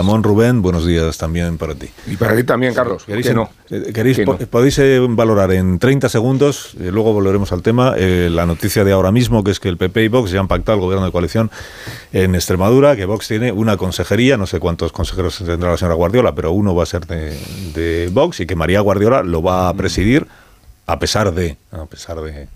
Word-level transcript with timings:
Miramón 0.00 0.22
Rubén, 0.22 0.62
buenos 0.62 0.86
días 0.86 1.18
también 1.18 1.58
para 1.58 1.74
ti. 1.74 1.90
Y 2.06 2.16
para 2.16 2.34
ti 2.34 2.42
también, 2.42 2.72
Carlos. 2.72 3.04
¿Queréis, 3.04 3.34
no? 3.34 3.50
¿queréis 3.68 4.18
Podéis 4.48 4.80
valorar 5.10 5.52
en 5.52 5.78
30 5.78 6.08
segundos, 6.08 6.74
luego 6.78 7.12
volveremos 7.12 7.52
al 7.52 7.60
tema, 7.60 7.94
la 7.96 8.46
noticia 8.46 8.82
de 8.82 8.92
ahora 8.92 9.12
mismo, 9.12 9.44
que 9.44 9.50
es 9.50 9.60
que 9.60 9.68
el 9.68 9.76
PP 9.76 10.04
y 10.04 10.08
Vox 10.08 10.30
ya 10.30 10.40
han 10.40 10.48
pactado 10.48 10.76
el 10.76 10.84
gobierno 10.84 11.04
de 11.04 11.12
coalición 11.12 11.50
en 12.14 12.34
Extremadura, 12.34 12.96
que 12.96 13.04
Vox 13.04 13.28
tiene 13.28 13.52
una 13.52 13.76
consejería, 13.76 14.38
no 14.38 14.46
sé 14.46 14.58
cuántos 14.58 14.90
consejeros 14.90 15.36
tendrá 15.36 15.72
la 15.72 15.76
señora 15.76 15.96
Guardiola, 15.96 16.34
pero 16.34 16.52
uno 16.52 16.74
va 16.74 16.84
a 16.84 16.86
ser 16.86 17.06
de, 17.06 17.38
de 17.74 18.08
Vox 18.10 18.40
y 18.40 18.46
que 18.46 18.56
María 18.56 18.80
Guardiola 18.80 19.22
lo 19.22 19.42
va 19.42 19.68
a 19.68 19.74
presidir 19.74 20.26
a 20.86 20.98
pesar 20.98 21.34
de... 21.34 21.58
A 21.72 21.84
pesar 21.84 22.18
de 22.22 22.48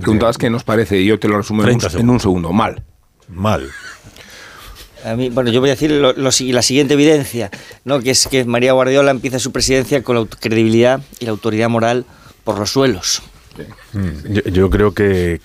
Preguntabas 0.00 0.36
qué 0.36 0.50
nos 0.50 0.64
parece 0.64 0.98
y 0.98 1.06
yo 1.06 1.20
te 1.20 1.28
lo 1.28 1.36
resumo 1.36 1.64
en 1.64 2.10
un, 2.10 2.18
segundo. 2.18 2.52
Mal. 2.52 2.82
Mal. 3.28 3.70
A 5.06 5.14
mí, 5.14 5.30
bueno, 5.30 5.52
yo 5.52 5.60
voy 5.60 5.70
a 5.70 5.76
decir 5.76 5.92
la 5.92 6.62
siguiente 6.62 6.94
evidencia, 6.94 7.52
¿no? 7.84 8.00
que 8.00 8.10
es 8.10 8.26
que 8.26 8.44
María 8.44 8.72
Guardiola 8.72 9.12
empieza 9.12 9.38
su 9.38 9.52
presidencia 9.52 10.02
con 10.02 10.16
la 10.16 10.26
credibilidad 10.26 11.00
y 11.20 11.26
la 11.26 11.30
autoridad 11.30 11.68
moral 11.68 12.04
por 12.42 12.58
los 12.58 12.72
suelos. 12.72 13.22
Yo, 14.52 14.70
creo 14.70 14.92
que, 14.92 15.40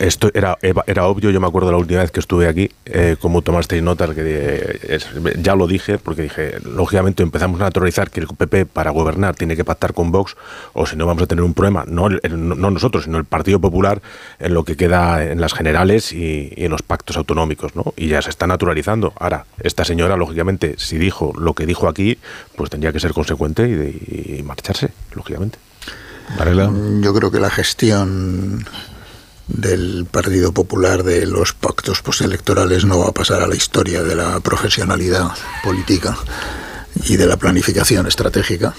esto 0.00 0.30
era, 0.34 0.56
obvio, 1.02 1.30
yo 1.30 1.40
me 1.40 1.46
acuerdo 1.46 1.70
la 1.70 1.78
última 1.78 2.00
vez 2.00 2.10
que 2.10 2.20
estuve 2.20 2.48
aquí, 2.48 2.70
eh, 2.86 3.16
como 3.20 3.42
tomasteis 3.42 3.82
nota, 3.82 4.14
que 4.14 4.22
eh, 4.24 4.98
ya 5.40 5.54
lo 5.54 5.66
dije, 5.66 5.98
porque 5.98 6.22
dije, 6.22 6.58
lógicamente 6.64 7.22
empezamos 7.22 7.60
a 7.60 7.64
naturalizar 7.64 8.10
que 8.10 8.20
el 8.20 8.26
PP 8.26 8.66
para 8.66 8.90
gobernar 8.90 9.34
tiene 9.36 9.56
que 9.56 9.64
pactar 9.64 9.94
con 9.94 10.10
Vox, 10.10 10.36
o 10.72 10.86
si 10.86 10.96
no 10.96 11.06
vamos 11.06 11.22
a 11.22 11.26
tener 11.26 11.44
un 11.44 11.54
problema, 11.54 11.84
no, 11.86 12.08
no 12.08 12.70
nosotros, 12.70 13.04
sino 13.04 13.18
el 13.18 13.24
Partido 13.24 13.60
Popular, 13.60 14.00
en 14.38 14.54
lo 14.54 14.64
que 14.64 14.76
queda 14.76 15.24
en 15.24 15.40
las 15.40 15.52
generales 15.52 16.12
y, 16.12 16.52
en 16.56 16.70
los 16.70 16.82
pactos 16.82 17.16
autonómicos, 17.16 17.76
¿no? 17.76 17.92
Y 17.96 18.08
ya 18.08 18.22
se 18.22 18.30
está 18.30 18.46
naturalizando. 18.46 19.12
Ahora, 19.18 19.46
esta 19.60 19.84
señora, 19.84 20.16
lógicamente, 20.16 20.74
si 20.78 20.98
dijo 20.98 21.32
lo 21.38 21.54
que 21.54 21.66
dijo 21.66 21.88
aquí, 21.88 22.18
pues 22.56 22.70
tendría 22.70 22.92
que 22.92 23.00
ser 23.00 23.12
consecuente 23.12 23.68
y 23.68 24.42
marcharse, 24.42 24.90
lógicamente. 25.14 25.58
Yo 27.00 27.14
creo 27.14 27.30
que 27.30 27.40
la 27.40 27.50
gestión 27.50 28.64
del 29.48 30.06
Partido 30.10 30.52
Popular 30.52 31.02
de 31.02 31.26
los 31.26 31.54
pactos 31.54 32.02
postelectorales 32.02 32.84
no 32.84 32.98
va 32.98 33.08
a 33.08 33.12
pasar 33.12 33.42
a 33.42 33.46
la 33.46 33.56
historia 33.56 34.02
de 34.02 34.14
la 34.14 34.40
profesionalidad 34.40 35.30
política 35.64 36.16
y 37.06 37.16
de 37.16 37.26
la 37.26 37.36
planificación 37.36 38.06
estratégica. 38.06 38.74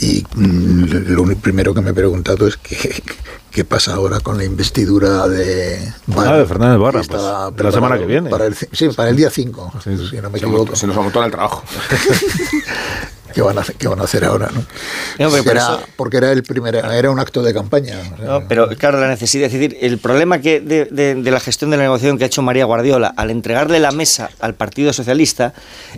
Y 0.00 0.24
mm, 0.34 0.84
lo 1.08 1.24
primero 1.36 1.72
que 1.74 1.80
me 1.80 1.90
he 1.90 1.94
preguntado 1.94 2.48
es 2.48 2.56
qué, 2.56 3.02
qué 3.50 3.64
pasa 3.64 3.94
ahora 3.94 4.20
con 4.20 4.38
la 4.38 4.44
investidura 4.44 5.28
de, 5.28 5.92
ah, 6.16 6.36
de 6.36 6.46
Fernández 6.46 6.80
Barra, 6.80 7.02
pues, 7.06 7.56
de 7.56 7.64
la 7.64 7.72
semana 7.72 7.98
que 7.98 8.06
viene. 8.06 8.30
Para 8.30 8.46
el, 8.46 8.54
sí, 8.54 8.88
para 8.88 9.10
el 9.10 9.16
día 9.16 9.30
5, 9.30 9.74
si 9.84 10.16
no 10.16 10.30
me 10.30 10.38
equivoco. 10.38 10.74
Se 10.74 10.86
nos 10.86 10.96
montado 10.96 11.26
el 11.26 11.30
trabajo. 11.30 11.62
¿Qué 13.34 13.42
van, 13.42 13.58
a 13.58 13.62
hacer, 13.62 13.74
qué 13.74 13.88
van 13.88 14.00
a 14.00 14.04
hacer 14.04 14.24
ahora? 14.24 14.48
¿no? 14.54 14.64
porque 15.96 16.18
era 16.18 16.30
el 16.30 16.44
primer, 16.44 16.76
era 16.76 17.10
un 17.10 17.18
acto 17.18 17.42
de 17.42 17.52
campaña. 17.52 17.98
pero 18.48 18.68
claro, 18.68 19.00
la 19.00 19.08
necesidad, 19.08 19.46
es 19.46 19.52
decir, 19.52 19.76
el 19.80 19.98
problema 19.98 20.38
que 20.38 20.60
de, 20.60 20.84
de, 20.84 21.30
la 21.30 21.40
gestión 21.40 21.70
de 21.70 21.76
la 21.76 21.82
negociación 21.82 22.16
que 22.16 22.24
ha 22.24 22.26
hecho 22.28 22.42
María 22.42 22.64
Guardiola 22.64 23.12
al 23.16 23.30
entregarle 23.30 23.80
la 23.80 23.90
mesa 23.90 24.30
al 24.38 24.54
Partido 24.54 24.92
Socialista 24.92 25.52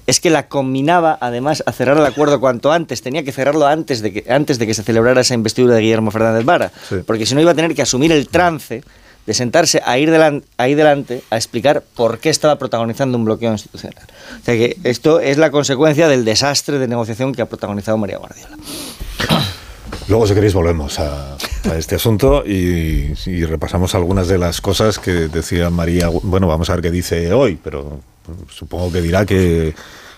es 0.07 0.19
que 0.19 0.31
la 0.31 0.49
combinaba 0.49 1.19
además 1.21 1.63
a 1.67 1.73
cerrar 1.73 1.99
el 1.99 2.07
acuerdo 2.07 2.41
cuanto 2.41 2.73
antes, 2.73 3.03
tenía 3.03 3.23
que 3.23 3.33
cerrarlo 3.33 3.67
antes 3.67 4.01
de 4.01 4.13
que, 4.13 4.33
antes 4.33 4.59
de 4.59 4.67
que 4.67 4.73
se 4.73 4.83
celebrara 4.83 5.21
esa 5.21 5.35
investidura 5.35 5.75
de 5.75 5.83
Guillermo 5.83 6.11
Fernández 6.11 6.45
Vara, 6.45 6.73
porque 7.07 7.27
si 7.27 7.35
no 7.35 7.43
iba 7.43 7.51
a 7.51 7.55
tener 7.55 7.75
que 7.75 7.83
asumir 7.83 8.13
el 8.13 8.29
trance 8.29 8.83
de 9.27 9.35
sentarse 9.35 9.83
a 9.85 9.99
ir 9.99 10.13
ahí 10.57 10.75
delante 10.75 11.23
a 11.31 11.37
explicar 11.37 11.83
por 11.95 12.19
qué 12.19 12.31
estaba 12.31 12.59
protagonizando 12.59 13.19
un 13.19 13.25
bloqueo 13.25 13.53
institucional. 13.53 14.05
O 14.41 14.45
sea 14.45 14.55
que 14.55 14.77
esto 14.85 15.21
es 15.21 15.37
la 15.37 15.51
consecuencia 15.51 16.09
del 16.09 16.25
desastre 16.25 16.79
de 16.79 16.89
negociación 16.89 17.35
que 17.35 17.43
ha 17.43 17.47
protagonizado 17.47 17.99
María 17.99 18.19
Guardiola. 18.19 18.57
Luego, 20.09 20.27
si 20.27 20.35
queréis, 20.35 20.55
volvemos 20.55 21.01
a, 21.01 21.37
este 21.77 21.97
asunto 21.97 22.45
y, 22.47 23.13
repasamos 23.45 23.97
algunas 23.97 24.29
de 24.29 24.39
las 24.39 24.61
cosas 24.61 25.01
que 25.01 25.11
decía 25.11 25.69
María. 25.69 26.09
Bueno, 26.09 26.47
vamos 26.47 26.71
a 26.71 26.75
ver 26.75 26.83
qué 26.83 26.91
dice 26.93 27.33
hoy, 27.33 27.59
pero 27.63 27.99
supongo 28.49 28.93
que 28.93 29.03
dirá 29.03 29.27
que 29.27 29.75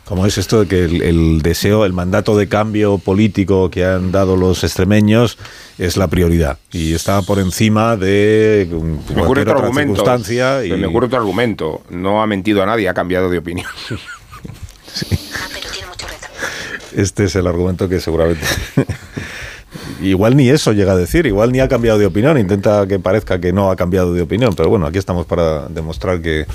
¿Cómo 0.08 0.24
es 0.24 0.38
esto 0.38 0.60
de 0.60 0.66
que 0.66 0.84
el, 0.84 1.42
deseo, 1.42 1.84
el 1.84 1.92
mandato 1.92 2.34
de 2.34 2.48
cambio 2.48 2.96
político 2.96 3.68
que 3.70 3.84
han 3.84 4.10
dado 4.10 4.36
los 4.36 4.64
extremeños 4.64 5.36
es 5.76 5.98
la 5.98 6.08
prioridad 6.08 6.58
y 6.72 6.94
está 6.94 7.20
por 7.20 7.38
encima 7.38 7.94
de 7.98 8.68
cualquier 9.14 9.50
otra 9.50 9.70
circunstancia? 9.70 10.64
Y... 10.64 10.72
Me 10.72 10.86
ocurre 10.86 11.08
otro 11.08 11.18
argumento. 11.18 11.82
No 11.90 12.22
ha 12.22 12.26
mentido 12.26 12.62
a 12.62 12.66
nadie, 12.66 12.88
ha 12.88 12.94
cambiado 12.94 13.28
de 13.28 13.36
opinión. 13.36 13.68
Este 16.96 17.24
es 17.24 17.36
el 17.36 17.46
argumento 17.46 17.88
que 17.88 18.00
seguramente 18.00 18.44
igual 20.00 20.36
ni 20.36 20.48
eso 20.48 20.72
llega 20.72 20.92
a 20.92 20.96
decir, 20.96 21.26
igual 21.26 21.52
ni 21.52 21.60
ha 21.60 21.68
cambiado 21.68 21.98
de 21.98 22.06
opinión, 22.06 22.38
intenta 22.38 22.86
que 22.86 22.98
parezca 22.98 23.40
que 23.40 23.52
no 23.52 23.70
ha 23.70 23.76
cambiado 23.76 24.12
de 24.12 24.22
opinión, 24.22 24.54
pero 24.54 24.68
bueno, 24.68 24.86
aquí 24.86 24.98
estamos 24.98 25.26
para 25.26 25.68
demostrar 25.68 26.20
que, 26.20 26.46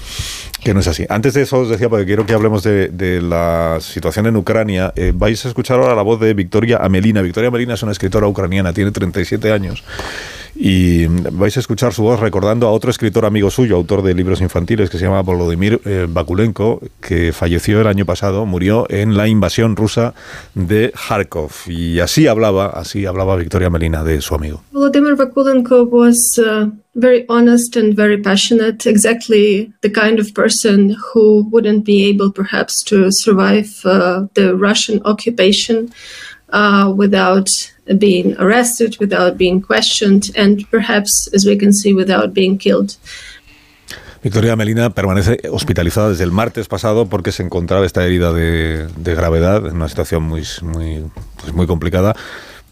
no 0.74 0.80
es 0.80 0.88
así. 0.88 1.06
Antes 1.10 1.34
de 1.34 1.42
eso 1.42 1.60
os 1.60 1.70
decía, 1.70 1.90
porque 1.90 2.06
quiero 2.06 2.26
que 2.26 2.34
hablemos 2.34 2.64
de, 2.64 3.20
la 3.22 3.80
situación 3.82 4.28
en 4.28 4.38
Ucrania, 4.38 4.94
eh, 4.96 5.12
vais 5.14 5.44
a 5.46 5.50
escuchar 5.50 5.80
ahora 5.80 5.96
la 5.96 6.02
voz 6.02 6.20
de 6.20 6.34
Victoria 6.34 6.78
Amelina. 6.78 7.22
Victoria 7.22 7.50
Amelina 7.50 7.74
es 7.74 7.84
una 7.84 7.92
escritora 7.92 8.28
ucraniana, 8.28 8.74
tiene 8.74 8.92
37 8.92 9.52
años 9.52 9.84
y 10.56 11.08
vais 11.08 11.56
a 11.58 11.60
escuchar 11.60 11.94
su 11.94 12.04
voz 12.04 12.20
recordando 12.20 12.68
a 12.68 12.72
otro 12.72 12.92
escritor 12.92 13.26
amigo 13.26 13.50
suyo, 13.50 13.76
autor 13.76 14.04
de 14.04 14.14
libros 14.14 14.42
infantiles, 14.42 14.90
que 14.90 14.98
se 14.98 15.06
llama 15.06 15.22
Volodymyr 15.22 15.82
eh, 15.86 16.08
Bakulenko, 16.08 16.82
que 17.02 17.34
falleció 17.34 17.82
el 17.82 17.88
año 17.88 18.06
pasado, 18.06 18.46
murió 18.46 18.86
en 18.90 19.18
la 19.18 19.28
invasión 19.28 19.76
rusa 19.76 20.14
de 20.54 20.92
Kharkov. 20.92 21.52
Y 21.68 22.00
así 22.00 22.28
hablaba, 22.28 22.68
así 22.68 23.06
hablaba 23.06 23.36
Victoria 23.36 23.70
Melina 23.70 24.04
de 24.04 24.22
su 24.22 24.36
amigo. 24.36 24.64
Volodymyr 24.72 25.16
Bakulenko 25.16 25.90
was 25.90 26.38
uh, 26.38 26.70
very 26.94 27.26
honest 27.30 27.76
and 27.76 27.96
very 27.96 28.22
passionate, 28.22 28.86
exactly 28.88 29.74
the 29.82 29.92
kind 29.92 30.20
of 30.20 30.34
person 30.34 30.96
who 31.14 31.48
wouldn't 31.52 31.84
be 31.84 32.08
able 32.08 32.32
perhaps 32.32 32.84
to 32.84 33.12
survive 33.12 33.70
uh, 33.86 34.28
the 34.36 34.54
Russian 34.56 35.02
occupation 35.04 35.90
uh, 36.52 36.94
without 36.96 37.73
being 37.86 38.36
arrested, 38.40 38.96
without 39.00 39.38
being 39.38 39.62
questioned, 39.62 40.32
and 40.36 40.66
perhaps, 40.70 41.30
as 41.34 41.46
we 41.46 41.58
can 41.58 41.74
see, 41.74 41.94
without 41.94 42.34
being 42.34 42.58
killed. 42.58 42.96
Victoria 44.24 44.56
Melina 44.56 44.90
permanece 44.90 45.38
hospitalizada 45.52 46.10
desde 46.10 46.24
el 46.24 46.32
martes 46.32 46.70
pasado 46.70 47.08
porque 47.08 47.34
se 47.34 47.44
encontraba 47.44 47.86
esta 47.86 48.06
herida 48.06 48.32
de, 48.32 48.88
de 48.96 49.16
gravedad 49.16 49.68
en 49.68 49.76
una 49.76 49.90
situación 49.90 50.24
muy, 50.24 50.44
muy, 50.62 51.04
pues 51.42 51.54
muy 51.54 51.68
complicada 51.68 52.16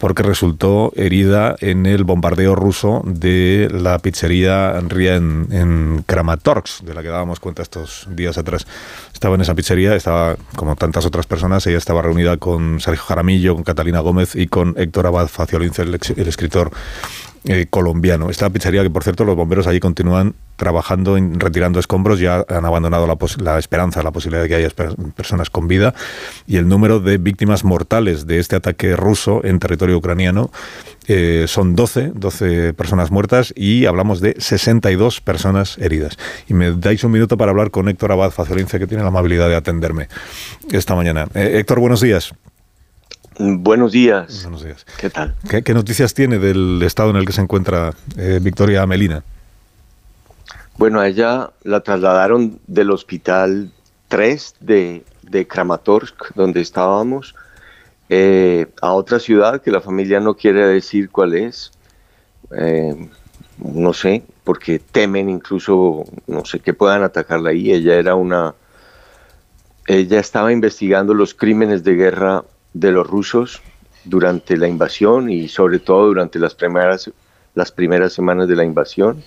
porque 0.02 0.24
resultó 0.24 0.90
herida 0.96 1.54
en 1.60 1.86
el 1.86 2.02
bombardeo 2.02 2.56
ruso 2.56 3.02
de 3.04 3.68
la 3.72 4.00
pizzería 4.00 4.80
Rien 4.80 5.46
en 5.52 6.02
Kramatorsk, 6.04 6.82
de 6.82 6.92
la 6.92 7.02
que 7.02 7.08
dábamos 7.08 7.38
cuenta 7.38 7.62
estos 7.62 8.08
días 8.10 8.36
atrás. 8.36 8.66
Estaba 9.22 9.36
en 9.36 9.40
esa 9.42 9.54
pizzería, 9.54 9.94
estaba 9.94 10.34
como 10.56 10.74
tantas 10.74 11.06
otras 11.06 11.26
personas, 11.26 11.64
ella 11.68 11.78
estaba 11.78 12.02
reunida 12.02 12.38
con 12.38 12.80
Sergio 12.80 13.04
Jaramillo, 13.04 13.54
con 13.54 13.62
Catalina 13.62 14.00
Gómez 14.00 14.34
y 14.34 14.48
con 14.48 14.74
Héctor 14.76 15.06
Abad 15.06 15.28
Faciolince, 15.28 15.82
el, 15.82 16.00
el 16.16 16.26
escritor 16.26 16.72
eh, 17.44 17.66
colombiano. 17.68 18.30
Esta 18.30 18.50
pizzería 18.50 18.82
que, 18.82 18.90
por 18.90 19.02
cierto, 19.02 19.24
los 19.24 19.36
bomberos 19.36 19.66
allí 19.66 19.80
continúan 19.80 20.34
trabajando 20.56 21.16
en 21.16 21.40
retirando 21.40 21.80
escombros, 21.80 22.20
ya 22.20 22.44
han 22.48 22.64
abandonado 22.64 23.06
la, 23.06 23.16
la, 23.38 23.58
esperanza, 23.58 24.02
la 24.02 24.12
posibilidad 24.12 24.42
de 24.42 24.48
que 24.48 24.54
haya 24.54 24.68
personas 25.16 25.50
con 25.50 25.66
vida 25.66 25.92
y 26.46 26.56
el 26.56 26.68
número 26.68 27.00
de 27.00 27.18
víctimas 27.18 27.64
mortales 27.64 28.28
de 28.28 28.38
este 28.38 28.54
ataque 28.54 28.94
ruso 28.94 29.40
en 29.44 29.58
territorio 29.58 29.96
ucraniano 29.96 30.52
eh, 31.08 31.46
son 31.48 31.74
12, 31.74 32.12
12 32.14 32.74
personas 32.74 33.10
muertas 33.10 33.52
y 33.56 33.86
hablamos 33.86 34.20
de 34.20 34.36
62 34.38 35.20
personas 35.20 35.78
heridas. 35.78 36.16
Y 36.48 36.54
me 36.54 36.70
dais 36.70 37.02
un 37.02 37.10
minuto 37.10 37.36
para 37.36 37.50
hablar 37.50 37.72
con 37.72 37.88
Héctor 37.88 38.12
Abad 38.12 38.30
Fazolince, 38.30 38.78
que 38.78 38.86
tiene 38.86 39.02
la 39.02 39.08
amabilidad 39.08 39.48
de 39.48 39.56
atenderme 39.56 40.08
esta 40.70 40.94
mañana. 40.94 41.26
Eh, 41.34 41.58
Héctor, 41.58 41.80
buenos 41.80 42.00
días. 42.00 42.32
Buenos 43.38 43.92
días. 43.92 44.42
Buenos 44.42 44.64
días. 44.64 44.86
¿Qué 44.98 45.10
tal? 45.10 45.34
¿Qué, 45.48 45.74
noticias 45.74 46.14
tiene 46.14 46.38
del 46.38 46.82
estado 46.82 47.10
en 47.10 47.16
el 47.16 47.26
que 47.26 47.32
se 47.32 47.40
encuentra 47.40 47.92
eh, 48.16 48.38
Victoria 48.42 48.86
Melina? 48.86 49.22
Bueno, 50.76 51.00
a 51.00 51.08
ella 51.08 51.50
la 51.62 51.80
trasladaron 51.80 52.58
del 52.66 52.90
hospital 52.90 53.70
3 54.08 54.56
de, 54.60 55.04
de 55.22 55.46
Kramatorsk, 55.46 56.34
donde 56.34 56.60
estábamos, 56.60 57.34
eh, 58.08 58.66
a 58.82 58.92
otra 58.92 59.18
ciudad 59.18 59.62
que 59.62 59.70
la 59.70 59.80
familia 59.80 60.20
no 60.20 60.34
quiere 60.34 60.66
decir 60.66 61.10
cuál 61.10 61.34
es. 61.34 61.72
Eh, 62.54 63.08
no 63.58 63.92
sé, 63.92 64.22
porque 64.44 64.78
temen 64.78 65.30
incluso, 65.30 66.04
no 66.26 66.44
sé, 66.44 66.60
que 66.60 66.74
puedan 66.74 67.02
atacarla 67.02 67.50
ahí. 67.50 67.72
Ella 67.72 67.94
era 67.94 68.14
una... 68.14 68.54
Ella 69.86 70.20
estaba 70.20 70.52
investigando 70.52 71.14
los 71.14 71.34
crímenes 71.34 71.84
de 71.84 71.94
guerra 71.94 72.44
de 72.74 72.92
los 72.92 73.06
rusos 73.06 73.62
durante 74.04 74.56
la 74.56 74.68
invasión 74.68 75.30
y 75.30 75.48
sobre 75.48 75.78
todo 75.78 76.06
durante 76.06 76.38
las 76.38 76.54
primeras, 76.54 77.10
las 77.54 77.72
primeras 77.72 78.12
semanas 78.12 78.48
de 78.48 78.56
la 78.56 78.64
invasión. 78.64 79.22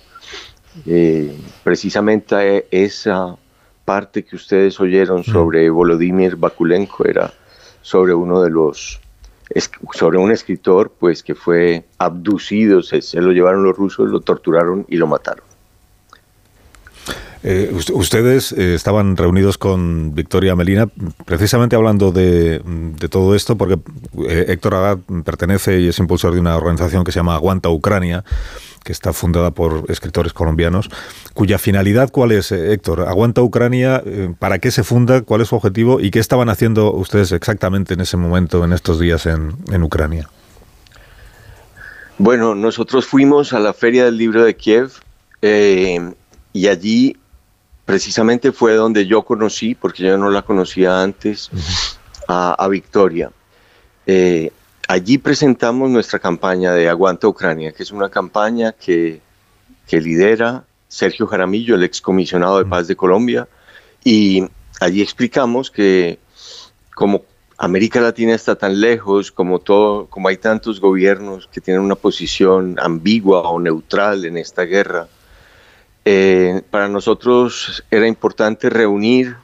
Eh, 0.86 1.34
precisamente 1.64 2.68
esa 2.70 3.36
parte 3.86 4.26
que 4.26 4.36
ustedes 4.36 4.80
oyeron 4.80 5.22
mm. 5.22 5.24
sobre 5.24 5.70
Volodymyr 5.70 6.36
Bakulenko 6.36 7.06
era 7.06 7.34
sobre 7.82 8.14
uno 8.14 8.42
de 8.42 8.50
los 8.50 9.00
sobre 9.94 10.18
un 10.18 10.32
escritor 10.32 10.92
pues 11.00 11.22
que 11.22 11.36
fue 11.36 11.86
abducido, 12.00 12.82
se, 12.82 13.00
lo 13.22 13.32
llevaron 13.32 13.64
los 13.64 13.78
rusos, 13.78 14.10
lo 14.10 14.22
torturaron 14.22 14.86
y 14.90 14.98
lo 14.98 15.06
mataron. 15.08 15.46
Eh, 17.48 17.72
ustedes 17.94 18.54
eh, 18.54 18.74
estaban 18.74 19.16
reunidos 19.16 19.60
con 19.60 20.16
Victoria 20.16 20.56
Melina 20.56 20.88
precisamente 21.26 21.76
hablando 21.76 22.12
de, 22.12 22.60
todo 23.12 23.36
esto 23.36 23.56
porque 23.56 23.78
eh, 24.28 24.46
Héctor 24.48 24.74
Agad 24.74 24.98
pertenece 25.24 25.80
y 25.80 25.90
es 25.90 26.00
impulsor 26.00 26.34
de 26.34 26.40
una 26.40 26.58
organización 26.58 27.04
que 27.04 27.12
se 27.12 27.20
llama 27.20 27.36
Aguanta 27.36 27.70
Ucrania 27.70 28.24
que 28.84 28.92
está 28.92 29.14
fundada 29.14 29.52
por 29.52 29.86
escritores 29.90 30.34
colombianos, 30.34 30.90
cuya 31.36 31.60
finalidad, 31.60 32.10
¿cuál 32.12 32.32
es, 32.32 32.52
Héctor? 32.52 33.02
¿Aguanta 33.02 33.44
Ucrania? 33.44 34.04
¿Para 34.40 34.58
qué 34.58 34.72
se 34.72 34.84
funda? 34.84 35.22
¿Cuál 35.22 35.42
es 35.42 35.50
su 35.50 35.56
objetivo? 35.56 36.00
¿Y 36.00 36.10
qué 36.10 36.20
estaban 36.20 36.50
haciendo 36.50 36.94
ustedes 36.94 37.32
exactamente 37.32 37.94
en 37.96 38.02
ese 38.02 38.18
momento, 38.18 38.64
en 38.64 38.74
estos 38.74 39.00
días 39.00 39.26
en 39.26 39.84
Ucrania? 39.84 40.30
Bueno, 42.20 42.54
nosotros 42.54 43.08
fuimos 43.08 43.54
a 43.54 43.60
la 43.60 43.74
Feria 43.74 44.06
del 44.06 44.18
Libro 44.18 44.44
de 44.44 44.56
Kiev 44.56 44.92
y 45.42 46.68
allí 46.68 47.18
precisamente 47.86 48.52
fue 48.52 48.74
donde 48.74 49.06
yo 49.06 49.22
conocí, 49.22 49.76
porque 49.76 50.04
yo 50.04 50.18
no 50.18 50.30
la 50.30 50.42
conocía 50.42 51.02
antes, 51.02 51.50
a, 52.28 52.68
Victoria. 52.68 53.32
Eh, 54.08 54.52
allí 54.88 55.18
presentamos 55.20 55.90
nuestra 55.90 56.20
campaña 56.20 56.74
de 56.74 56.90
Aguanta 56.90 57.28
Ucrania, 57.28 57.72
que 57.72 57.84
es 57.84 57.92
una 57.92 58.10
campaña 58.10 58.72
que, 58.74 59.22
lidera 59.92 60.66
Sergio 60.88 61.28
Jaramillo, 61.28 61.76
el 61.76 61.84
excomisionado 61.84 62.58
de 62.58 62.66
paz 62.66 62.88
de 62.88 62.96
Colombia, 62.96 63.48
y 64.04 64.44
allí 64.80 65.02
explicamos 65.02 65.72
que 65.72 66.20
como 66.94 67.24
América 67.58 68.02
Latina 68.02 68.34
está 68.34 68.56
tan 68.56 68.82
lejos, 68.82 69.32
como 69.32 69.60
todo, 69.60 70.08
como 70.08 70.28
hay 70.28 70.38
tantos 70.38 70.82
gobiernos 70.82 71.48
que 71.48 71.62
tienen 71.62 71.82
una 71.82 71.96
posición 71.96 72.76
ambigua 72.80 73.42
o 73.50 73.60
neutral 73.60 74.26
en 74.26 74.38
esta 74.38 74.64
guerra, 74.64 75.08
eh, 76.06 76.62
para 76.70 76.88
nosotros 76.88 77.84
era 77.90 78.08
importante 78.08 78.70
reunir, 78.70 79.36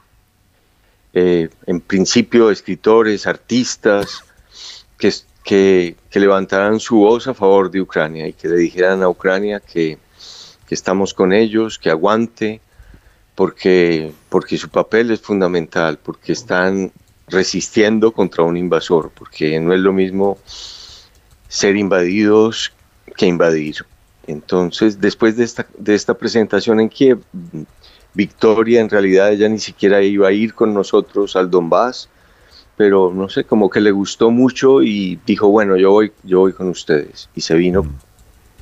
eh, 1.13 1.49
en 1.65 1.81
principio, 1.81 2.51
escritores, 2.51 3.25
artistas, 3.25 4.23
que, 4.97 5.11
que, 5.43 6.19
levantaran 6.19 6.79
su 6.79 6.97
voz 6.97 7.27
a 7.27 7.33
favor 7.33 7.71
de 7.71 7.81
Ucrania 7.81 8.27
y 8.27 8.33
que 8.33 8.47
le 8.47 8.57
dijeran 8.57 9.01
a 9.01 9.09
Ucrania 9.09 9.59
que, 9.59 9.97
que 10.67 10.75
estamos 10.75 11.15
con 11.15 11.33
ellos, 11.33 11.79
que 11.79 11.89
aguante, 11.89 12.61
porque, 13.33 14.13
porque 14.29 14.57
su 14.57 14.69
papel 14.69 15.09
es 15.09 15.19
fundamental, 15.19 15.97
porque 15.97 16.33
están 16.33 16.91
resistiendo 17.27 18.11
contra 18.11 18.43
un 18.43 18.55
invasor, 18.55 19.09
porque 19.17 19.59
no 19.59 19.73
es 19.73 19.79
lo 19.79 19.93
mismo 19.93 20.37
ser 21.47 21.75
invadidos 21.75 22.71
que 23.17 23.25
invadir. 23.25 23.77
Entonces, 24.31 24.99
después 24.99 25.35
de 25.35 25.43
esta, 25.43 25.67
de 25.77 25.93
esta 25.93 26.13
presentación 26.13 26.79
en 26.79 26.89
Kiev, 26.89 27.19
Victoria 28.13 28.81
en 28.81 28.89
realidad 28.89 29.31
ella 29.31 29.47
ni 29.49 29.59
siquiera 29.59 30.01
iba 30.01 30.27
a 30.27 30.31
ir 30.31 30.53
con 30.53 30.73
nosotros 30.73 31.35
al 31.35 31.49
Donbass, 31.49 32.09
pero 32.77 33.13
no 33.13 33.29
sé, 33.29 33.43
como 33.43 33.69
que 33.69 33.81
le 33.81 33.91
gustó 33.91 34.31
mucho 34.31 34.81
y 34.81 35.19
dijo, 35.25 35.49
bueno, 35.49 35.77
yo 35.77 35.91
voy, 35.91 36.11
yo 36.23 36.39
voy 36.39 36.53
con 36.53 36.69
ustedes. 36.69 37.29
Y 37.35 37.41
se 37.41 37.55
vino 37.55 37.83
mm. 37.83 37.95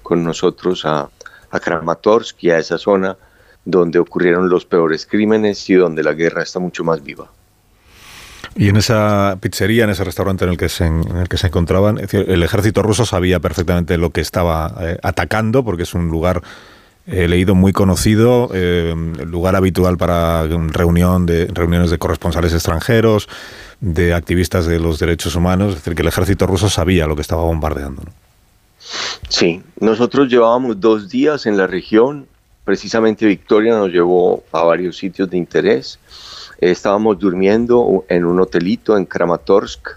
con 0.04 0.24
nosotros 0.24 0.86
a, 0.86 1.10
a 1.52 1.60
Kramatorsk 1.60 2.44
y 2.44 2.50
a 2.50 2.58
esa 2.58 2.78
zona 2.78 3.18
donde 3.66 4.00
ocurrieron 4.00 4.50
los 4.50 4.66
peores 4.66 5.06
crímenes 5.06 5.70
y 5.70 5.76
donde 5.76 6.04
la 6.04 6.14
guerra 6.14 6.44
está 6.44 6.60
mucho 6.60 6.84
más 6.84 7.04
viva. 7.04 7.32
Y 8.56 8.70
en 8.70 8.78
esa 8.78 9.38
pizzería, 9.40 9.84
en 9.84 9.92
ese 9.92 10.04
restaurante 10.04 10.46
en 10.46 10.52
el 10.52 10.58
que 10.58 10.70
se, 10.70 10.86
en 10.86 11.18
el 11.18 11.30
que 11.30 11.38
se 11.38 11.48
encontraban, 11.48 12.00
el 12.12 12.44
ejército 12.44 12.82
ruso 12.82 13.06
sabía 13.06 13.40
perfectamente 13.40 13.98
lo 13.98 14.10
que 14.10 14.22
estaba 14.22 14.74
eh, 14.82 14.98
atacando, 15.04 15.64
porque 15.64 15.84
es 15.84 15.94
un 15.94 16.10
lugar 16.10 16.42
leído 17.12 17.56
muy 17.56 17.74
conocido, 17.74 18.50
eh, 18.54 18.94
lugar 19.26 19.56
habitual 19.56 19.98
para 19.98 20.46
reunión 20.48 21.26
de, 21.26 21.48
reuniones 21.48 21.90
de 21.90 21.98
corresponsales 21.98 22.54
extranjeros, 22.54 23.28
de 23.80 24.14
activistas 24.14 24.66
de 24.66 24.80
los 24.80 25.00
derechos 25.00 25.36
humanos, 25.36 25.70
es 25.70 25.76
decir, 25.76 25.96
que 25.96 26.02
el 26.02 26.08
ejército 26.08 26.46
ruso 26.46 26.70
sabía 26.70 27.08
lo 27.08 27.16
que 27.16 27.22
estaba 27.22 27.44
bombardeando. 27.44 28.04
Sí, 29.28 29.62
nosotros 29.80 30.30
llevábamos 30.30 30.80
dos 30.80 31.10
días 31.10 31.46
en 31.46 31.58
la 31.58 31.68
región, 31.68 32.28
precisamente 32.64 33.26
Victoria 33.26 33.74
nos 33.74 33.90
llevó 33.90 34.44
a 34.52 34.64
varios 34.64 34.98
sitios 34.98 35.30
de 35.30 35.38
interés 35.38 36.00
estábamos 36.60 37.20
durmiendo 37.20 38.06
en 38.10 38.26
un 38.26 38.40
hotelito 38.40 38.98
en 38.98 39.06
Kramatorsk 39.06 39.90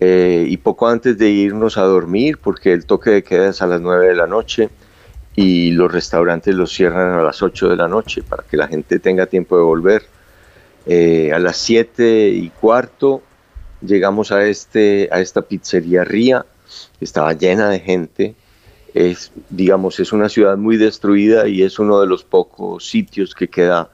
eh, 0.00 0.44
y 0.48 0.56
poco 0.58 0.88
antes 0.88 1.16
de 1.16 1.30
irnos 1.30 1.78
a 1.78 1.82
dormir, 1.82 2.38
porque 2.38 2.72
el 2.72 2.84
toque 2.84 3.10
de 3.10 3.22
queda 3.22 3.48
es 3.48 3.62
a 3.62 3.66
las 3.66 3.80
9 3.80 4.08
de 4.08 4.14
la 4.14 4.26
noche 4.26 4.68
y 5.34 5.70
los 5.70 5.92
restaurantes 5.92 6.54
los 6.54 6.72
cierran 6.72 7.18
a 7.18 7.22
las 7.22 7.42
8 7.42 7.68
de 7.68 7.76
la 7.76 7.88
noche 7.88 8.22
para 8.22 8.42
que 8.42 8.56
la 8.56 8.68
gente 8.68 8.98
tenga 8.98 9.26
tiempo 9.26 9.56
de 9.56 9.62
volver. 9.62 10.02
Eh, 10.86 11.32
a 11.32 11.38
las 11.38 11.56
7 11.56 12.28
y 12.28 12.50
cuarto 12.50 13.22
llegamos 13.80 14.32
a, 14.32 14.44
este, 14.46 15.08
a 15.10 15.20
esta 15.20 15.42
pizzería 15.42 16.04
Ría, 16.04 16.44
estaba 17.00 17.32
llena 17.32 17.68
de 17.68 17.80
gente. 17.80 18.34
Es, 18.94 19.30
digamos, 19.50 20.00
es 20.00 20.12
una 20.12 20.28
ciudad 20.28 20.56
muy 20.56 20.78
destruida 20.78 21.48
y 21.48 21.62
es 21.62 21.78
uno 21.78 22.00
de 22.00 22.06
los 22.06 22.24
pocos 22.24 22.88
sitios 22.88 23.34
que 23.34 23.48
queda 23.48 23.90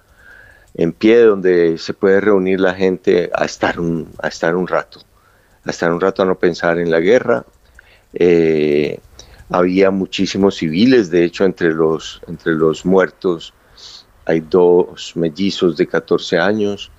en 0.75 0.93
pie 0.93 1.21
donde 1.21 1.79
se 1.79 1.95
puede 1.95 2.21
reunir 2.21 2.61
la 2.61 2.75
gente 2.75 3.31
a 3.35 3.45
estar 3.45 3.79
un, 3.79 4.11
a 4.23 4.29
estar 4.29 4.57
un 4.57 4.67
rato, 4.67 5.01
a 5.65 5.71
estar 5.71 5.93
un 5.93 6.01
rato 6.01 6.23
a 6.23 6.27
no 6.27 6.39
pensar 6.39 6.79
en 6.79 6.91
la 6.91 7.01
guerra. 7.01 7.45
Eh, 8.15 8.99
había 9.51 9.91
muchísimos 9.91 10.57
civiles, 10.57 11.11
de 11.11 11.25
hecho 11.25 11.45
entre 11.45 11.73
los, 11.73 12.21
entre 12.27 12.53
los 12.55 12.87
muertos 12.87 13.53
hay 14.25 14.41
dos 14.41 15.13
mellizos 15.17 15.77
de 15.77 15.87
14 15.87 16.39
años, 16.39 16.91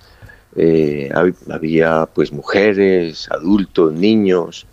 eh, 0.56 1.10
había 1.50 2.06
pues 2.06 2.32
mujeres, 2.32 3.28
adultos, 3.30 3.92
niños, 3.92 4.66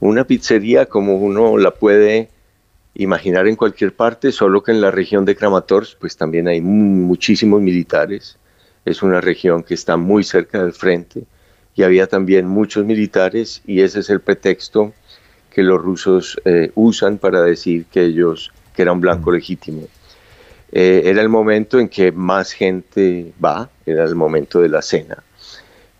una 0.00 0.24
pizzería 0.24 0.86
como 0.86 1.16
uno 1.16 1.58
la 1.58 1.70
puede 1.70 2.31
imaginar 2.94 3.46
en 3.46 3.56
cualquier 3.56 3.94
parte, 3.94 4.32
solo 4.32 4.62
que 4.62 4.72
en 4.72 4.80
la 4.80 4.90
región 4.90 5.24
de 5.24 5.36
Kramatorsk 5.36 5.98
pues 5.98 6.16
también 6.16 6.48
hay 6.48 6.60
muchísimos 6.60 7.60
militares, 7.60 8.38
es 8.84 9.02
una 9.02 9.20
región 9.20 9.62
que 9.62 9.74
está 9.74 9.96
muy 9.96 10.24
cerca 10.24 10.62
del 10.62 10.72
frente 10.72 11.24
y 11.74 11.82
había 11.82 12.06
también 12.06 12.46
muchos 12.46 12.84
militares 12.84 13.62
y 13.66 13.80
ese 13.80 14.00
es 14.00 14.10
el 14.10 14.20
pretexto 14.20 14.92
que 15.50 15.62
los 15.62 15.80
rusos 15.80 16.40
eh, 16.44 16.70
usan 16.74 17.18
para 17.18 17.42
decir 17.42 17.86
que 17.86 18.04
ellos, 18.04 18.52
que 18.74 18.82
era 18.82 18.92
un 18.92 19.00
blanco 19.00 19.30
mm. 19.30 19.34
legítimo. 19.34 19.82
Eh, 20.72 21.02
era 21.04 21.20
el 21.20 21.28
momento 21.28 21.78
en 21.78 21.88
que 21.88 22.10
más 22.12 22.52
gente 22.52 23.32
va, 23.42 23.68
era 23.84 24.04
el 24.04 24.14
momento 24.14 24.60
de 24.60 24.70
la 24.70 24.80
cena. 24.80 25.22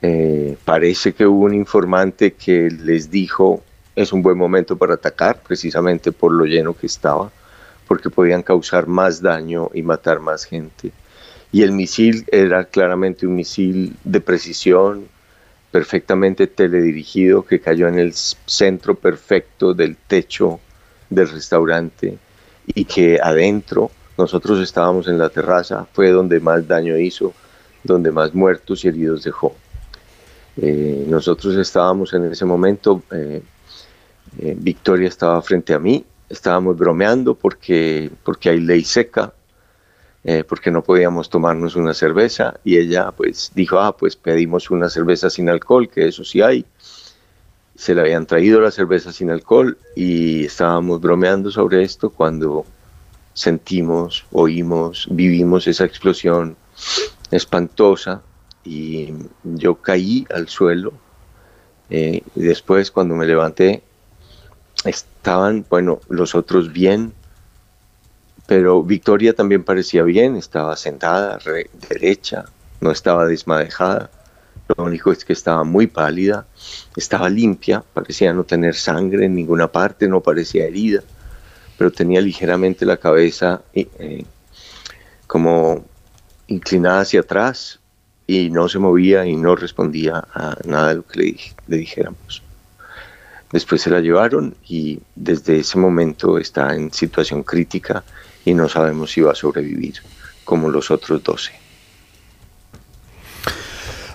Eh, 0.00 0.56
parece 0.64 1.12
que 1.12 1.26
hubo 1.26 1.44
un 1.44 1.54
informante 1.54 2.32
que 2.32 2.70
les 2.70 3.10
dijo 3.10 3.62
es 3.94 4.12
un 4.12 4.22
buen 4.22 4.38
momento 4.38 4.76
para 4.76 4.94
atacar, 4.94 5.40
precisamente 5.42 6.12
por 6.12 6.32
lo 6.32 6.44
lleno 6.44 6.74
que 6.74 6.86
estaba, 6.86 7.30
porque 7.86 8.10
podían 8.10 8.42
causar 8.42 8.86
más 8.86 9.20
daño 9.20 9.70
y 9.74 9.82
matar 9.82 10.20
más 10.20 10.44
gente. 10.44 10.92
Y 11.50 11.62
el 11.62 11.72
misil 11.72 12.24
era 12.32 12.64
claramente 12.64 13.26
un 13.26 13.34
misil 13.34 13.96
de 14.04 14.20
precisión, 14.20 15.06
perfectamente 15.70 16.46
teledirigido, 16.46 17.44
que 17.44 17.60
cayó 17.60 17.88
en 17.88 17.98
el 17.98 18.14
centro 18.14 18.94
perfecto 18.94 19.74
del 19.74 19.96
techo 19.96 20.60
del 21.10 21.28
restaurante 21.28 22.18
y 22.66 22.84
que 22.84 23.18
adentro, 23.22 23.90
nosotros 24.16 24.60
estábamos 24.60 25.08
en 25.08 25.18
la 25.18 25.28
terraza, 25.28 25.86
fue 25.92 26.10
donde 26.10 26.40
más 26.40 26.66
daño 26.66 26.96
hizo, 26.96 27.34
donde 27.82 28.10
más 28.10 28.34
muertos 28.34 28.84
y 28.84 28.88
heridos 28.88 29.24
dejó. 29.24 29.54
Eh, 30.56 31.04
nosotros 31.08 31.56
estábamos 31.56 32.12
en 32.12 32.30
ese 32.30 32.44
momento 32.44 33.02
eh, 33.10 33.42
eh, 34.38 34.56
Victoria 34.58 35.08
estaba 35.08 35.40
frente 35.42 35.74
a 35.74 35.78
mí, 35.78 36.04
estábamos 36.28 36.76
bromeando 36.76 37.34
porque, 37.34 38.10
porque 38.24 38.50
hay 38.50 38.60
ley 38.60 38.84
seca, 38.84 39.32
eh, 40.24 40.44
porque 40.44 40.70
no 40.70 40.82
podíamos 40.82 41.28
tomarnos 41.28 41.74
una 41.74 41.94
cerveza 41.94 42.54
y 42.64 42.76
ella 42.76 43.10
pues 43.12 43.50
dijo, 43.54 43.80
ah, 43.80 43.96
pues 43.96 44.16
pedimos 44.16 44.70
una 44.70 44.88
cerveza 44.88 45.28
sin 45.28 45.48
alcohol, 45.48 45.88
que 45.88 46.08
eso 46.08 46.24
sí 46.24 46.40
hay. 46.40 46.64
Se 47.74 47.94
le 47.94 48.02
habían 48.02 48.26
traído 48.26 48.60
la 48.60 48.70
cerveza 48.70 49.12
sin 49.12 49.30
alcohol 49.30 49.76
y 49.96 50.44
estábamos 50.44 51.00
bromeando 51.00 51.50
sobre 51.50 51.82
esto 51.82 52.10
cuando 52.10 52.64
sentimos, 53.34 54.24
oímos, 54.30 55.08
vivimos 55.10 55.66
esa 55.66 55.84
explosión 55.84 56.56
espantosa 57.30 58.22
y 58.64 59.12
yo 59.42 59.74
caí 59.76 60.26
al 60.32 60.48
suelo. 60.48 60.92
Eh, 61.90 62.22
y 62.36 62.40
después 62.40 62.90
cuando 62.90 63.14
me 63.16 63.26
levanté 63.26 63.82
estaban, 64.84 65.64
bueno, 65.68 66.00
los 66.08 66.34
otros 66.34 66.72
bien, 66.72 67.12
pero 68.46 68.82
Victoria 68.82 69.34
también 69.34 69.64
parecía 69.64 70.02
bien, 70.02 70.36
estaba 70.36 70.76
sentada, 70.76 71.38
derecha, 71.88 72.44
no 72.80 72.90
estaba 72.90 73.26
desmadejada, 73.26 74.10
lo 74.76 74.84
único 74.84 75.12
es 75.12 75.24
que 75.24 75.32
estaba 75.32 75.64
muy 75.64 75.86
pálida, 75.86 76.46
estaba 76.96 77.28
limpia, 77.28 77.84
parecía 77.94 78.32
no 78.32 78.44
tener 78.44 78.74
sangre 78.74 79.26
en 79.26 79.34
ninguna 79.34 79.68
parte, 79.68 80.08
no 80.08 80.20
parecía 80.20 80.66
herida, 80.66 81.02
pero 81.78 81.90
tenía 81.90 82.20
ligeramente 82.20 82.84
la 82.84 82.96
cabeza 82.96 83.62
eh, 83.74 84.24
como 85.26 85.84
inclinada 86.46 87.00
hacia 87.00 87.20
atrás 87.20 87.80
y 88.26 88.50
no 88.50 88.68
se 88.68 88.78
movía 88.78 89.26
y 89.26 89.36
no 89.36 89.56
respondía 89.56 90.24
a 90.34 90.56
nada 90.64 90.88
de 90.88 90.94
lo 90.96 91.06
que 91.06 91.20
le, 91.20 91.36
le 91.66 91.76
dijéramos. 91.76 92.42
Después 93.52 93.82
se 93.82 93.90
la 93.90 94.00
llevaron 94.00 94.54
y 94.66 94.98
desde 95.14 95.58
ese 95.58 95.78
momento 95.78 96.38
está 96.38 96.74
en 96.74 96.92
situación 96.92 97.42
crítica 97.42 98.02
y 98.44 98.54
no 98.54 98.68
sabemos 98.68 99.12
si 99.12 99.20
va 99.20 99.32
a 99.32 99.34
sobrevivir 99.34 99.94
como 100.44 100.70
los 100.70 100.90
otros 100.90 101.22
12. 101.22 101.52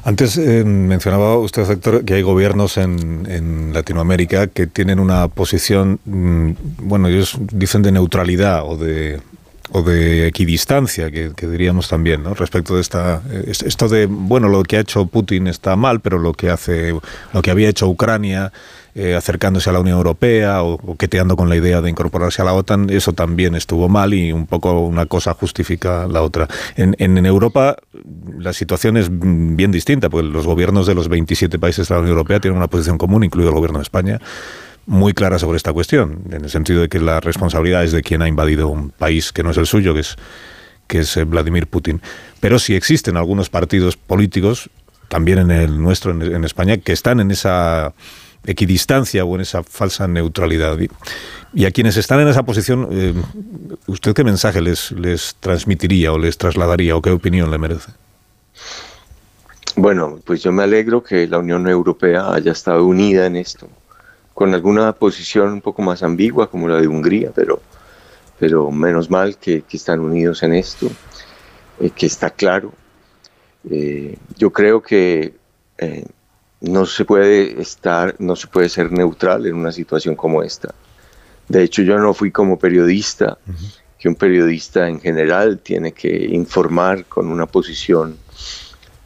Antes 0.03 0.37
eh, 0.37 0.63
mencionaba 0.63 1.37
usted, 1.37 1.69
Héctor, 1.69 2.05
que 2.05 2.13
hay 2.13 2.21
gobiernos 2.21 2.77
en, 2.77 3.73
Latinoamérica 3.73 4.47
que 4.47 4.65
tienen 4.65 4.99
una 4.99 5.27
posición, 5.27 5.99
mm, 6.05 6.51
bueno, 6.83 7.09
ellos 7.09 7.37
dicen 7.51 7.81
de 7.81 7.91
neutralidad 7.91 8.63
o 8.65 8.77
de, 8.77 9.19
o 9.71 9.81
de 9.81 10.27
equidistancia, 10.27 11.11
que, 11.11 11.33
diríamos 11.47 11.89
también, 11.89 12.23
¿no? 12.23 12.33
Respecto 12.33 12.75
de 12.75 12.81
esta, 12.81 13.21
esto 13.43 13.89
de, 13.89 14.05
bueno, 14.05 14.47
lo 14.47 14.63
que 14.63 14.77
ha 14.77 14.79
hecho 14.79 15.07
Putin 15.07 15.47
está 15.47 15.75
mal, 15.75 15.99
pero 15.99 16.17
lo 16.19 16.33
que 16.33 16.49
hace, 16.49 16.95
lo 17.33 17.41
que 17.41 17.51
había 17.51 17.67
hecho 17.67 17.89
Ucrania 17.89 18.53
eh, 18.99 19.13
acercándose 19.13 19.69
a 19.69 19.73
la 19.73 19.79
Unión 19.79 19.95
Europea 19.97 20.63
o 20.63 20.79
coqueteando 20.79 21.35
con 21.37 21.49
la 21.49 21.55
idea 21.55 21.81
de 21.81 21.89
incorporarse 21.91 22.41
a 22.41 22.45
la 22.45 22.53
OTAN, 22.53 22.89
eso 22.89 23.13
también 23.13 23.53
estuvo 23.53 23.87
mal 23.89 24.11
y 24.15 24.31
un 24.31 24.47
poco 24.47 24.81
una 24.81 25.05
cosa 25.05 25.35
justifica 25.35 26.07
la 26.07 26.23
otra. 26.23 26.47
En, 26.75 26.95
en, 26.97 27.23
Europa 27.23 27.75
la 28.39 28.53
situación 28.53 28.97
es 28.97 29.09
bien 29.11 29.71
distinta, 29.71 30.09
porque 30.09 30.27
los 30.27 30.47
gobiernos 30.47 30.87
de 30.87 30.95
los 30.95 31.09
27 31.09 31.59
países 31.59 31.87
de 31.87 31.93
la 31.93 31.99
Unión 31.99 32.13
Europea 32.13 32.39
tienen 32.39 32.57
una 32.57 32.69
posición 32.69 32.97
común, 32.97 33.23
incluido 33.23 33.51
el 33.51 33.55
gobierno 33.55 33.77
de 33.77 33.83
España, 33.83 34.19
muy 34.87 35.13
clara 35.13 35.37
sobre 35.37 35.57
esta 35.57 35.73
cuestión, 35.73 36.23
en 36.31 36.45
el 36.45 36.49
sentido 36.49 36.81
de 36.81 36.89
que 36.89 36.99
la 36.99 37.19
responsabilidad 37.19 37.83
es 37.83 37.91
de 37.91 38.01
quien 38.01 38.23
ha 38.23 38.27
invadido 38.27 38.67
un 38.67 38.89
país 38.89 39.31
que 39.31 39.43
no 39.43 39.51
es 39.51 39.57
el 39.57 39.67
suyo, 39.67 39.93
que 39.93 39.99
es, 39.99 40.15
que 40.87 40.99
es 41.01 41.17
eh, 41.17 41.23
Vladimir 41.23 41.67
Putin. 41.67 42.01
Pero 42.39 42.57
sí 42.57 42.73
existen 42.73 43.15
algunos 43.15 43.51
partidos 43.51 43.95
políticos, 43.95 44.71
también 45.07 45.37
en 45.37 45.51
el 45.51 45.79
nuestro, 45.79 46.19
en 46.19 46.43
España, 46.43 46.77
que 46.77 46.93
están 46.93 47.19
en 47.19 47.29
esa 47.29 47.93
equidistancia 48.47 49.25
o 49.25 49.35
en 49.35 49.41
esa 49.41 49.61
falsa 49.61 50.07
neutralidad. 50.07 50.77
Y 51.53 51.65
a 51.65 51.71
quienes 51.71 51.97
están 51.97 52.21
en 52.21 52.29
esa 52.29 52.43
posición, 52.43 52.87
eh, 52.91 53.13
¿usted 53.85 54.13
qué 54.13 54.23
mensaje 54.23 54.61
les, 54.61 54.91
les 54.93 55.35
transmitiría 55.39 56.13
o 56.13 56.17
les 56.17 56.37
trasladaría 56.37 56.95
o 56.95 57.01
qué 57.01 57.11
opinión 57.11 57.51
le 57.51 57.57
merece? 57.57 57.91
Bueno, 59.75 60.19
pues 60.25 60.41
yo 60.41 60.51
me 60.51 60.63
alegro 60.63 61.03
que 61.03 61.27
la 61.27 61.37
Unión 61.37 61.67
Europea 61.67 62.33
haya 62.33 62.51
estado 62.51 62.83
unida 62.85 63.27
en 63.27 63.35
esto, 63.35 63.67
con 64.33 64.53
alguna 64.53 64.93
posición 64.93 65.51
un 65.51 65.61
poco 65.61 65.81
más 65.81 66.01
ambigua 66.01 66.49
como 66.49 66.67
la 66.67 66.81
de 66.81 66.87
Hungría, 66.87 67.31
pero, 67.35 67.61
pero 68.39 68.71
menos 68.71 69.11
mal 69.11 69.37
que, 69.37 69.63
están 69.71 69.99
unidos 69.99 70.41
en 70.41 70.53
esto, 70.53 70.89
eh, 71.79 71.91
que 71.91 72.07
está 72.07 72.31
claro. 72.31 72.73
Eh, 73.69 74.17
yo 74.37 74.51
creo 74.51 74.81
que 74.81 75.35
no 76.61 76.85
se 76.85 77.05
puede 77.05 77.61
estar, 77.61 78.15
no 78.19 78.35
se 78.35 78.47
puede 78.47 78.69
ser 78.69 78.91
neutral 78.91 79.45
en 79.45 79.55
una 79.55 79.71
situación 79.71 80.15
como 80.15 80.41
esta. 80.41 80.73
De 81.47 81.63
hecho, 81.63 81.81
yo 81.81 81.97
no 81.97 82.13
fui 82.13 82.31
como 82.31 82.57
periodista, 82.57 83.37
que 83.99 84.09
un 84.09 84.15
periodista 84.15 84.87
en 84.87 84.99
general 84.99 85.59
tiene 85.59 85.91
que 85.93 86.25
informar 86.25 87.05
con 87.05 87.27
una 87.27 87.45
posición 87.45 88.17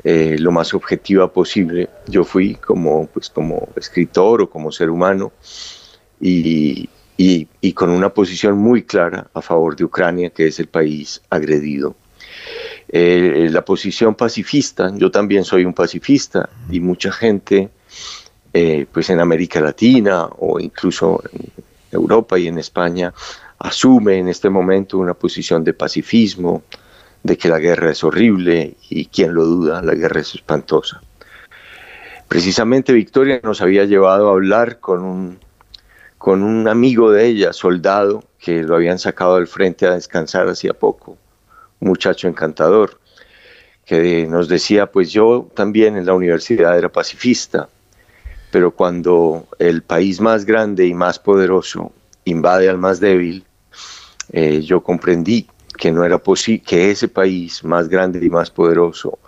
eh, 0.04 0.38
lo 0.40 0.52
más 0.52 0.74
objetiva 0.74 1.32
posible. 1.32 1.90
Yo 2.08 2.24
fui 2.24 2.56
como, 2.56 3.06
pues, 3.08 3.30
como 3.30 3.70
escritor 3.76 4.42
o 4.42 4.50
como 4.50 4.72
ser 4.72 4.90
humano 4.90 5.32
y, 6.20 6.90
y 7.18 7.74
con 7.74 7.92
una 7.92 8.10
posición 8.10 8.58
muy 8.58 8.84
clara 8.84 9.30
a 9.34 9.42
favor 9.42 9.76
de 9.76 9.84
Ucrania, 9.84 10.32
que 10.32 10.48
es 10.48 10.60
el 10.60 10.68
país 10.68 11.22
agredido 11.30 11.96
eh, 12.88 13.48
la 13.52 13.64
posición 13.64 14.16
pacifista, 14.16 14.92
yo 14.96 15.12
también 15.12 15.44
soy 15.44 15.66
un 15.66 15.74
pacifista 15.74 16.50
y 16.70 16.80
mucha 16.80 17.12
gente, 17.12 17.70
eh, 18.54 18.86
pues 18.92 19.10
en 19.10 19.20
América 19.20 19.62
Latina 19.62 20.28
o 20.40 20.60
incluso 20.60 21.22
en 21.32 21.52
Europa 21.92 22.38
y 22.38 22.48
en 22.48 22.58
España, 22.58 23.14
asume 23.60 24.18
en 24.18 24.28
este 24.28 24.50
momento 24.50 24.98
una 24.98 25.14
posición 25.14 25.64
de 25.64 25.74
pacifismo, 25.74 26.64
de 27.24 27.38
que 27.38 27.50
la 27.50 27.60
guerra 27.60 27.92
es 27.92 28.04
horrible 28.04 28.76
y 28.90 29.06
quien 29.06 29.34
lo 29.36 29.46
duda, 29.46 29.82
la 29.82 29.94
guerra 29.94 30.22
es 30.22 30.36
espantosa. 30.36 31.02
Precisamente 32.28 32.94
Victoria 32.94 33.40
nos 33.44 33.62
había 33.62 33.86
llevado 33.86 34.30
a 34.30 34.34
hablar 34.34 34.80
con 34.80 35.04
un, 35.04 35.40
con 36.18 36.42
un 36.42 36.68
amigo 36.68 37.12
de 37.12 37.28
ella, 37.28 37.54
soldado, 37.54 38.24
que 38.40 38.64
lo 38.64 38.76
habían 38.76 38.98
sacado 38.98 39.36
del 39.36 39.48
frente 39.48 39.86
a 39.86 39.94
descansar 39.94 40.48
hacía 40.48 40.74
poco 40.74 41.18
muchacho 41.82 42.28
encantador, 42.28 43.00
que 43.86 44.26
nos 44.28 44.48
decía, 44.48 44.86
pues 44.86 45.12
yo 45.12 45.50
también 45.54 45.98
en 45.98 46.06
la 46.06 46.14
universidad 46.14 46.78
era 46.78 46.90
pacifista, 46.90 47.68
pero 48.52 48.72
cuando 48.72 49.48
el 49.60 49.82
país 49.82 50.22
más 50.22 50.46
grande 50.46 50.86
y 50.86 50.94
más 50.94 51.20
poderoso 51.20 51.92
invade 52.26 52.70
al 52.70 52.78
más 52.78 53.00
débil, 53.00 53.44
eh, 54.32 54.62
yo 54.62 54.82
comprendí 54.82 55.48
que 55.78 55.92
no 55.92 56.06
era 56.06 56.20
posible, 56.20 56.64
que 56.66 56.92
ese 56.92 57.08
país 57.08 57.64
más 57.64 57.90
grande 57.90 58.24
y 58.24 58.30
más 58.30 58.52
poderoso 58.52 59.20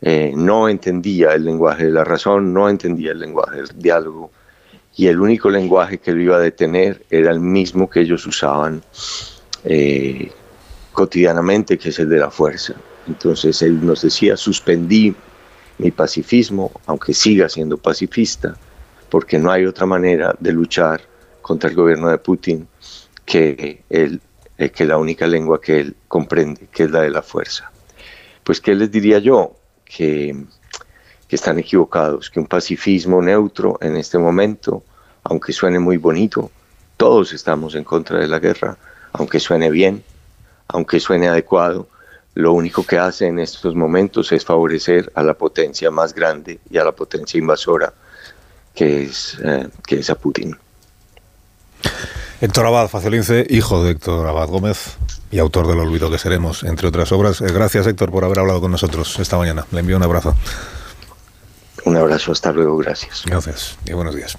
eh, 0.00 0.32
no 0.34 0.68
entendía 0.68 1.34
el 1.34 1.44
lenguaje 1.44 1.84
de 1.84 1.90
la 1.90 2.02
razón, 2.02 2.52
no 2.52 2.68
entendía 2.68 3.12
el 3.12 3.20
lenguaje 3.20 3.56
del 3.56 3.68
diálogo, 3.76 4.30
y 4.96 5.06
el 5.06 5.20
único 5.20 5.48
lenguaje 5.48 5.98
que 5.98 6.12
lo 6.12 6.20
iba 6.20 6.36
a 6.36 6.40
detener 6.40 7.04
era 7.10 7.30
el 7.30 7.40
mismo 7.40 7.88
que 7.88 8.00
ellos 8.00 8.26
usaban 8.26 8.82
eh, 9.64 10.30
cotidianamente, 10.92 11.78
que 11.78 11.88
es 11.88 11.98
el 11.98 12.08
de 12.08 12.18
la 12.18 12.30
fuerza. 12.30 12.74
Entonces 13.06 13.62
él 13.62 13.84
nos 13.84 14.02
decía, 14.02 14.36
suspendí 14.36 15.14
mi 15.78 15.90
pacifismo, 15.90 16.70
aunque 16.86 17.14
siga 17.14 17.48
siendo 17.48 17.76
pacifista, 17.76 18.56
porque 19.10 19.38
no 19.38 19.50
hay 19.50 19.66
otra 19.66 19.86
manera 19.86 20.34
de 20.38 20.52
luchar 20.52 21.02
contra 21.40 21.70
el 21.70 21.76
gobierno 21.76 22.08
de 22.08 22.18
Putin 22.18 22.68
que, 23.24 23.82
él, 23.90 24.20
eh, 24.58 24.70
que 24.70 24.84
la 24.84 24.96
única 24.96 25.26
lengua 25.26 25.60
que 25.60 25.80
él 25.80 25.96
comprende, 26.08 26.68
que 26.72 26.84
es 26.84 26.90
la 26.90 27.02
de 27.02 27.10
la 27.10 27.22
fuerza. 27.22 27.70
Pues, 28.44 28.60
¿qué 28.60 28.74
les 28.74 28.90
diría 28.90 29.18
yo? 29.18 29.54
Que, 29.84 30.36
que 31.28 31.36
están 31.36 31.58
equivocados, 31.58 32.30
que 32.30 32.40
un 32.40 32.46
pacifismo 32.46 33.20
neutro 33.20 33.78
en 33.80 33.96
este 33.96 34.18
momento, 34.18 34.84
aunque 35.24 35.52
suene 35.52 35.78
muy 35.78 35.96
bonito, 35.96 36.50
todos 36.96 37.32
estamos 37.32 37.74
en 37.74 37.84
contra 37.84 38.18
de 38.18 38.28
la 38.28 38.38
guerra, 38.38 38.76
aunque 39.12 39.40
suene 39.40 39.70
bien, 39.70 40.04
aunque 40.68 41.00
suene 41.00 41.28
adecuado, 41.28 41.88
lo 42.34 42.52
único 42.52 42.84
que 42.84 42.98
hace 42.98 43.26
en 43.26 43.38
estos 43.38 43.74
momentos 43.74 44.32
es 44.32 44.44
favorecer 44.44 45.12
a 45.14 45.22
la 45.22 45.34
potencia 45.34 45.90
más 45.90 46.14
grande 46.14 46.60
y 46.70 46.78
a 46.78 46.84
la 46.84 46.92
potencia 46.92 47.38
invasora 47.38 47.92
que 48.74 49.04
es, 49.04 49.36
eh, 49.44 49.68
que 49.86 49.96
es 49.96 50.10
a 50.10 50.14
Putin. 50.14 50.56
Héctor 52.40 52.66
Abad 52.66 52.88
Faciolince, 52.88 53.46
hijo 53.50 53.84
de 53.84 53.92
Héctor 53.92 54.26
Abad 54.26 54.48
Gómez 54.48 54.96
y 55.30 55.38
autor 55.38 55.68
del 55.68 55.78
Olvido 55.78 56.10
que 56.10 56.18
seremos, 56.18 56.64
entre 56.64 56.88
otras 56.88 57.12
obras. 57.12 57.40
Eh, 57.40 57.52
gracias 57.52 57.86
Héctor 57.86 58.10
por 58.10 58.24
haber 58.24 58.40
hablado 58.40 58.60
con 58.60 58.70
nosotros 58.70 59.18
esta 59.18 59.36
mañana. 59.36 59.66
Le 59.70 59.80
envío 59.80 59.96
un 59.96 60.02
abrazo. 60.02 60.34
Un 61.84 61.96
abrazo, 61.96 62.32
hasta 62.32 62.52
luego, 62.52 62.76
gracias. 62.76 63.24
Gracias 63.26 63.76
y 63.84 63.92
buenos 63.92 64.14
días. 64.14 64.38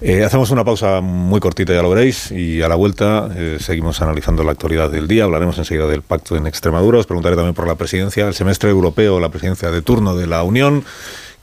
Eh, 0.00 0.24
hacemos 0.24 0.50
una 0.50 0.64
pausa 0.64 1.00
muy 1.00 1.38
cortita, 1.38 1.74
ya 1.74 1.82
lo 1.82 1.90
veréis, 1.90 2.30
y 2.30 2.62
a 2.62 2.68
la 2.68 2.76
vuelta 2.76 3.28
eh, 3.36 3.58
seguimos 3.60 4.00
analizando 4.00 4.42
la 4.42 4.52
actualidad 4.52 4.90
del 4.90 5.06
día. 5.06 5.24
Hablaremos 5.24 5.58
enseguida 5.58 5.86
del 5.86 6.02
pacto 6.02 6.36
en 6.36 6.46
Extremadura. 6.46 6.98
Os 6.98 7.06
preguntaré 7.06 7.36
también 7.36 7.54
por 7.54 7.66
la 7.66 7.74
presidencia, 7.74 8.26
el 8.26 8.34
semestre 8.34 8.70
europeo, 8.70 9.20
la 9.20 9.28
presidencia 9.28 9.70
de 9.70 9.82
turno 9.82 10.16
de 10.16 10.26
la 10.26 10.42
Unión 10.42 10.84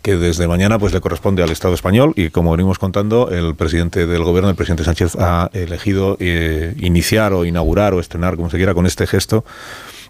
que 0.06 0.18
desde 0.18 0.48
mañana 0.48 0.78
pues 0.78 0.94
le 0.94 1.02
corresponde 1.02 1.42
al 1.42 1.50
Estado 1.50 1.74
español 1.74 2.14
y 2.16 2.30
como 2.30 2.52
venimos 2.52 2.78
contando 2.78 3.32
el 3.32 3.56
presidente 3.56 4.06
del 4.06 4.24
gobierno 4.24 4.52
el 4.52 4.56
presidente 4.56 4.84
Sánchez 4.84 5.16
ha 5.18 5.50
elegido 5.52 6.16
eh, 6.20 6.76
iniciar 6.78 7.34
o 7.34 7.44
inaugurar 7.44 7.96
o 7.96 8.00
estrenar 8.00 8.36
como 8.36 8.52
se 8.52 8.58
quiera 8.58 8.76
con 8.76 8.86
este 8.86 9.08
gesto 9.08 9.44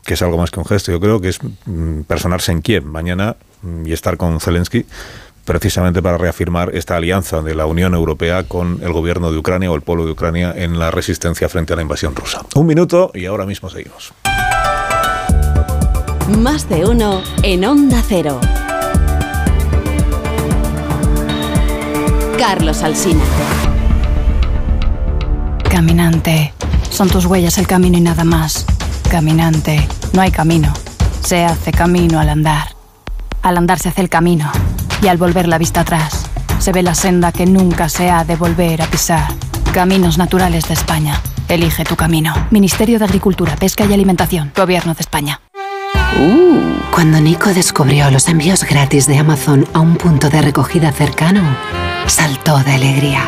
que 0.06 0.14
es 0.14 0.22
algo 0.22 0.38
más 0.38 0.52
que 0.52 0.60
un 0.60 0.66
gesto 0.66 0.92
yo 0.92 1.00
creo 1.00 1.20
que 1.20 1.30
es 1.30 1.40
mm, 1.66 2.02
personarse 2.02 2.52
en 2.52 2.62
Kiev 2.62 2.86
mañana 2.86 3.36
mm, 3.64 3.88
y 3.88 3.92
estar 3.94 4.18
con 4.18 4.40
Zelensky 4.40 4.86
precisamente 5.46 6.02
para 6.02 6.18
reafirmar 6.18 6.76
esta 6.76 6.96
alianza 6.96 7.42
de 7.42 7.56
la 7.56 7.66
Unión 7.66 7.94
Europea 7.94 8.44
con 8.44 8.80
el 8.82 8.92
gobierno 8.92 9.32
de 9.32 9.38
Ucrania 9.38 9.72
o 9.72 9.76
el 9.76 9.82
pueblo 9.82 10.06
de 10.06 10.12
Ucrania 10.12 10.54
en 10.56 10.80
la 10.80 10.92
resistencia 10.92 11.48
frente 11.48 11.74
a 11.74 11.76
la 11.76 11.84
invasión 11.84 12.16
rusa. 12.16 12.42
Un 12.56 12.66
minuto 12.66 13.12
y 13.14 13.26
ahora 13.26 13.46
mismo 13.46 13.70
seguimos. 13.70 14.14
Más 16.40 16.68
de 16.68 16.86
uno 16.86 17.22
en 17.44 17.64
Onda 17.64 18.02
Cero. 18.08 18.42
Carlos 22.40 22.82
Alsina. 22.82 23.24
Caminante, 25.70 26.54
son 26.90 27.10
tus 27.10 27.26
huellas 27.26 27.58
el 27.60 27.68
camino 27.68 27.98
y 27.98 28.02
nada 28.02 28.24
más. 28.24 28.66
Caminante, 29.16 29.88
no 30.12 30.22
hay 30.22 30.30
camino, 30.30 30.74
se 31.24 31.46
hace 31.46 31.72
camino 31.72 32.20
al 32.20 32.28
andar. 32.28 32.76
Al 33.44 33.56
andar 33.56 33.80
se 33.80 33.88
hace 33.88 34.02
el 34.02 34.10
camino 34.10 34.52
y 35.02 35.08
al 35.08 35.16
volver 35.16 35.48
la 35.48 35.58
vista 35.58 35.80
atrás, 35.80 36.26
se 36.60 36.74
ve 36.74 36.84
la 36.84 36.96
senda 36.96 37.32
que 37.32 37.46
nunca 37.46 37.88
se 37.88 38.10
ha 38.10 38.26
de 38.26 38.36
volver 38.36 38.82
a 38.82 38.88
pisar. 38.88 39.26
Caminos 39.74 40.18
Naturales 40.18 40.68
de 40.68 40.74
España. 40.74 41.18
Elige 41.48 41.86
tu 41.86 41.96
camino. 41.96 42.34
Ministerio 42.52 43.00
de 43.00 43.06
Agricultura, 43.06 43.56
Pesca 43.56 43.86
y 43.86 43.94
Alimentación. 43.94 44.52
Gobierno 44.54 44.94
de 44.94 45.00
España. 45.00 45.40
Cuando 46.92 47.22
Nico 47.22 47.54
descubrió 47.54 48.12
los 48.12 48.28
envíos 48.28 48.66
gratis 48.66 49.08
de 49.08 49.18
Amazon 49.18 49.66
a 49.72 49.80
un 49.80 49.96
punto 49.96 50.30
de 50.30 50.42
recogida 50.42 50.92
cercano, 50.92 51.42
saltó 52.08 52.60
de 52.60 52.74
alegría. 52.74 53.22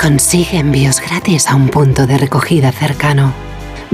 Consigue 0.00 0.58
envíos 0.58 1.00
gratis 1.00 1.48
a 1.48 1.56
un 1.56 1.68
punto 1.68 2.06
de 2.06 2.16
recogida 2.16 2.70
cercano. 2.70 3.32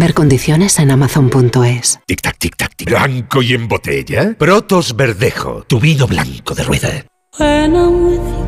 Ver 0.00 0.14
condiciones 0.14 0.78
en 0.78 0.90
amazon.es. 0.90 2.00
Tic 2.06 2.22
tac, 2.22 2.38
tic 2.38 2.56
tac, 2.56 2.74
tic. 2.74 2.88
Blanco 2.88 3.42
y 3.42 3.52
en 3.52 3.68
botella. 3.68 4.34
Protos 4.38 4.96
Verdejo, 4.96 5.64
tu 5.68 5.78
vino 5.78 6.06
blanco 6.06 6.54
de 6.54 6.64
rueda. 6.64 6.88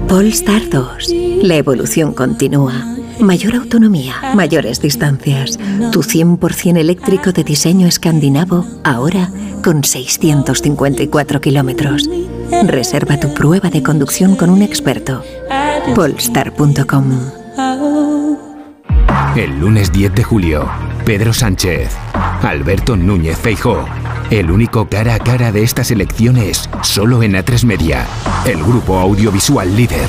Polestar 0.08 0.70
2. 0.70 1.08
La 1.42 1.56
evolución 1.56 2.14
continúa. 2.14 2.72
Mayor 3.20 3.56
autonomía, 3.56 4.32
mayores 4.34 4.80
distancias. 4.80 5.58
Tu 5.92 6.02
100% 6.02 6.78
eléctrico 6.78 7.32
de 7.32 7.44
diseño 7.44 7.86
escandinavo, 7.86 8.64
ahora 8.82 9.30
con 9.62 9.84
654 9.84 11.42
kilómetros. 11.42 12.08
Reserva 12.64 13.20
tu 13.20 13.34
prueba 13.34 13.68
de 13.68 13.82
conducción 13.82 14.36
con 14.36 14.48
un 14.48 14.62
experto. 14.62 15.22
Polestar.com. 15.94 17.42
El 19.36 19.60
lunes 19.60 19.90
10 19.92 20.14
de 20.14 20.24
julio, 20.24 20.70
Pedro 21.04 21.32
Sánchez, 21.32 21.90
Alberto 22.42 22.96
Núñez 22.96 23.36
Feijó. 23.36 23.84
El 24.30 24.50
único 24.50 24.88
cara 24.88 25.14
a 25.14 25.18
cara 25.18 25.50
de 25.50 25.62
estas 25.62 25.90
elecciones, 25.90 26.68
solo 26.82 27.22
en 27.22 27.32
A3 27.32 27.64
Media, 27.64 28.06
el 28.46 28.62
grupo 28.62 28.98
audiovisual 28.98 29.76
líder. 29.76 30.08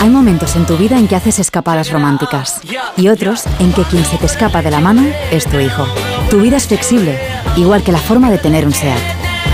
Hay 0.00 0.08
momentos 0.08 0.56
en 0.56 0.66
tu 0.66 0.76
vida 0.76 0.98
en 0.98 1.08
que 1.08 1.16
haces 1.16 1.38
escapadas 1.38 1.90
románticas 1.90 2.60
y 2.96 3.08
otros 3.08 3.44
en 3.58 3.72
que 3.72 3.84
quien 3.84 4.04
se 4.04 4.16
te 4.18 4.26
escapa 4.26 4.62
de 4.62 4.70
la 4.70 4.80
mano 4.80 5.04
es 5.30 5.46
tu 5.46 5.58
hijo. 5.58 5.86
Tu 6.30 6.40
vida 6.40 6.56
es 6.56 6.66
flexible, 6.66 7.18
igual 7.56 7.82
que 7.82 7.92
la 7.92 7.98
forma 7.98 8.30
de 8.30 8.38
tener 8.38 8.66
un 8.66 8.72
SEAT. 8.72 8.98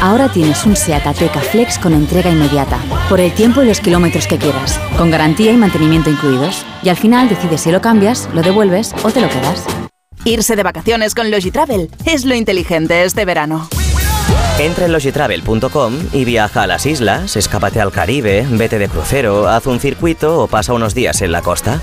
Ahora 0.01 0.29
tienes 0.29 0.65
un 0.65 0.77
SEAT 0.77 1.07
Ateca 1.07 1.41
Flex 1.41 1.79
con 1.79 1.93
entrega 1.93 2.31
inmediata, 2.31 2.79
por 3.09 3.21
el 3.21 3.33
tiempo 3.33 3.63
y 3.63 3.67
los 3.67 3.81
kilómetros 3.81 4.27
que 4.27 4.39
quieras, 4.39 4.79
con 4.97 5.11
garantía 5.11 5.53
y 5.53 5.57
mantenimiento 5.57 6.11
incluidos. 6.11 6.65
Y 6.83 6.89
al 6.89 6.97
final 6.97 7.29
decides 7.29 7.63
si 7.63 7.73
lo 7.73 7.81
cambias, 7.81 8.29
lo 8.33 8.43
devuelves 8.43 8.95
o 9.03 9.11
te 9.11 9.21
lo 9.21 9.29
quedas. 9.29 9.65
Irse 10.25 10.57
de 10.57 10.63
vacaciones 10.63 11.15
con 11.15 11.31
Logitravel 11.31 11.91
es 12.05 12.25
lo 12.25 12.35
inteligente 12.35 13.05
este 13.05 13.25
verano. 13.25 13.69
Entra 14.59 14.87
en 14.87 14.93
logitravel.com 14.93 15.95
y 16.13 16.25
viaja 16.25 16.63
a 16.63 16.67
las 16.67 16.85
islas, 16.85 17.37
escápate 17.37 17.81
al 17.81 17.93
Caribe, 17.93 18.45
vete 18.51 18.79
de 18.79 18.89
crucero, 18.89 19.49
haz 19.49 19.67
un 19.67 19.79
circuito 19.79 20.41
o 20.41 20.49
pasa 20.49 20.73
unos 20.73 20.95
días 20.95 21.23
en 21.23 21.31
la 21.31 21.43
costa. 21.43 21.81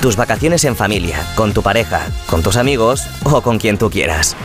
Tus 0.00 0.16
vacaciones 0.16 0.64
en 0.64 0.74
familia, 0.74 1.20
con 1.34 1.52
tu 1.52 1.62
pareja, 1.62 2.06
con 2.26 2.42
tus 2.42 2.56
amigos 2.56 3.06
o 3.24 3.42
con 3.42 3.58
quien 3.58 3.76
tú 3.76 3.90
quieras. 3.90 4.36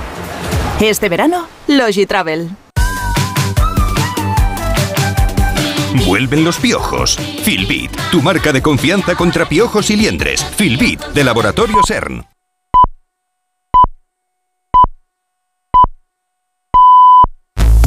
Este 0.82 1.08
verano, 1.08 1.48
Logitravel. 1.68 2.50
Vuelven 6.06 6.44
los 6.44 6.58
piojos. 6.58 7.18
Filbit, 7.44 7.92
tu 8.12 8.22
marca 8.22 8.52
de 8.52 8.62
confianza 8.62 9.16
contra 9.16 9.48
piojos 9.48 9.90
y 9.92 9.96
liendres. 9.96 10.44
Filbit, 10.44 11.00
de 11.14 11.24
Laboratorio 11.24 11.78
CERN. 11.86 12.33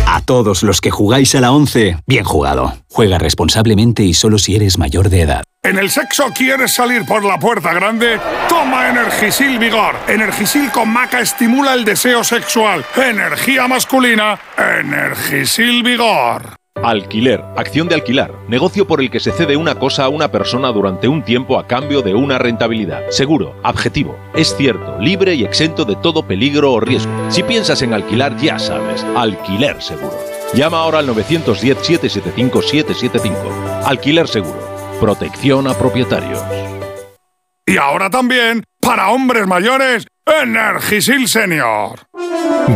A 0.07 0.22
todos 0.24 0.62
los 0.62 0.81
que 0.81 0.92
jugáis 0.92 1.35
a 1.35 1.40
la 1.40 1.50
11, 1.50 1.96
bien 2.07 2.22
jugado. 2.22 2.76
Juega 2.88 3.18
responsablemente 3.18 4.05
y 4.05 4.14
solo 4.14 4.38
si 4.38 4.55
eres 4.55 4.79
mayor 4.79 5.09
de 5.09 5.22
edad. 5.22 5.42
¿En 5.62 5.76
el 5.76 5.90
sexo 5.90 6.24
quieres 6.34 6.72
salir 6.72 7.04
por 7.04 7.22
la 7.22 7.38
puerta 7.38 7.74
grande? 7.74 8.18
Toma 8.48 8.88
Energisil 8.88 9.58
Vigor. 9.58 9.94
Energisil 10.08 10.70
con 10.70 10.88
maca 10.88 11.20
estimula 11.20 11.74
el 11.74 11.84
deseo 11.84 12.24
sexual. 12.24 12.82
Energía 12.96 13.68
masculina. 13.68 14.40
Energisil 14.56 15.82
Vigor. 15.82 16.56
Alquiler, 16.82 17.44
acción 17.58 17.88
de 17.88 17.94
alquilar, 17.94 18.32
negocio 18.48 18.86
por 18.86 19.02
el 19.02 19.10
que 19.10 19.20
se 19.20 19.32
cede 19.32 19.58
una 19.58 19.74
cosa 19.74 20.04
a 20.04 20.08
una 20.08 20.32
persona 20.32 20.68
durante 20.68 21.08
un 21.08 21.22
tiempo 21.22 21.58
a 21.58 21.66
cambio 21.66 22.00
de 22.00 22.14
una 22.14 22.38
rentabilidad. 22.38 23.02
Seguro, 23.10 23.54
objetivo, 23.62 24.16
es 24.34 24.56
cierto, 24.56 24.96
libre 24.98 25.34
y 25.34 25.44
exento 25.44 25.84
de 25.84 25.96
todo 25.96 26.26
peligro 26.26 26.72
o 26.72 26.80
riesgo. 26.80 27.12
Si 27.28 27.42
piensas 27.42 27.82
en 27.82 27.92
alquilar, 27.92 28.34
ya 28.38 28.58
sabes, 28.58 29.04
alquiler 29.14 29.82
seguro. 29.82 30.16
Llama 30.54 30.78
ahora 30.78 31.00
al 31.00 31.08
910-775-775. 31.08 33.84
Alquiler 33.84 34.26
seguro. 34.26 34.69
Protección 35.00 35.66
a 35.66 35.72
propietarios. 35.72 36.44
Y 37.64 37.78
ahora 37.78 38.10
también, 38.10 38.64
para 38.80 39.10
hombres 39.10 39.46
mayores, 39.46 40.06
Energisil 40.26 41.28
Senior. 41.28 41.98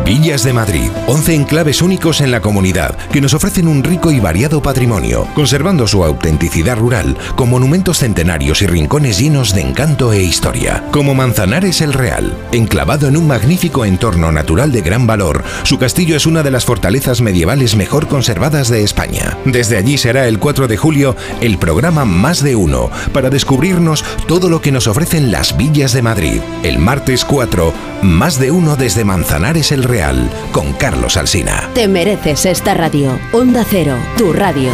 Villas 0.05 0.45
de 0.45 0.53
Madrid, 0.53 0.91
11 1.07 1.35
enclaves 1.35 1.81
únicos 1.81 2.21
en 2.21 2.31
la 2.31 2.41
comunidad 2.41 2.97
que 3.11 3.23
nos 3.23 3.33
ofrecen 3.33 3.69
un 3.69 3.83
rico 3.83 4.11
y 4.11 4.21
variado 4.21 4.61
patrimonio, 4.61 5.27
conservando 5.35 5.87
su 5.87 6.05
autenticidad 6.05 6.77
rural 6.77 7.17
con 7.37 7.49
monumentos 7.49 7.99
centenarios 7.99 8.61
y 8.61 8.67
rincones 8.67 9.19
llenos 9.19 9.55
de 9.55 9.63
encanto 9.63 10.13
e 10.13 10.23
historia, 10.23 10.85
como 10.91 11.15
Manzanares 11.15 11.81
el 11.81 11.93
Real, 11.95 12.37
enclavado 12.53 13.09
en 13.09 13.17
un 13.17 13.27
magnífico 13.27 13.85
entorno 13.85 14.31
natural 14.31 14.73
de 14.73 14.83
gran 14.83 15.07
valor. 15.07 15.43
Su 15.63 15.79
castillo 15.79 16.17
es 16.17 16.27
una 16.27 16.43
de 16.43 16.51
las 16.51 16.65
fortalezas 16.67 17.23
medievales 17.23 17.75
mejor 17.75 18.07
conservadas 18.07 18.69
de 18.69 18.83
España. 18.83 19.39
Desde 19.47 19.79
allí 19.79 19.97
será 19.97 20.29
el 20.29 20.39
4 20.39 20.69
de 20.69 20.77
julio 20.77 21.17
el 21.41 21.57
programa 21.57 22.05
Más 22.05 22.43
de 22.43 22.57
Uno 22.57 22.91
para 23.13 23.31
descubrirnos 23.31 24.05
todo 24.27 24.51
lo 24.51 24.61
que 24.61 24.73
nos 24.73 24.87
ofrecen 24.87 25.33
las 25.33 25.57
villas 25.57 25.93
de 25.95 26.03
Madrid. 26.03 26.41
El 26.63 26.79
martes 26.79 27.25
4, 27.25 27.73
Más 28.03 28.39
de 28.39 28.51
Uno 28.51 28.77
desde 28.77 29.05
Manzanares 29.05 29.73
el 29.73 29.85
Real 29.85 30.29
con 30.53 30.73
Carlos 30.73 31.17
Alsina. 31.17 31.71
Te 31.73 31.89
mereces 31.89 32.45
esta 32.47 32.75
radio. 32.75 33.19
Onda 33.33 33.65
Cero, 33.69 33.97
tu 34.19 34.33
radio. 34.33 34.71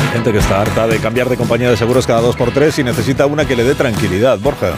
Hay 0.00 0.12
gente 0.12 0.32
que 0.32 0.38
está 0.38 0.60
harta 0.60 0.86
de 0.88 0.98
cambiar 0.98 1.28
de 1.28 1.36
compañía 1.36 1.70
de 1.70 1.76
seguros 1.76 2.06
cada 2.06 2.20
dos 2.20 2.34
por 2.34 2.50
tres 2.50 2.78
y 2.80 2.84
necesita 2.84 3.26
una 3.26 3.46
que 3.46 3.54
le 3.54 3.62
dé 3.62 3.74
tranquilidad, 3.76 4.38
Borja. 4.40 4.72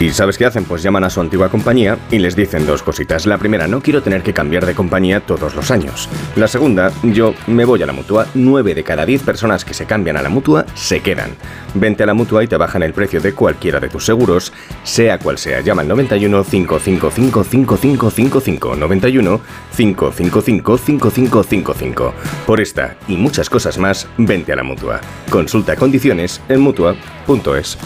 ¿Y 0.00 0.12
sabes 0.12 0.38
qué 0.38 0.46
hacen? 0.46 0.64
Pues 0.64 0.82
llaman 0.82 1.04
a 1.04 1.10
su 1.10 1.20
antigua 1.20 1.50
compañía 1.50 1.98
y 2.10 2.20
les 2.20 2.34
dicen 2.34 2.64
dos 2.64 2.82
cositas. 2.82 3.26
La 3.26 3.36
primera, 3.36 3.68
no 3.68 3.82
quiero 3.82 4.02
tener 4.02 4.22
que 4.22 4.32
cambiar 4.32 4.64
de 4.64 4.74
compañía 4.74 5.20
todos 5.20 5.54
los 5.54 5.70
años. 5.70 6.08
La 6.36 6.48
segunda, 6.48 6.90
yo 7.02 7.34
me 7.46 7.66
voy 7.66 7.82
a 7.82 7.86
la 7.86 7.92
mutua. 7.92 8.26
Nueve 8.32 8.74
de 8.74 8.82
cada 8.82 9.04
diez 9.04 9.22
personas 9.22 9.62
que 9.62 9.74
se 9.74 9.84
cambian 9.84 10.16
a 10.16 10.22
la 10.22 10.30
mutua 10.30 10.64
se 10.74 11.00
quedan. 11.00 11.32
Vente 11.74 12.02
a 12.02 12.06
la 12.06 12.14
mutua 12.14 12.42
y 12.42 12.46
te 12.46 12.56
bajan 12.56 12.82
el 12.82 12.94
precio 12.94 13.20
de 13.20 13.34
cualquiera 13.34 13.78
de 13.78 13.90
tus 13.90 14.06
seguros, 14.06 14.54
sea 14.84 15.18
cual 15.18 15.36
sea. 15.36 15.60
Llama 15.60 15.82
al 15.82 15.88
91 15.88 16.44
555 16.44 17.44
5555 17.44 18.76
91 18.76 19.40
555 19.76 20.78
5555. 20.78 22.14
Por 22.46 22.60
esta 22.62 22.96
y 23.06 23.18
muchas 23.18 23.50
cosas 23.50 23.76
más, 23.76 24.08
vente 24.16 24.54
a 24.54 24.56
la 24.56 24.62
mutua. 24.62 25.02
Consulta 25.28 25.76
condiciones 25.76 26.40
en 26.48 26.60
mutua.es 26.60 27.76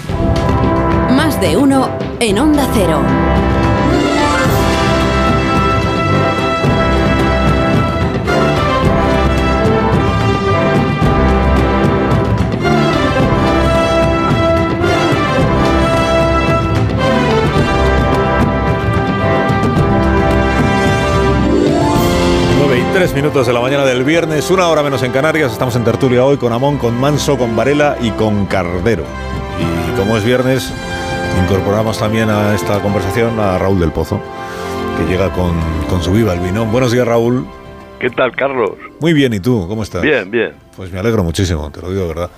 de 1.44 1.58
1 1.58 1.98
en 2.20 2.38
Onda 2.38 2.66
Cero. 2.72 3.02
Tres 22.94 23.12
minutos 23.12 23.48
de 23.48 23.52
la 23.52 23.60
mañana 23.60 23.84
del 23.84 24.04
viernes, 24.04 24.52
una 24.52 24.68
hora 24.68 24.80
menos 24.84 25.02
en 25.02 25.10
Canarias. 25.10 25.50
Estamos 25.50 25.74
en 25.74 25.82
tertulia 25.82 26.24
hoy 26.24 26.36
con 26.36 26.52
Amón, 26.52 26.78
con 26.78 26.98
Manso, 26.98 27.36
con 27.36 27.56
Varela 27.56 27.96
y 28.00 28.10
con 28.12 28.46
Cardero. 28.46 29.02
Y 29.58 29.98
como 29.98 30.16
es 30.16 30.24
viernes, 30.24 30.72
incorporamos 31.42 31.98
también 31.98 32.30
a 32.30 32.54
esta 32.54 32.80
conversación 32.80 33.38
a 33.38 33.58
Raúl 33.58 33.80
del 33.80 33.92
Pozo, 33.92 34.20
que 34.98 35.10
llega 35.10 35.30
con, 35.30 35.52
con 35.88 36.02
su 36.02 36.12
viva 36.12 36.32
el 36.32 36.40
vino. 36.40 36.64
Buenos 36.66 36.92
días, 36.92 37.06
Raúl. 37.06 37.46
¿Qué 37.98 38.10
tal, 38.10 38.34
Carlos? 38.36 38.72
Muy 39.00 39.12
bien, 39.12 39.32
¿y 39.32 39.40
tú? 39.40 39.66
¿Cómo 39.68 39.82
estás? 39.82 40.02
Bien, 40.02 40.30
bien. 40.30 40.52
Pues 40.76 40.92
me 40.92 40.98
alegro 40.98 41.24
muchísimo, 41.24 41.70
te 41.70 41.80
lo 41.80 41.90
digo 41.90 42.02
de 42.02 42.08
verdad. 42.08 42.30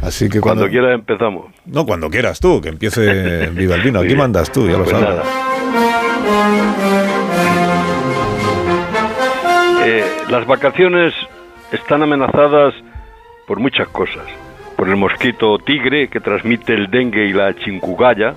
Así 0.00 0.28
que 0.28 0.40
cuando, 0.40 0.68
quieras 0.68 0.94
empezamos. 0.94 1.52
No, 1.64 1.86
cuando 1.86 2.10
quieras 2.10 2.40
tú, 2.40 2.60
que 2.60 2.70
empiece 2.70 3.46
Viva 3.54 3.76
el 3.76 3.82
Vino. 3.82 4.00
Aquí 4.00 4.16
mandas 4.16 4.50
tú, 4.50 4.66
ya 4.66 4.78
lo 4.78 4.84
pues 4.84 4.96
sabes. 4.96 5.20
Eh, 9.84 10.04
las 10.28 10.46
vacaciones 10.46 11.14
están 11.70 12.02
amenazadas 12.02 12.74
por 13.46 13.60
muchas 13.60 13.88
cosas. 13.88 14.24
Por 14.82 14.90
el 14.90 14.96
mosquito 14.96 15.58
tigre 15.58 16.08
que 16.08 16.18
transmite 16.18 16.74
el 16.74 16.90
dengue 16.90 17.26
y 17.26 17.32
la 17.32 17.54
chincugaya 17.54 18.34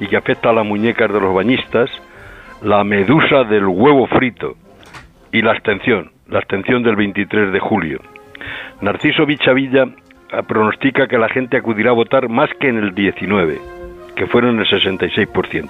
y 0.00 0.08
que 0.08 0.16
afecta 0.16 0.50
a 0.50 0.52
las 0.52 0.66
muñecas 0.66 1.12
de 1.12 1.20
los 1.20 1.32
bañistas, 1.32 1.88
la 2.60 2.82
medusa 2.82 3.44
del 3.44 3.66
huevo 3.66 4.08
frito 4.08 4.56
y 5.30 5.42
la 5.42 5.52
abstención, 5.52 6.10
la 6.26 6.38
abstención 6.38 6.82
del 6.82 6.96
23 6.96 7.52
de 7.52 7.60
julio. 7.60 8.00
Narciso 8.80 9.24
Vichavilla 9.26 9.84
pronostica 10.48 11.06
que 11.06 11.18
la 11.18 11.28
gente 11.28 11.58
acudirá 11.58 11.90
a 11.90 11.94
votar 11.94 12.28
más 12.28 12.50
que 12.58 12.66
en 12.66 12.78
el 12.78 12.92
19, 12.92 13.60
que 14.16 14.26
fueron 14.26 14.58
el 14.58 14.66
66%. 14.66 15.68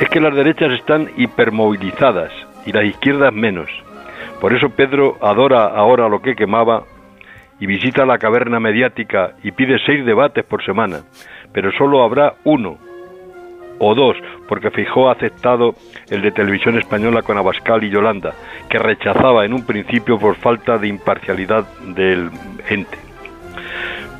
Es 0.00 0.08
que 0.08 0.20
las 0.20 0.34
derechas 0.34 0.72
están 0.72 1.08
hipermovilizadas 1.16 2.32
y 2.66 2.72
las 2.72 2.84
izquierdas 2.84 3.32
menos. 3.32 3.70
Por 4.40 4.52
eso 4.52 4.70
Pedro 4.70 5.18
adora 5.20 5.66
ahora 5.66 6.08
lo 6.08 6.20
que 6.20 6.34
quemaba 6.34 6.82
y 7.60 7.66
visita 7.66 8.06
la 8.06 8.18
caverna 8.18 8.58
mediática 8.58 9.34
y 9.42 9.52
pide 9.52 9.78
seis 9.86 10.04
debates 10.04 10.44
por 10.44 10.64
semana, 10.64 11.00
pero 11.52 11.70
solo 11.72 12.02
habrá 12.02 12.34
uno 12.44 12.78
o 13.78 13.94
dos, 13.94 14.16
porque 14.48 14.70
Fijó 14.70 15.08
ha 15.08 15.12
aceptado 15.12 15.74
el 16.10 16.20
de 16.22 16.32
televisión 16.32 16.78
española 16.78 17.22
con 17.22 17.38
Abascal 17.38 17.82
y 17.84 17.90
Yolanda, 17.90 18.34
que 18.68 18.78
rechazaba 18.78 19.44
en 19.44 19.54
un 19.54 19.64
principio 19.64 20.18
por 20.18 20.36
falta 20.36 20.76
de 20.78 20.88
imparcialidad 20.88 21.66
del 21.94 22.30
ente. 22.68 22.98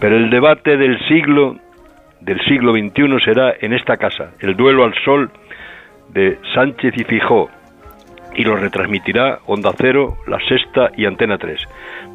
Pero 0.01 0.17
el 0.17 0.31
debate 0.31 0.77
del 0.77 0.99
siglo 1.09 1.57
del 2.21 2.41
siglo 2.45 2.73
XXI 2.73 3.25
será 3.25 3.55
en 3.61 3.73
esta 3.73 3.97
casa, 3.97 4.33
el 4.41 4.55
duelo 4.55 4.85
al 4.85 4.95
sol 5.05 5.31
de 6.09 6.39
Sánchez 6.55 6.95
y 6.97 7.05
Fijó, 7.05 7.51
y 8.35 8.45
lo 8.45 8.57
retransmitirá 8.57 9.41
Onda 9.47 9.73
Cero, 9.77 10.19
La 10.27 10.39
Sexta 10.41 10.91
y 10.97 11.07
Antena 11.07 11.39
3. 11.39 11.67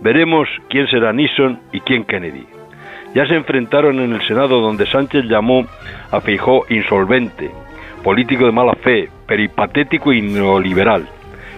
Veremos 0.02 0.48
quién 0.70 0.88
será 0.88 1.14
Nixon 1.14 1.60
y 1.72 1.80
quién 1.82 2.04
Kennedy. 2.04 2.46
Ya 3.14 3.26
se 3.28 3.36
enfrentaron 3.36 4.00
en 4.00 4.14
el 4.14 4.22
Senado 4.28 4.60
donde 4.60 4.86
Sánchez 4.86 5.26
llamó 5.26 5.66
a 6.12 6.22
Feijó 6.22 6.66
insolvente, 6.70 7.50
político 8.04 8.46
de 8.46 8.52
mala 8.52 8.74
fe, 8.76 9.10
peripatético 9.26 10.12
y 10.12 10.22
neoliberal. 10.22 11.08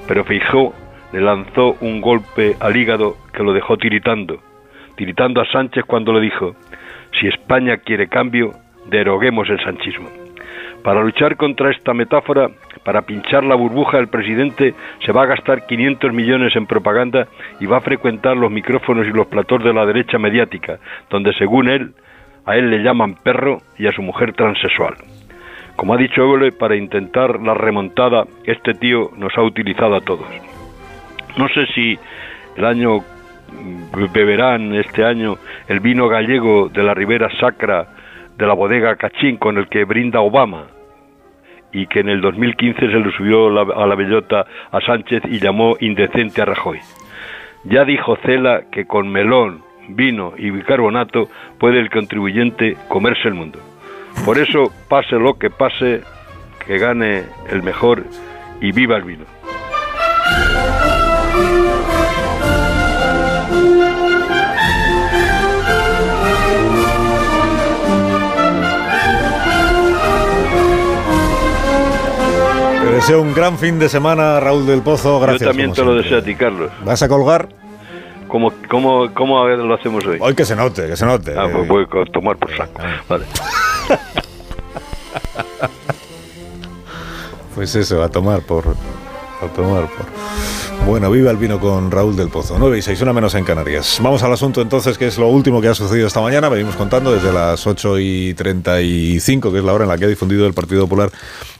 Pero 0.07 0.23
Feijó 0.23 0.73
le 1.11 1.21
lanzó 1.21 1.75
un 1.81 1.99
golpe 1.99 2.55
al 2.59 2.75
hígado 2.75 3.17
que 3.33 3.43
lo 3.43 3.53
dejó 3.53 3.77
tiritando, 3.77 4.39
tiritando 4.95 5.41
a 5.41 5.51
Sánchez 5.51 5.83
cuando 5.85 6.13
le 6.13 6.21
dijo, 6.21 6.55
si 7.19 7.27
España 7.27 7.77
quiere 7.77 8.07
cambio, 8.07 8.51
deroguemos 8.89 9.49
el 9.49 9.59
sanchismo. 9.63 10.26
Para 10.83 11.01
luchar 11.01 11.35
contra 11.35 11.71
esta 11.71 11.93
metáfora, 11.93 12.49
para 12.83 13.01
pinchar 13.01 13.43
la 13.43 13.55
burbuja 13.55 13.97
del 13.97 14.07
presidente 14.07 14.73
se 15.05 15.11
va 15.11 15.23
a 15.23 15.27
gastar 15.27 15.65
500 15.65 16.13
millones 16.13 16.55
en 16.55 16.65
propaganda 16.65 17.27
y 17.59 17.65
va 17.65 17.77
a 17.77 17.81
frecuentar 17.81 18.37
los 18.37 18.51
micrófonos 18.51 19.05
y 19.05 19.11
los 19.11 19.27
platós 19.27 19.63
de 19.63 19.73
la 19.73 19.85
derecha 19.85 20.17
mediática, 20.17 20.79
donde 21.09 21.33
según 21.33 21.67
él, 21.67 21.93
a 22.45 22.55
él 22.55 22.69
le 22.69 22.81
llaman 22.81 23.15
perro 23.15 23.61
y 23.77 23.87
a 23.87 23.91
su 23.91 24.01
mujer 24.01 24.33
transexual. 24.33 24.95
Como 25.75 25.93
ha 25.93 25.97
dicho 25.97 26.21
Évole, 26.21 26.53
para 26.53 26.75
intentar 26.75 27.39
la 27.41 27.53
remontada, 27.53 28.25
este 28.45 28.73
tío 28.73 29.11
nos 29.17 29.37
ha 29.37 29.43
utilizado 29.43 29.95
a 29.95 30.01
todos. 30.01 30.27
No 31.37 31.47
sé 31.49 31.67
si 31.75 31.99
el 32.55 32.65
año 32.65 32.99
beberán 34.13 34.73
este 34.73 35.05
año 35.05 35.37
el 35.67 35.79
vino 35.79 36.07
gallego 36.07 36.69
de 36.69 36.83
la 36.83 36.93
Ribera 36.93 37.29
Sacra 37.39 37.87
de 38.37 38.47
la 38.47 38.53
bodega 38.53 38.95
Cachín 38.95 39.37
con 39.37 39.57
el 39.57 39.67
que 39.67 39.83
brinda 39.83 40.21
Obama, 40.21 40.67
y 41.71 41.87
que 41.87 41.99
en 41.99 42.09
el 42.09 42.21
2015 42.21 42.79
se 42.79 42.87
le 42.87 43.11
subió 43.11 43.47
a 43.47 43.87
la 43.87 43.95
bellota 43.95 44.45
a 44.71 44.81
Sánchez 44.81 45.23
y 45.29 45.39
llamó 45.39 45.75
indecente 45.79 46.41
a 46.41 46.45
Rajoy. 46.45 46.79
Ya 47.65 47.83
dijo 47.83 48.17
Cela 48.25 48.63
que 48.71 48.85
con 48.85 49.09
melón, 49.09 49.63
vino 49.89 50.33
y 50.37 50.49
bicarbonato 50.49 51.29
puede 51.59 51.79
el 51.79 51.89
contribuyente 51.89 52.77
comerse 52.87 53.27
el 53.27 53.33
mundo. 53.33 53.59
Por 54.25 54.37
eso, 54.37 54.71
pase 54.89 55.17
lo 55.17 55.37
que 55.37 55.49
pase, 55.49 56.01
que 56.65 56.77
gane 56.77 57.23
el 57.49 57.63
mejor 57.63 58.03
y 58.61 58.71
viva 58.71 58.97
el 58.97 59.03
vino. 59.03 59.25
Deseo 72.97 73.21
un 73.21 73.31
gran 73.31 73.59
fin 73.59 73.77
de 73.77 73.89
semana, 73.89 74.39
Raúl 74.39 74.65
del 74.65 74.81
Pozo. 74.81 75.19
Gracias. 75.19 75.41
Yo 75.41 75.47
también 75.49 75.71
te 75.71 75.83
lo 75.83 75.93
deseo 75.93 76.17
a 76.17 76.23
ti, 76.23 76.33
Carlos. 76.33 76.71
¿Vas 76.83 77.03
a 77.03 77.07
colgar? 77.07 77.47
¿Cómo, 78.27 78.51
cómo, 78.67 79.13
cómo 79.13 79.47
lo 79.47 79.75
hacemos 79.75 80.03
hoy? 80.03 80.17
Hoy 80.19 80.33
que 80.33 80.45
se 80.45 80.55
note, 80.55 80.87
que 80.87 80.97
se 80.97 81.05
note. 81.05 81.35
Ah, 81.37 81.47
pues 81.51 81.67
voy 81.67 81.83
a 81.83 82.11
tomar 82.11 82.37
por 82.37 82.57
saco. 82.57 82.81
Vale. 83.07 83.25
pues 87.55 87.75
eso, 87.75 88.01
a 88.01 88.09
tomar 88.09 88.41
por. 88.41 88.65
A 88.65 89.45
tomar 89.55 89.87
por. 89.89 90.07
Bueno, 90.87 91.11
viva 91.11 91.29
el 91.29 91.37
vino 91.37 91.59
con 91.59 91.91
Raúl 91.91 92.15
del 92.15 92.29
Pozo. 92.29 92.55
9 92.57 92.79
y 92.79 92.81
6, 92.81 93.01
una 93.01 93.13
menos 93.13 93.35
en 93.35 93.43
Canarias. 93.43 93.99
Vamos 94.01 94.23
al 94.23 94.33
asunto 94.33 94.61
entonces, 94.61 94.97
que 94.97 95.05
es 95.05 95.19
lo 95.19 95.27
último 95.27 95.61
que 95.61 95.67
ha 95.67 95.75
sucedido 95.75 96.07
esta 96.07 96.21
mañana. 96.21 96.49
Venimos 96.49 96.75
contando 96.75 97.13
desde 97.13 97.31
las 97.31 97.67
8 97.67 97.99
y 97.99 98.33
35, 98.33 99.51
que 99.51 99.59
es 99.59 99.63
la 99.63 99.73
hora 99.73 99.83
en 99.83 99.89
la 99.89 99.97
que 99.97 100.05
ha 100.05 100.07
difundido 100.07 100.47
el 100.47 100.53
Partido 100.53 100.81
Popular 100.83 101.11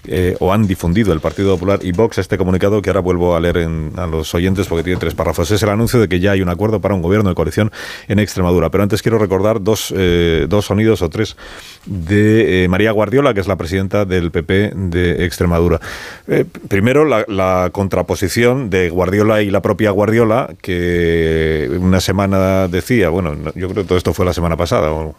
eh, 0.07 0.35
o 0.39 0.53
han 0.53 0.67
difundido 0.67 1.13
el 1.13 1.19
Partido 1.19 1.53
Popular 1.53 1.79
y 1.83 1.91
Vox 1.91 2.17
este 2.17 2.37
comunicado 2.37 2.81
que 2.81 2.89
ahora 2.89 3.01
vuelvo 3.01 3.35
a 3.35 3.39
leer 3.39 3.67
a 3.97 4.07
los 4.07 4.33
oyentes 4.33 4.67
porque 4.67 4.83
tiene 4.83 4.99
tres 4.99 5.13
párrafos. 5.13 5.51
Es 5.51 5.61
el 5.61 5.69
anuncio 5.69 5.99
de 5.99 6.07
que 6.07 6.19
ya 6.19 6.31
hay 6.31 6.41
un 6.41 6.49
acuerdo 6.49 6.79
para 6.79 6.95
un 6.95 7.01
gobierno 7.01 7.29
de 7.29 7.35
coalición 7.35 7.71
en 8.07 8.19
Extremadura. 8.19 8.69
Pero 8.69 8.83
antes 8.83 9.01
quiero 9.01 9.17
recordar 9.17 9.61
dos, 9.61 9.93
eh, 9.95 10.45
dos 10.47 10.65
sonidos 10.65 11.01
o 11.01 11.09
tres 11.09 11.35
de 11.85 12.63
eh, 12.63 12.67
María 12.67 12.91
Guardiola, 12.91 13.33
que 13.33 13.41
es 13.41 13.47
la 13.47 13.55
presidenta 13.55 14.05
del 14.05 14.31
PP 14.31 14.71
de 14.75 15.25
Extremadura. 15.25 15.79
primero, 16.67 17.05
la, 17.05 17.69
contraposición 17.71 18.69
de 18.69 18.89
Guardiola 18.89 19.41
y 19.41 19.49
la 19.49 19.61
propia 19.61 19.91
Guardiola, 19.91 20.49
que 20.61 21.69
una 21.79 21.99
semana 21.99 22.67
decía, 22.67 23.09
bueno, 23.09 23.35
yo 23.55 23.69
creo 23.69 23.83
que 23.83 23.87
todo 23.87 23.97
esto 23.97 24.13
fue 24.13 24.25
la 24.25 24.33
semana 24.33 24.55
pasada 24.55 24.91
o, 24.91 25.15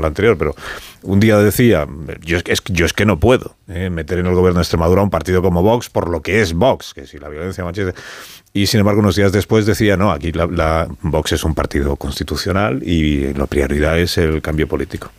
la 0.00 0.06
anterior, 0.06 0.36
pero 0.38 0.54
un 1.02 1.20
día 1.20 1.38
decía, 1.38 1.86
yo 2.22 2.38
es, 2.44 2.62
yo 2.66 2.86
es 2.86 2.92
que 2.92 3.06
no 3.06 3.18
puedo 3.18 3.54
meter 3.66 4.18
en 4.18 4.26
el 4.26 4.34
gobierno 4.34 4.58
de 4.58 4.62
Extremadura 4.62 5.02
un 5.02 5.10
partido 5.10 5.42
como 5.42 5.62
Vox 5.62 5.88
por 5.90 6.08
lo 6.08 6.22
que 6.22 6.40
es 6.40 6.54
Vox, 6.54 6.94
que 6.94 7.06
si 7.06 7.18
la 7.18 7.28
violencia 7.28 7.64
machista... 7.64 7.94
Y 8.52 8.66
sin 8.66 8.80
embargo, 8.80 9.00
unos 9.00 9.14
días 9.14 9.30
después 9.30 9.66
decía, 9.66 9.96
no, 9.96 10.10
aquí 10.10 10.32
la, 10.32 10.88
Vox 11.02 11.32
es 11.32 11.44
un 11.44 11.54
partido 11.54 11.96
constitucional 11.96 12.82
y 12.82 13.32
la 13.34 13.46
prioridad 13.46 13.98
es 13.98 14.18
el 14.18 14.42
cambio 14.42 14.66
político. 14.66 15.10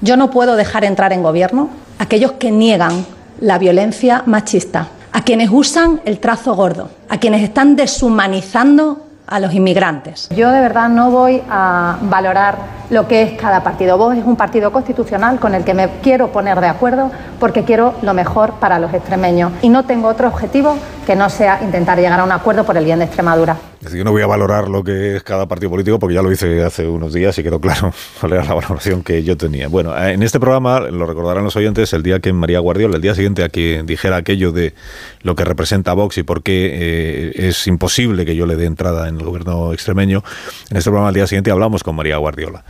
Yo 0.00 0.16
no 0.16 0.30
puedo 0.30 0.56
dejar 0.56 0.84
entrar 0.84 1.12
en 1.12 1.22
gobierno 1.22 1.70
a 1.98 2.04
aquellos 2.04 2.32
que 2.32 2.50
niegan 2.50 3.04
la 3.40 3.58
violencia 3.58 4.22
machista, 4.26 4.88
a 5.12 5.24
quienes 5.24 5.50
usan 5.50 6.00
el 6.04 6.20
trazo 6.20 6.54
gordo, 6.54 6.90
a 7.08 7.18
quienes 7.18 7.42
están 7.42 7.76
deshumanizando 7.76 9.06
a 9.26 9.40
los 9.40 9.52
inmigrantes. 9.52 10.28
Yo 10.34 10.50
de 10.50 10.60
verdad 10.60 10.88
no 10.88 11.10
voy 11.10 11.42
a 11.50 11.98
valorar 12.02 12.56
lo 12.90 13.08
que 13.08 13.22
es 13.22 13.38
cada 13.38 13.62
partido. 13.62 13.98
Vos 13.98 14.16
es 14.16 14.24
un 14.24 14.36
partido 14.36 14.72
constitucional 14.72 15.38
con 15.38 15.54
el 15.54 15.64
que 15.64 15.74
me 15.74 15.88
quiero 16.02 16.28
poner 16.28 16.60
de 16.60 16.68
acuerdo 16.68 17.10
porque 17.40 17.64
quiero 17.64 17.94
lo 18.02 18.14
mejor 18.14 18.52
para 18.54 18.78
los 18.78 18.92
extremeños 18.94 19.52
y 19.62 19.68
no 19.68 19.84
tengo 19.84 20.08
otro 20.08 20.28
objetivo 20.28 20.76
que 21.06 21.16
no 21.16 21.30
sea 21.30 21.62
intentar 21.62 21.98
llegar 21.98 22.20
a 22.20 22.24
un 22.24 22.32
acuerdo 22.32 22.64
por 22.64 22.76
el 22.76 22.84
bien 22.84 22.98
de 22.98 23.06
Extremadura 23.06 23.56
yo 23.94 24.04
no 24.04 24.10
voy 24.10 24.22
a 24.22 24.26
valorar 24.26 24.68
lo 24.68 24.82
que 24.82 25.16
es 25.16 25.22
cada 25.22 25.46
partido 25.46 25.70
político 25.70 25.98
porque 25.98 26.14
ya 26.14 26.22
lo 26.22 26.32
hice 26.32 26.62
hace 26.64 26.86
unos 26.88 27.12
días 27.12 27.38
y 27.38 27.42
quedó 27.42 27.60
claro 27.60 27.92
cuál 28.20 28.32
era 28.32 28.44
la 28.44 28.54
valoración 28.54 29.02
que 29.02 29.22
yo 29.22 29.36
tenía. 29.36 29.68
Bueno, 29.68 29.96
en 29.96 30.22
este 30.22 30.40
programa, 30.40 30.80
lo 30.80 31.06
recordarán 31.06 31.44
los 31.44 31.56
oyentes, 31.56 31.92
el 31.92 32.02
día 32.02 32.20
que 32.20 32.32
María 32.32 32.58
Guardiola, 32.58 32.96
el 32.96 33.02
día 33.02 33.14
siguiente 33.14 33.44
a 33.44 33.48
que 33.48 33.82
dijera 33.84 34.16
aquello 34.16 34.52
de 34.52 34.74
lo 35.22 35.34
que 35.34 35.44
representa 35.44 35.92
Vox 35.92 36.18
y 36.18 36.22
por 36.22 36.42
qué 36.42 36.70
eh, 36.72 37.48
es 37.48 37.66
imposible 37.66 38.24
que 38.24 38.34
yo 38.34 38.46
le 38.46 38.56
dé 38.56 38.66
entrada 38.66 39.08
en 39.08 39.18
el 39.18 39.24
gobierno 39.24 39.72
extremeño, 39.72 40.22
en 40.70 40.76
este 40.76 40.90
programa 40.90 41.08
al 41.08 41.14
día 41.14 41.26
siguiente 41.26 41.50
hablamos 41.50 41.82
con 41.82 41.94
María 41.94 42.16
Guardiola. 42.16 42.64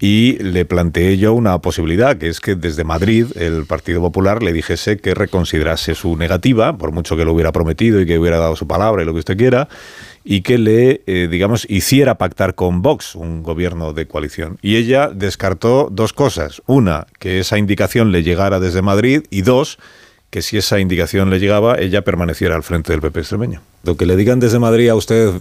Y 0.00 0.38
le 0.38 0.64
planteé 0.64 1.18
yo 1.18 1.34
una 1.34 1.58
posibilidad, 1.60 2.16
que 2.16 2.28
es 2.28 2.40
que 2.40 2.54
desde 2.54 2.84
Madrid 2.84 3.26
el 3.36 3.66
Partido 3.66 4.00
Popular 4.00 4.42
le 4.42 4.52
dijese 4.52 4.98
que 4.98 5.14
reconsiderase 5.14 5.94
su 5.94 6.16
negativa, 6.16 6.78
por 6.78 6.92
mucho 6.92 7.16
que 7.16 7.24
lo 7.24 7.32
hubiera 7.32 7.52
prometido 7.52 8.00
y 8.00 8.06
que 8.06 8.18
hubiera 8.18 8.38
dado 8.38 8.54
su 8.54 8.66
palabra 8.66 9.02
y 9.02 9.06
lo 9.06 9.12
que 9.12 9.20
usted 9.20 9.36
quiera, 9.36 9.68
y 10.24 10.42
que 10.42 10.58
le, 10.58 11.02
eh, 11.06 11.26
digamos, 11.30 11.66
hiciera 11.68 12.16
pactar 12.16 12.54
con 12.54 12.82
Vox 12.82 13.14
un 13.14 13.42
gobierno 13.42 13.92
de 13.92 14.06
coalición. 14.06 14.58
Y 14.62 14.76
ella 14.76 15.08
descartó 15.08 15.88
dos 15.90 16.12
cosas. 16.12 16.62
Una, 16.66 17.06
que 17.18 17.40
esa 17.40 17.58
indicación 17.58 18.12
le 18.12 18.22
llegara 18.22 18.60
desde 18.60 18.82
Madrid 18.82 19.22
y 19.30 19.42
dos, 19.42 19.78
que 20.30 20.42
si 20.42 20.58
esa 20.58 20.78
indicación 20.78 21.30
le 21.30 21.38
llegaba, 21.40 21.76
ella 21.78 22.02
permaneciera 22.02 22.54
al 22.54 22.62
frente 22.62 22.92
del 22.92 23.00
PP 23.00 23.20
extremeño. 23.20 23.62
Lo 23.82 23.96
que 23.96 24.04
le 24.04 24.14
digan 24.14 24.40
desde 24.40 24.58
Madrid 24.58 24.90
a 24.90 24.94
usted, 24.94 25.32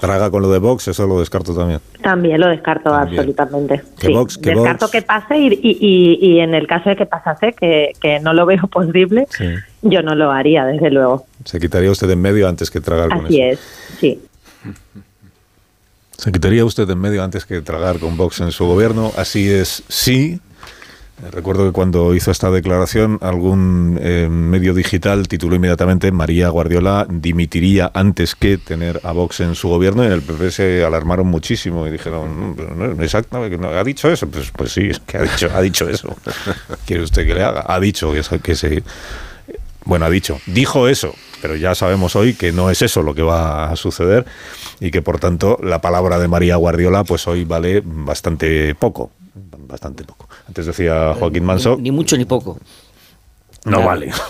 traga 0.00 0.30
con 0.30 0.40
lo 0.40 0.50
de 0.50 0.58
Vox, 0.58 0.88
eso 0.88 1.06
lo 1.06 1.20
descarto 1.20 1.54
también. 1.54 1.80
También 2.02 2.40
lo 2.40 2.46
descarto 2.48 2.94
absolutamente. 2.94 3.82
Que 3.98 4.06
Sí, 4.06 4.12
Vox- 4.14 4.38
que 4.38 4.50
descarto 4.54 4.86
Vox- 4.86 4.92
que 4.92 5.02
pase 5.02 5.36
y, 5.38 5.46
y- 5.62 5.78
y- 5.78 6.18
y 6.36 6.40
en 6.40 6.54
el 6.54 6.66
caso 6.66 6.88
de 6.88 6.96
que 6.96 7.04
pasase, 7.04 7.52
que, 7.52 7.92
que 8.00 8.18
no 8.20 8.32
lo 8.32 8.46
veo 8.46 8.66
posible, 8.72 9.26
Sí. 9.36 9.44
yo 9.82 10.00
no 10.02 10.14
lo 10.14 10.30
haría, 10.32 10.64
desde 10.64 10.90
luego. 10.90 11.26
Se 11.44 11.60
quitaría 11.60 11.90
usted 11.90 12.08
en 12.08 12.22
medio 12.22 12.48
antes 12.48 12.70
que 12.70 12.80
tragar 12.80 13.10
con 13.10 13.26
Así 13.26 13.42
eso. 13.42 13.60
es, 13.60 13.98
sí. 13.98 14.20
Se 16.16 16.32
quitaría 16.32 16.64
usted 16.64 16.88
en 16.90 16.98
medio 16.98 17.22
antes 17.24 17.44
que 17.46 17.60
tragar 17.62 17.98
con 17.98 18.16
Vox 18.16 18.40
en 18.40 18.52
su 18.52 18.66
gobierno. 18.66 19.10
Así 19.16 19.50
es, 19.50 19.82
sí. 19.88 20.38
Recuerdo 21.30 21.66
que 21.66 21.72
cuando 21.72 22.14
hizo 22.14 22.30
esta 22.30 22.50
declaración, 22.50 23.18
algún 23.20 23.98
eh, 24.00 24.28
medio 24.30 24.72
digital 24.72 25.28
tituló 25.28 25.54
inmediatamente 25.54 26.10
María 26.12 26.48
Guardiola 26.48 27.06
dimitiría 27.10 27.90
antes 27.92 28.34
que 28.34 28.56
tener 28.56 29.00
a 29.04 29.12
Vox 29.12 29.40
en 29.40 29.54
su 29.54 29.68
gobierno 29.68 30.02
y 30.02 30.06
en 30.06 30.12
el 30.12 30.22
PP 30.22 30.50
se 30.50 30.84
alarmaron 30.84 31.26
muchísimo 31.26 31.86
y 31.86 31.90
dijeron, 31.90 32.56
"No, 32.56 32.88
no, 32.88 33.02
exacto, 33.02 33.38
que 33.50 33.58
no, 33.58 33.68
¿ha 33.68 33.84
dicho 33.84 34.10
eso? 34.10 34.28
Pues, 34.28 34.50
pues 34.50 34.72
sí, 34.72 34.88
es 34.90 35.00
que 35.00 35.18
ha 35.18 35.22
dicho, 35.22 35.50
ha 35.54 35.60
dicho 35.60 35.88
eso. 35.88 36.16
¿Quiere 36.86 37.02
usted 37.02 37.26
que 37.26 37.34
le 37.34 37.42
haga? 37.42 37.64
Ha 37.66 37.78
dicho 37.80 38.12
que, 38.12 38.38
que 38.38 38.54
se... 38.56 38.82
Bueno, 39.84 40.06
ha 40.06 40.10
dicho, 40.10 40.40
dijo 40.46 40.88
eso, 40.88 41.14
pero 41.42 41.54
ya 41.54 41.74
sabemos 41.74 42.16
hoy 42.16 42.32
que 42.32 42.52
no 42.52 42.70
es 42.70 42.80
eso 42.80 43.02
lo 43.02 43.14
que 43.14 43.22
va 43.22 43.70
a 43.70 43.76
suceder 43.76 44.24
y 44.78 44.90
que 44.90 45.02
por 45.02 45.18
tanto 45.18 45.58
la 45.62 45.80
palabra 45.82 46.18
de 46.18 46.28
María 46.28 46.56
Guardiola 46.56 47.04
pues 47.04 47.26
hoy 47.28 47.44
vale 47.44 47.82
bastante 47.84 48.74
poco, 48.74 49.10
bastante 49.68 50.04
poco. 50.04 50.29
Antes 50.50 50.66
decía 50.66 51.14
Joaquín 51.16 51.44
Manso, 51.44 51.76
Ni 51.80 51.92
mucho 51.92 52.16
ni 52.16 52.24
poco. 52.24 52.58
no 53.64 53.70
Nada. 53.72 53.86
vale. 53.86 54.10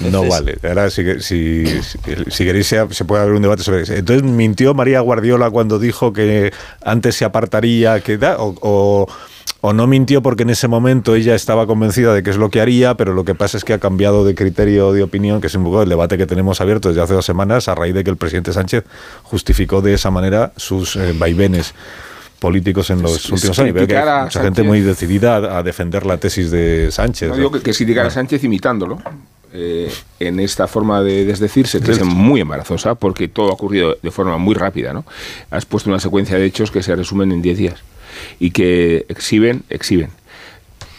No 0.00 0.26
vale. 0.26 0.58
Ahora, 0.64 0.90
si, 0.90 1.04
si, 1.20 1.64
si, 1.82 1.94
si 2.28 2.44
queréis, 2.44 2.66
se, 2.66 2.92
se 2.92 3.04
puede 3.04 3.22
abrir 3.22 3.36
un 3.36 3.42
debate 3.42 3.62
sobre 3.62 3.82
eso. 3.82 3.94
Entonces, 3.94 4.24
¿mintió 4.24 4.74
María 4.74 4.98
Guardiola 5.00 5.50
cuando 5.50 5.78
dijo 5.78 6.12
que 6.12 6.52
antes 6.84 7.14
se 7.14 7.24
apartaría 7.24 8.00
que 8.00 8.18
da? 8.18 8.38
O, 8.38 8.54
o- 8.60 9.06
o 9.64 9.72
no 9.72 9.86
mintió 9.86 10.20
porque 10.22 10.42
en 10.42 10.50
ese 10.50 10.66
momento 10.66 11.14
ella 11.14 11.36
estaba 11.36 11.68
convencida 11.68 12.12
de 12.12 12.24
que 12.24 12.30
es 12.30 12.36
lo 12.36 12.50
que 12.50 12.60
haría, 12.60 12.96
pero 12.96 13.14
lo 13.14 13.24
que 13.24 13.36
pasa 13.36 13.56
es 13.56 13.62
que 13.64 13.72
ha 13.72 13.78
cambiado 13.78 14.24
de 14.24 14.34
criterio 14.34 14.92
de 14.92 15.04
opinión, 15.04 15.40
que 15.40 15.46
es 15.46 15.54
un 15.54 15.62
poco 15.62 15.82
el 15.84 15.88
debate 15.88 16.18
que 16.18 16.26
tenemos 16.26 16.60
abierto 16.60 16.88
desde 16.88 17.00
hace 17.02 17.14
dos 17.14 17.24
semanas, 17.24 17.68
a 17.68 17.76
raíz 17.76 17.94
de 17.94 18.02
que 18.02 18.10
el 18.10 18.16
presidente 18.16 18.52
Sánchez 18.52 18.82
justificó 19.22 19.80
de 19.80 19.94
esa 19.94 20.10
manera 20.10 20.52
sus 20.56 20.96
eh, 20.96 21.14
vaivenes 21.16 21.74
políticos 22.42 22.90
en 22.90 23.00
los 23.00 23.12
Es- 23.16 23.24
es 23.26 23.30
últimos 23.32 23.58
años. 23.60 23.74
Veo 23.74 23.86
que 23.86 23.96
hay 23.96 24.22
mucha 24.24 24.42
gente 24.42 24.62
muy 24.64 24.80
decidida 24.80 25.36
a, 25.58 25.62
defender 25.62 26.04
la 26.04 26.18
tesis 26.18 26.50
de 26.50 26.90
Sánchez. 26.90 27.30
No 27.30 27.36
digo 27.36 27.50
que, 27.52 27.60
que 27.60 27.72
criticar 27.72 28.04
a 28.06 28.10
Sánchez 28.10 28.44
imitándolo. 28.44 29.00
eh, 29.54 29.92
en 30.18 30.40
esta 30.40 30.66
forma 30.66 31.02
de 31.02 31.26
desdecirse, 31.26 31.78
que 31.82 31.92
es 31.92 32.02
muy 32.02 32.40
embarazosa, 32.40 32.94
porque 32.94 33.28
todo 33.28 33.50
ha 33.50 33.52
ocurrido 33.52 33.98
de 34.02 34.10
forma 34.10 34.38
muy 34.38 34.54
rápida, 34.54 34.94
¿no? 34.94 35.04
Has 35.50 35.66
puesto 35.66 35.90
una 35.90 36.00
secuencia 36.00 36.38
de 36.38 36.46
hechos 36.46 36.70
que 36.70 36.82
se 36.82 36.96
resumen 36.96 37.32
en 37.32 37.42
10 37.42 37.58
días 37.58 37.78
y 38.40 38.50
que 38.50 39.04
exhiben, 39.10 39.62
exhiben 39.68 40.08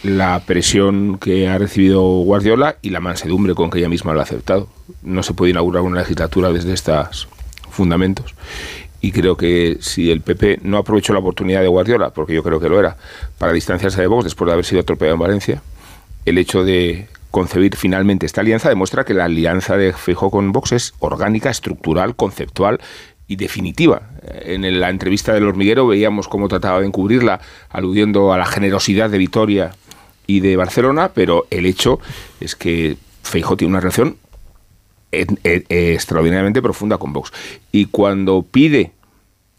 la 0.04 0.40
presión 0.46 1.18
que 1.18 1.48
ha 1.48 1.58
recibido 1.58 2.00
Guardiola 2.02 2.76
y 2.80 2.90
la 2.90 3.00
mansedumbre 3.00 3.54
con 3.56 3.70
que 3.70 3.78
ella 3.80 3.88
misma 3.88 4.12
lo 4.12 4.20
ha 4.20 4.22
aceptado. 4.22 4.68
No 5.02 5.24
se 5.24 5.34
puede 5.34 5.50
inaugurar 5.50 5.82
una 5.82 5.98
legislatura 6.00 6.52
desde 6.52 6.74
estos 6.74 7.26
fundamentos. 7.70 8.34
Y 9.04 9.12
creo 9.12 9.36
que 9.36 9.76
si 9.80 10.10
el 10.10 10.22
PP 10.22 10.60
no 10.62 10.78
aprovechó 10.78 11.12
la 11.12 11.18
oportunidad 11.18 11.60
de 11.60 11.68
Guardiola, 11.68 12.08
porque 12.08 12.32
yo 12.32 12.42
creo 12.42 12.58
que 12.58 12.70
lo 12.70 12.80
era, 12.80 12.96
para 13.36 13.52
distanciarse 13.52 14.00
de 14.00 14.06
Vox 14.06 14.24
después 14.24 14.46
de 14.46 14.54
haber 14.54 14.64
sido 14.64 14.80
atropellado 14.80 15.16
en 15.16 15.20
Valencia, 15.20 15.62
el 16.24 16.38
hecho 16.38 16.64
de 16.64 17.06
concebir 17.30 17.76
finalmente 17.76 18.24
esta 18.24 18.40
alianza 18.40 18.70
demuestra 18.70 19.04
que 19.04 19.12
la 19.12 19.26
alianza 19.26 19.76
de 19.76 19.92
Feijóo 19.92 20.30
con 20.30 20.52
Vox 20.52 20.72
es 20.72 20.94
orgánica, 21.00 21.50
estructural, 21.50 22.16
conceptual 22.16 22.80
y 23.28 23.36
definitiva. 23.36 24.08
En 24.22 24.80
la 24.80 24.88
entrevista 24.88 25.34
del 25.34 25.48
hormiguero 25.48 25.86
veíamos 25.86 26.26
cómo 26.26 26.48
trataba 26.48 26.80
de 26.80 26.86
encubrirla, 26.86 27.42
aludiendo 27.68 28.32
a 28.32 28.38
la 28.38 28.46
generosidad 28.46 29.10
de 29.10 29.18
Vitoria 29.18 29.72
y 30.26 30.40
de 30.40 30.56
Barcelona, 30.56 31.10
pero 31.14 31.46
el 31.50 31.66
hecho 31.66 32.00
es 32.40 32.56
que 32.56 32.96
Feijóo 33.22 33.58
tiene 33.58 33.72
una 33.72 33.80
relación 33.80 34.16
extraordinariamente 35.20 36.62
profunda 36.62 36.98
con 36.98 37.12
Vox. 37.12 37.32
Y 37.72 37.86
cuando 37.86 38.42
pide 38.42 38.92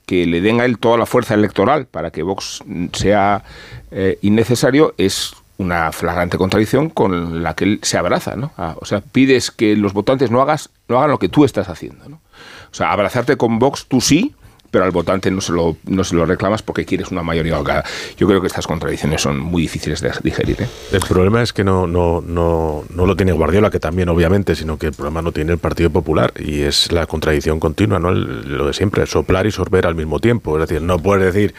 que 0.06 0.26
le 0.26 0.42
den 0.42 0.62
a 0.62 0.66
él 0.66 0.78
toda 0.78 0.98
la 0.98 1.06
fuerza 1.06 1.34
electoral 1.34 1.88
para 1.88 2.12
que 2.12 2.24
Vox 2.24 2.62
mm, 2.66 2.88
sea 2.94 3.44
eh, 3.92 4.20
innecesario, 4.22 4.94
es 4.98 5.34
una 5.58 5.92
flagrante 5.92 6.38
contradicción 6.38 6.90
con 6.90 7.42
la 7.42 7.56
que 7.56 7.64
él 7.64 7.80
se 7.82 7.98
abraza, 7.98 8.36
¿no? 8.36 8.52
O 8.82 8.86
sea, 8.86 9.00
pides 9.00 9.52
que 9.52 9.78
los 9.78 9.94
votantes 9.94 10.30
no 10.30 10.42
hagas, 10.42 10.70
no 10.90 10.98
hagan 10.98 11.12
lo 11.12 11.20
que 11.20 11.30
tú 11.30 11.46
estás 11.46 11.70
haciendo. 11.70 12.06
O 12.06 12.74
sea, 12.74 12.92
abrazarte 12.92 13.38
con 13.38 13.58
Vox 13.58 13.86
tú 13.88 14.02
sí, 14.02 14.36
pero 14.76 14.84
al 14.84 14.92
votante 14.92 15.32
no 15.32 15.40
se 15.40 15.54
lo, 15.54 15.78
no 15.86 16.04
se 16.04 16.18
lo 16.18 16.26
reclamas 16.26 16.62
porque 16.62 16.84
quieres 16.84 17.10
una 17.10 17.24
mayoría 17.24 17.58
holgada. 17.58 17.86
Yo 18.18 18.28
creo 18.28 18.42
que 18.42 18.48
estas 18.48 18.68
contradicciones 18.68 19.22
son 19.22 19.40
muy 19.40 19.62
difíciles 19.62 20.02
de 20.02 20.12
digerir. 20.22 20.64
¿eh? 20.64 20.68
El 20.92 21.00
problema 21.00 21.42
es 21.42 21.54
que 21.54 21.64
no, 21.64 21.88
no, 21.88 22.20
no, 22.20 22.84
no 22.94 23.06
lo 23.06 23.16
tiene 23.16 23.32
Guardiola, 23.32 23.70
que 23.70 23.80
también 23.80 24.10
obviamente, 24.10 24.54
sino 24.54 24.78
que 24.78 24.88
el 24.88 24.92
problema 24.92 25.22
no 25.22 25.32
tiene 25.32 25.54
el 25.54 25.60
Partido 25.60 25.92
Popular 25.92 26.34
y 26.38 26.64
es 26.64 26.92
la 26.92 27.06
contradicción 27.06 27.58
continua, 27.58 28.00
¿no? 28.00 28.12
Lo 28.12 28.68
de 28.68 28.74
siempre, 28.74 29.06
soplar 29.06 29.48
y 29.48 29.52
sorber 29.52 29.88
al 29.88 29.96
mismo 29.96 30.20
tiempo. 30.20 30.60
Es 30.60 30.68
decir, 30.68 30.82
no 30.82 31.00
puedes 31.00 31.34
decir 31.34 31.56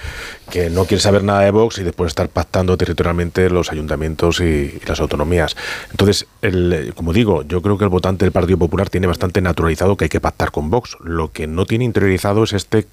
que 0.50 0.68
no 0.68 0.84
quieres 0.84 1.04
saber 1.04 1.24
nada 1.24 1.40
de 1.40 1.52
Vox 1.52 1.78
y 1.78 1.84
después 1.84 2.08
estar 2.08 2.28
pactando 2.28 2.76
territorialmente 2.76 3.48
los 3.48 3.72
ayuntamientos 3.72 4.40
y, 4.40 4.44
y 4.44 4.82
las 4.86 5.00
autonomías. 5.00 5.56
Entonces, 5.90 6.26
el, 6.42 6.92
como 6.94 7.14
digo, 7.14 7.44
yo 7.44 7.62
creo 7.62 7.78
que 7.78 7.84
el 7.84 7.90
votante 7.90 8.26
del 8.26 8.32
Partido 8.32 8.58
Popular 8.58 8.90
tiene 8.90 9.06
bastante 9.06 9.40
naturalizado 9.40 9.96
que 9.96 10.04
hay 10.04 10.10
que 10.10 10.20
pactar 10.20 10.50
con 10.50 10.68
Vox. 10.68 10.98
Lo 11.02 11.32
que 11.32 11.46
no 11.46 11.64
tiene 11.64 11.86
interiorizado 11.86 12.44
es 12.44 12.52
este 12.52 12.84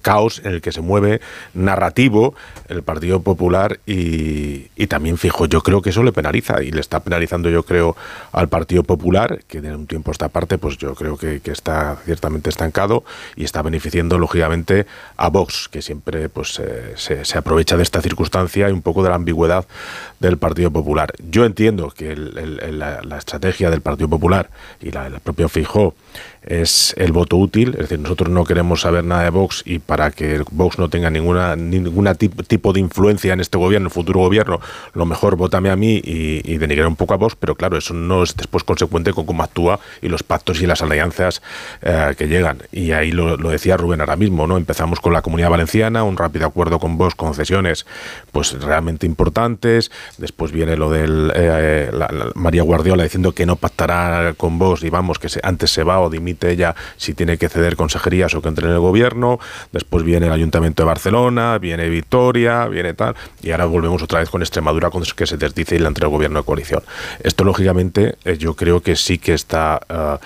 en 0.44 0.52
el 0.52 0.60
que 0.60 0.72
se 0.72 0.80
mueve 0.80 1.20
narrativo 1.54 2.34
el 2.68 2.82
Partido 2.82 3.20
Popular 3.22 3.80
y, 3.86 4.66
y 4.76 4.86
también 4.86 5.18
fijo, 5.18 5.46
yo 5.46 5.60
creo 5.62 5.82
que 5.82 5.90
eso 5.90 6.02
le 6.02 6.12
penaliza 6.12 6.62
y 6.62 6.70
le 6.70 6.80
está 6.80 7.00
penalizando 7.00 7.48
yo 7.50 7.62
creo 7.64 7.96
al 8.32 8.48
Partido 8.48 8.82
Popular, 8.82 9.40
que 9.48 9.60
de 9.60 9.74
un 9.74 9.86
tiempo 9.86 10.10
a 10.10 10.12
esta 10.12 10.28
parte 10.28 10.58
pues 10.58 10.76
yo 10.78 10.94
creo 10.94 11.16
que, 11.16 11.40
que 11.40 11.50
está 11.50 11.96
ciertamente 12.04 12.50
estancado 12.50 13.04
y 13.36 13.44
está 13.44 13.62
beneficiando 13.62 14.18
lógicamente 14.18 14.86
a 15.16 15.28
Vox, 15.28 15.68
que 15.68 15.82
siempre 15.82 16.28
pues 16.28 16.58
eh, 16.58 16.92
se, 16.96 17.24
se 17.24 17.38
aprovecha 17.38 17.76
de 17.76 17.82
esta 17.82 18.00
circunstancia 18.02 18.68
y 18.68 18.72
un 18.72 18.82
poco 18.82 19.02
de 19.02 19.08
la 19.10 19.14
ambigüedad 19.16 19.66
del 20.20 20.38
Partido 20.38 20.70
Popular. 20.70 21.12
Yo 21.30 21.44
entiendo 21.44 21.90
que 21.90 22.12
el- 22.12 22.38
el- 22.38 22.60
el- 22.62 22.78
la, 22.78 23.18
estrategia 23.18 23.70
del 23.70 23.80
Partido 23.80 24.08
Popular 24.08 24.50
y 24.80 24.90
la 24.90 25.04
del 25.08 25.20
propio 25.20 25.48
Fijó 25.48 25.94
es 26.46 26.94
el 26.98 27.12
voto 27.12 27.36
útil, 27.36 27.70
es 27.70 27.78
decir, 27.88 27.98
nosotros 27.98 28.28
no 28.30 28.44
queremos 28.44 28.82
saber 28.82 29.04
nada 29.04 29.22
de 29.24 29.30
Vox 29.30 29.62
y 29.64 29.78
para 29.78 30.10
que 30.10 30.42
Vox 30.50 30.78
no 30.78 30.88
tenga 30.88 31.10
ninguna 31.10 31.56
ninguna 31.56 32.14
tip- 32.14 32.46
tipo 32.46 32.72
de 32.72 32.80
influencia 32.80 33.32
en 33.32 33.40
este 33.40 33.56
gobierno, 33.58 33.84
en 33.84 33.90
el 33.90 33.94
futuro 33.94 34.20
gobierno, 34.20 34.60
lo 34.92 35.06
mejor 35.06 35.36
vótame 35.36 35.70
a 35.70 35.76
mí 35.76 36.00
y, 36.04 36.42
y 36.44 36.58
un 36.86 36.96
poco 36.96 37.14
a 37.14 37.16
Vox, 37.16 37.36
pero 37.38 37.54
claro, 37.54 37.76
eso 37.78 37.94
no 37.94 38.22
es 38.22 38.36
después 38.36 38.64
consecuente 38.64 39.12
con 39.12 39.24
cómo 39.26 39.42
actúa 39.42 39.80
y 40.02 40.08
los 40.08 40.22
pactos 40.22 40.60
y 40.60 40.66
las 40.66 40.82
alianzas 40.82 41.40
eh, 41.82 42.14
que 42.18 42.26
llegan. 42.28 42.58
Y 42.72 42.92
ahí 42.92 43.10
lo, 43.12 43.36
decía 43.36 43.76
Rubén 43.76 44.00
ahora 44.00 44.16
mismo, 44.16 44.46
¿no? 44.46 44.56
Empezamos 44.56 45.00
con 45.00 45.12
la 45.12 45.22
Comunidad 45.22 45.50
Valenciana, 45.50 46.02
un 46.04 46.16
rápido 46.16 46.46
acuerdo 46.46 46.78
con 46.78 46.98
Vox, 46.98 47.14
concesiones 47.14 47.86
pues 48.32 48.52
realmente 48.60 49.06
importantes, 49.06 49.90
después 50.18 50.52
viene 50.52 50.76
lo 50.76 50.90
del 50.90 51.32
eh, 51.34 51.90
María 52.34 52.62
Guardiola 52.62 53.04
diciendo 53.04 53.32
que 53.32 53.46
no 53.46 53.56
pactará 53.56 54.34
con 54.36 54.58
Vox 54.58 54.82
y 54.82 54.90
vamos, 54.90 55.18
que 55.18 55.28
se- 55.28 55.40
antes 55.42 55.70
se 55.70 55.84
va 55.84 56.00
o 56.00 56.10
dimite 56.10 56.33
ella 56.42 56.74
si 56.96 57.14
tiene 57.14 57.38
que 57.38 57.48
ceder 57.48 57.76
consejerías 57.76 58.34
o 58.34 58.42
que 58.42 58.48
entre 58.48 58.66
en 58.66 58.72
el 58.72 58.80
gobierno, 58.80 59.38
después 59.72 60.04
viene 60.04 60.26
el 60.26 60.32
Ayuntamiento 60.32 60.82
de 60.82 60.86
Barcelona, 60.86 61.58
viene 61.58 61.88
Victoria, 61.88 62.66
viene 62.66 62.94
tal, 62.94 63.14
y 63.42 63.50
ahora 63.50 63.66
volvemos 63.66 64.02
otra 64.02 64.20
vez 64.20 64.30
con 64.30 64.42
Extremadura 64.42 64.90
con 64.90 65.04
que 65.14 65.26
se 65.26 65.36
desdice 65.36 65.76
y 65.76 65.78
la 65.78 65.88
entre 65.88 66.06
el 66.06 66.10
gobierno 66.10 66.40
de 66.40 66.44
coalición. 66.44 66.82
Esto 67.22 67.44
lógicamente 67.44 68.16
eh, 68.24 68.36
yo 68.38 68.54
creo 68.54 68.80
que 68.80 68.96
sí 68.96 69.18
que 69.18 69.34
está... 69.34 69.80
eh, 69.88 70.16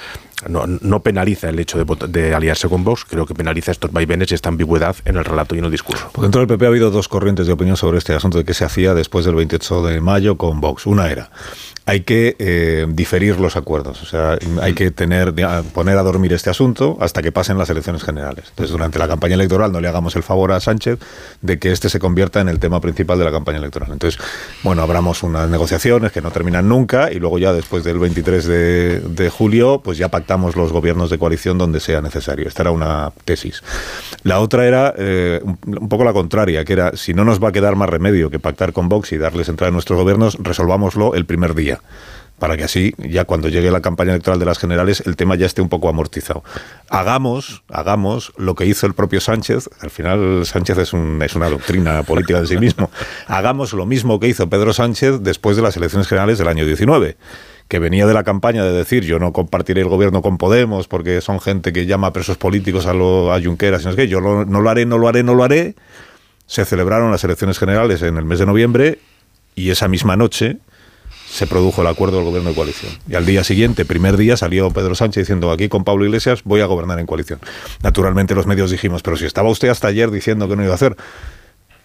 no, 0.46 1.02
penaliza 1.02 1.48
el 1.48 1.58
hecho 1.58 1.84
de, 1.84 2.34
aliarse 2.34 2.68
con 2.68 2.84
Vox, 2.84 3.04
creo 3.04 3.26
que 3.26 3.34
penaliza 3.34 3.72
estos 3.72 3.92
vaivenes 3.92 4.30
y 4.30 4.34
esta 4.34 4.48
ambigüedad 4.48 4.96
en 5.04 5.16
el 5.16 5.24
relato 5.24 5.54
y 5.54 5.58
en 5.58 5.64
el 5.64 5.70
discurso. 5.70 6.10
Porque 6.12 6.26
dentro 6.26 6.40
del 6.40 6.48
PP 6.48 6.64
ha 6.64 6.68
habido 6.68 6.90
dos 6.90 7.08
corrientes 7.08 7.46
de 7.46 7.52
opinión 7.52 7.76
sobre 7.76 7.98
este 7.98 8.14
asunto 8.14 8.38
de 8.38 8.44
qué 8.44 8.54
se 8.54 8.64
hacía 8.64 8.94
después 8.94 9.24
del 9.24 9.34
28 9.34 9.82
de 9.86 10.00
mayo 10.00 10.36
con 10.36 10.60
Vox. 10.60 10.86
Una 10.86 11.10
era, 11.10 11.30
hay 11.86 12.00
que 12.00 12.36
eh, 12.38 12.86
diferir 12.88 13.40
los 13.40 13.56
acuerdos, 13.56 14.02
o 14.02 14.06
sea, 14.06 14.38
hay 14.60 14.74
que 14.74 14.90
tener, 14.90 15.34
poner 15.72 15.98
a 15.98 16.02
dormir 16.02 16.32
este 16.32 16.50
asunto 16.50 16.96
hasta 17.00 17.22
que 17.22 17.32
pasen 17.32 17.58
las 17.58 17.70
elecciones 17.70 18.02
generales. 18.02 18.46
Entonces, 18.50 18.70
durante 18.70 18.98
la 18.98 19.08
campaña 19.08 19.34
electoral 19.34 19.72
no 19.72 19.80
le 19.80 19.88
hagamos 19.88 20.14
el 20.16 20.22
favor 20.22 20.52
a 20.52 20.60
Sánchez 20.60 20.98
de 21.40 21.58
que 21.58 21.72
este 21.72 21.88
se 21.88 21.98
convierta 21.98 22.40
en 22.40 22.48
el 22.48 22.58
tema 22.58 22.80
principal 22.80 23.18
de 23.18 23.24
la 23.24 23.32
campaña 23.32 23.58
electoral. 23.58 23.90
Entonces, 23.92 24.20
bueno, 24.62 24.82
abramos 24.82 25.22
unas 25.22 25.48
negociaciones 25.48 26.12
que 26.12 26.20
no 26.20 26.30
terminan 26.30 26.68
nunca 26.68 27.10
y 27.10 27.18
luego 27.18 27.38
ya 27.38 27.52
después 27.52 27.84
del 27.84 27.98
23 27.98 28.46
de, 28.46 29.00
de 29.00 29.30
julio, 29.30 29.80
pues 29.82 29.98
ya 29.98 30.08
pactamos 30.08 30.27
los 30.28 30.72
gobiernos 30.72 31.10
de 31.10 31.18
coalición 31.18 31.58
donde 31.58 31.80
sea 31.80 32.00
necesario. 32.00 32.46
Esta 32.48 32.62
era 32.62 32.70
una 32.70 33.12
tesis. 33.24 33.62
La 34.22 34.40
otra 34.40 34.66
era 34.66 34.94
eh, 34.96 35.40
un, 35.42 35.58
un 35.80 35.88
poco 35.88 36.04
la 36.04 36.12
contraria, 36.12 36.64
que 36.64 36.72
era 36.74 36.96
si 36.96 37.14
no 37.14 37.24
nos 37.24 37.42
va 37.42 37.48
a 37.48 37.52
quedar 37.52 37.76
más 37.76 37.88
remedio 37.88 38.30
que 38.30 38.38
pactar 38.38 38.72
con 38.72 38.88
Vox 38.88 39.12
y 39.12 39.18
darles 39.18 39.48
entrada 39.48 39.68
a 39.70 39.72
nuestros 39.72 39.98
gobiernos, 39.98 40.36
resolvámoslo 40.40 41.14
el 41.14 41.24
primer 41.26 41.54
día 41.54 41.80
para 42.38 42.56
que 42.56 42.62
así, 42.62 42.94
ya 42.98 43.24
cuando 43.24 43.48
llegue 43.48 43.68
la 43.72 43.80
campaña 43.80 44.12
electoral 44.12 44.38
de 44.38 44.46
las 44.46 44.60
generales, 44.60 45.02
el 45.06 45.16
tema 45.16 45.34
ya 45.34 45.44
esté 45.44 45.60
un 45.60 45.68
poco 45.68 45.88
amortizado. 45.88 46.44
Hagamos, 46.88 47.64
hagamos 47.68 48.32
lo 48.36 48.54
que 48.54 48.64
hizo 48.64 48.86
el 48.86 48.94
propio 48.94 49.20
Sánchez, 49.20 49.68
al 49.80 49.90
final 49.90 50.46
Sánchez 50.46 50.78
es, 50.78 50.92
un- 50.92 51.20
es 51.20 51.34
una 51.34 51.48
doctrina 51.50 52.04
política 52.04 52.40
de 52.40 52.46
sí 52.46 52.56
mismo, 52.56 52.90
hagamos 53.26 53.72
lo 53.72 53.86
mismo 53.86 54.20
que 54.20 54.28
hizo 54.28 54.48
Pedro 54.48 54.72
Sánchez 54.72 55.16
después 55.22 55.56
de 55.56 55.62
las 55.64 55.76
elecciones 55.76 56.06
generales 56.06 56.38
del 56.38 56.46
año 56.46 56.64
19 56.64 57.16
que 57.68 57.78
venía 57.78 58.06
de 58.06 58.14
la 58.14 58.24
campaña 58.24 58.64
de 58.64 58.72
decir 58.72 59.04
yo 59.04 59.18
no 59.18 59.32
compartiré 59.32 59.82
el 59.82 59.88
gobierno 59.88 60.22
con 60.22 60.38
Podemos 60.38 60.88
porque 60.88 61.20
son 61.20 61.40
gente 61.40 61.72
que 61.72 61.86
llama 61.86 62.08
a 62.08 62.12
presos 62.12 62.38
políticos 62.38 62.86
a, 62.86 62.94
lo, 62.94 63.32
a 63.32 63.40
Junqueras, 63.40 63.82
y 63.82 63.84
no 63.86 63.90
sé 63.92 63.96
qué, 63.96 64.08
yo 64.08 64.20
no 64.20 64.60
lo 64.60 64.70
haré, 64.70 64.86
no 64.86 64.98
lo 64.98 65.08
haré, 65.08 65.22
no 65.22 65.34
lo 65.34 65.44
haré. 65.44 65.74
Se 66.46 66.64
celebraron 66.64 67.10
las 67.10 67.22
elecciones 67.24 67.58
generales 67.58 68.00
en 68.02 68.16
el 68.16 68.24
mes 68.24 68.38
de 68.38 68.46
noviembre 68.46 68.98
y 69.54 69.70
esa 69.70 69.86
misma 69.86 70.16
noche 70.16 70.56
se 71.28 71.46
produjo 71.46 71.82
el 71.82 71.88
acuerdo 71.88 72.16
del 72.16 72.24
gobierno 72.24 72.50
de 72.50 72.56
coalición. 72.56 72.92
Y 73.06 73.14
al 73.14 73.26
día 73.26 73.44
siguiente, 73.44 73.84
primer 73.84 74.16
día, 74.16 74.36
salió 74.38 74.70
Pedro 74.70 74.94
Sánchez 74.94 75.22
diciendo 75.22 75.50
aquí 75.50 75.68
con 75.68 75.84
Pablo 75.84 76.06
Iglesias 76.06 76.42
voy 76.44 76.62
a 76.62 76.66
gobernar 76.66 76.98
en 76.98 77.06
coalición. 77.06 77.38
Naturalmente 77.82 78.34
los 78.34 78.46
medios 78.46 78.70
dijimos, 78.70 79.02
pero 79.02 79.16
si 79.16 79.26
estaba 79.26 79.50
usted 79.50 79.68
hasta 79.68 79.88
ayer 79.88 80.10
diciendo 80.10 80.48
que 80.48 80.56
no 80.56 80.62
iba 80.62 80.72
a 80.72 80.76
hacer. 80.76 80.96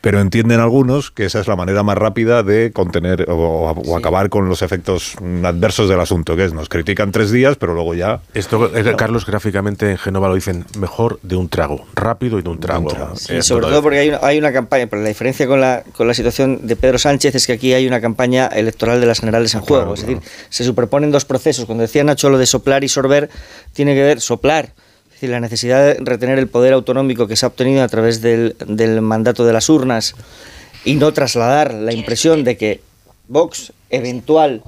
Pero 0.03 0.19
entienden 0.19 0.59
algunos 0.59 1.11
que 1.11 1.23
esa 1.23 1.39
es 1.39 1.47
la 1.47 1.55
manera 1.55 1.81
más 1.81 1.97
rápida 1.97 2.43
de 2.43 2.73
contener 2.73 3.25
o, 3.29 3.71
o 3.71 3.95
acabar 3.97 4.27
con 4.27 4.49
los 4.49 4.61
efectos 4.61 5.15
adversos 5.45 5.87
del 5.87 6.01
asunto, 6.01 6.35
que 6.35 6.43
es 6.43 6.53
nos 6.53 6.67
critican 6.67 7.13
tres 7.13 7.31
días, 7.31 7.55
pero 7.55 7.73
luego 7.73 7.93
ya... 7.93 8.19
Esto, 8.33 8.69
eh, 8.75 8.95
Carlos, 8.97 9.25
gráficamente 9.25 9.89
en 9.89 9.97
Génova 9.97 10.27
lo 10.27 10.35
dicen 10.35 10.65
mejor 10.77 11.19
de 11.23 11.37
un 11.37 11.47
trago, 11.47 11.85
rápido 11.95 12.37
y 12.37 12.41
de 12.41 12.49
un 12.49 12.59
trago. 12.59 12.89
Sí, 13.15 13.35
Eh, 13.35 13.41
sobre 13.41 13.67
todo 13.67 13.81
porque 13.81 13.99
hay 13.99 14.09
una, 14.09 14.19
hay 14.21 14.37
una 14.37 14.51
campaña, 14.51 14.87
pero 14.87 15.01
la 15.01 15.07
diferencia 15.07 15.47
con 15.47 15.61
la, 15.61 15.83
con 15.95 16.05
la 16.05 16.13
situación 16.13 16.67
de 16.67 16.75
Pedro 16.75 16.97
Sánchez 16.97 17.35
es 17.35 17.47
que 17.47 17.53
aquí 17.53 17.73
hay 17.73 17.87
una 17.87 18.01
campaña 18.01 18.47
electoral 18.47 18.99
de 18.99 19.07
las 19.07 19.21
generales 19.21 19.55
en 19.55 19.61
juego. 19.61 19.93
es 19.93 20.01
decir, 20.01 20.19
se 20.49 20.65
superponen 20.65 21.11
dos 21.11 21.23
procesos. 21.23 21.63
Cuando 21.63 21.83
decía 21.83 22.03
Nacho 22.03 22.29
lo 22.29 22.37
de 22.37 22.45
soplar 22.45 22.83
y 22.83 22.89
sorber, 22.89 23.29
tiene 23.71 23.95
que 23.95 24.01
ver 24.01 24.19
soplar. 24.19 24.73
La 25.27 25.39
necesidad 25.39 25.83
de 25.83 25.97
retener 25.99 26.37
el 26.37 26.47
poder 26.47 26.73
autonómico 26.73 27.27
que 27.27 27.35
se 27.35 27.45
ha 27.45 27.49
obtenido 27.49 27.81
a 27.81 27.87
través 27.87 28.21
del, 28.21 28.55
del 28.67 29.01
mandato 29.01 29.45
de 29.45 29.53
las 29.53 29.69
urnas 29.69 30.15
y 30.83 30.95
no 30.95 31.13
trasladar 31.13 31.73
la 31.73 31.93
impresión 31.93 32.43
de 32.43 32.57
que 32.57 32.81
Vox, 33.27 33.71
eventual 33.89 34.63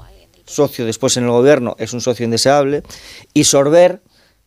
socio 0.46 0.86
después 0.86 1.18
en 1.18 1.26
el 1.26 1.32
gobierno, 1.32 1.76
es 1.78 1.92
un 1.94 2.02
socio 2.02 2.24
indeseable. 2.24 2.84
Y 3.34 3.44
sorber 3.44 4.00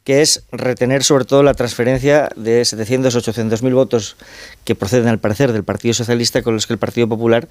que 0.08 0.22
es 0.22 0.44
retener 0.50 1.04
sobre 1.04 1.26
todo 1.26 1.42
la 1.42 1.52
transferencia 1.52 2.30
de 2.34 2.64
700, 2.64 3.14
800 3.14 3.62
mil 3.62 3.74
votos 3.74 4.16
que 4.64 4.74
proceden 4.74 5.08
al 5.08 5.18
parecer 5.18 5.52
del 5.52 5.64
Partido 5.64 5.92
Socialista 5.92 6.40
con 6.40 6.54
los 6.54 6.66
que 6.66 6.72
el 6.72 6.78
Partido 6.78 7.06
Popular 7.06 7.46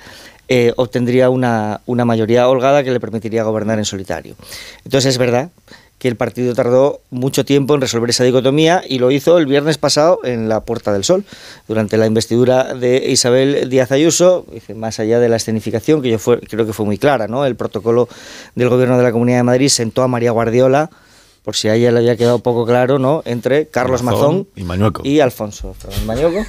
eh, 0.47 0.73
obtendría 0.75 1.29
una, 1.29 1.81
una 1.85 2.03
mayoría 2.03 2.49
holgada 2.49 2.83
que 2.83 2.89
le 2.89 2.99
permitiría 2.99 3.43
gobernar 3.43 3.77
en 3.77 3.85
solitario. 3.85 4.35
Entonces 4.83 5.11
es 5.11 5.17
verdad 5.19 5.51
que 5.99 6.07
el 6.07 6.15
partido 6.15 6.53
tardó 6.53 7.01
mucho 7.09 7.43
tiempo 7.43 7.73
en 7.73 7.81
resolver 7.81 8.09
esa 8.11 8.23
dicotomía 8.23 8.83
y 8.87 8.99
lo 8.99 9.09
hizo 9.09 9.37
el 9.39 9.47
viernes 9.47 9.77
pasado 9.79 10.19
en 10.23 10.47
la 10.47 10.59
Puerta 10.61 10.93
del 10.93 11.03
Sol, 11.03 11.23
durante 11.67 11.97
la 11.97 12.05
investidura 12.05 12.75
de 12.75 13.09
Isabel 13.09 13.67
Díaz 13.69 13.91
Ayuso, 13.91 14.45
más 14.75 14.99
allá 14.99 15.19
de 15.19 15.27
la 15.29 15.37
escenificación, 15.37 16.01
que 16.03 16.09
yo 16.11 16.19
fue- 16.19 16.39
creo 16.41 16.67
que 16.67 16.73
fue 16.73 16.85
muy 16.85 16.97
clara, 16.99 17.27
¿no? 17.27 17.45
El 17.45 17.55
protocolo 17.55 18.07
del 18.55 18.69
Gobierno 18.69 18.97
de 18.97 19.03
la 19.03 19.11
Comunidad 19.11 19.37
de 19.37 19.43
Madrid 19.43 19.69
sentó 19.69 20.03
a 20.03 20.07
María 20.07 20.29
Guardiola, 20.31 20.91
por 21.47 21.55
si 21.55 21.69
a 21.69 21.75
ella 21.75 21.93
le 21.93 21.99
había 21.99 22.17
quedado 22.17 22.39
poco 22.39 22.65
claro, 22.65 22.99
¿no? 22.99 23.21
Entre 23.23 23.67
Carlos 23.67 24.03
Mazón, 24.03 24.49
y 24.53 24.63
Mañueco. 24.65 25.01
y 25.05 25.21
Alfonso 25.21 25.73
Fernández 25.75 26.05
Mañueco. 26.05 26.45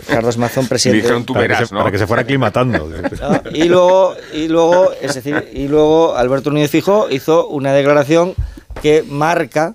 Carlos 0.08 0.38
Mazón, 0.38 0.68
presidente. 0.68 1.06
para, 1.34 1.58
que 1.58 1.66
se, 1.66 1.74
para 1.74 1.90
que 1.90 1.98
se 1.98 2.06
fuera 2.06 2.22
aclimatando. 2.22 2.88
¿no? 3.20 3.42
Y 3.52 3.64
luego, 3.64 4.14
y 4.32 4.48
luego, 4.48 4.90
es 5.02 5.16
decir, 5.16 5.50
y 5.52 5.68
luego 5.68 6.16
Alberto 6.16 6.50
Núñez 6.50 6.70
Fijo 6.70 7.10
hizo 7.10 7.46
una 7.48 7.74
declaración 7.74 8.32
que 8.80 9.04
marca, 9.06 9.74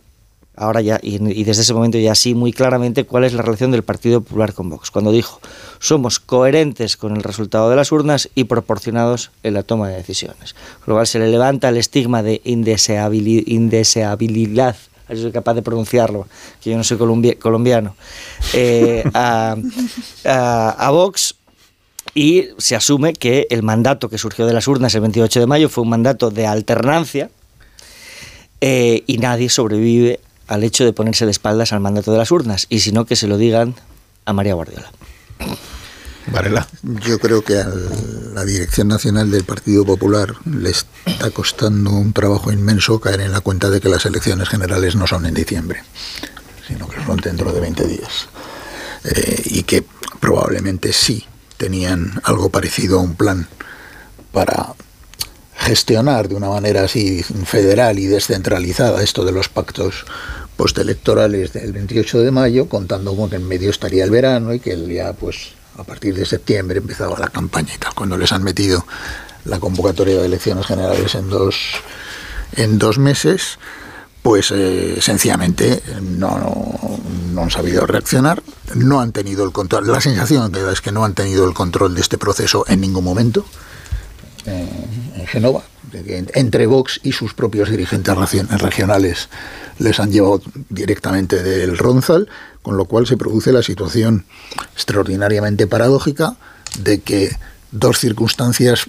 ahora 0.60 0.82
ya, 0.82 1.00
y, 1.02 1.18
desde 1.44 1.64
ese 1.64 1.74
momento 1.74 1.98
ya 1.98 2.14
sí 2.14 2.36
muy 2.36 2.52
claramente, 2.54 3.06
cuál 3.06 3.24
es 3.24 3.34
la 3.34 3.42
relación 3.42 3.72
del 3.72 3.84
Partido 3.84 4.22
Popular 4.22 4.54
con 4.54 4.70
Vox. 4.70 4.92
Cuando 4.92 5.12
dijo, 5.12 5.40
somos 5.80 6.20
coherentes 6.20 6.98
con 6.98 7.16
el 7.16 7.24
resultado 7.24 7.70
de 7.70 7.76
las 7.78 7.92
urnas 7.92 8.30
y 8.36 8.44
proporcionados 8.44 9.32
en 9.42 9.54
la 9.56 9.64
toma 9.64 9.88
de 9.90 9.96
decisiones. 9.96 10.54
Con 10.54 10.88
lo 10.88 10.94
cual 10.96 11.08
se 11.08 11.18
le 11.20 11.30
levanta 11.30 11.70
el 11.70 11.78
estigma 11.78 12.22
de 12.22 12.42
indeseabili- 12.44 13.44
indeseabilidad 13.48 14.76
si 15.10 15.18
soy 15.24 15.32
capaz 15.32 15.56
de 15.56 15.64
pronunciarlo, 15.64 16.28
que 16.62 16.70
yo 16.70 16.78
no 16.78 16.84
soy 16.84 16.98
colombia- 17.00 17.34
colombiano, 17.40 17.96
eh, 18.54 19.04
a 19.14 20.90
Vox 20.92 21.34
y 22.14 22.50
se 22.60 22.76
asume 22.76 23.14
que 23.14 23.48
el 23.50 23.64
mandato 23.64 24.08
que 24.10 24.20
surgió 24.20 24.46
de 24.46 24.54
las 24.54 24.68
urnas 24.68 24.94
el 24.94 25.02
28 25.02 25.40
de 25.40 25.48
mayo 25.48 25.68
fue 25.70 25.84
un 25.84 25.90
mandato 25.90 26.30
de 26.30 26.46
alternancia 26.46 27.32
eh, 28.62 29.04
y 29.08 29.18
nadie 29.18 29.50
sobrevive 29.50 30.20
al 30.50 30.64
hecho 30.64 30.84
de 30.84 30.94
ponerse 30.94 31.26
de 31.26 31.32
espaldas 31.32 31.72
al 31.72 31.80
mandato 31.80 32.12
de 32.12 32.18
las 32.18 32.32
urnas, 32.32 32.66
y 32.70 32.80
si 32.80 32.92
no, 32.92 33.06
que 33.06 33.16
se 33.16 33.28
lo 33.28 33.38
digan 33.38 33.76
a 34.26 34.34
María 34.34 34.56
Guardiola. 34.56 34.92
Varela. 36.32 36.68
Yo 36.84 37.20
creo 37.20 37.44
que 37.44 37.58
a 37.58 37.68
la 38.34 38.44
Dirección 38.44 38.88
Nacional 38.88 39.32
del 39.32 39.44
Partido 39.44 39.86
Popular 39.86 40.34
le 40.46 40.70
está 40.70 41.32
costando 41.32 41.92
un 41.92 42.14
trabajo 42.14 42.52
inmenso 42.52 43.00
caer 43.00 43.22
en 43.22 43.32
la 43.32 43.42
cuenta 43.42 43.70
de 43.70 43.80
que 43.80 43.90
las 43.90 44.06
elecciones 44.06 44.50
generales 44.50 44.96
no 44.96 45.08
son 45.08 45.26
en 45.26 45.34
diciembre, 45.34 45.84
sino 46.68 46.88
que 46.88 47.04
son 47.04 47.18
dentro 47.18 47.52
de 47.52 47.60
20 47.60 47.88
días. 47.88 48.28
Eh, 49.06 49.42
y 49.46 49.64
que 49.64 49.84
probablemente 50.20 50.94
sí 50.94 51.26
tenían 51.58 52.22
algo 52.24 52.50
parecido 52.50 53.00
a 53.00 53.02
un 53.02 53.16
plan 53.16 53.48
para 54.32 54.74
gestionar 55.60 56.30
de 56.30 56.36
una 56.36 56.50
manera 56.50 56.84
así 56.84 57.22
federal 57.22 58.00
y 58.00 58.08
descentralizada 58.08 59.04
esto 59.04 59.26
de 59.26 59.34
los 59.34 59.50
pactos 59.50 60.06
postelectorales 60.56 61.54
del 61.54 61.74
28 61.74 62.22
de 62.22 62.32
mayo, 62.32 62.70
contando 62.70 63.16
con 63.16 63.30
que 63.30 63.36
en 63.36 63.48
medio 63.48 63.70
estaría 63.70 64.06
el 64.06 64.10
verano 64.10 64.54
y 64.54 64.60
que 64.60 64.72
el 64.72 64.88
día, 64.88 65.14
pues, 65.14 65.50
a 65.78 65.84
partir 65.84 66.16
de 66.16 66.26
septiembre 66.26 66.80
empezaba 66.80 67.20
la 67.20 67.28
campaña 67.28 67.74
y 67.76 67.78
tal, 67.78 67.94
cuando 67.94 68.18
les 68.18 68.32
han 68.32 68.44
metido 68.44 68.86
la 69.46 69.60
convocatoria 69.60 70.20
de 70.20 70.26
elecciones 70.26 70.66
generales 70.66 71.16
en 71.16 71.30
dos, 71.30 71.56
en 72.54 72.80
dos 72.80 72.98
meses, 72.98 73.60
pues 74.22 74.52
eh, 74.52 74.98
sencillamente 75.02 75.82
no, 76.02 77.00
no, 77.34 77.42
han 77.42 77.52
sabido 77.52 77.86
reaccionar, 77.86 78.44
no 78.76 79.02
han 79.02 79.12
tenido 79.12 79.44
el 79.44 79.52
control. 79.52 79.88
La 79.88 80.02
sensación 80.02 80.52
que 80.52 80.60
es 80.72 80.82
que 80.82 80.92
no 80.92 81.04
han 81.06 81.14
tenido 81.14 81.46
el 81.48 81.54
control 81.54 81.96
de 81.96 82.02
este 82.02 82.18
proceso 82.18 82.66
en 82.68 82.82
ningún 82.82 83.04
momento 83.04 83.46
en 84.50 85.62
de 85.92 86.04
que 86.04 86.26
entre 86.34 86.68
Vox 86.68 87.00
y 87.04 87.12
sus 87.12 87.34
propios 87.34 87.70
dirigentes 87.70 88.16
regionales 88.60 89.30
les 89.78 90.00
han 90.00 90.12
llevado 90.12 90.42
directamente 90.70 91.42
del 91.42 91.78
Ronzal, 91.78 92.28
con 92.62 92.78
lo 92.78 92.86
cual 92.86 93.08
se 93.08 93.18
produce 93.18 93.52
la 93.52 93.64
situación 93.64 94.26
extraordinariamente 94.74 95.68
paradójica 95.68 96.36
de 96.80 97.00
que 97.00 97.32
dos 97.72 98.00
circunstancias 98.00 98.86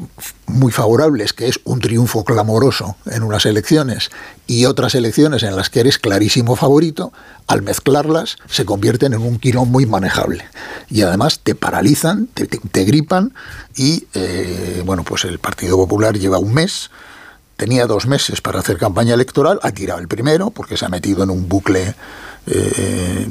muy 0.47 0.73
favorables, 0.73 1.33
que 1.35 1.49
es 1.49 1.61
un 1.65 1.81
triunfo 1.81 2.25
clamoroso 2.25 2.97
en 3.07 3.23
unas 3.23 3.45
elecciones 3.45 4.11
y 4.47 4.65
otras 4.65 4.95
elecciones 4.95 5.43
en 5.43 5.55
las 5.55 5.69
que 5.69 5.81
eres 5.81 5.99
clarísimo 5.99 6.57
favorito, 6.57 7.13
al 7.47 7.61
mezclarlas 7.63 8.37
se 8.49 8.65
convierten 8.65 9.13
en 9.13 9.21
un 9.21 9.39
quirón 9.39 9.71
muy 9.71 9.85
manejable. 9.85 10.45
Y 10.89 11.03
además 11.03 11.41
te 11.43 11.55
paralizan, 11.55 12.27
te, 12.33 12.47
te- 12.47 12.85
gripan 12.85 13.35
y, 13.77 14.07
eh, 14.15 14.83
bueno, 14.87 15.05
pues 15.05 15.25
el 15.27 15.39
Partido 15.39 15.77
Popular 15.77 16.19
lleva 16.19 16.39
un 16.39 16.55
mes, 16.55 16.91
tenía 17.59 17.87
dos 17.87 18.07
meses 18.07 18.41
para 18.41 18.61
hacer 18.61 18.79
campaña 18.79 19.13
electoral, 19.13 19.61
ha 19.63 19.73
tirado 19.73 20.01
el 20.01 20.09
primero 20.09 20.51
porque 20.51 20.79
se 20.79 20.87
ha 20.87 20.89
metido 20.89 21.23
en 21.23 21.29
un 21.31 21.49
bucle 21.51 21.95
eh, 22.47 23.29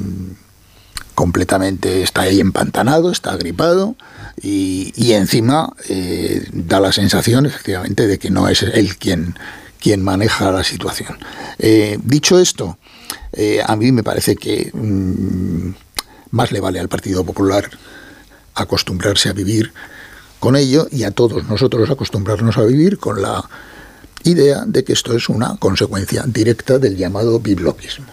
completamente, 1.16 2.02
está 2.02 2.22
ahí 2.22 2.40
empantanado, 2.40 3.10
está 3.10 3.36
gripado 3.36 3.96
y, 4.40 5.12
encima 5.12 5.72
eh, 5.88 6.46
da 6.52 6.80
la 6.80 6.92
sensación 6.92 7.46
efectivamente 7.46 8.06
de 8.06 8.18
que 8.18 8.30
no 8.30 8.48
es 8.48 8.62
él 8.62 8.96
quien, 8.96 9.34
quien 9.80 10.02
maneja 10.02 10.50
la 10.50 10.64
situación. 10.64 11.18
Eh, 11.58 11.98
dicho 12.02 12.38
esto, 12.38 12.78
eh, 13.32 13.60
a 13.64 13.76
mí 13.76 13.92
me 13.92 14.02
parece 14.02 14.36
que 14.36 14.70
mm, 14.72 15.70
más 16.30 16.52
le 16.52 16.60
vale 16.60 16.80
al 16.80 16.88
Partido 16.88 17.24
Popular 17.24 17.68
acostumbrarse 18.54 19.28
a 19.28 19.32
vivir 19.32 19.72
con 20.38 20.56
ello 20.56 20.88
y 20.90 21.04
a 21.04 21.10
todos 21.10 21.46
nosotros 21.48 21.90
acostumbrarnos 21.90 22.56
a 22.58 22.64
vivir 22.64 22.98
con 22.98 23.20
la 23.20 23.48
idea 24.24 24.64
de 24.66 24.84
que 24.84 24.92
esto 24.92 25.14
es 25.14 25.28
una 25.28 25.56
consecuencia 25.56 26.24
directa 26.26 26.78
del 26.78 26.96
llamado 26.96 27.40
bibloquismo. 27.40 28.06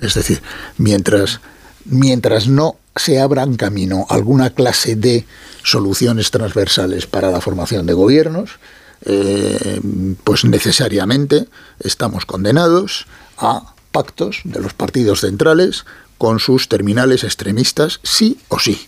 Es 0.00 0.14
decir, 0.14 0.40
mientras, 0.76 1.40
mientras 1.84 2.48
no 2.48 2.76
se 2.98 3.20
abran 3.20 3.56
camino 3.56 4.06
alguna 4.08 4.50
clase 4.50 4.96
de 4.96 5.24
soluciones 5.62 6.30
transversales 6.30 7.06
para 7.06 7.30
la 7.30 7.40
formación 7.40 7.86
de 7.86 7.92
gobiernos, 7.92 8.58
eh, 9.04 9.80
pues 10.24 10.44
necesariamente 10.44 11.46
estamos 11.80 12.26
condenados 12.26 13.06
a 13.36 13.74
pactos 13.92 14.40
de 14.44 14.60
los 14.60 14.74
partidos 14.74 15.20
centrales 15.20 15.84
con 16.18 16.40
sus 16.40 16.68
terminales 16.68 17.22
extremistas, 17.22 18.00
sí 18.02 18.38
o 18.48 18.58
sí. 18.58 18.86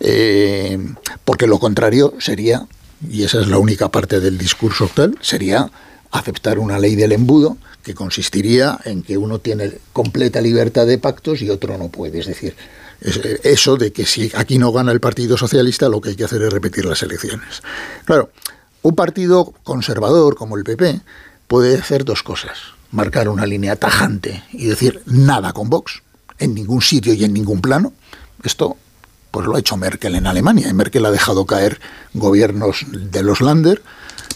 Eh, 0.00 0.78
porque 1.24 1.46
lo 1.46 1.58
contrario 1.58 2.14
sería, 2.18 2.66
y 3.08 3.22
esa 3.22 3.40
es 3.40 3.46
la 3.46 3.58
única 3.58 3.88
parte 3.88 4.18
del 4.18 4.36
discurso 4.36 4.84
actual, 4.84 5.16
sería 5.20 5.70
aceptar 6.10 6.58
una 6.58 6.78
ley 6.78 6.96
del 6.96 7.12
embudo 7.12 7.56
que 7.82 7.94
consistiría 7.94 8.78
en 8.84 9.02
que 9.02 9.16
uno 9.16 9.38
tiene 9.38 9.72
completa 9.92 10.40
libertad 10.40 10.86
de 10.86 10.98
pactos 10.98 11.40
y 11.42 11.50
otro 11.50 11.78
no 11.78 11.88
puede. 11.88 12.20
Es 12.20 12.26
decir, 12.26 12.54
eso 13.02 13.76
de 13.76 13.92
que 13.92 14.06
si 14.06 14.30
aquí 14.34 14.58
no 14.58 14.72
gana 14.72 14.92
el 14.92 15.00
Partido 15.00 15.36
Socialista, 15.36 15.88
lo 15.88 16.00
que 16.00 16.10
hay 16.10 16.16
que 16.16 16.24
hacer 16.24 16.42
es 16.42 16.52
repetir 16.52 16.84
las 16.84 17.02
elecciones. 17.02 17.62
Claro, 18.04 18.30
un 18.82 18.94
partido 18.94 19.52
conservador 19.62 20.36
como 20.36 20.56
el 20.56 20.64
PP 20.64 21.00
puede 21.48 21.78
hacer 21.78 22.04
dos 22.04 22.22
cosas. 22.22 22.58
Marcar 22.90 23.28
una 23.28 23.46
línea 23.46 23.76
tajante 23.76 24.44
y 24.52 24.66
decir 24.66 25.02
nada 25.06 25.52
con 25.52 25.70
Vox, 25.70 26.02
en 26.38 26.54
ningún 26.54 26.82
sitio 26.82 27.14
y 27.14 27.24
en 27.24 27.32
ningún 27.32 27.60
plano. 27.60 27.92
Esto 28.42 28.76
pues 29.30 29.46
lo 29.46 29.56
ha 29.56 29.60
hecho 29.60 29.76
Merkel 29.76 30.14
en 30.14 30.26
Alemania. 30.26 30.68
Y 30.68 30.74
Merkel 30.74 31.06
ha 31.06 31.10
dejado 31.10 31.46
caer 31.46 31.80
gobiernos 32.12 32.84
de 32.90 33.22
los 33.22 33.40
Lander 33.40 33.82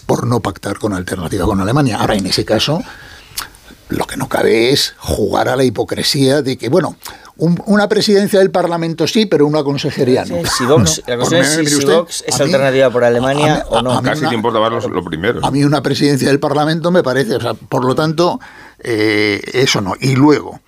por 0.07 0.27
no 0.27 0.41
pactar 0.41 0.79
con 0.79 0.95
alternativa 0.95 1.45
con 1.45 1.61
Alemania. 1.61 1.99
Ahora, 1.99 2.17
en 2.17 2.27
ese 2.27 2.45
caso, 2.45 2.83
lo 3.89 4.07
que 4.07 4.17
no 4.17 4.29
cabe 4.29 4.73
es 4.73 4.95
jugar 4.99 5.49
a 5.49 5.57
la 5.57 5.65
hipocresía 5.65 6.43
de 6.43 6.57
que, 6.57 6.69
bueno, 6.69 6.97
una 7.39 7.89
presidencia 7.89 8.39
del 8.39 8.51
Parlamento 8.51 9.07
sí, 9.07 9.27
pero 9.27 9.47
una 9.47 9.63
consejería 9.63 10.25
no. 10.25 10.37
Si 10.47 10.65
Vox, 10.65 11.03
la 11.07 11.17
cuestión 11.17 11.43
es 11.43 11.71
si, 11.71 11.85
Vox 11.85 12.25
es 12.27 12.41
alternativa 12.41 12.91
por 12.91 13.05
Alemania 13.05 13.65
o 13.69 13.83
no. 13.83 14.03
Casi 14.03 14.27
te 14.27 14.35
importa 14.35 14.59
lo 14.59 15.05
primero. 15.05 15.45
A 15.45 15.51
mí 15.51 15.63
una 15.65 15.83
presidencia 15.83 16.29
del 16.29 16.41
Parlamento 16.41 16.91
me 16.91 17.03
parece, 17.03 17.37
o 17.37 17.41
sea, 17.41 17.55
por 17.55 17.85
lo 17.85 17.95
tanto, 17.95 18.41
eh, 18.79 19.43
eso 19.53 19.81
no. 19.81 19.95
Y 20.01 20.17
luego, 20.17 20.61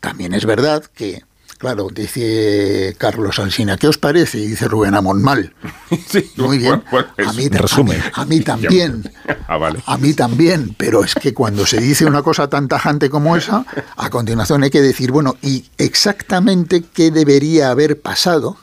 también 0.00 0.34
es 0.34 0.46
verdad 0.46 0.84
que 0.84 1.24
Claro, 1.64 1.88
dice 1.90 2.94
Carlos 2.98 3.38
Alsina, 3.38 3.78
¿qué 3.78 3.88
os 3.88 3.96
parece? 3.96 4.36
Y 4.36 4.48
dice 4.48 4.68
Rubén 4.68 4.94
Amón, 4.94 5.22
mal. 5.22 5.54
Muy 6.36 6.58
bien. 6.58 6.84
a, 6.92 7.32
mí, 7.32 7.48
resumen. 7.48 8.02
A, 8.12 8.26
mí 8.26 8.40
también. 8.44 9.10
Ah, 9.48 9.72
a 9.86 9.96
mí 9.96 10.12
también. 10.12 10.74
Pero 10.76 11.02
es 11.02 11.14
que 11.14 11.32
cuando 11.32 11.64
se 11.64 11.80
dice 11.80 12.04
una 12.04 12.22
cosa 12.22 12.50
tan 12.50 12.68
tajante 12.68 13.08
como 13.08 13.34
esa, 13.34 13.64
a 13.96 14.10
continuación 14.10 14.62
hay 14.62 14.68
que 14.68 14.82
decir, 14.82 15.10
bueno, 15.10 15.36
¿y 15.40 15.64
exactamente 15.78 16.84
qué 16.92 17.10
debería 17.10 17.70
haber 17.70 17.98
pasado 17.98 18.58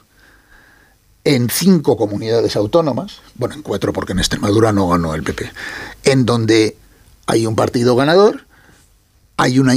en 1.23 1.49
cinco 1.49 1.97
comunidades 1.97 2.55
autónomas? 2.55 3.21
Bueno, 3.33 3.55
en 3.55 3.63
cuatro 3.63 3.93
porque 3.93 4.11
en 4.11 4.19
Extremadura 4.19 4.73
no 4.73 4.87
ganó 4.89 5.15
el 5.15 5.23
PP. 5.23 5.51
En 6.03 6.27
donde 6.27 6.77
hay 7.25 7.47
un 7.47 7.55
partido 7.55 7.95
ganador 7.95 8.45
hay 9.41 9.57
una 9.57 9.73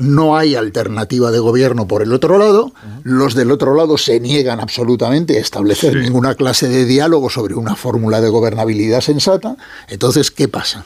no 0.00 0.36
hay 0.36 0.56
alternativa 0.56 1.30
de 1.30 1.38
gobierno 1.38 1.86
por 1.86 2.02
el 2.02 2.12
otro 2.12 2.36
lado, 2.36 2.72
los 3.04 3.36
del 3.36 3.52
otro 3.52 3.76
lado 3.76 3.96
se 3.96 4.18
niegan 4.18 4.58
absolutamente 4.58 5.38
a 5.38 5.40
establecer 5.40 5.94
ninguna 5.94 6.34
clase 6.34 6.68
de 6.68 6.84
diálogo 6.84 7.30
sobre 7.30 7.54
una 7.54 7.76
fórmula 7.76 8.20
de 8.20 8.28
gobernabilidad 8.28 9.00
sensata. 9.00 9.56
Entonces, 9.88 10.32
¿qué 10.32 10.48
pasa? 10.48 10.84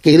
¿Qué, 0.00 0.16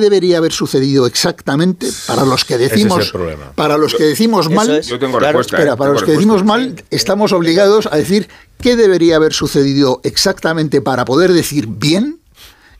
debería 0.00 0.38
haber 0.38 0.52
sucedido 0.52 1.06
exactamente 1.06 1.88
para 2.06 2.24
los 2.24 2.44
que 2.44 2.56
decimos 2.56 3.12
para 3.56 3.76
los 3.76 3.92
que 3.92 4.04
decimos 4.04 4.48
mal? 4.48 4.80
Yo 4.80 4.98
tengo 5.00 5.18
respuesta, 5.18 5.56
espera, 5.56 5.76
para 5.76 5.92
los 5.92 6.04
que 6.04 6.12
decimos 6.12 6.44
mal, 6.44 6.84
estamos 6.90 7.32
obligados 7.32 7.88
a 7.90 7.96
decir 7.96 8.28
qué 8.60 8.76
debería 8.76 9.16
haber 9.16 9.32
sucedido 9.32 10.00
exactamente 10.04 10.80
para 10.80 11.04
poder 11.04 11.32
decir 11.32 11.66
bien 11.66 12.20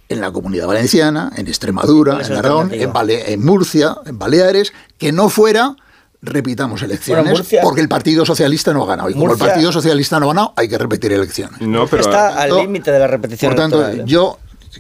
en 0.09 0.21
la 0.21 0.31
Comunidad 0.31 0.67
Valenciana, 0.67 1.33
en 1.37 1.49
Extremadura, 1.49 2.21
en 2.25 2.33
Aragón, 2.33 2.71
en, 2.73 3.45
Murcia, 3.45 3.97
en 4.07 4.19
Baleares, 4.19 4.73
que 4.99 5.13
no 5.13 5.29
fuera 5.29 5.77
repitamos 6.23 6.83
elecciones 6.83 7.43
porque 7.63 7.81
el 7.81 7.89
Partido 7.89 8.25
Socialista 8.25 8.73
no 8.73 8.85
ha 8.85 8.87
ganado. 8.87 9.11
Y 9.11 9.15
como 9.15 9.33
el 9.33 9.39
Partido 9.39 9.73
Socialista 9.73 10.19
no 10.19 10.27
ha 10.27 10.29
ganado, 10.29 10.53
hay 10.57 10.69
que 10.69 10.79
repetir 10.79 11.13
elecciones. 11.13 11.61
No, 11.61 11.87
pero 11.87 12.03
está 12.03 12.41
al 12.41 12.57
límite 12.57 12.91
de 12.91 12.99
la 12.99 13.07
repetición. 13.07 13.55
Por 13.55 13.61
tanto, 13.61 14.05
yo 14.05 14.39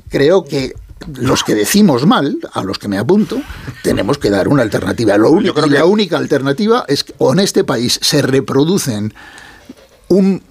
creo 0.09 0.45
que 0.45 0.74
los 1.14 1.45
que 1.45 1.55
decimos 1.55 2.07
mal, 2.07 2.39
a 2.53 2.62
los 2.62 2.79
que 2.79 2.89
me 2.89 2.99
apunto, 2.99 3.41
tenemos 3.83 4.18
que 4.18 4.31
dar 4.31 4.49
una 4.49 4.62
alternativa. 4.62 5.16
Lo 5.16 5.31
único, 5.31 5.61
La 5.66 5.85
única 5.85 6.16
alternativa 6.16 6.85
es 6.89 7.05
que 7.05 7.14
en 7.18 7.39
este 7.39 7.64
país 7.64 7.99
se 8.03 8.22
reproducen 8.22 9.14
un, 10.09 10.43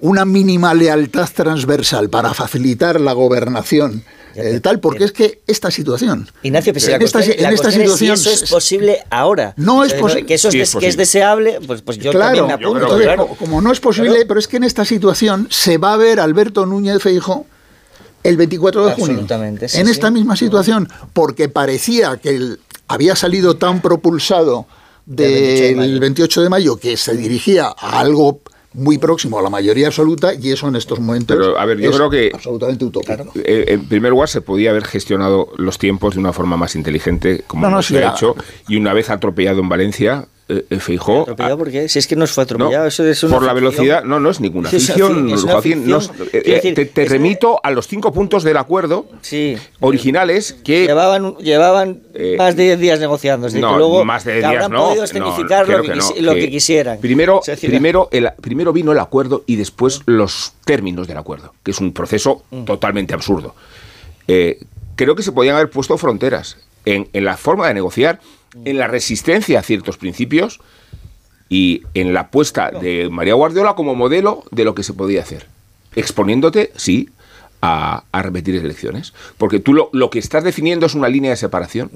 una 0.00 0.24
mínima 0.24 0.74
lealtad 0.74 1.28
transversal 1.34 2.10
para 2.10 2.34
facilitar 2.34 3.00
la 3.00 3.12
gobernación 3.12 4.04
eh, 4.34 4.60
tal, 4.60 4.80
porque 4.80 5.04
es 5.04 5.12
que 5.12 5.42
esta 5.46 5.70
situación. 5.70 6.28
Ignacio, 6.42 6.72
pues 6.72 6.88
en 6.88 7.02
esta, 7.02 7.22
situación. 7.22 8.14
eso 8.14 8.30
es 8.30 8.50
posible 8.50 9.04
ahora. 9.10 9.54
No 9.56 9.84
es 9.84 9.94
posible. 9.94 10.26
Que 10.26 10.34
eso 10.34 10.48
es, 10.48 10.74
que 10.74 10.86
es 10.86 10.96
deseable, 10.96 11.60
pues, 11.66 11.82
pues 11.82 11.98
yo 11.98 12.12
también 12.12 12.46
me 12.46 12.52
apunto. 12.52 12.98
Como 13.38 13.60
no 13.60 13.72
es 13.72 13.80
posible, 13.80 14.26
pero 14.26 14.40
es 14.40 14.48
que 14.48 14.56
en 14.56 14.64
esta 14.64 14.84
situación 14.84 15.48
se 15.50 15.78
va 15.78 15.94
a 15.94 15.96
ver 15.96 16.20
Alberto 16.20 16.66
Núñez 16.66 17.02
Feijo 17.02 17.46
el 18.22 18.36
24 18.36 18.86
de 18.86 18.92
junio. 18.94 19.26
en 19.28 19.88
esta 19.88 20.10
misma 20.10 20.34
situación, 20.34 20.88
porque 21.12 21.48
parecía 21.48 22.16
que 22.16 22.56
había 22.88 23.14
salido 23.14 23.56
tan 23.56 23.80
propulsado 23.82 24.66
del 25.06 26.00
28 26.00 26.42
de 26.42 26.48
mayo 26.48 26.76
que 26.76 26.96
se 26.96 27.14
dirigía 27.16 27.66
a 27.66 28.00
algo 28.00 28.40
muy 28.74 28.98
próximo 28.98 29.38
a 29.38 29.42
la 29.42 29.50
mayoría 29.50 29.86
absoluta 29.86 30.34
y 30.34 30.50
eso 30.50 30.68
en 30.68 30.76
estos 30.76 30.98
momentos 31.00 31.36
Pero, 31.36 31.58
a 31.58 31.64
ver, 31.64 31.78
yo 31.78 31.92
creo 31.92 32.10
que 32.10 32.30
absolutamente 32.34 32.84
utópico. 32.84 33.32
Eh, 33.36 33.64
en 33.68 33.86
primer 33.86 34.10
lugar, 34.10 34.28
se 34.28 34.40
podía 34.40 34.70
haber 34.70 34.84
gestionado 34.84 35.48
los 35.56 35.78
tiempos 35.78 36.14
de 36.14 36.20
una 36.20 36.32
forma 36.32 36.56
más 36.56 36.74
inteligente, 36.74 37.44
como 37.46 37.68
no, 37.68 37.82
se 37.82 38.04
ha 38.04 38.10
hecho, 38.10 38.36
y 38.68 38.76
una 38.76 38.92
vez 38.92 39.10
atropellado 39.10 39.60
en 39.60 39.68
Valencia, 39.68 40.26
eh, 40.46 40.66
eh 40.68 40.78
Feijó. 40.78 41.22
¿Atropellado 41.22 41.58
por 41.58 41.70
qué? 41.70 41.88
Si 41.88 41.98
es 41.98 42.06
que 42.06 42.16
no 42.16 42.26
fue 42.26 42.44
atropellado, 42.44 42.86
eso 42.86 43.04
es 43.06 43.22
una 43.22 43.34
Por 43.34 43.44
la 43.44 43.54
velocidad, 43.54 44.04
no, 44.04 44.20
no 44.20 44.28
es 44.28 44.40
ninguna 44.40 44.68
ficción. 44.68 45.30
Eh, 46.32 46.90
te, 46.92 47.04
remito 47.06 47.60
a 47.62 47.70
los 47.70 47.86
cinco 47.86 48.12
puntos 48.12 48.44
del 48.44 48.56
acuerdo 48.58 49.06
originales 49.80 50.52
que. 50.64 50.86
Llevaban, 50.86 51.36
llevaban 51.36 52.02
eh, 52.12 52.36
más 52.36 52.56
de 52.56 52.64
10 52.64 52.78
días 52.78 53.00
negociando. 53.00 53.48
No, 53.50 53.78
luego 53.78 54.04
más 54.04 54.24
de 54.24 54.34
10 54.34 54.50
días 54.50 54.70
no. 54.70 54.88
podido 54.88 55.04
escenificar 55.04 55.68
lo, 55.68 55.82
que, 55.82 56.20
lo 56.20 56.34
que, 56.34 56.50
quisieran. 56.50 56.98
Primero, 56.98 57.40
primero, 57.60 58.08
el, 58.12 58.30
primero 58.40 58.72
vino 58.72 58.92
el 58.92 58.98
acuerdo 58.98 59.44
y 59.46 59.56
después 59.56 60.02
los 60.04 60.52
términos 60.64 61.08
del 61.08 61.16
acuerdo, 61.16 61.54
que 61.62 61.70
es 61.70 61.80
un 61.80 61.92
proceso 61.92 62.42
mm. 62.50 62.64
totalmente 62.64 63.14
absurdo. 63.14 63.54
creo 64.26 65.14
que 65.16 65.22
se 65.22 65.32
podían 65.32 65.56
haber 65.56 65.70
puesto 65.70 65.96
fronteras 65.96 66.58
en, 66.84 67.08
en 67.14 67.24
la 67.24 67.38
forma 67.38 67.66
de 67.68 67.74
negociar 67.74 68.20
en 68.64 68.78
la 68.78 68.86
resistencia 68.86 69.58
a 69.58 69.62
ciertos 69.62 69.96
principios 69.96 70.60
y 71.48 71.82
en 71.94 72.14
la 72.14 72.20
apuesta 72.20 72.70
de 72.70 73.08
María 73.10 73.34
Guardiola 73.34 73.74
como 73.74 73.94
modelo 73.94 74.44
de 74.50 74.64
lo 74.64 74.74
que 74.74 74.82
se 74.82 74.92
podía 74.92 75.22
hacer. 75.22 75.46
Exponiéndote, 75.94 76.72
sí, 76.76 77.10
a, 77.60 78.22
repetir 78.22 78.56
elecciones. 78.56 79.14
Porque 79.38 79.60
tú 79.60 79.72
lo, 79.90 80.10
que 80.10 80.18
estás 80.18 80.44
definiendo 80.44 80.86
es 80.86 80.94
una 80.94 81.08
línea 81.08 81.30
de 81.30 81.36
separación 81.36 81.90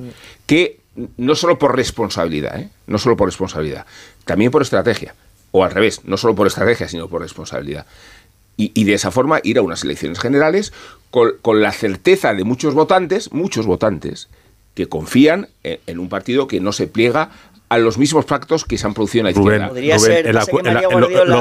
que 0.46 0.80
no 1.16 1.34
solo 1.34 1.58
por 1.58 1.76
responsabilidad, 1.76 2.58
¿eh? 2.58 2.70
no 2.86 2.98
solo 2.98 3.16
por 3.16 3.28
responsabilidad, 3.28 3.86
también 4.24 4.50
por 4.50 4.62
estrategia. 4.62 5.14
O 5.50 5.64
al 5.64 5.70
revés, 5.70 6.02
no 6.04 6.16
solo 6.16 6.34
por 6.34 6.46
estrategia, 6.46 6.88
sino 6.88 7.08
por 7.08 7.22
responsabilidad. 7.22 7.86
Y, 8.60 8.82
de 8.82 8.94
esa 8.94 9.12
forma 9.12 9.40
ir 9.44 9.56
a 9.58 9.62
unas 9.62 9.84
elecciones 9.84 10.18
generales 10.18 10.72
con, 11.10 11.34
con 11.42 11.62
la 11.62 11.70
certeza 11.70 12.34
de 12.34 12.42
muchos 12.42 12.74
votantes, 12.74 13.32
muchos 13.32 13.66
votantes, 13.66 14.28
que 14.78 14.88
confían 14.88 15.48
en 15.64 15.98
un 15.98 16.08
partido 16.08 16.46
que 16.46 16.60
no 16.60 16.70
se 16.70 16.86
pliega 16.86 17.30
a 17.68 17.78
los 17.78 17.98
mismos 17.98 18.26
pactos 18.26 18.64
que 18.64 18.78
se 18.78 18.86
han 18.86 18.94
producido 18.94 19.26
en 19.26 19.34
la 19.34 19.40
izquierda. 19.40 19.72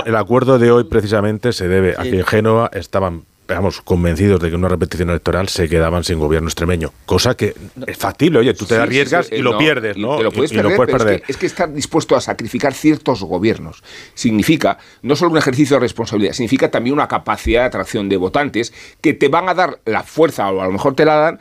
el, 0.05 0.15
acuerdo 0.15 0.57
de 0.57 0.71
hoy 0.71 0.85
precisamente 0.85 1.53
se 1.53 1.67
debe 1.67 1.93
a 1.95 2.01
que 2.01 2.17
en 2.17 2.25
Génova 2.25 2.71
estaban 2.73 3.25
digamos, 3.47 3.79
convencidos 3.81 4.41
de 4.41 4.49
que 4.49 4.55
una 4.55 4.69
repetición 4.69 5.09
electoral 5.09 5.49
se 5.49 5.69
quedaban 5.69 6.03
sin 6.03 6.17
gobierno 6.17 6.49
extremeño. 6.49 6.91
Cosa 7.05 7.37
que 7.37 7.53
es 7.85 7.97
factible, 7.97 8.39
oye, 8.39 8.55
tú 8.55 8.65
te 8.65 8.75
arriesgas 8.75 9.31
y 9.31 9.37
lo 9.37 9.57
pierdes, 9.57 9.97
¿no? 9.97 10.21
lo 10.21 10.31
puedes 10.31 10.51
perder, 10.51 11.23
Es, 11.27 11.37
que, 11.37 11.45
estar 11.45 11.71
dispuesto 11.71 12.15
a 12.15 12.21
sacrificar 12.21 12.73
ciertos 12.73 13.23
gobiernos 13.23 13.83
significa 14.15 14.79
no 15.03 15.15
solo 15.15 15.31
un 15.31 15.37
ejercicio 15.37 15.75
de 15.75 15.81
responsabilidad, 15.81 16.33
significa 16.33 16.71
también 16.71 16.95
una 16.95 17.07
capacidad 17.07 17.61
de 17.61 17.67
atracción 17.67 18.09
de 18.09 18.17
votantes 18.17 18.73
que 18.99 19.13
te 19.13 19.29
van 19.29 19.47
a 19.47 19.53
dar 19.53 19.79
la 19.85 20.03
fuerza, 20.03 20.51
o 20.51 20.59
a 20.59 20.65
lo 20.65 20.73
mejor 20.73 20.95
te 20.95 21.05
la 21.05 21.15
dan, 21.15 21.39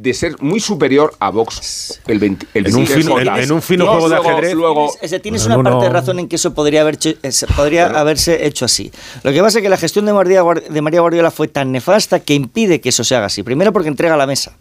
de 0.00 0.14
ser 0.14 0.40
muy 0.40 0.60
superior 0.60 1.12
a 1.18 1.30
Vox 1.30 2.00
el 2.06 2.20
20, 2.20 2.46
el 2.54 2.66
En 2.68 2.72
un 2.76 2.84
23 2.84 3.04
fino- 3.04 3.20
en- 3.20 3.42
en 3.42 3.50
un 3.52 3.60
fino 3.60 3.84
Luego- 3.84 4.00
juego 4.00 4.08
de 4.08 4.16
ajedrez. 4.30 4.54
luego- 4.54 4.92
Ese- 5.02 5.18
tienes 5.18 5.42
Bueno, 5.42 5.58
una 5.58 5.70
no, 5.70 5.76
parte 5.78 5.88
de 5.92 5.92
razón 6.00 6.18
en 6.20 6.28
que 6.28 6.36
eso 6.36 6.54
podría, 6.54 6.82
haber 6.82 6.94
hecho- 6.94 7.10
eh, 7.20 7.30
podría 7.56 7.86
haberse 7.86 8.46
hecho 8.46 8.64
así. 8.64 8.92
Lo 9.24 9.32
que 9.32 9.40
pasa 9.42 9.58
es 9.58 9.62
que 9.62 9.68
la 9.68 9.76
gestión 9.76 10.06
de 10.06 10.12
María, 10.12 10.44
de 10.70 10.82
María 10.82 11.00
Guardiola 11.00 11.32
fue 11.32 11.48
tan 11.48 11.72
nefasta 11.72 12.20
que 12.20 12.34
impide 12.34 12.80
que 12.80 12.90
eso 12.90 13.02
se 13.02 13.16
haga 13.16 13.26
así. 13.26 13.42
Primero 13.42 13.72
porque 13.72 13.88
entrega 13.88 14.16
la 14.16 14.26
mesa. 14.28 14.56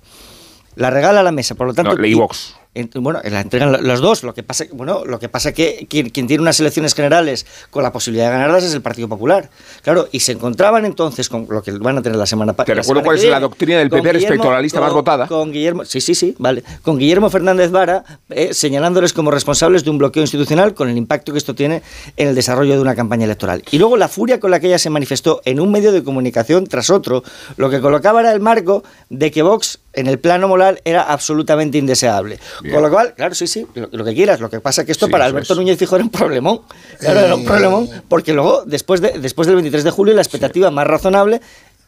La 0.76 0.90
regala 0.90 1.20
a 1.20 1.24
la 1.24 1.32
mesa, 1.32 1.54
por 1.54 1.68
lo 1.68 1.74
tanto... 1.76 1.96
No, 1.96 2.18
Vox. 2.18 2.56
En- 2.80 3.04
bueno, 3.04 3.20
la 3.24 3.42
entregan 3.42 3.72
lo- 3.72 3.82
los 3.82 4.02
dos. 4.02 4.24
Lo 4.24 4.34
que 4.34 4.44
pasa, 4.44 4.66
bueno, 4.72 5.04
lo 5.06 5.20
que 5.20 5.30
pasa 5.30 5.52
que 5.54 5.88
quien, 5.90 6.10
quien 6.10 6.28
tiene 6.28 6.42
unas 6.42 6.60
elecciones 6.60 6.94
generales 6.94 7.46
con 7.70 7.84
la 7.84 7.92
posibilidad 7.92 8.26
de 8.28 8.32
ganarlas 8.34 8.64
es 8.64 8.74
el 8.74 8.82
Partido 8.82 9.08
Popular. 9.08 9.50
Claro, 9.82 10.08
y 10.12 10.20
se 10.22 10.34
encontraban 10.34 10.86
entonces 10.86 11.30
con 11.30 11.48
lo 11.50 11.62
que 11.64 11.72
van 11.72 11.98
a 11.98 12.02
tener 12.02 12.18
la 12.18 12.26
semana 12.26 12.54
Te 12.54 12.58
pasada. 12.58 12.76
recuerdo 12.82 13.04
cuál 13.04 13.18
es 13.18 13.26
la 13.26 13.40
doctrina 13.40 13.80
del 13.80 13.90
PP 13.90 14.14
respecto 14.14 14.50
a 14.50 14.54
la 14.54 14.62
lista 14.62 14.80
más 14.82 14.94
votada. 14.94 15.28
Con 15.28 15.52
Guillermo, 15.52 15.86
sí, 15.86 16.02
sí, 16.02 16.16
sí, 16.16 16.36
vale. 16.40 16.64
Con 16.82 16.98
Guillermo 16.98 17.30
Fernández 17.30 17.72
Vara 17.72 18.04
eh, 18.30 18.54
señalándoles 18.54 19.14
como 19.14 19.32
responsables 19.32 19.84
de 19.84 19.90
un 19.90 19.98
bloqueo 19.98 20.22
institucional 20.22 20.74
con 20.74 20.90
el 20.90 20.98
impacto 20.98 21.32
que 21.32 21.38
esto 21.38 21.56
tiene 21.56 21.82
en 22.16 22.28
el 22.30 22.36
desarrollo 22.36 22.74
de 22.76 22.82
una 22.82 22.96
campaña 22.96 23.26
electoral. 23.26 23.64
Y 23.72 23.78
luego 23.78 23.98
la 23.98 24.08
furia 24.08 24.40
con 24.40 24.52
la 24.52 24.60
que 24.60 24.68
ella 24.68 24.80
se 24.80 24.90
manifestó 24.90 25.42
en 25.46 25.60
un 25.60 25.72
medio 25.72 25.92
de 25.92 26.04
comunicación 26.04 26.66
tras 26.68 26.90
otro, 26.90 27.24
lo 27.58 27.70
que 27.70 27.80
colocaba 27.82 28.20
era 28.22 28.32
el 28.32 28.40
marco 28.40 28.84
de 29.10 29.32
que 29.32 29.42
Vox 29.42 29.80
en 29.98 30.08
el 30.08 30.20
plano 30.20 30.48
moral 30.48 30.80
era 30.86 31.02
absolutamente 31.04 31.78
indeseable. 31.78 32.40
Bien. 32.62 32.74
Con 32.74 32.84
lo 32.84 32.90
cual, 32.90 33.14
claro, 33.16 33.36
sí, 33.36 33.48
sí, 33.48 33.66
lo, 33.76 33.90
lo 33.92 34.06
que 34.06 34.14
quieras. 34.14 34.40
Lo 34.40 34.50
que 34.50 34.62
pasa 34.62 34.82
es 34.82 34.86
que 34.86 34.92
esto 34.94 35.08
Sí, 35.08 35.12
para 35.12 35.26
Alberto 35.26 35.54
es. 35.54 35.60
Núñez 35.60 35.78
Fijo 35.78 35.96
era 35.96 36.04
un 36.06 36.10
problemón. 36.12 36.62
Claro, 37.00 37.20
era 37.20 37.36
un 37.36 37.42
Eh, 37.42 37.46
problemón 37.46 37.90
porque 38.08 38.32
luego, 38.34 38.64
después, 38.66 39.02
de, 39.02 39.20
después 39.20 39.48
del 39.48 39.56
23 39.58 39.84
de 39.84 39.92
julio, 39.92 40.14
la 40.14 40.22
expectativa 40.22 40.72
más 40.72 40.88
razonable 40.88 41.42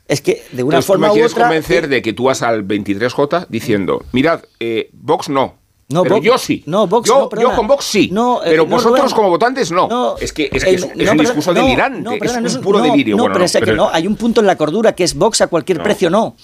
es 0.07 0.21
que 0.21 0.43
de 0.51 0.63
una 0.63 0.77
Entonces, 0.77 0.85
tú 0.85 0.87
forma 0.93 1.07
me 1.07 1.11
u 1.11 1.13
quieres 1.13 1.31
otra... 1.33 1.45
convencer 1.45 1.87
de 1.87 2.01
que 2.01 2.13
tú 2.13 2.23
vas 2.25 2.41
al 2.41 2.67
23J 2.67 3.45
diciendo, 3.47 4.03
mirad, 4.11 4.41
eh, 4.59 4.89
Vox 4.93 5.29
no. 5.29 5.57
No, 5.91 6.03
pero 6.03 6.17
Vox- 6.17 6.23
yo 6.25 6.37
sí. 6.37 6.63
no, 6.67 6.85
Vox 6.87 7.07
yo, 7.07 7.15
no, 7.15 7.21
yo 7.23 7.29
perdona. 7.29 7.55
con 7.55 7.65
Vox 7.67 7.85
sí. 7.85 8.09
No, 8.11 8.39
eh, 8.43 8.47
pero 8.49 8.63
no, 8.63 8.69
vosotros 8.69 8.99
Rubén. 9.01 9.15
como 9.15 9.29
votantes 9.29 9.71
no. 9.71 10.15
Es 10.19 10.33
que 10.33 10.49
es, 10.51 10.63
eh, 10.63 10.65
que 10.67 10.75
es, 10.75 10.83
es 10.83 10.83
un 10.83 10.93
perdón, 10.97 11.17
discurso 11.17 11.53
delirante. 11.53 12.01
no, 12.01 12.11
es 12.13 12.55
un 12.55 12.61
puro 12.61 12.79
delirio. 12.79 13.15
No, 13.17 13.23
Bueno, 13.23 13.33
pero 13.33 13.45
es 13.45 13.51
que 13.53 13.59
pero- 13.59 13.75
no, 13.75 13.89
hay 13.91 14.05
un 14.05 14.15
punto 14.15 14.41
en 14.41 14.47
la 14.47 14.55
cordura 14.55 14.93
que 14.93 15.03
es 15.03 15.15
Vox 15.15 15.41
a 15.41 15.47
cualquier 15.47 15.81
precio, 15.81 16.09
no. 16.11 16.35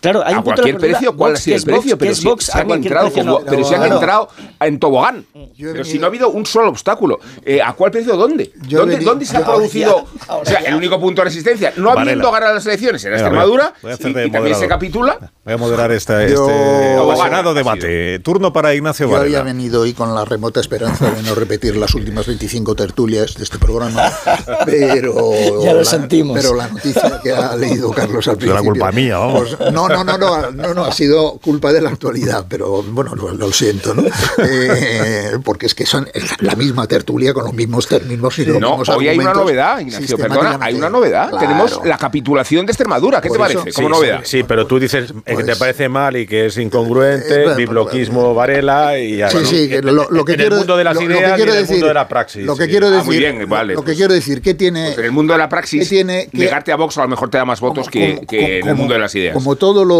Claro, 0.00 0.22
hay 0.24 0.34
a 0.34 0.38
un 0.38 0.44
cualquier 0.44 0.76
precio, 0.78 1.16
¿cuál 1.16 1.32
Vox, 1.32 1.40
ha 1.40 1.42
sido 1.44 1.56
el 1.56 1.62
precio? 1.64 1.98
Pero 1.98 2.14
si 2.14 2.22
se 2.38 2.58
han 2.58 2.70
entrado, 2.70 3.06
precio, 3.06 3.22
como- 3.24 3.38
no. 3.40 3.44
pero 3.46 3.64
si 3.64 3.74
han 3.74 3.80
Claro. 3.80 3.94
entrado 3.94 4.28
en 4.60 4.78
tobogán. 4.78 5.24
Yo 5.56 5.72
Pero 5.72 5.84
si 5.84 5.98
no 5.98 6.04
ha 6.06 6.08
habido 6.08 6.28
un 6.30 6.44
solo 6.46 6.68
obstáculo. 6.68 7.18
Eh, 7.44 7.60
¿A 7.62 7.72
cuál 7.72 7.90
precio 7.90 8.16
dónde? 8.16 8.52
¿Dónde, 8.68 8.94
venido- 8.96 9.10
dónde 9.10 9.24
se 9.26 9.36
ha 9.36 9.44
producido? 9.44 10.04
ahora 10.28 10.42
o 10.42 10.44
sea, 10.44 10.58
el 10.60 10.74
único 10.74 11.00
punto 11.00 11.20
de 11.22 11.26
resistencia, 11.26 11.72
no 11.76 11.86
Varela. 11.88 12.02
habiendo 12.02 12.30
ganado 12.30 12.54
las 12.54 12.66
elecciones 12.66 13.04
en 13.04 13.12
Extremadura, 13.14 13.72
voy 13.82 13.92
a 13.92 13.94
y, 13.94 13.98
también 13.98 14.30
moderador. 14.32 14.54
se 14.60 14.68
capitula. 14.68 15.32
Voy 15.44 15.54
a 15.54 15.56
moderar 15.56 15.92
este, 15.92 16.30
Yo- 16.30 17.02
apasionado 17.10 17.54
debate. 17.54 18.18
Turno 18.20 18.52
para 18.52 18.74
Ignacio 18.74 19.08
Yo 19.08 19.16
había 19.16 19.38
Varela. 19.38 19.42
venido 19.44 19.80
hoy 19.82 19.92
con 19.94 20.14
la 20.14 20.24
remota 20.24 20.60
esperanza 20.60 21.10
de 21.10 21.22
no 21.22 21.34
repetir 21.34 21.76
las 21.76 21.94
últimas 21.94 22.26
25 22.26 22.74
tertulias 22.74 23.34
de 23.34 23.44
este 23.44 23.58
programa, 23.58 24.02
pero 24.64 25.32
Ya 25.62 25.72
lo 25.72 25.78
la, 25.80 25.84
sentimos. 25.84 26.36
Pero 26.38 26.54
la 26.54 26.68
noticia 26.68 27.20
que 27.22 27.32
ha 27.32 27.56
leído 27.56 27.90
Carlos 27.90 28.26
al 28.28 28.34
Es 28.36 28.42
la 28.42 28.46
principio, 28.56 28.70
culpa 28.72 28.92
mía, 28.92 29.18
vamos. 29.18 29.54
pues, 29.58 29.72
no, 29.88 30.04
no, 30.04 30.18
no, 30.18 30.40
no, 30.42 30.50
no, 30.52 30.74
no, 30.74 30.84
ha 30.84 30.92
sido 30.92 31.38
culpa 31.38 31.72
de 31.72 31.80
la 31.80 31.90
actualidad, 31.90 32.46
pero 32.48 32.82
bueno, 32.82 33.14
lo, 33.14 33.32
lo 33.34 33.52
siento, 33.52 33.94
¿no? 33.94 34.02
Eh, 34.38 35.32
porque 35.44 35.66
es 35.66 35.74
que 35.74 35.86
son 35.86 36.08
la 36.40 36.54
misma 36.54 36.86
tertulia 36.86 37.32
con 37.34 37.44
los 37.44 37.54
mismos 37.54 37.86
términos 37.88 38.38
y 38.38 38.44
los 38.44 38.60
No, 38.60 38.70
mismos 38.78 38.88
hoy 38.90 39.08
hay 39.08 39.18
una 39.18 39.34
novedad, 39.34 39.80
Ignacio, 39.80 40.16
perdona, 40.16 40.58
hay 40.60 40.74
una 40.74 40.90
novedad. 40.90 41.30
Claro. 41.30 41.46
Tenemos 41.46 41.80
la 41.84 41.98
capitulación 41.98 42.66
de 42.66 42.72
Extremadura. 42.72 43.20
¿Qué 43.20 43.28
Por 43.28 43.38
te 43.38 43.44
eso- 43.52 43.60
parece? 43.60 43.74
Como 43.74 43.88
Sí, 43.88 43.94
novedad. 43.94 44.20
Sí, 44.24 44.42
pero 44.44 44.66
tú 44.66 44.78
dices 44.78 45.10
eh, 45.10 45.14
que 45.24 45.34
Pues- 45.34 45.46
te 45.46 45.56
parece 45.56 45.88
mal 45.88 46.16
y 46.16 46.26
que 46.26 46.46
es 46.46 46.56
incongruente, 46.58 47.34
Eh, 47.34 47.42
bueno, 47.44 47.56
bibloquismo 47.56 48.34
Varela 48.34 48.98
y 48.98 49.20
Sí, 49.30 49.38
sí, 49.44 49.68
que 49.68 49.76
en, 49.76 49.86
lo, 49.86 50.08
lo 50.10 50.24
que 50.24 50.32
en 50.32 50.38
quiero, 50.38 50.54
el 50.56 50.58
mundo 50.60 50.76
de 50.76 50.84
las 50.84 50.94
lo- 50.94 51.02
lo 51.02 51.08
que 51.08 51.14
ideas 51.18 51.36
quiero 51.36 51.50
y 51.50 51.54
en 51.54 51.56
el 51.58 51.62
decir, 51.62 51.76
mundo 51.76 51.88
de 51.88 51.94
la 51.94 52.08
praxis. 52.08 52.44
Lo 52.46 52.56
que 52.56 52.64
sí. 52.64 52.70
quiero 52.70 52.86
Ah, 52.86 52.90
decir, 52.90 53.04
muy 53.06 53.18
bien, 53.18 53.48
vale, 53.48 53.74
lo 53.74 53.80
que 53.80 53.86
pues- 53.86 53.96
quiero 53.96 54.14
decir, 54.14 54.40
¿qué 54.42 54.54
tiene? 54.54 54.86
Pues 54.86 54.98
en 54.98 55.04
el 55.04 55.12
mundo 55.12 55.32
de 55.32 55.38
la 55.38 55.48
praxis, 55.48 55.82
¿Qué 55.82 55.88
tiene- 55.88 56.28
qué- 56.30 56.38
negarte 56.38 56.72
a 56.72 56.76
Vox 56.76 56.96
a 56.98 57.02
lo 57.02 57.08
mejor 57.08 57.30
te 57.30 57.38
da 57.38 57.44
más 57.44 57.60
votos 57.60 57.88
que, 57.88 58.14
como- 58.16 58.26
que 58.26 58.58
en 58.60 58.68
el 58.68 58.74
mundo 58.74 58.94
de 58.94 59.00
las 59.00 59.14
ideas. 59.14 59.34
Como 59.34 59.56
todo 59.56 59.75
lo. 59.84 59.98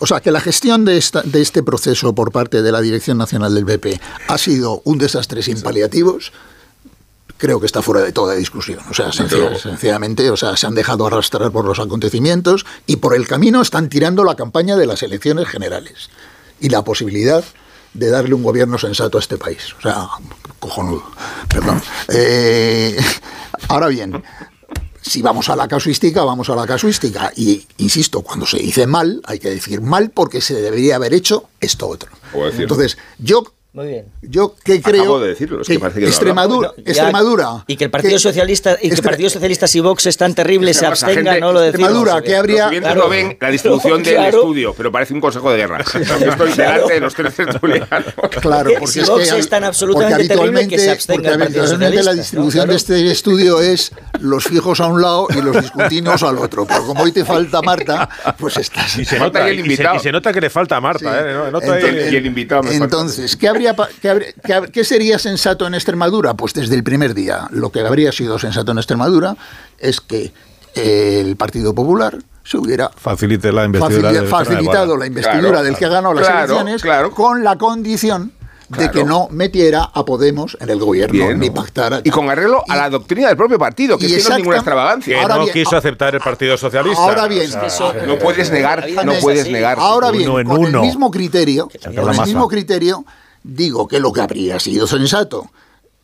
O 0.00 0.06
sea, 0.06 0.20
que 0.20 0.30
la 0.30 0.40
gestión 0.40 0.84
de, 0.84 0.96
esta, 0.96 1.22
de 1.22 1.40
este 1.40 1.62
proceso 1.62 2.14
por 2.14 2.30
parte 2.32 2.62
de 2.62 2.72
la 2.72 2.80
Dirección 2.80 3.18
Nacional 3.18 3.54
del 3.54 3.64
BP 3.64 4.00
ha 4.28 4.38
sido 4.38 4.82
un 4.84 4.98
desastre 4.98 5.42
sin 5.42 5.60
paliativos. 5.60 6.32
Creo 7.36 7.60
que 7.60 7.66
está 7.66 7.82
fuera 7.82 8.00
de 8.02 8.10
toda 8.12 8.34
discusión. 8.34 8.80
O 8.90 8.94
sea, 8.94 9.12
sencilla- 9.12 9.56
sencillamente, 9.58 10.28
o 10.30 10.36
sea, 10.36 10.56
se 10.56 10.66
han 10.66 10.74
dejado 10.74 11.06
arrastrar 11.06 11.52
por 11.52 11.64
los 11.64 11.78
acontecimientos 11.78 12.66
y 12.86 12.96
por 12.96 13.14
el 13.14 13.28
camino 13.28 13.62
están 13.62 13.88
tirando 13.88 14.24
la 14.24 14.34
campaña 14.34 14.76
de 14.76 14.86
las 14.86 15.02
elecciones 15.04 15.46
generales 15.48 16.10
y 16.60 16.68
la 16.70 16.82
posibilidad 16.82 17.44
de 17.94 18.10
darle 18.10 18.34
un 18.34 18.42
gobierno 18.42 18.76
sensato 18.76 19.18
a 19.18 19.20
este 19.20 19.38
país. 19.38 19.72
O 19.78 19.80
sea, 19.82 20.08
cojonudo. 20.58 21.04
Perdón. 21.48 21.80
Eh, 22.08 22.96
ahora 23.68 23.86
bien, 23.86 24.20
si 25.08 25.22
vamos 25.22 25.48
a 25.48 25.56
la 25.56 25.66
casuística, 25.66 26.22
vamos 26.22 26.50
a 26.50 26.54
la 26.56 26.66
casuística. 26.66 27.32
Y 27.36 27.66
insisto, 27.78 28.22
cuando 28.22 28.46
se 28.46 28.58
dice 28.58 28.86
mal, 28.86 29.20
hay 29.24 29.38
que 29.38 29.50
decir 29.50 29.80
mal 29.80 30.10
porque 30.10 30.40
se 30.40 30.54
debería 30.54 30.96
haber 30.96 31.14
hecho 31.14 31.48
esto 31.60 31.88
otro. 31.88 32.10
Entonces, 32.58 32.98
yo, 33.18 33.42
Muy 33.70 33.86
bien. 33.86 34.06
yo 34.22 34.54
que 34.64 34.80
creo 34.80 35.02
Acabo 35.02 35.20
de 35.20 35.28
decirlo, 35.28 35.60
es 35.60 35.68
que 35.68 35.78
parece 35.78 36.00
que 36.00 36.06
no 36.06 36.10
Extremadura, 36.10 36.72
ya- 36.78 36.82
Extremadura, 36.90 37.64
Y 37.66 37.76
que 37.76 37.84
el 37.84 37.90
Partido 37.90 38.14
que- 38.14 38.18
Socialista 38.18 38.76
y 38.80 38.88
que 38.88 38.94
el 38.94 39.02
Partido 39.02 39.28
Socialista 39.30 39.66
y 39.72 39.80
Vox 39.80 40.06
es 40.06 40.16
tan 40.16 40.34
terrible 40.34 40.72
se 40.74 40.86
gente- 40.96 41.38
no 41.38 41.52
lo 41.52 41.60
decimos. 41.60 41.88
Extremadura, 41.90 42.22
que 42.22 42.34
habría- 42.34 42.70
Los 42.70 42.80
Claro. 42.80 43.00
no 43.02 43.08
ven 43.10 43.36
la 43.38 43.50
distribución 43.50 44.02
del 44.02 44.14
Claro. 44.14 44.38
estudio, 44.38 44.74
pero 44.74 44.90
parece 44.90 45.12
un 45.14 45.20
consejo 45.20 45.50
de 45.52 45.58
guerra. 45.58 45.84
Yo 45.94 46.00
estoy 46.30 46.52
delante 46.52 46.94
de 46.94 47.00
los 47.00 47.14
tres 47.14 47.34
tertulianos. 47.34 47.88
Claro, 48.40 48.70
Que 48.70 48.76
porque 48.78 48.92
si 48.92 49.00
es 49.00 49.08
Vox 49.08 49.30
que, 49.30 49.38
es 49.38 49.48
tan 49.48 49.64
absolutamente 49.64 50.14
porque 50.16 50.28
terrible 50.28 50.48
que 50.68 50.74
habitualmente, 50.74 50.78
se 50.78 50.90
abstenga 50.90 51.16
porque 51.22 51.28
el 51.34 51.38
Partido 51.38 51.62
habitualmente 51.62 52.02
la 52.02 52.14
distribución 52.14 52.66
¿no? 52.66 52.72
de 52.72 52.76
este 52.78 53.10
estudio 53.10 53.60
es 53.60 53.92
los 54.20 54.44
fijos 54.44 54.80
a 54.80 54.86
un 54.86 55.02
lado 55.02 55.28
y 55.30 55.42
los 55.42 55.60
discontinuos 55.60 56.22
al 56.22 56.38
otro. 56.38 56.66
Pero 56.66 56.86
como 56.86 57.02
hoy 57.02 57.12
te 57.12 57.24
falta 57.24 57.60
Marta, 57.62 58.08
pues 58.38 58.56
estás. 58.56 58.98
Y 58.98 59.04
se, 59.04 59.18
nota, 59.18 59.44
ahí 59.44 59.50
el 59.50 59.54
y 59.54 59.58
se- 59.58 59.66
invitado. 59.72 59.96
y 59.96 60.00
se 60.00 60.10
nota 60.10 60.32
que 60.32 60.40
le 60.40 60.50
falta 60.50 60.76
a 60.76 60.80
Marta. 60.80 61.20
¿eh? 61.20 61.32
No- 61.34 61.50
nota 61.50 61.78
Entonces, 61.78 62.12
y 62.12 62.16
el 62.16 62.26
invitado 62.26 62.62
me. 62.62 62.74
Entonces, 62.74 63.36
¿qué, 63.36 63.48
habría, 63.66 63.76
qué, 64.00 64.08
habría- 64.10 64.32
qué 64.44 64.54
hab- 64.54 64.70
qué 64.70 64.84
sería 64.84 65.18
sensato 65.18 65.66
en 65.66 65.74
Extremadura? 65.74 66.34
Pues 66.34 66.52
desde 66.54 66.74
el 66.74 66.82
primer 66.84 67.14
día. 67.14 67.48
Lo 67.50 67.70
que 67.70 67.80
habría 67.80 68.12
sido 68.12 68.38
sensato 68.38 68.72
en 68.72 68.78
Extremadura 68.78 69.36
es 69.78 70.00
que 70.00 70.32
eh, 70.74 71.22
el 71.24 71.36
Partido 71.36 71.74
Popular 71.74 72.18
se 72.44 72.56
hubiera 72.56 72.90
Facilite 72.96 73.52
la 73.52 73.64
investidura. 73.64 74.24
facilitado 74.24 74.96
la 74.96 75.06
investidura 75.06 75.48
Claro, 75.50 75.64
del 75.64 75.76
que 75.76 75.84
ha 75.84 75.88
ganado 75.88 76.14
las 76.14 76.26
claro, 76.26 76.44
elecciones 76.44 76.82
claro. 76.82 77.10
con 77.10 77.44
la 77.44 77.56
condición 77.58 78.32
de 78.68 78.76
Claro. 78.76 78.92
que 78.92 79.04
no 79.04 79.28
metiera 79.30 79.82
a 79.94 80.04
Podemos 80.04 80.56
en 80.60 80.68
el 80.68 80.78
gobierno 80.78 81.12
Bien. 81.12 81.38
ni 81.38 81.48
pactara. 81.50 82.00
Y 82.04 82.10
con 82.10 82.28
arreglo 82.28 82.62
a 82.68 82.76
la 82.76 82.90
doctrina 82.90 83.28
del 83.28 83.36
propio 83.36 83.58
partido, 83.58 83.96
que 83.96 84.04
es 84.06 84.12
no 84.28 84.32
es 84.34 84.36
ninguna 84.38 84.56
extravagancia. 84.58 85.14
que 85.16 85.22
Ahora 85.22 85.36
no 85.36 85.42
bien, 85.44 85.54
quiso 85.54 85.74
ah, 85.74 85.78
aceptar 85.78 86.14
el 86.14 86.20
Partido 86.20 86.54
Socialista. 86.58 87.02
ahora 87.02 87.26
bien, 87.28 87.50
O 87.50 87.70
sea, 87.70 87.92
No 88.06 88.18
puedes 88.18 88.50
negar, 88.50 88.86
no 89.06 89.12
es 89.12 89.20
puedes 89.22 89.48
negar. 89.50 89.78
Ahora 89.80 90.10
bien, 90.10 90.28
Uno 90.28 90.40
en 90.40 90.46
con 90.48 90.58
uno. 90.58 90.80
el 90.82 90.86
mismo 90.86 91.10
criterio, 91.10 91.68
con 91.82 92.14
el 92.14 92.20
mismo 92.20 92.46
criterio, 92.46 93.04
digo 93.42 93.88
que 93.88 94.00
lo 94.00 94.12
que 94.12 94.20
habría 94.20 94.58
sido 94.60 94.86
sensato 94.86 95.50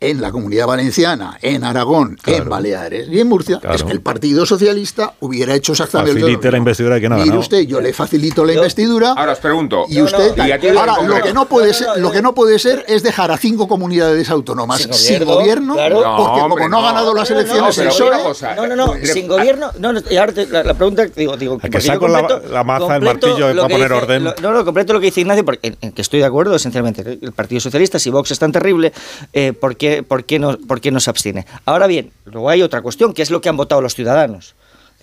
en 0.01 0.21
la 0.21 0.31
Comunidad 0.31 0.67
Valenciana, 0.67 1.37
en 1.41 1.63
Aragón, 1.63 2.17
en 2.25 2.47
Baleares 2.49 3.07
y 3.09 3.19
en 3.21 3.27
Murcia, 3.29 3.59
Claro. 3.59 3.75
es 3.75 3.83
que 3.83 3.93
el 3.93 4.01
Partido 4.01 4.45
Socialista 4.45 5.13
hubiera 5.21 5.55
hecho 5.55 5.71
exactamente 5.71 6.11
lo 6.13 6.19
Facilite 6.19 6.37
mismo. 6.37 6.51
la 6.51 6.57
investidura 6.57 6.99
quien 6.99 7.13
ha 7.13 7.17
Mire 7.17 7.37
usted, 7.37 7.61
yo 7.61 7.79
le 7.79 7.93
facilito 7.93 8.43
la 8.45 8.53
investidura. 8.53 9.13
Ahora 9.15 9.31
os 9.31 9.39
pregunto. 9.39 9.85
Y 9.89 10.01
usted, 10.01 10.37
a 10.37 10.79
ahora, 10.79 11.01
lo 11.01 11.21
que 11.23 11.33
no 11.33 11.47
puede 11.47 11.73
ser, 11.73 11.87
lo 11.97 12.11
que 12.11 12.21
no 12.21 12.35
puede 12.35 12.59
ser 12.59 12.83
es 12.87 13.03
dejar 13.03 13.31
a 13.31 13.37
cinco 13.37 13.67
comunidades 13.67 14.29
autónomas 14.29 14.81
Sin 14.81 14.93
sin 14.93 15.23
gobierno, 15.25 15.73
claro. 15.75 15.95
porque 15.95 16.09
No, 16.09 16.15
como 16.33 16.45
hombre, 16.45 16.69
no 16.69 16.79
ha 16.79 16.91
ganado 16.91 17.13
las 17.13 17.29
No, 17.31 17.35
no, 17.37 17.41
no, 17.43 17.47
elecciones 17.69 17.77
el 17.77 17.87
PSOE, 17.87 18.23
cosa, 18.23 18.55
No, 18.55 18.67
no, 18.67 18.75
no, 18.75 18.93
sin 19.01 19.27
gobierno. 19.27 19.71
No, 19.79 19.93
no, 19.93 20.01
y 20.09 20.17
ahora 20.17 20.33
te- 20.33 20.47
la, 20.47 20.63
la 20.63 20.73
pregunta, 20.73 21.05
digo, 21.05 21.37
digo, 21.37 21.57
que 21.57 21.69
porque 21.69 21.79
yo 21.85 21.93
saco 21.93 22.07
la- 22.09 22.19
completo- 22.27 22.49
la 22.51 22.63
maza, 22.65 22.95
el 22.97 23.01
martillo 23.01 23.53
lo 23.53 23.61
para 23.63 23.67
que 23.69 23.73
poner 23.75 23.89
dice- 23.91 24.03
orden. 24.03 24.23
lo- 24.25 24.35
no, 24.41 24.51
no, 24.51 24.65
completo 24.65 24.93
lo 24.93 24.99
que 24.99 25.05
dice 25.07 25.21
Ignacio, 25.21 25.45
porque 25.45 25.67
en, 25.69 25.77
en 25.81 25.91
que 25.93 26.01
estoy 26.01 26.19
de 26.19 26.25
acuerdo, 26.25 26.53
esencialmente. 26.55 27.17
El 27.21 27.31
Partido 27.31 27.61
Socialista, 27.61 27.97
si 27.97 28.09
Vox 28.09 28.31
es 28.31 28.39
tan 28.39 28.51
terrible, 28.51 28.91
eh, 29.33 29.53
¿por, 29.53 29.77
por, 30.07 30.25
qué 30.25 30.39
no, 30.39 30.57
¿por 30.57 30.81
qué 30.81 30.91
no 30.91 30.99
se 30.99 31.09
abstiene? 31.09 31.45
Ahora 31.65 31.87
bien, 31.87 32.11
luego 32.25 32.49
hay 32.49 32.61
otra 32.61 32.81
cuestión, 32.81 33.13
que 33.13 33.21
es 33.21 33.31
lo 33.31 33.41
que 33.41 33.49
han 33.49 33.57
votado 33.57 33.81
los 33.81 33.95
ciudadanos. 33.95 34.55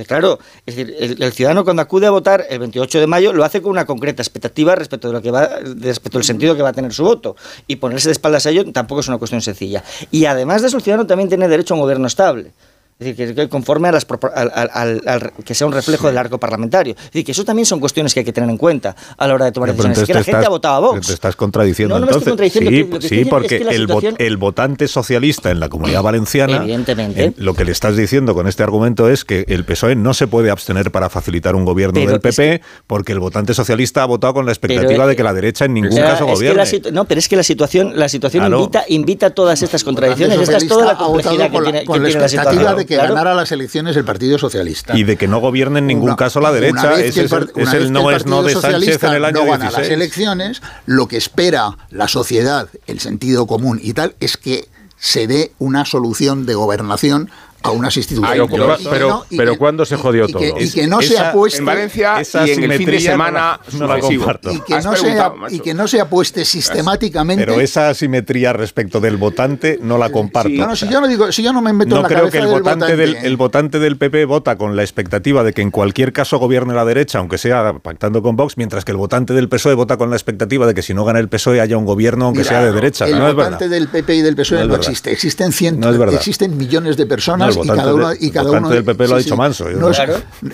Claro, 0.07 0.39
es 0.65 0.75
decir, 0.75 0.97
el, 1.21 1.33
ciudadano 1.33 1.65
cuando 1.65 1.83
acude 1.83 2.07
a 2.07 2.11
votar 2.11 2.47
el 2.49 2.59
28 2.61 2.99
de 2.99 3.07
mayo 3.07 3.33
lo 3.35 3.45
hace 3.45 3.61
con 3.61 3.71
una 3.71 3.85
concreta 3.85 4.23
expectativa 4.23 4.75
respecto 4.75 5.09
de 5.09 5.15
lo 5.15 5.21
que 5.21 5.31
va, 5.31 5.49
respecto 5.77 6.19
del 6.19 6.25
sentido 6.25 6.57
que 6.57 6.63
va 6.63 6.71
a 6.71 6.73
tener 6.73 6.95
su 6.95 7.05
voto. 7.05 7.37
Y 7.67 7.77
ponerse 7.77 8.09
de 8.09 8.13
espaldas 8.13 8.47
a 8.47 8.51
ello 8.51 8.65
tampoco 8.73 9.03
es 9.03 9.09
una 9.09 9.19
cuestión 9.19 9.43
sencilla. 9.43 9.85
Y 10.11 10.25
además 10.25 10.63
de 10.63 10.69
eso, 10.69 10.79
el 10.79 10.83
ciudadano 10.83 11.07
también 11.07 11.29
tiene 11.29 11.47
derecho 11.47 11.75
a 11.75 11.77
un 11.77 11.83
gobierno 11.83 12.07
estable. 12.07 12.53
Es 12.99 13.17
decir, 13.17 13.35
que, 13.35 13.49
conforme 13.49 13.89
a 13.89 13.93
las 13.93 14.07
al, 14.35 15.33
que 15.45 15.55
sea 15.55 15.67
un 15.67 15.73
reflejo 15.73 16.07
del 16.07 16.19
arco 16.19 16.39
parlamentario. 16.39 16.95
Es 16.97 17.05
decir, 17.07 17.25
que 17.25 17.33
eso 17.33 17.45
también 17.45 17.67
son 17.67 17.81
cuestiones 17.81 18.15
que 18.15 18.21
hay 18.21 18.25
que 18.25 18.33
tener 18.33 18.49
en 18.49 18.57
cuenta 18.57 18.95
a 19.17 19.27
la 19.27 19.35
hora 19.35 19.47
de 19.47 19.53
tomar 19.53 19.71
decisiones. 19.71 19.99
Es 19.99 20.07
que 20.07 20.15
la 20.15 20.23
gente 20.23 20.47
ha 20.47 20.49
votado 20.49 20.75
a 20.75 20.79
Vox. 20.81 21.07
Te 21.09 21.13
estás 21.15 21.35
contradiciendo. 21.35 21.99
No, 21.99 22.07
no 22.07 22.07
entonces. 22.07 22.37
Me 22.39 22.47
estoy 22.47 22.63
contradiciendo. 22.63 23.01
Sí, 23.01 23.09
sí 23.09 23.25
porque 23.25 23.57
el, 23.57 23.89
el, 24.19 24.37
votante 24.37 24.89
socialista 24.89 25.51
en 25.51 25.61
la 25.61 25.69
comunidad 25.69 26.03
valenciana, 26.03 26.59
Evidentemente. 26.59 27.35
lo 27.37 27.55
que 27.55 27.65
le 27.65 27.73
estás 27.73 27.97
diciendo 27.97 28.35
con 28.35 28.47
este 28.47 28.63
argumento 28.63 29.09
es 29.09 29.25
que 29.25 29.45
el 29.49 29.65
PSOE 29.65 29.97
no 29.97 30.15
se 30.15 30.27
puede 30.27 30.51
abstener 30.51 30.91
para 30.93 31.11
facilitar 31.11 31.57
un 31.57 31.65
gobierno 31.65 32.01
del 32.01 32.21
PP 32.21 32.63
porque 32.87 33.13
el 33.13 33.19
votante 33.19 33.55
socialista 33.55 34.03
ha 34.03 34.07
votado 34.07 34.35
con 34.35 34.47
la 34.47 34.53
expectativa 34.53 35.07
de 35.07 35.17
que 35.17 35.23
la 35.23 35.33
derecha 35.33 35.65
en 35.65 35.75
ningún 35.75 35.97
caso 35.97 36.27
gobierne. 36.27 36.65
no, 36.93 37.05
pero 37.05 37.19
es 37.19 37.29
que 37.29 37.37
la 37.37 37.43
situación, 37.43 37.93
la 37.97 38.09
situación 38.09 38.53
invita, 38.53 38.85
invita 38.89 39.31
todas 39.31 39.63
estas 39.63 39.85
contradicciones. 39.85 40.39
Esta 40.41 40.57
es 40.57 40.69
toda 40.69 40.87
la 40.87 40.97
complejidad 40.97 41.51
que 41.51 41.61
tiene, 41.61 41.85
la 41.85 42.09
expectativa 42.09 42.75
de 42.83 42.87
que 42.87 42.97
ganara 42.97 43.35
las 43.35 43.53
elecciones 43.53 43.97
el 43.97 44.05
Partido 44.05 44.39
Socialista. 44.39 44.97
Y 44.97 45.05
de 45.05 45.17
que 45.17 45.29
no 45.29 45.41
gobierne 45.41 45.79
en 45.79 45.87
ningún 45.87 46.15
caso 46.17 46.41
la 46.41 46.53
derecha. 46.53 47.01
Es 47.01 47.17
el, 47.17 47.93
no 47.93 48.11
es 48.11 48.27
no 48.27 48.43
de 48.43 48.55
Sánchez 48.55 49.03
en 49.03 49.13
el 49.15 49.25
año 49.25 49.45
no 49.45 49.51
gana 49.51 49.71
las 49.71 49.89
elecciones, 49.89 50.63
lo 50.87 51.09
que 51.09 51.17
espera 51.17 51.77
la 51.91 52.09
sociedad, 52.09 52.69
el 52.87 53.01
sentido 53.01 53.47
común 53.47 53.81
y 53.83 53.93
tal, 53.95 54.15
es 54.21 54.37
que 54.37 54.69
se 54.99 55.27
dé 55.27 55.53
una 55.59 55.85
solución 55.85 56.47
de 56.47 56.55
gobernación 56.55 57.31
a 57.63 57.71
unas 57.71 57.97
instituciones. 57.97 58.49
pero, 58.91 59.25
pero, 59.37 59.57
¿cuándo 59.57 59.85
se 59.85 59.97
jodió 59.97 60.29
todo? 60.29 60.43
Y 60.59 60.71
que 60.71 60.87
no 60.87 61.01
se 61.03 61.19
apueste 61.19 61.59
en 61.59 61.65
Valencia 61.65 62.23
y 62.47 62.51
en 62.51 62.71
el 62.71 62.79
fin 62.79 62.91
de 62.91 63.01
semana 63.01 63.61
no 63.79 63.87
la, 63.87 63.99
y, 63.99 64.61
que 64.61 64.81
no 64.81 64.97
sea, 64.97 65.33
y 65.51 65.61
que 65.61 65.75
no 65.75 65.89
se 65.89 66.01
apueste 66.01 66.45
sistemáticamente. 66.45 67.45
Pero 67.45 67.61
esa 67.61 67.89
asimetría 67.89 68.53
respecto 68.53 69.01
del 69.01 69.17
votante 69.17 69.79
no 69.83 69.99
la 69.99 70.11
comparto. 70.11 70.51
no, 70.51 70.77
si 70.77 70.89
yo 70.89 71.01
no 71.01 71.09
digo, 71.09 71.33
si 71.33 71.43
yo 71.43 71.53
no 71.53 71.63
me 71.63 71.73
meto 71.73 71.97
en 71.97 72.03
la 72.03 72.09
creo 72.09 72.31
que 72.31 72.39
el 72.39 72.45
del 72.45 72.63
votante, 72.63 72.97
del, 72.97 73.17
el 73.17 73.37
votante 73.37 73.79
del 73.79 73.97
PP 73.97 74.25
vota 74.25 74.57
con 74.57 74.77
la 74.77 74.83
expectativa 74.83 75.45
de 75.45 75.53
que 75.53 75.63
en 75.63 75.71
cualquier 75.71 76.13
caso 76.13 76.39
gobierne 76.39 76.75
la 76.75 76.85
derecha, 76.85 77.19
aunque 77.19 77.39
sea 77.39 77.75
pactando 77.83 78.23
con 78.23 78.37
Vox, 78.37 78.57
mientras 78.57 78.85
que 78.85 78.93
el 78.93 78.99
votante 78.99 79.33
del 79.33 79.49
PSOE 79.49 79.75
vota 79.75 79.97
con 79.97 80.11
la 80.11 80.17
expectativa 80.17 80.67
de 80.67 80.75
que 80.75 80.83
si 80.83 80.95
no 80.95 81.05
gana 81.05 81.19
el 81.19 81.29
PSOE 81.29 81.61
haya 81.61 81.77
un 81.77 81.85
gobierno 81.85 82.27
aunque 82.27 82.45
sea 82.45 82.65
de 82.65 82.73
derecha. 82.73 83.07
El 83.07 83.19
no 83.19 83.35
votante 83.35 83.69
del 83.69 83.89
PP 83.89 84.17
y 84.17 84.23
del 84.23 84.37
PSOE 84.37 84.67
no, 84.67 84.77
existe. 84.77 85.13
Existen 85.13 85.53
cientos, 85.53 85.97
existen 86.13 86.57
millones 86.57 86.97
de 86.97 87.07
personas 87.07 87.52
y 87.63 87.67
cada 87.67 87.95
uno, 87.95 88.11
y 88.19 88.31
cada 88.31 88.51
uno 88.51 88.69
del 88.69 88.85
PP 88.85 89.09
lo 89.09 89.15
ha 89.15 89.19
dicho 89.19 89.37
Manso. 89.37 89.67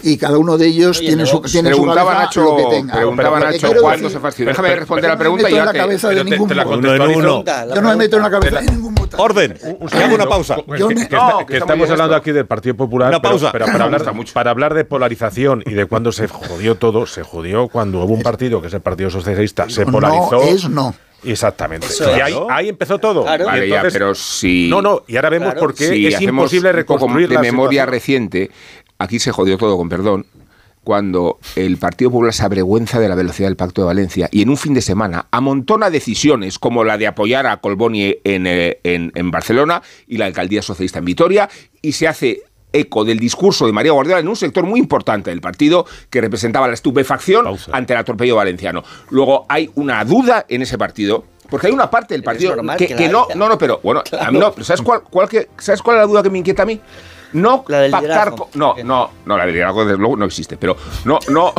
Y 0.02 0.16
cada 0.16 0.38
uno 0.38 0.58
de 0.58 0.66
ellos 0.66 1.00
tiene 1.00 1.26
su 1.26 1.40
tiene 1.42 1.70
preguntaba 1.70 2.14
Nacho, 2.14 2.42
lo 2.42 2.56
que 2.56 2.76
tenga. 2.76 2.94
Preguntaba 2.94 3.40
Nacho 3.40 3.72
cuándo 3.80 4.10
se 4.10 4.18
fastidia. 4.18 4.50
Déjame 4.50 4.76
responder 4.76 5.10
la 5.10 5.18
pregunta 5.18 5.50
y 5.50 5.54
ya 5.54 5.72
te, 5.72 5.78
cabeza 5.78 6.08
de 6.10 6.24
ningún 6.24 6.48
Yo 6.48 7.82
no 7.82 7.88
me 7.88 7.96
meto 7.96 8.16
en 8.16 8.22
la 8.22 8.30
cabeza 8.30 8.60
de 8.60 8.70
ningún 8.70 8.94
votante. 8.94 9.22
Orden. 9.22 9.58
Hago 9.92 10.14
una 10.14 10.26
pausa. 10.26 10.56
Que 11.46 11.56
estamos 11.58 11.90
hablando 11.90 12.14
aquí 12.14 12.32
del 12.32 12.46
Partido 12.46 12.76
Popular. 12.76 13.08
Una 13.08 13.22
pausa. 13.22 13.52
Pero 13.52 13.66
para 14.32 14.50
hablar 14.50 14.74
de 14.74 14.84
polarización 14.84 15.62
y 15.66 15.74
de 15.74 15.86
cuándo 15.86 16.12
se 16.12 16.28
jodió 16.28 16.76
todo, 16.76 17.06
se 17.06 17.22
jodió 17.22 17.68
cuando 17.68 18.02
hubo 18.04 18.14
un 18.14 18.22
partido 18.22 18.60
que 18.60 18.68
es 18.68 18.74
el 18.74 18.80
Partido 18.80 19.10
Socialista, 19.10 19.68
se 19.68 19.86
polarizó. 19.86 20.36
No 20.36 20.42
es 20.42 20.68
no. 20.68 20.94
Exactamente. 21.24 21.86
y 22.00 22.20
ahí, 22.20 22.34
ahí, 22.50 22.68
empezó 22.68 22.98
todo. 22.98 23.24
Vale, 23.24 23.68
ya, 23.68 23.82
pero 23.82 24.14
si. 24.14 24.68
No, 24.68 24.82
no, 24.82 25.02
y 25.06 25.16
ahora 25.16 25.30
vemos 25.30 25.54
por 25.54 25.74
qué 25.74 26.08
es 26.08 26.20
imposible 26.20 26.72
reconstruir. 26.72 27.28
de 27.28 27.38
memoria 27.38 27.86
reciente, 27.86 28.50
aquí 28.98 29.18
se 29.18 29.32
jodió 29.32 29.58
todo, 29.58 29.76
con 29.76 29.88
perdón, 29.88 30.26
cuando 30.88 31.38
el 31.54 31.76
Partido 31.76 32.10
Popular 32.10 32.32
se 32.32 32.44
avergüenza 32.44 32.98
de 32.98 33.08
la 33.08 33.14
velocidad 33.14 33.48
del 33.48 33.56
Pacto 33.56 33.82
de 33.82 33.86
Valencia 33.86 34.28
y 34.32 34.42
en 34.42 34.48
un 34.48 34.56
fin 34.56 34.72
de 34.72 34.80
semana 34.80 35.26
amontona 35.30 35.90
decisiones 35.90 36.58
como 36.58 36.82
la 36.82 36.96
de 36.96 37.06
apoyar 37.06 37.46
a 37.46 37.58
Colboni 37.58 38.16
en, 38.24 38.46
eh, 38.46 38.80
en, 38.84 39.12
en 39.14 39.30
Barcelona 39.30 39.82
y 40.06 40.16
la 40.16 40.24
alcaldía 40.24 40.62
socialista 40.62 41.00
en 41.00 41.04
Vitoria 41.04 41.50
y 41.82 41.92
se 41.92 42.08
hace 42.08 42.42
eco 42.72 43.04
del 43.04 43.18
discurso 43.18 43.66
de 43.66 43.72
María 43.72 43.92
Guardiola 43.92 44.20
en 44.20 44.28
un 44.28 44.36
sector 44.36 44.64
muy 44.64 44.80
importante 44.80 45.30
del 45.30 45.40
partido 45.40 45.86
que 46.10 46.20
representaba 46.20 46.68
la 46.68 46.74
estupefacción 46.74 47.46
ante 47.72 47.92
el 47.92 47.98
atropello 47.98 48.36
valenciano. 48.36 48.82
Luego 49.10 49.46
hay 49.48 49.70
una 49.74 50.04
duda 50.04 50.46
en 50.48 50.62
ese 50.62 50.78
partido. 50.78 51.24
Porque 51.48 51.68
hay 51.68 51.72
una 51.72 51.90
parte 51.90 52.12
del 52.12 52.22
partido 52.22 52.54
que, 52.76 53.08
no, 53.08 53.26
no, 53.34 53.48
no, 53.48 53.56
pero 53.56 53.80
bueno, 53.82 54.02
a 54.20 54.30
mí 54.30 54.38
no, 54.38 54.52
¿sabes 54.62 54.82
cuál, 54.82 55.00
cuál, 55.04 55.30
¿sabes 55.56 55.80
cuál 55.80 55.96
es 55.96 56.00
la 56.02 56.06
duda 56.06 56.22
que 56.22 56.28
me 56.28 56.36
inquieta 56.36 56.64
a 56.64 56.66
mí? 56.66 56.78
No 57.32 57.64
pactar 57.64 58.34
no 58.54 58.74
no 58.84 59.10
no 59.24 59.36
la 59.36 59.44
del 59.44 59.54
liderazgo 59.54 59.84
desde 59.84 59.98
luego 59.98 60.16
no 60.16 60.24
existe 60.24 60.56
pero 60.56 60.76
no 61.04 61.18
no 61.28 61.52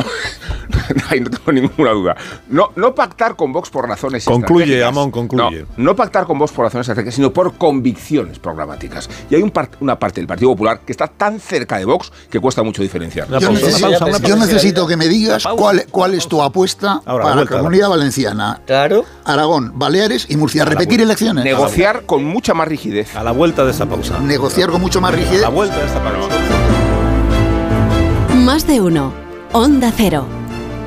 no 1.20 1.30
tengo 1.30 1.52
ninguna 1.52 1.90
duda. 1.90 2.16
No 2.48 2.70
no 2.76 2.94
pactar 2.94 3.36
con 3.36 3.52
Vox 3.52 3.70
por 3.70 3.88
razones 3.88 4.24
concluye 4.24 4.82
Amón 4.84 5.10
concluye. 5.10 5.66
No, 5.76 5.96
pactar 5.96 6.24
con 6.24 6.38
Vox 6.38 6.52
por 6.52 6.64
razones 6.64 6.86
estratégicas 6.88 7.14
sino 7.14 7.32
por 7.32 7.56
convicciones 7.56 8.38
programáticas. 8.38 9.08
Y 9.28 9.34
hay 9.34 9.42
un 9.42 9.52
una 9.80 9.98
parte 9.98 10.20
del 10.20 10.26
Partido 10.26 10.50
Popular 10.50 10.80
que 10.80 10.92
está 10.92 11.06
tan 11.08 11.40
cerca 11.40 11.78
de 11.78 11.84
Vox 11.84 12.12
que 12.30 12.40
cuesta 12.40 12.62
mucho 12.62 12.82
diferenciar. 12.82 13.28
Yo, 13.28 14.36
necesito, 14.36 14.86
que 14.86 14.96
me 14.96 15.08
digas 15.08 15.44
cuál, 15.56 15.86
cuál 15.90 16.14
es 16.14 16.26
tu 16.26 16.40
apuesta 16.40 17.00
para 17.04 17.34
la 17.34 17.46
comunidad 17.46 17.88
valenciana. 17.88 18.60
Claro. 18.66 19.04
Aragón 19.24 19.72
Baleares 19.78 20.26
y 20.28 20.36
Murcia. 20.36 20.64
Repetir 20.64 21.00
elecciones. 21.00 21.44
Negociar 21.44 22.02
con 22.06 22.24
mucha 22.24 22.54
más 22.54 22.68
rigidez. 22.68 23.14
A 23.16 23.22
la 23.22 23.32
vuelta 23.32 23.64
de 23.64 23.72
esa 23.72 23.86
pausa. 23.86 24.18
Negociar 24.20 24.70
con 24.70 24.80
mucho 24.80 25.00
más 25.00 25.14
rigidez 25.14 25.44
más 28.34 28.66
de 28.66 28.80
uno. 28.80 29.12
Onda 29.52 29.92
Cero. 29.94 30.26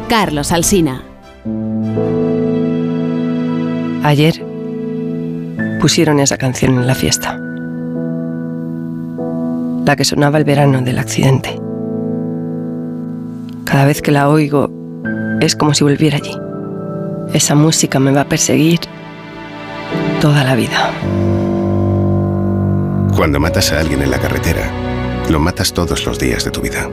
Carlos 0.10 0.52
Alsina. 0.52 1.04
Ayer 4.04 4.44
pusieron 5.80 6.20
esa 6.20 6.38
canción 6.38 6.74
en 6.80 6.88
la 6.88 6.96
fiesta. 6.96 7.40
La 9.86 9.96
que 9.96 10.06
sonaba 10.06 10.40
el 10.40 10.44
verano 10.44 10.82
del 10.82 10.98
accidente. 10.98 11.60
Cada 13.66 13.86
vez 13.86 14.02
que 14.02 14.12
la 14.12 14.28
oigo 14.28 14.72
es 15.40 15.56
como 15.56 15.76
si 15.76 15.84
volviera 15.84 16.18
allí. 16.18 16.36
Esa 17.34 17.54
música 17.54 18.00
me 18.00 18.12
va 18.12 18.22
a 18.22 18.30
perseguir 18.30 18.80
toda 20.20 20.44
la 20.44 20.56
vida. 20.56 20.92
Cuando 23.16 23.40
matas 23.40 23.72
a 23.72 23.80
alguien 23.80 24.02
en 24.02 24.10
la 24.10 24.20
carretera, 24.20 24.72
lo 25.30 25.40
matas 25.40 25.72
todos 25.72 26.06
los 26.06 26.18
días 26.18 26.44
de 26.46 26.52
tu 26.52 26.62
vida. 26.62 26.90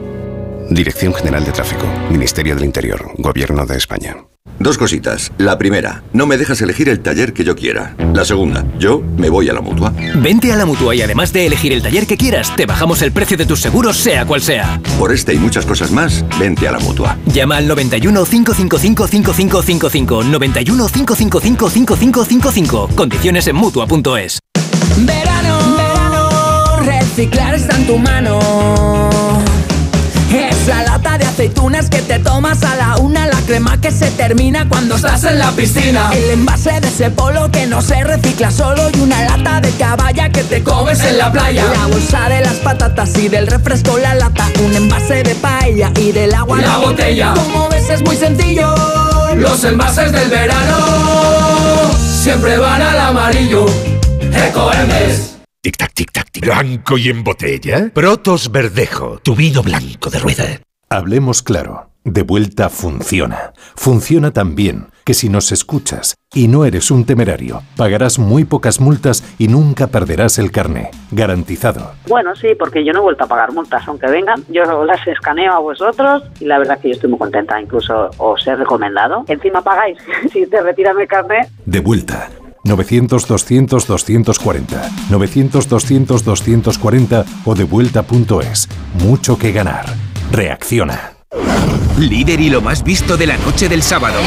Dirección 0.68 1.14
General 1.14 1.44
de 1.44 1.50
Tráfico, 1.50 1.86
Ministerio 2.10 2.54
del 2.54 2.64
Interior, 2.64 3.12
Gobierno 3.16 3.64
de 3.64 3.76
España. 3.76 4.16
Dos 4.58 4.76
cositas. 4.76 5.32
La 5.38 5.56
primera, 5.56 6.02
no 6.12 6.26
me 6.26 6.36
dejas 6.36 6.60
elegir 6.60 6.90
el 6.90 7.00
taller 7.00 7.32
que 7.32 7.42
yo 7.42 7.56
quiera. 7.56 7.96
La 8.12 8.26
segunda, 8.26 8.66
yo 8.78 9.02
me 9.16 9.30
voy 9.30 9.48
a 9.48 9.54
la 9.54 9.62
mutua. 9.62 9.94
Vente 10.16 10.52
a 10.52 10.56
la 10.56 10.66
mutua 10.66 10.94
y 10.94 11.00
además 11.00 11.32
de 11.32 11.46
elegir 11.46 11.72
el 11.72 11.82
taller 11.82 12.06
que 12.06 12.18
quieras, 12.18 12.54
te 12.54 12.66
bajamos 12.66 13.00
el 13.00 13.12
precio 13.12 13.38
de 13.38 13.46
tus 13.46 13.60
seguros, 13.60 13.96
sea 13.96 14.26
cual 14.26 14.42
sea. 14.42 14.78
Por 14.98 15.12
este 15.12 15.32
y 15.32 15.38
muchas 15.38 15.64
cosas 15.64 15.90
más, 15.90 16.22
vente 16.38 16.68
a 16.68 16.72
la 16.72 16.78
mutua. 16.80 17.16
Llama 17.32 17.56
al 17.56 17.66
91 17.66 18.24
555 18.24 19.08
5555. 19.08 20.24
91 20.24 20.86
555 20.86 21.70
5555. 21.70 22.88
Condiciones 22.94 23.46
en 23.48 23.56
mutua.es. 23.56 24.38
Reciclar 27.20 27.54
está 27.54 27.76
en 27.76 27.86
tu 27.86 27.98
mano. 27.98 28.38
Esa 30.32 30.82
lata 30.84 31.18
de 31.18 31.26
aceitunas 31.26 31.90
que 31.90 32.00
te 32.00 32.18
tomas 32.18 32.62
a 32.62 32.74
la 32.76 32.96
una, 32.96 33.26
la 33.26 33.36
crema 33.42 33.78
que 33.78 33.90
se 33.90 34.10
termina 34.12 34.66
cuando 34.66 34.96
estás 34.96 35.24
en 35.24 35.38
la 35.38 35.50
piscina. 35.50 36.08
El 36.14 36.30
envase 36.30 36.80
de 36.80 36.88
ese 36.88 37.10
polo 37.10 37.50
que 37.50 37.66
no 37.66 37.82
se 37.82 38.02
recicla 38.04 38.50
solo 38.50 38.88
y 38.94 39.00
una 39.00 39.22
lata 39.22 39.60
de 39.60 39.70
caballa 39.72 40.30
que 40.30 40.44
te 40.44 40.62
comes 40.62 40.98
en 41.04 41.18
la 41.18 41.30
playa. 41.30 41.66
La 41.70 41.88
bolsa 41.88 42.26
de 42.30 42.40
las 42.40 42.54
patatas 42.54 43.14
y 43.18 43.28
del 43.28 43.48
refresco 43.48 43.98
la 43.98 44.14
lata, 44.14 44.48
un 44.64 44.74
envase 44.74 45.22
de 45.22 45.34
paella 45.34 45.92
y 46.00 46.12
del 46.12 46.32
agua 46.32 46.56
la, 46.56 46.68
la 46.68 46.76
botella. 46.78 47.34
Como 47.34 47.68
ves 47.68 47.90
es 47.90 48.00
muy 48.00 48.16
sencillo. 48.16 48.74
Los 49.36 49.62
envases 49.64 50.10
del 50.10 50.30
verano 50.30 50.78
siempre 51.98 52.56
van 52.56 52.80
al 52.80 52.98
amarillo. 52.98 53.66
Ecoembes. 54.32 55.29
Tic-tac, 55.62 55.92
tic-tac, 55.92 56.30
tic. 56.30 56.46
¿Blanco 56.46 56.96
y 56.96 57.10
en 57.10 57.22
botella? 57.22 57.90
Protos 57.92 58.50
Verdejo, 58.50 59.18
tu 59.18 59.34
vino 59.34 59.62
blanco 59.62 60.08
de 60.08 60.18
rueda. 60.18 60.44
Hablemos 60.88 61.42
claro. 61.42 61.90
De 62.02 62.22
vuelta 62.22 62.70
funciona. 62.70 63.52
Funciona 63.76 64.30
tan 64.30 64.54
bien 64.54 64.86
que 65.04 65.12
si 65.12 65.28
nos 65.28 65.52
escuchas 65.52 66.14
y 66.32 66.48
no 66.48 66.64
eres 66.64 66.90
un 66.90 67.04
temerario, 67.04 67.60
pagarás 67.76 68.18
muy 68.18 68.44
pocas 68.44 68.80
multas 68.80 69.22
y 69.36 69.48
nunca 69.48 69.88
perderás 69.88 70.38
el 70.38 70.50
carné. 70.50 70.92
Garantizado. 71.10 71.92
Bueno, 72.08 72.34
sí, 72.34 72.54
porque 72.58 72.82
yo 72.82 72.94
no 72.94 73.00
he 73.00 73.02
vuelto 73.02 73.24
a 73.24 73.26
pagar 73.26 73.52
multas, 73.52 73.86
aunque 73.86 74.06
vengan, 74.06 74.42
yo 74.48 74.82
las 74.86 75.06
escaneo 75.06 75.52
a 75.52 75.58
vosotros 75.58 76.22
y 76.40 76.46
la 76.46 76.58
verdad 76.58 76.76
es 76.76 76.82
que 76.82 76.88
yo 76.88 76.94
estoy 76.94 77.10
muy 77.10 77.18
contenta, 77.18 77.60
incluso 77.60 78.08
os 78.16 78.46
he 78.46 78.56
recomendado. 78.56 79.26
Encima 79.28 79.60
pagáis 79.60 79.98
si 80.32 80.46
te 80.46 80.62
retiran 80.62 80.98
el 80.98 81.06
carné. 81.06 81.50
De 81.66 81.80
vuelta 81.80 82.30
900-200-240, 82.64 84.90
900-200-240 85.10 87.24
o 87.44 87.54
devuelta.es. 87.54 88.68
Mucho 89.02 89.38
que 89.38 89.52
ganar. 89.52 89.86
Reacciona. 90.30 91.12
líder 91.98 92.40
y 92.40 92.48
lo 92.50 92.60
más 92.62 92.82
visto 92.82 93.16
de 93.16 93.26
la 93.26 93.36
noche 93.38 93.68
del 93.68 93.82
sábado. 93.82 94.18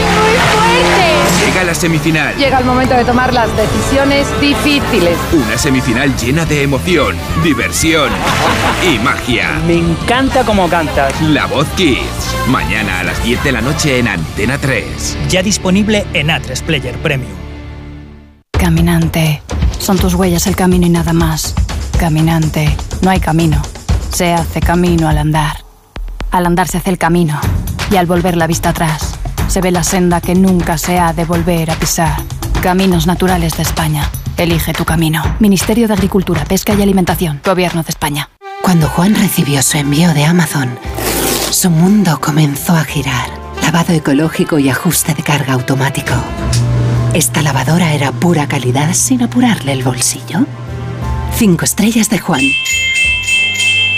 Llega 1.45 1.63
la 1.63 1.73
semifinal. 1.73 2.35
Llega 2.37 2.59
el 2.59 2.65
momento 2.65 2.93
de 2.93 3.03
tomar 3.03 3.33
las 3.33 3.49
decisiones 3.57 4.27
difíciles. 4.39 5.17
Una 5.33 5.57
semifinal 5.57 6.15
llena 6.15 6.45
de 6.45 6.61
emoción, 6.63 7.15
diversión 7.43 8.09
y 8.87 8.99
magia. 8.99 9.59
Me 9.65 9.77
encanta 9.77 10.45
cómo 10.45 10.69
cantas. 10.69 11.19
La 11.21 11.47
Voz 11.47 11.67
Kids. 11.75 12.35
Mañana 12.47 12.99
a 12.99 13.03
las 13.03 13.23
10 13.23 13.43
de 13.43 13.51
la 13.51 13.61
noche 13.61 13.97
en 13.99 14.07
Antena 14.07 14.57
3. 14.59 15.17
Ya 15.29 15.41
disponible 15.41 16.05
en 16.13 16.27
A3 16.27 16.61
Player 16.61 16.95
Premium. 16.97 17.31
Caminante. 18.63 19.41
Son 19.77 19.97
tus 19.97 20.13
huellas 20.13 20.47
el 20.47 20.55
camino 20.55 20.85
y 20.85 20.89
nada 20.89 21.11
más. 21.11 21.53
Caminante. 21.99 22.73
No 23.01 23.09
hay 23.09 23.19
camino. 23.19 23.61
Se 24.09 24.33
hace 24.33 24.61
camino 24.61 25.09
al 25.09 25.17
andar. 25.17 25.65
Al 26.31 26.45
andar 26.45 26.69
se 26.69 26.77
hace 26.77 26.89
el 26.89 26.97
camino. 26.97 27.37
Y 27.91 27.97
al 27.97 28.05
volver 28.05 28.37
la 28.37 28.47
vista 28.47 28.69
atrás, 28.69 29.15
se 29.49 29.59
ve 29.59 29.69
la 29.71 29.83
senda 29.83 30.21
que 30.21 30.33
nunca 30.33 30.77
se 30.77 30.97
ha 30.97 31.11
de 31.11 31.25
volver 31.25 31.71
a 31.71 31.75
pisar. 31.75 32.15
Caminos 32.61 33.05
Naturales 33.05 33.57
de 33.57 33.63
España. 33.63 34.09
Elige 34.37 34.71
tu 34.71 34.85
camino. 34.85 35.21
Ministerio 35.41 35.89
de 35.89 35.95
Agricultura, 35.95 36.45
Pesca 36.45 36.73
y 36.73 36.81
Alimentación. 36.81 37.41
Gobierno 37.43 37.83
de 37.83 37.89
España. 37.89 38.29
Cuando 38.61 38.87
Juan 38.87 39.13
recibió 39.15 39.61
su 39.61 39.77
envío 39.77 40.13
de 40.13 40.23
Amazon, 40.23 40.79
su 41.51 41.69
mundo 41.69 42.17
comenzó 42.21 42.77
a 42.77 42.85
girar. 42.85 43.27
Lavado 43.61 43.91
ecológico 43.91 44.57
y 44.57 44.69
ajuste 44.69 45.13
de 45.13 45.21
carga 45.21 45.51
automático. 45.51 46.13
Esta 47.13 47.43
lavadora 47.43 47.93
era 47.93 48.11
pura 48.11 48.47
calidad 48.47 48.91
sin 48.95 49.21
apurarle 49.21 49.71
el 49.71 49.83
bolsillo. 49.83 50.47
Cinco 51.35 51.63
estrellas 51.63 52.09
de 52.09 52.17
Juan. 52.17 52.41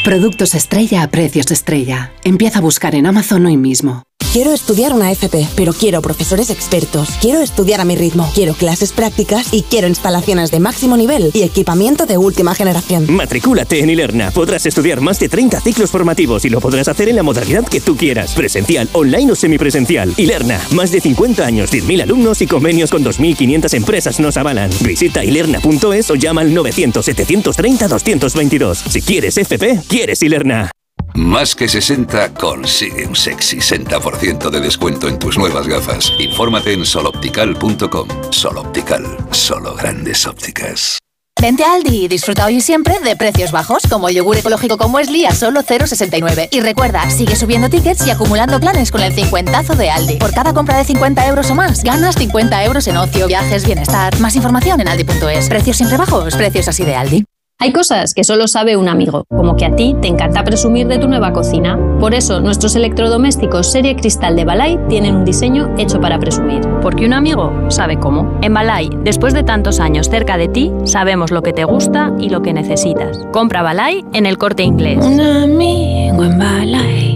Productos 0.03 0.53
estrella 0.53 1.01
a 1.01 1.07
precios 1.07 1.49
estrella. 1.49 2.11
Empieza 2.25 2.59
a 2.59 2.61
buscar 2.61 2.93
en 2.93 3.05
Amazon 3.05 3.45
hoy 3.45 3.55
mismo. 3.55 4.03
Quiero 4.35 4.51
estudiar 4.51 4.91
una 4.91 5.13
FP, 5.13 5.47
pero 5.55 5.71
quiero 5.71 6.01
profesores 6.01 6.49
expertos. 6.49 7.07
Quiero 7.21 7.39
estudiar 7.39 7.79
a 7.79 7.85
mi 7.85 7.95
ritmo. 7.95 8.29
Quiero 8.35 8.53
clases 8.53 8.91
prácticas 8.91 9.53
y 9.53 9.61
quiero 9.61 9.87
instalaciones 9.87 10.51
de 10.51 10.59
máximo 10.59 10.97
nivel 10.97 11.31
y 11.33 11.43
equipamiento 11.43 12.05
de 12.05 12.17
última 12.17 12.53
generación. 12.53 13.05
Matricúlate 13.09 13.79
en 13.79 13.89
Ilerna. 13.89 14.31
Podrás 14.31 14.65
estudiar 14.65 14.99
más 14.99 15.21
de 15.21 15.29
30 15.29 15.61
ciclos 15.61 15.89
formativos 15.89 16.43
y 16.43 16.49
lo 16.49 16.59
podrás 16.59 16.89
hacer 16.89 17.07
en 17.07 17.15
la 17.15 17.23
modalidad 17.23 17.63
que 17.63 17.79
tú 17.79 17.95
quieras. 17.95 18.33
Presencial, 18.33 18.89
online 18.91 19.31
o 19.31 19.35
semipresencial. 19.35 20.13
Ilerna. 20.17 20.59
Más 20.71 20.91
de 20.91 20.99
50 20.99 21.45
años, 21.45 21.71
10.000 21.71 22.01
alumnos 22.01 22.41
y 22.41 22.47
convenios 22.47 22.91
con 22.91 23.05
2.500 23.05 23.73
empresas 23.73 24.19
nos 24.19 24.35
avalan. 24.35 24.69
Visita 24.81 25.23
ilerna.es 25.23 26.11
o 26.11 26.15
llama 26.15 26.41
al 26.41 26.51
900-730-222. 26.51 28.89
Si 28.89 29.01
quieres 29.01 29.37
FP, 29.37 29.79
quieres 29.87 30.21
Ilerna. 30.23 30.71
Más 31.15 31.55
que 31.55 31.69
60 31.69 32.33
consigue 32.33 33.07
un 33.07 33.15
sexy 33.15 33.57
60% 33.57 34.49
de 34.49 34.59
descuento 34.59 35.07
en 35.07 35.17
tus 35.17 35.37
nuevas 35.37 35.65
gafas. 35.65 36.11
Infórmate 36.19 36.73
en 36.73 36.85
soloptical.com. 36.85 38.07
Soloptical, 38.31 39.17
solo 39.31 39.75
grandes 39.75 40.27
ópticas. 40.27 40.99
Vente 41.41 41.63
a 41.63 41.73
Aldi 41.73 42.05
y 42.05 42.07
disfruta 42.09 42.45
hoy 42.45 42.55
y 42.55 42.61
siempre 42.61 42.99
de 42.99 43.15
precios 43.15 43.51
bajos, 43.51 43.83
como 43.89 44.09
yogur 44.09 44.37
ecológico 44.37 44.77
con 44.77 44.91
muesli 44.91 45.25
a 45.25 45.33
solo 45.33 45.63
0,69. 45.63 46.49
Y 46.51 46.59
recuerda, 46.59 47.09
sigue 47.09 47.37
subiendo 47.37 47.69
tickets 47.69 48.05
y 48.05 48.11
acumulando 48.11 48.59
planes 48.59 48.91
con 48.91 49.01
el 49.01 49.13
50 49.13 49.63
de 49.75 49.89
Aldi. 49.89 50.17
Por 50.17 50.33
cada 50.33 50.53
compra 50.53 50.77
de 50.77 50.83
50 50.83 51.27
euros 51.27 51.49
o 51.49 51.55
más, 51.55 51.81
ganas 51.83 52.15
50 52.15 52.63
euros 52.65 52.87
en 52.87 52.97
ocio, 52.97 53.27
viajes, 53.27 53.65
bienestar. 53.65 54.19
Más 54.19 54.35
información 54.35 54.81
en 54.81 54.89
aldi.es. 54.89 55.47
Precios 55.47 55.77
siempre 55.77 55.97
bajos, 55.97 56.35
precios 56.35 56.67
así 56.67 56.83
de 56.83 56.95
Aldi. 56.95 57.25
Hay 57.57 57.71
cosas 57.71 58.13
que 58.13 58.25
solo 58.25 58.49
sabe 58.49 58.75
un 58.75 58.89
amigo, 58.89 59.23
como 59.29 59.55
que 59.55 59.63
a 59.63 59.73
ti 59.73 59.95
te 60.01 60.09
encanta 60.09 60.43
presumir 60.43 60.87
de 60.87 60.99
tu 60.99 61.07
nueva 61.07 61.31
cocina. 61.31 61.79
Por 62.01 62.13
eso, 62.13 62.41
nuestros 62.41 62.75
electrodomésticos 62.75 63.71
serie 63.71 63.95
cristal 63.95 64.35
de 64.35 64.43
Balay 64.43 64.77
tienen 64.89 65.15
un 65.15 65.23
diseño 65.23 65.73
hecho 65.77 66.01
para 66.01 66.19
presumir. 66.19 66.61
Porque 66.81 67.05
un 67.05 67.13
amigo 67.13 67.53
sabe 67.69 67.97
cómo. 67.97 68.37
En 68.41 68.53
Balay, 68.53 68.89
después 69.03 69.33
de 69.33 69.43
tantos 69.43 69.79
años 69.79 70.09
cerca 70.09 70.37
de 70.37 70.49
ti, 70.49 70.73
sabemos 70.83 71.31
lo 71.31 71.41
que 71.43 71.53
te 71.53 71.63
gusta 71.63 72.11
y 72.19 72.27
lo 72.27 72.41
que 72.41 72.53
necesitas. 72.53 73.19
Compra 73.31 73.63
Balay 73.63 74.03
en 74.11 74.25
el 74.25 74.37
corte 74.37 74.63
inglés. 74.63 74.97
Un 75.01 75.21
amigo 75.21 76.25
en 76.25 76.37
Balay. 76.37 77.14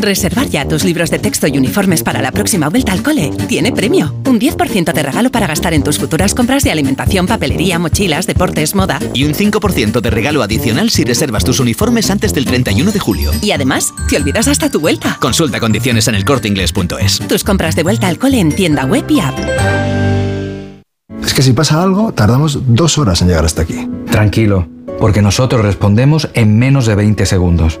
Reservar 0.00 0.48
ya 0.48 0.66
tus 0.66 0.82
libros 0.84 1.10
de 1.10 1.18
texto 1.18 1.46
y 1.46 1.58
uniformes 1.58 2.02
para 2.02 2.22
la 2.22 2.32
próxima 2.32 2.70
vuelta 2.70 2.92
al 2.92 3.02
cole 3.02 3.30
tiene 3.48 3.70
premio. 3.70 4.14
Un 4.26 4.40
10% 4.40 4.92
de 4.92 5.02
regalo 5.02 5.30
para 5.30 5.46
gastar 5.46 5.74
en 5.74 5.82
tus 5.82 5.98
futuras 5.98 6.34
compras 6.34 6.64
de 6.64 6.70
alimentación, 6.70 7.26
papelería, 7.26 7.78
mochilas, 7.78 8.26
deportes, 8.26 8.74
moda. 8.74 8.98
Y 9.12 9.24
un 9.24 9.34
5% 9.34 10.00
de 10.00 10.10
regalo 10.10 10.42
adicional 10.42 10.88
si 10.88 11.04
reservas 11.04 11.44
tus 11.44 11.60
uniformes 11.60 12.10
antes 12.10 12.32
del 12.32 12.46
31 12.46 12.92
de 12.92 12.98
julio. 12.98 13.30
Y 13.42 13.50
además, 13.50 13.92
te 14.08 14.16
olvidas 14.16 14.48
hasta 14.48 14.70
tu 14.70 14.80
vuelta. 14.80 15.18
Consulta 15.20 15.60
condiciones 15.60 16.08
en 16.08 16.14
elcorteingles.es. 16.14 17.18
Tus 17.28 17.44
compras 17.44 17.76
de 17.76 17.82
vuelta 17.82 18.08
al 18.08 18.18
cole 18.18 18.40
en 18.40 18.54
tienda 18.54 18.86
web 18.86 19.04
y 19.08 19.20
app. 19.20 19.38
Es 21.22 21.34
que 21.34 21.42
si 21.42 21.52
pasa 21.52 21.82
algo, 21.82 22.12
tardamos 22.12 22.58
dos 22.74 22.96
horas 22.96 23.20
en 23.20 23.28
llegar 23.28 23.44
hasta 23.44 23.62
aquí. 23.62 23.86
Tranquilo, 24.10 24.66
porque 24.98 25.20
nosotros 25.20 25.62
respondemos 25.62 26.30
en 26.32 26.58
menos 26.58 26.86
de 26.86 26.94
20 26.94 27.26
segundos. 27.26 27.80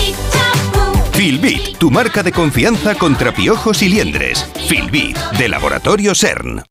Filbit, 1.21 1.77
tu 1.77 1.91
marca 1.91 2.23
de 2.23 2.31
confianza 2.31 2.95
contra 2.95 3.31
piojos 3.31 3.83
y 3.83 3.89
liendres. 3.89 4.43
Filbit, 4.67 5.15
de 5.37 5.49
Laboratorio 5.49 6.15
CERN. 6.15 6.63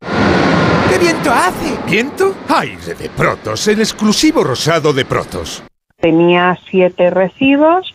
¿Qué 0.91 0.99
viento 0.99 1.31
hace? 1.31 1.79
¿Viento? 1.89 2.35
Aire 2.49 2.95
de 2.95 3.09
Protos, 3.11 3.69
el 3.69 3.79
exclusivo 3.79 4.43
rosado 4.43 4.93
de 4.93 5.05
Protos. 5.05 5.63
Tenía 6.01 6.59
siete 6.69 7.11
recibos, 7.11 7.95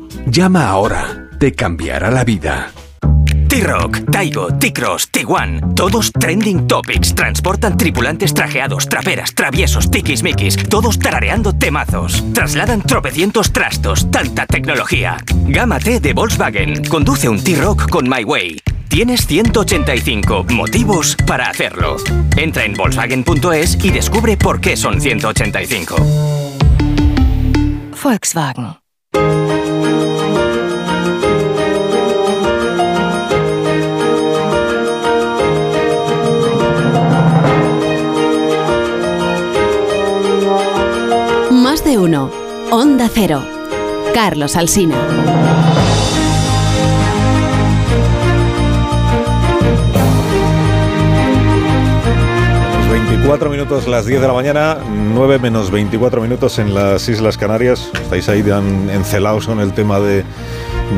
Llama 0.27 0.67
ahora. 0.67 1.29
Te 1.39 1.53
cambiará 1.53 2.11
la 2.11 2.23
vida. 2.23 2.71
T-Rock, 3.47 4.09
Taigo, 4.09 4.47
T-Cross, 4.57 5.11
T1, 5.11 5.75
todos 5.75 6.11
trending 6.13 6.67
topics. 6.67 7.13
Transportan 7.13 7.75
tripulantes 7.75 8.33
trajeados, 8.33 8.87
traperas, 8.87 9.35
traviesos, 9.35 9.91
tiquismiquis, 9.91 10.55
todos 10.69 10.97
tarareando 10.97 11.51
temazos. 11.51 12.23
Trasladan 12.33 12.81
tropecientos 12.81 13.51
trastos, 13.51 14.09
tanta 14.09 14.45
tecnología. 14.45 15.17
Gama 15.47 15.79
T 15.79 15.99
de 15.99 16.13
Volkswagen. 16.13 16.85
Conduce 16.85 17.27
un 17.27 17.43
T-Rock 17.43 17.89
con 17.89 18.07
My 18.07 18.23
Way. 18.23 18.61
Tienes 18.87 19.27
185 19.27 20.45
motivos 20.49 21.17
para 21.25 21.49
hacerlo. 21.49 21.97
Entra 22.37 22.63
en 22.63 22.73
Volkswagen.es 22.73 23.83
y 23.83 23.89
descubre 23.89 24.37
por 24.37 24.61
qué 24.61 24.77
son 24.77 25.01
185. 25.01 25.95
Volkswagen. 28.01 28.81
Onda 42.73 43.09
Cero. 43.13 43.43
Carlos 44.13 44.55
Alsina. 44.55 44.95
24 52.89 53.49
minutos, 53.49 53.89
las 53.89 54.05
10 54.05 54.21
de 54.21 54.27
la 54.27 54.33
mañana, 54.33 54.77
9 54.89 55.39
menos 55.39 55.69
24 55.69 56.21
minutos 56.21 56.59
en 56.59 56.73
las 56.73 57.09
Islas 57.09 57.37
Canarias. 57.37 57.91
Estáis 57.93 58.29
ahí 58.29 58.39
encelados 58.39 59.47
con 59.47 59.59
el 59.59 59.73
tema 59.73 59.99
de 59.99 60.23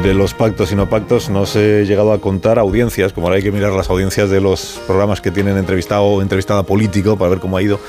de 0.02 0.14
los 0.14 0.34
pactos 0.34 0.72
y 0.72 0.76
no 0.76 0.90
pactos, 0.90 1.30
no 1.30 1.46
se 1.46 1.82
he 1.82 1.86
llegado 1.86 2.14
a 2.14 2.20
contar 2.20 2.58
audiencias, 2.58 3.14
como 3.14 3.28
ahora 3.28 3.38
hay 3.38 3.44
que 3.44 3.52
mirar 3.52 3.74
las 3.74 3.90
audiencias 3.90 4.30
de 4.30 4.42
los 4.42 4.82
programas 4.88 5.22
que 5.22 5.30
tienen 5.30 5.56
entrevistado 5.56 6.04
o 6.04 6.22
entrevistada 6.22 6.64
político 6.64 7.16
para 7.16 7.30
ver 7.30 7.40
cómo 7.40 7.58
ha 7.58 7.62
ido. 7.62 7.80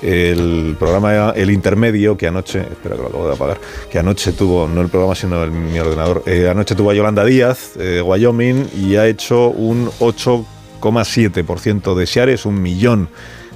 El 0.00 0.76
programa 0.78 1.30
El 1.30 1.50
Intermedio, 1.50 2.16
que 2.16 2.26
anoche, 2.26 2.60
espera 2.60 2.96
que 2.96 3.02
lo 3.02 3.08
acabo 3.08 3.28
de 3.28 3.34
apagar, 3.34 3.60
que 3.90 3.98
anoche 3.98 4.32
tuvo, 4.32 4.66
no 4.66 4.80
el 4.80 4.88
programa 4.88 5.14
sino 5.14 5.42
el, 5.44 5.50
mi 5.50 5.78
ordenador, 5.78 6.22
eh, 6.26 6.48
anoche 6.48 6.74
tuvo 6.74 6.90
a 6.90 6.94
Yolanda 6.94 7.24
Díaz, 7.24 7.72
eh, 7.78 8.00
Wyoming, 8.00 8.68
y 8.74 8.96
ha 8.96 9.06
hecho 9.06 9.50
un 9.50 9.90
8,7% 10.00 11.94
de 11.94 12.06
shares, 12.06 12.46
un 12.46 12.62
millón 12.62 13.10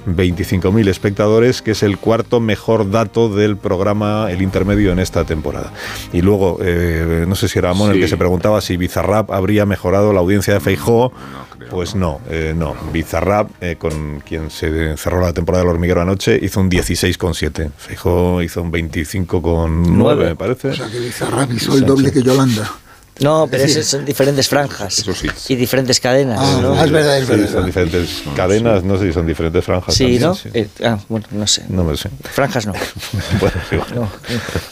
25.000 0.07 0.87
espectadores, 0.87 1.61
que 1.61 1.71
es 1.71 1.83
el 1.83 1.97
cuarto 1.97 2.39
mejor 2.39 2.89
dato 2.89 3.29
del 3.29 3.57
programa 3.57 4.31
El 4.31 4.41
Intermedio 4.41 4.91
en 4.91 4.99
esta 4.99 5.25
temporada. 5.25 5.73
Y 6.13 6.21
luego, 6.21 6.59
eh, 6.61 7.25
no 7.27 7.35
sé 7.35 7.47
si 7.47 7.59
era 7.59 7.69
Ramón 7.69 7.91
el 7.91 7.99
que 7.99 8.07
se 8.07 8.17
preguntaba 8.17 8.61
si 8.61 8.77
Bizarrap 8.77 9.31
habría 9.31 9.65
mejorado 9.65 10.13
la 10.13 10.19
audiencia 10.19 10.53
de 10.53 10.59
Feijó. 10.59 11.11
Pues 11.69 11.95
no, 11.95 12.21
eh, 12.29 12.53
no. 12.55 12.75
Bizarrap, 12.93 13.49
eh, 13.61 13.75
con 13.77 14.21
quien 14.21 14.49
se 14.49 14.95
cerró 14.95 15.19
la 15.19 15.33
temporada 15.33 15.65
del 15.65 15.73
hormiguero 15.73 16.01
anoche, 16.01 16.39
hizo 16.41 16.61
un 16.61 16.69
16,7. 16.69 17.71
Feijó 17.75 18.41
hizo 18.41 18.61
un 18.61 18.71
25,9, 18.71 20.15
me 20.15 20.35
parece. 20.35 20.69
O 20.69 20.73
sea 20.73 20.87
que 20.87 20.99
Bizarrap 20.99 21.51
hizo 21.51 21.75
el 21.75 21.85
doble 21.85 22.11
que 22.11 22.23
Yolanda. 22.23 22.71
No, 23.19 23.47
pero 23.49 23.63
esos 23.63 23.85
son 23.85 24.05
diferentes 24.05 24.47
franjas 24.47 25.03
y 25.49 25.55
diferentes 25.55 25.99
cadenas. 25.99 26.39
Ah, 26.41 26.59
¿no? 26.61 26.83
es 26.83 26.91
verdad, 26.91 27.17
es 27.17 27.25
Sí, 27.25 27.31
verdad. 27.31 27.51
son 27.51 27.65
diferentes 27.65 28.23
cadenas, 28.35 28.83
no 28.83 28.97
sé 28.97 29.07
si 29.07 29.13
son 29.13 29.25
diferentes 29.25 29.63
franjas. 29.65 29.95
Sí, 29.95 30.03
también, 30.03 30.21
¿no? 30.23 30.35
sí. 30.35 30.49
Eh, 30.53 30.67
ah, 30.83 30.99
bueno, 31.09 31.25
no 31.31 31.47
sé. 31.47 31.63
No 31.69 31.83
me 31.83 31.91
lo 31.91 31.97
sé. 31.97 32.09
Franjas 32.23 32.67
no. 32.67 32.73
Bueno, 33.39 33.55
igual. 33.71 34.09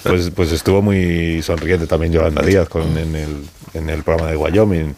Pues, 0.04 0.30
pues 0.30 0.52
estuvo 0.52 0.82
muy 0.82 1.42
sonriente 1.42 1.88
también 1.88 2.12
Yolanda 2.14 2.42
Díaz 2.44 2.70
con, 2.70 2.84
en, 2.98 3.16
el, 3.16 3.44
en 3.74 3.90
el 3.90 4.04
programa 4.04 4.30
de 4.32 4.38
Wyoming. 4.38 4.96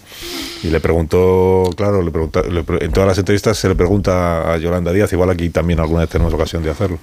Y 0.64 0.68
le 0.70 0.80
preguntó, 0.80 1.70
claro, 1.78 2.02
le 2.02 2.10
pregunta, 2.12 2.42
le 2.42 2.64
pre- 2.64 2.84
en 2.84 2.92
todas 2.92 3.08
las 3.08 3.18
entrevistas 3.18 3.58
se 3.58 3.70
le 3.70 3.76
pregunta 3.76 4.54
a 4.54 4.58
Yolanda 4.58 4.92
Díaz, 4.92 5.14
igual 5.14 5.30
aquí 5.30 5.50
también 5.50 5.80
alguna 5.80 6.02
vez 6.02 6.10
tenemos 6.10 6.34
ocasión 6.34 6.64
de 6.64 6.72
hacerlo. 6.72 6.98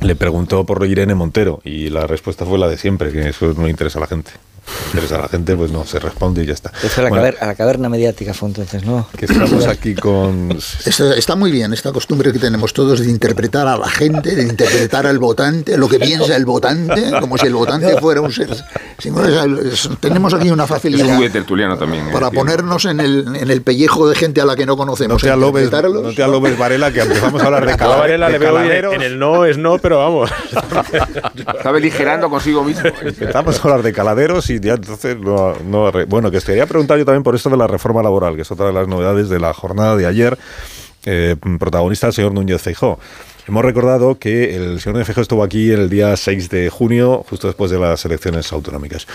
Le 0.00 0.16
preguntó 0.16 0.64
por 0.64 0.84
Irene 0.86 1.14
Montero 1.14 1.60
y 1.64 1.88
la 1.90 2.06
respuesta 2.06 2.44
fue 2.44 2.58
la 2.58 2.68
de 2.68 2.76
siempre, 2.78 3.12
que 3.12 3.28
eso 3.28 3.52
no 3.56 3.68
interesa 3.68 3.98
a 3.98 4.02
la 4.02 4.06
gente. 4.06 4.30
No 4.66 5.00
interesa 5.00 5.16
a 5.16 5.22
la 5.22 5.28
gente, 5.28 5.56
pues 5.56 5.72
no, 5.72 5.84
se 5.84 5.98
responde 5.98 6.42
y 6.42 6.46
ya 6.46 6.52
está. 6.52 6.70
Fue 6.70 6.88
a 6.98 7.02
la, 7.04 7.08
Bueno, 7.08 7.24
caver- 7.24 7.36
a 7.40 7.46
la 7.46 7.54
caverna 7.54 7.88
mediática 7.88 8.32
fue 8.34 8.48
entonces, 8.48 8.84
¿no? 8.84 9.08
que 9.16 9.24
estamos 9.24 9.66
aquí 9.66 9.94
con... 9.94 10.50
Está, 10.84 11.14
está 11.16 11.34
muy 11.36 11.50
bien 11.50 11.72
esta 11.72 11.92
costumbre 11.92 12.32
que 12.32 12.38
tenemos 12.38 12.72
todos 12.72 13.00
de 13.00 13.10
interpretar 13.10 13.66
a 13.66 13.76
la 13.76 13.88
gente, 13.88 14.34
de 14.36 14.42
interpretar 14.44 15.06
al 15.06 15.18
votante, 15.18 15.76
lo 15.76 15.88
que 15.88 15.98
piensa 15.98 16.36
el 16.36 16.44
votante, 16.44 17.10
como 17.20 17.36
si 17.38 17.46
el 17.46 17.54
votante 17.54 17.96
fuera 17.98 18.20
un 18.20 18.30
ser. 18.32 18.54
si 18.98 19.10
no, 19.10 19.24
es- 19.24 19.72
es- 19.72 19.88
tenemos 20.00 20.32
aquí 20.34 20.50
una 20.50 20.64
Es 20.64 20.68
facilidad 20.70 21.16
muy 21.16 21.28
tertuliano 21.30 21.76
también. 21.76 22.04
para 22.12 22.26
entiendo. 22.26 22.40
ponernos 22.40 22.84
en 22.84 23.00
el, 23.00 23.36
en 23.36 23.50
el 23.50 23.62
pellejo 23.62 24.08
de 24.08 24.14
gente 24.14 24.40
a 24.40 24.44
la 24.44 24.54
que 24.56 24.64
no 24.66 24.72
No 24.72 24.76
conocemos. 24.76 25.20
te 25.22 25.30
alobes, 25.30 25.70
no 25.72 26.12
te 26.14 26.22
alobes, 26.22 26.56
Varela, 26.58 26.92
que 26.92 27.00
empezamos 27.00 27.42
a 27.42 27.46
hablar 27.46 27.66
de 27.66 27.72
A 27.72 27.76
cala- 27.76 27.96
Varela 27.96 28.26
de 28.26 28.32
le 28.32 28.38
veo 28.38 28.54
caladeros. 28.54 28.94
en 28.94 29.02
el 29.02 29.18
no 29.18 29.44
es 29.44 29.58
no, 29.58 29.78
pero 29.78 29.98
vamos. 29.98 30.30
Está 31.36 31.70
beligerando 31.72 32.30
consigo 32.30 32.62
mismo. 32.64 32.82
Empezamos 33.02 33.58
a 33.58 33.62
hablar 33.62 33.82
de 33.82 33.92
caladeros 33.92 34.48
y 34.50 34.51
ya 34.60 34.74
entonces 34.74 35.18
no, 35.18 35.54
no 35.64 35.90
bueno 36.06 36.30
que 36.30 36.38
os 36.38 36.44
quería 36.44 36.66
preguntar 36.66 36.98
yo 36.98 37.04
también 37.04 37.22
por 37.22 37.34
esto 37.34 37.50
de 37.50 37.56
la 37.56 37.66
reforma 37.66 38.02
laboral 38.02 38.36
que 38.36 38.42
es 38.42 38.50
otra 38.50 38.66
de 38.66 38.72
las 38.72 38.88
novedades 38.88 39.28
de 39.28 39.38
la 39.38 39.52
jornada 39.52 39.96
de 39.96 40.06
ayer 40.06 40.38
eh, 41.04 41.36
protagonista 41.58 42.06
el 42.06 42.12
señor 42.12 42.32
Núñez 42.32 42.62
Feijó 42.62 42.98
Hemos 43.48 43.64
recordado 43.64 44.20
que 44.20 44.54
el 44.54 44.78
señor 44.78 44.94
Núñez 44.94 45.06
Feijó 45.06 45.20
estuvo 45.20 45.42
aquí 45.42 45.70
el 45.70 45.90
día 45.90 46.16
6 46.16 46.48
de 46.48 46.70
junio, 46.70 47.24
justo 47.28 47.48
después 47.48 47.72
de 47.72 47.78
las 47.80 48.04
elecciones 48.04 48.52
autonómicas. 48.52 49.08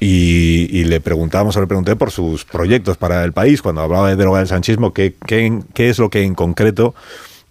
Y, 0.00 0.66
y 0.76 0.84
le 0.84 1.00
preguntamos, 1.00 1.56
o 1.56 1.60
le 1.60 1.68
pregunté 1.68 1.94
por 1.94 2.10
sus 2.10 2.44
proyectos 2.44 2.96
para 2.96 3.22
el 3.22 3.32
país, 3.32 3.62
cuando 3.62 3.82
hablaba 3.82 4.08
de 4.08 4.16
derogar 4.16 4.42
el 4.42 4.48
sanchismo, 4.48 4.92
qué, 4.92 5.14
qué, 5.24 5.60
qué 5.72 5.88
es 5.88 6.00
lo 6.00 6.10
que 6.10 6.22
en 6.22 6.34
concreto 6.34 6.96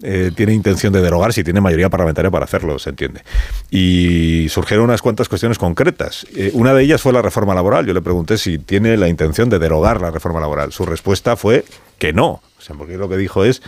eh, 0.02 0.32
tiene 0.34 0.54
intención 0.54 0.94
de 0.94 1.02
derogar, 1.02 1.34
si 1.34 1.44
tiene 1.44 1.60
mayoría 1.60 1.90
parlamentaria 1.90 2.32
para 2.32 2.46
hacerlo, 2.46 2.80
se 2.80 2.92
entiende. 2.92 3.22
Y 3.70 4.48
surgieron 4.50 4.86
unas 4.86 5.02
cuantas 5.02 5.28
cuestiones 5.28 5.58
concretas. 5.58 6.26
Eh, 6.36 6.52
una 6.54 6.74
de 6.74 6.84
ellas 6.84 7.02
fue 7.02 7.12
la 7.12 7.22
reforma 7.22 7.54
laboral. 7.54 7.86
Yo 7.86 7.94
le 7.94 8.02
pregunté 8.02 8.38
si 8.38 8.60
tiene 8.60 8.96
la 8.96 9.10
intención 9.10 9.50
de 9.50 9.60
derogar 9.60 10.00
la 10.00 10.12
reforma 10.12 10.40
laboral. 10.40 10.72
Su 10.72 10.86
respuesta 10.86 11.36
fue 11.36 11.66
que 11.98 12.14
no. 12.14 12.28
O 12.28 12.62
sea, 12.62 12.76
porque 12.78 12.98
lo 12.98 13.10
que 13.10 13.18
dijo 13.18 13.44
es 13.44 13.62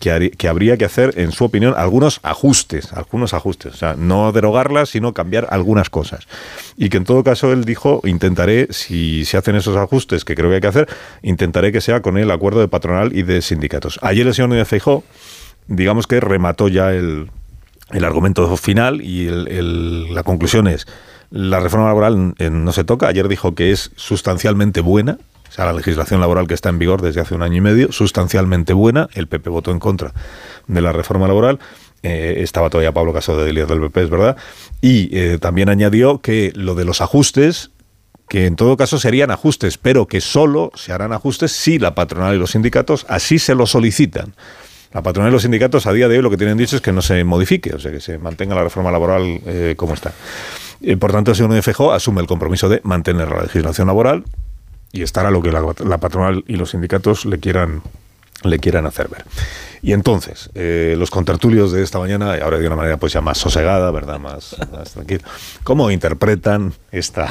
que, 0.00 0.30
que 0.30 0.48
habría 0.48 0.76
que 0.76 0.84
hacer, 0.84 1.14
en 1.16 1.30
su 1.30 1.44
opinión, 1.44 1.74
algunos 1.76 2.18
ajustes, 2.24 2.92
algunos 2.92 3.32
ajustes. 3.32 3.74
O 3.74 3.76
sea, 3.76 3.94
no 3.94 4.32
derogarla, 4.32 4.84
sino 4.84 5.14
cambiar 5.14 5.46
algunas 5.50 5.90
cosas. 5.90 6.26
Y 6.76 6.88
que 6.88 6.96
en 6.96 7.04
todo 7.04 7.22
caso 7.22 7.52
él 7.52 7.64
dijo, 7.64 8.00
intentaré, 8.04 8.66
si 8.70 9.24
se 9.24 9.36
hacen 9.36 9.54
esos 9.54 9.76
ajustes 9.76 10.24
que 10.24 10.34
creo 10.34 10.48
que 10.50 10.56
hay 10.56 10.60
que 10.60 10.66
hacer, 10.66 10.88
intentaré 11.22 11.70
que 11.70 11.80
sea 11.80 12.02
con 12.02 12.18
el 12.18 12.32
acuerdo 12.32 12.58
de 12.58 12.66
patronal 12.66 13.16
y 13.16 13.22
de 13.22 13.42
sindicatos. 13.42 14.00
Ayer 14.02 14.26
el 14.26 14.34
señor 14.34 14.48
Núñez 14.50 14.66
Feijóo, 14.66 15.04
digamos 15.68 16.06
que 16.06 16.20
remató 16.20 16.68
ya 16.68 16.92
el, 16.92 17.30
el 17.90 18.04
argumento 18.04 18.56
final 18.56 19.00
y 19.00 19.26
el- 19.28 20.14
la 20.14 20.22
conclusión 20.24 20.66
es, 20.66 20.86
la 21.30 21.60
reforma 21.60 21.86
laboral 21.86 22.34
no 22.38 22.72
se 22.72 22.84
toca. 22.84 23.06
Ayer 23.08 23.28
dijo 23.28 23.54
que 23.54 23.70
es 23.70 23.90
sustancialmente 23.96 24.80
buena, 24.80 25.18
o 25.48 25.52
sea, 25.52 25.64
la 25.66 25.72
legislación 25.72 26.20
laboral 26.20 26.46
que 26.46 26.54
está 26.54 26.68
en 26.68 26.78
vigor 26.78 27.00
desde 27.02 27.20
hace 27.20 27.34
un 27.34 27.42
año 27.42 27.56
y 27.56 27.60
medio, 27.60 27.92
sustancialmente 27.92 28.72
buena. 28.72 29.08
El 29.14 29.28
PP 29.28 29.48
votó 29.50 29.70
en 29.70 29.78
contra 29.78 30.12
de 30.66 30.80
la 30.80 30.92
reforma 30.92 31.26
laboral. 31.26 31.58
Eh, 32.02 32.36
estaba 32.38 32.70
todavía 32.70 32.92
Pablo 32.92 33.12
Casado 33.12 33.44
de 33.44 33.52
del 33.52 33.80
PP, 33.80 34.04
es 34.04 34.10
verdad. 34.10 34.36
Y 34.80 35.08
eh, 35.16 35.38
también 35.38 35.68
añadió 35.68 36.20
que 36.20 36.52
lo 36.54 36.74
de 36.74 36.84
los 36.84 37.00
ajustes, 37.00 37.70
que 38.28 38.46
en 38.46 38.56
todo 38.56 38.76
caso 38.76 38.98
serían 38.98 39.30
ajustes, 39.30 39.78
pero 39.78 40.06
que 40.06 40.20
solo 40.20 40.70
se 40.74 40.92
harán 40.92 41.12
ajustes 41.12 41.50
si 41.52 41.78
la 41.78 41.94
patronal 41.94 42.34
y 42.34 42.38
los 42.38 42.50
sindicatos 42.52 43.04
así 43.08 43.38
se 43.38 43.54
lo 43.54 43.66
solicitan. 43.66 44.34
La 44.92 45.02
patronal 45.02 45.30
y 45.30 45.32
los 45.32 45.42
sindicatos 45.42 45.86
a 45.86 45.92
día 45.92 46.08
de 46.08 46.16
hoy 46.16 46.22
lo 46.22 46.30
que 46.30 46.36
tienen 46.36 46.56
dicho 46.56 46.76
es 46.76 46.82
que 46.82 46.92
no 46.92 47.02
se 47.02 47.22
modifique, 47.24 47.74
o 47.74 47.78
sea, 47.78 47.92
que 47.92 48.00
se 48.00 48.18
mantenga 48.18 48.54
la 48.54 48.64
reforma 48.64 48.90
laboral 48.90 49.40
eh, 49.46 49.74
como 49.76 49.94
está. 49.94 50.12
Eh, 50.80 50.96
por 50.96 51.12
tanto, 51.12 51.32
el 51.32 51.36
señor 51.36 51.50
Núñez 51.50 51.64
Feijóo 51.64 51.92
asume 51.92 52.20
el 52.20 52.26
compromiso 52.26 52.68
de 52.68 52.80
mantener 52.84 53.28
la 53.28 53.42
legislación 53.42 53.88
laboral 53.88 54.24
y 54.92 55.02
estar 55.02 55.26
a 55.26 55.30
lo 55.30 55.42
que 55.42 55.52
la, 55.52 55.62
la 55.84 55.98
patronal 55.98 56.44
y 56.46 56.56
los 56.56 56.70
sindicatos 56.70 57.26
le 57.26 57.38
quieran 57.38 57.82
le 58.42 58.58
quieran 58.58 58.86
hacer 58.86 59.08
ver. 59.08 59.24
Y 59.82 59.92
entonces, 59.92 60.50
eh, 60.54 60.94
los 60.98 61.10
contertulios 61.10 61.72
de 61.72 61.82
esta 61.82 61.98
mañana, 61.98 62.36
y 62.36 62.40
ahora 62.40 62.58
de 62.58 62.66
una 62.66 62.76
manera 62.76 62.96
pues 62.96 63.12
ya 63.12 63.20
más 63.20 63.38
sosegada, 63.38 63.90
¿verdad? 63.90 64.18
Más, 64.18 64.56
más 64.72 64.92
tranquila. 64.92 65.24
¿Cómo 65.64 65.90
interpretan 65.90 66.72
esta... 66.92 67.28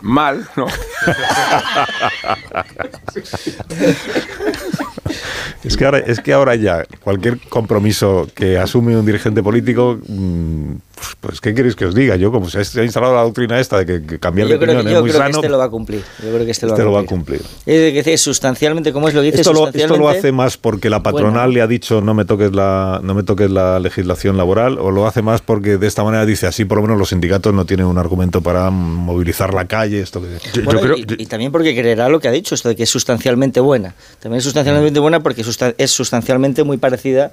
Mal, 0.00 0.48
¿no? 0.56 0.66
Es 5.64 5.76
que, 5.76 5.84
ahora, 5.84 5.98
es 5.98 6.20
que 6.20 6.32
ahora 6.32 6.54
ya 6.54 6.84
cualquier 7.02 7.38
compromiso 7.48 8.28
que 8.34 8.58
asume 8.58 8.96
un 8.96 9.04
dirigente 9.04 9.42
político, 9.42 9.98
mm, 10.06 10.72
pues, 10.96 11.16
pues, 11.20 11.40
¿qué 11.42 11.54
queréis 11.54 11.76
que 11.76 11.84
os 11.84 11.94
diga? 11.94 12.16
Yo, 12.16 12.32
como 12.32 12.48
se 12.48 12.58
ha 12.58 12.84
instalado 12.84 13.14
la 13.14 13.20
doctrina 13.20 13.60
esta 13.60 13.78
de 13.78 13.84
que, 13.84 14.06
que 14.06 14.18
cambiar 14.18 14.48
Yo 14.48 14.54
de 14.54 14.60
creo, 14.60 14.80
opinión 14.80 14.84
que, 14.84 14.88
es 14.88 14.94
yo 14.94 15.00
muy 15.02 15.10
creo 15.10 15.22
que 15.22 15.30
este 15.30 15.48
lo 15.50 15.58
va 15.58 15.64
a 15.64 15.68
cumplir. 15.68 16.00
Yo 16.00 16.32
creo 16.32 16.44
que 16.46 16.50
este, 16.50 16.66
este 16.66 16.82
lo 16.82 16.90
va 16.92 17.00
va 17.00 17.04
a 17.04 17.06
cumplir. 17.06 17.42
Es 17.66 17.94
decir, 17.94 18.18
sustancialmente, 18.18 18.94
¿cómo 18.94 19.08
es 19.08 19.14
lo 19.14 19.20
que 19.20 19.26
dice? 19.26 19.42
Esto 19.42 19.52
lo, 19.52 19.68
esto 19.68 19.96
lo 19.98 20.08
hace 20.08 20.32
más 20.32 20.56
porque 20.56 20.88
la 20.88 21.02
patronal 21.02 21.52
le 21.52 21.60
ha 21.60 21.66
dicho 21.66 22.00
no 22.00 22.14
me 22.14 22.24
toques 22.24 22.52
la 22.52 23.00
no 23.02 23.14
me 23.14 23.24
toques 23.24 23.50
la 23.50 23.78
legislación 23.78 24.38
laboral 24.38 24.78
o 24.78 24.90
lo 24.90 25.06
hace 25.06 25.20
más 25.20 25.42
porque 25.42 25.76
de 25.76 25.86
esta 25.86 26.02
manera 26.02 26.24
dice 26.24 26.46
así 26.46 26.64
por 26.64 26.78
lo 26.78 26.82
menos 26.82 26.98
los 26.98 27.10
sindicatos 27.10 27.52
no 27.52 27.66
tienen 27.66 27.86
un 27.86 27.98
argumento 27.98 28.40
para 28.40 28.70
movilizar 28.70 29.52
la 29.52 29.66
calle 29.66 30.00
esto 30.00 30.22
que 30.22 30.62
Bueno, 30.62 30.80
y, 30.96 31.04
y 31.22 31.26
también 31.26 31.52
porque 31.52 31.74
creerá 31.74 32.08
lo 32.08 32.20
que 32.20 32.28
ha 32.28 32.32
dicho, 32.32 32.54
esto 32.54 32.70
de 32.70 32.76
que 32.76 32.84
es 32.84 32.90
sustancialmente 32.90 33.60
buena. 33.60 33.94
También 34.20 34.38
es 34.38 34.44
sustancialmente 34.44 34.98
buena 34.98 35.20
porque 35.20 35.44
es 35.76 35.90
sustancialmente 35.90 36.64
muy 36.64 36.78
parecida 36.78 37.32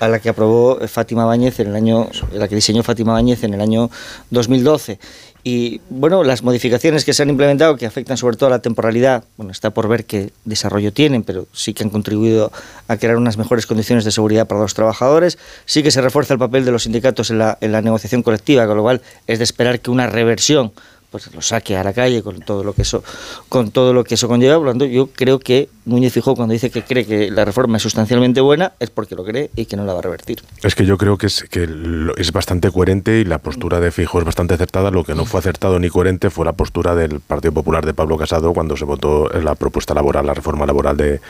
a 0.00 0.08
la 0.08 0.20
que 0.20 0.28
aprobó 0.28 0.78
Fátima 0.86 1.24
Báñez 1.24 1.60
en 1.60 1.68
el 1.68 1.76
año, 1.76 2.08
la 2.32 2.48
que 2.48 2.54
diseñó 2.54 2.82
Fátima 2.82 3.12
Báñez 3.12 3.44
en 3.44 3.54
el 3.54 3.60
año 3.60 3.90
2012. 4.30 4.98
Y 5.44 5.80
bueno, 5.88 6.24
las 6.24 6.42
modificaciones 6.42 7.04
que 7.04 7.14
se 7.14 7.22
han 7.22 7.30
implementado, 7.30 7.76
que 7.76 7.86
afectan 7.86 8.16
sobre 8.16 8.36
todo 8.36 8.48
a 8.48 8.50
la 8.50 8.58
temporalidad, 8.58 9.24
bueno, 9.36 9.52
está 9.52 9.70
por 9.70 9.88
ver 9.88 10.04
qué 10.04 10.30
desarrollo 10.44 10.92
tienen, 10.92 11.22
pero 11.22 11.46
sí 11.52 11.72
que 11.72 11.84
han 11.84 11.90
contribuido 11.90 12.52
a 12.86 12.96
crear 12.96 13.16
unas 13.16 13.38
mejores 13.38 13.66
condiciones 13.66 14.04
de 14.04 14.10
seguridad 14.10 14.46
para 14.46 14.60
los 14.60 14.74
trabajadores. 14.74 15.38
Sí 15.64 15.82
que 15.82 15.90
se 15.90 16.00
refuerza 16.00 16.34
el 16.34 16.38
papel 16.38 16.64
de 16.64 16.72
los 16.72 16.82
sindicatos 16.82 17.30
en 17.30 17.38
la, 17.38 17.56
en 17.60 17.72
la 17.72 17.80
negociación 17.80 18.22
colectiva, 18.22 18.66
con 18.66 18.76
lo 18.76 18.82
cual 18.82 19.00
es 19.26 19.38
de 19.38 19.44
esperar 19.44 19.80
que 19.80 19.90
una 19.90 20.06
reversión 20.06 20.72
pues 21.10 21.32
lo 21.34 21.42
saque 21.42 21.76
a 21.76 21.84
la 21.84 21.92
calle 21.92 22.22
con 22.22 22.40
todo 22.40 22.64
lo 22.64 22.74
que 22.74 22.82
eso 22.82 23.02
con 23.48 23.70
todo 23.70 23.92
lo 23.92 24.04
que 24.04 24.14
eso 24.14 24.28
conlleva 24.28 24.64
tanto 24.64 24.84
yo 24.84 25.08
creo 25.08 25.38
que 25.38 25.68
Núñez 25.84 26.12
Fijó 26.12 26.34
cuando 26.34 26.52
dice 26.52 26.70
que 26.70 26.82
cree 26.82 27.06
que 27.06 27.30
la 27.30 27.44
reforma 27.44 27.78
es 27.78 27.82
sustancialmente 27.82 28.40
buena 28.40 28.72
es 28.78 28.90
porque 28.90 29.14
lo 29.14 29.24
cree 29.24 29.50
y 29.56 29.66
que 29.66 29.76
no 29.76 29.84
la 29.84 29.94
va 29.94 30.00
a 30.00 30.02
revertir 30.02 30.42
Es 30.62 30.74
que 30.74 30.84
yo 30.84 30.98
creo 30.98 31.16
que 31.16 31.26
es, 31.26 31.44
que 31.50 31.68
es 32.16 32.32
bastante 32.32 32.70
coherente 32.70 33.20
y 33.20 33.24
la 33.24 33.38
postura 33.38 33.80
de 33.80 33.90
Fijo 33.90 34.18
es 34.18 34.24
bastante 34.24 34.54
acertada. 34.54 34.90
Lo 34.90 35.04
que 35.04 35.14
no 35.14 35.24
fue 35.24 35.40
acertado 35.40 35.78
ni 35.78 35.88
coherente 35.88 36.30
fue 36.30 36.44
la 36.44 36.52
postura 36.52 36.94
del 36.94 37.20
Partido 37.20 37.52
Popular 37.52 37.86
de 37.86 37.94
Pablo 37.94 38.16
Casado 38.16 38.52
cuando 38.52 38.76
se 38.76 38.84
votó 38.84 39.28
la 39.28 39.54
propuesta 39.54 39.94
laboral, 39.94 40.26
la 40.26 40.34
reforma 40.34 40.66
laboral 40.66 40.96
de, 40.96 41.20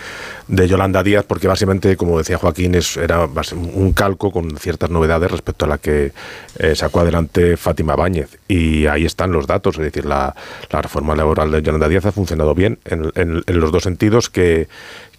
de 0.49 0.69
Yolanda 0.69 1.03
Díaz, 1.03 1.25
porque 1.27 1.47
básicamente, 1.47 1.97
como 1.97 2.19
decía 2.19 2.39
Joaquín, 2.39 2.75
es, 2.75 2.97
era 2.97 3.29
un 3.55 3.93
calco 3.93 4.31
con 4.31 4.57
ciertas 4.57 4.91
novedades 4.91 5.31
respecto 5.31 5.65
a 5.65 5.69
la 5.69 5.79
que 5.79 6.13
eh, 6.59 6.75
sacó 6.75 7.01
adelante 7.01 7.57
Fátima 7.57 7.97
Báñez. 7.97 8.39
Y 8.49 8.87
ahí 8.87 9.05
están 9.05 9.33
los 9.33 9.47
datos. 9.47 9.68
Es 9.77 9.85
decir, 9.85 10.05
la, 10.05 10.35
reforma 10.71 11.15
laboral 11.15 11.51
de 11.51 11.63
Yolanda 11.63 11.89
Díaz 11.89 12.07
ha 12.07 12.13
funcionado 12.13 12.55
bien 12.55 12.79
en, 12.85 13.43
los 13.47 13.73
dos 13.73 13.83
sentidos 13.83 14.31
que, 14.31 14.69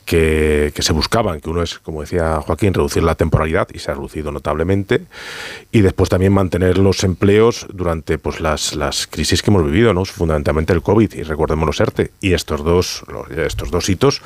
que, 0.06 0.72
se 0.80 0.93
buscaban, 0.93 1.39
que 1.39 1.50
uno 1.50 1.62
es, 1.62 1.78
como 1.80 2.02
decía 2.02 2.41
Joaquín, 2.41 2.74
reducir 2.74 3.04
la 3.04 3.16
temporalidad 3.16 3.68
y 3.74 3.80
se 3.80 3.91
ha 3.91 3.93
reducido 3.93 4.32
notablemente, 4.32 5.04
y 5.72 5.82
después 5.82 6.10
también 6.10 6.34
mantener 6.34 6.78
los 6.78 7.04
empleos 7.04 7.68
durante 7.72 8.18
pues 8.18 8.39
las, 8.39 8.76
las 8.76 9.06
crisis 9.06 9.43
que 9.43 9.52
hemos 9.52 9.66
vivido, 9.66 9.93
¿no? 9.93 10.06
fundamentalmente 10.06 10.74
el 10.74 10.82
COVID 10.82 11.14
y 11.14 11.24
recordemos 11.24 11.68
los 11.68 11.80
ERTE, 11.80 12.12
y 12.22 12.34
estos 12.34 12.64
dos, 12.64 13.04
estos 13.38 13.70
dos 13.70 13.88
hitos 13.89 14.22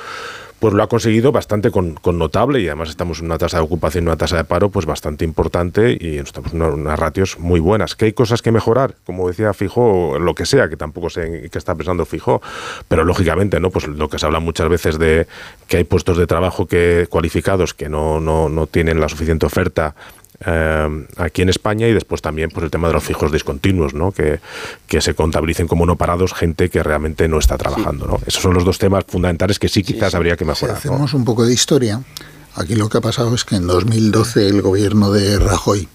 pues 0.64 0.72
lo 0.72 0.82
ha 0.82 0.88
conseguido 0.88 1.30
bastante 1.30 1.70
con, 1.70 1.98
notable 2.14 2.58
y 2.58 2.68
además 2.68 2.88
estamos 2.88 3.18
en 3.20 3.26
una 3.26 3.36
tasa 3.36 3.58
de 3.58 3.64
ocupación 3.64 4.04
y 4.04 4.06
una 4.06 4.16
tasa 4.16 4.38
de 4.38 4.44
paro 4.44 4.70
pues 4.70 4.86
bastante 4.86 5.22
importante 5.22 5.94
y 6.00 6.16
estamos 6.16 6.54
en 6.54 6.62
una- 6.62 6.72
unas 6.72 6.98
ratios 6.98 7.38
muy 7.38 7.60
buenas. 7.60 7.94
Que 7.96 8.06
hay 8.06 8.12
cosas 8.14 8.40
que 8.40 8.50
mejorar, 8.50 8.94
como 9.04 9.28
decía 9.28 9.52
Fijo, 9.52 10.18
lo 10.18 10.34
que 10.34 10.46
sea, 10.46 10.70
que 10.70 10.78
tampoco 10.78 11.10
sé 11.10 11.50
qué 11.52 11.58
está 11.58 11.74
pensando 11.74 12.06
Fijo, 12.06 12.40
pero 12.88 13.04
lógicamente, 13.04 13.60
¿no? 13.60 13.68
Pues 13.68 13.86
lo 13.86 14.08
que 14.08 14.18
se 14.18 14.24
habla 14.24 14.40
muchas 14.40 14.70
veces 14.70 14.98
de 14.98 15.26
que 15.68 15.76
hay 15.76 15.84
puestos 15.84 16.16
de 16.16 16.26
trabajo 16.26 16.64
que 16.64 17.08
cualificados 17.10 17.74
que 17.74 17.90
no, 17.90 18.18
no, 18.18 18.48
no 18.48 18.66
tienen 18.66 19.00
la 19.00 19.10
suficiente 19.10 19.44
oferta 19.44 19.94
eh, 20.44 21.06
aquí 21.16 21.42
en 21.42 21.48
España 21.48 21.86
y 21.86 21.92
después 21.92 22.22
también 22.22 22.50
pues 22.50 22.64
el 22.64 22.70
tema 22.70 22.88
de 22.88 22.94
los 22.94 23.04
fijos 23.04 23.30
discontinuos, 23.30 23.94
¿no? 23.94 24.12
que, 24.12 24.40
que 24.86 25.00
se 25.00 25.14
contabilicen 25.14 25.66
como 25.68 25.86
no 25.86 25.96
parados 25.96 26.34
gente 26.34 26.68
que 26.68 26.82
realmente 26.82 27.28
no 27.28 27.38
está 27.38 27.56
trabajando. 27.56 28.06
¿no? 28.06 28.20
Esos 28.26 28.42
son 28.42 28.54
los 28.54 28.64
dos 28.64 28.78
temas 28.78 29.04
fundamentales 29.06 29.58
que 29.58 29.68
sí 29.68 29.82
quizás 29.82 30.14
habría 30.14 30.36
que 30.36 30.44
Si 30.44 30.48
mejorar. 30.48 30.74
¿no? 30.74 30.78
hacemos 30.78 31.14
un 31.14 31.24
poco 31.24 31.46
de 31.46 31.52
historia, 31.52 32.02
aquí 32.54 32.74
lo 32.74 32.88
que 32.88 32.98
ha 32.98 33.00
pasado 33.00 33.34
es 33.34 33.44
que 33.44 33.56
en 33.56 33.66
2012 33.66 34.48
el 34.48 34.62
gobierno 34.62 35.12
de 35.12 35.38
Rajoy 35.38 35.88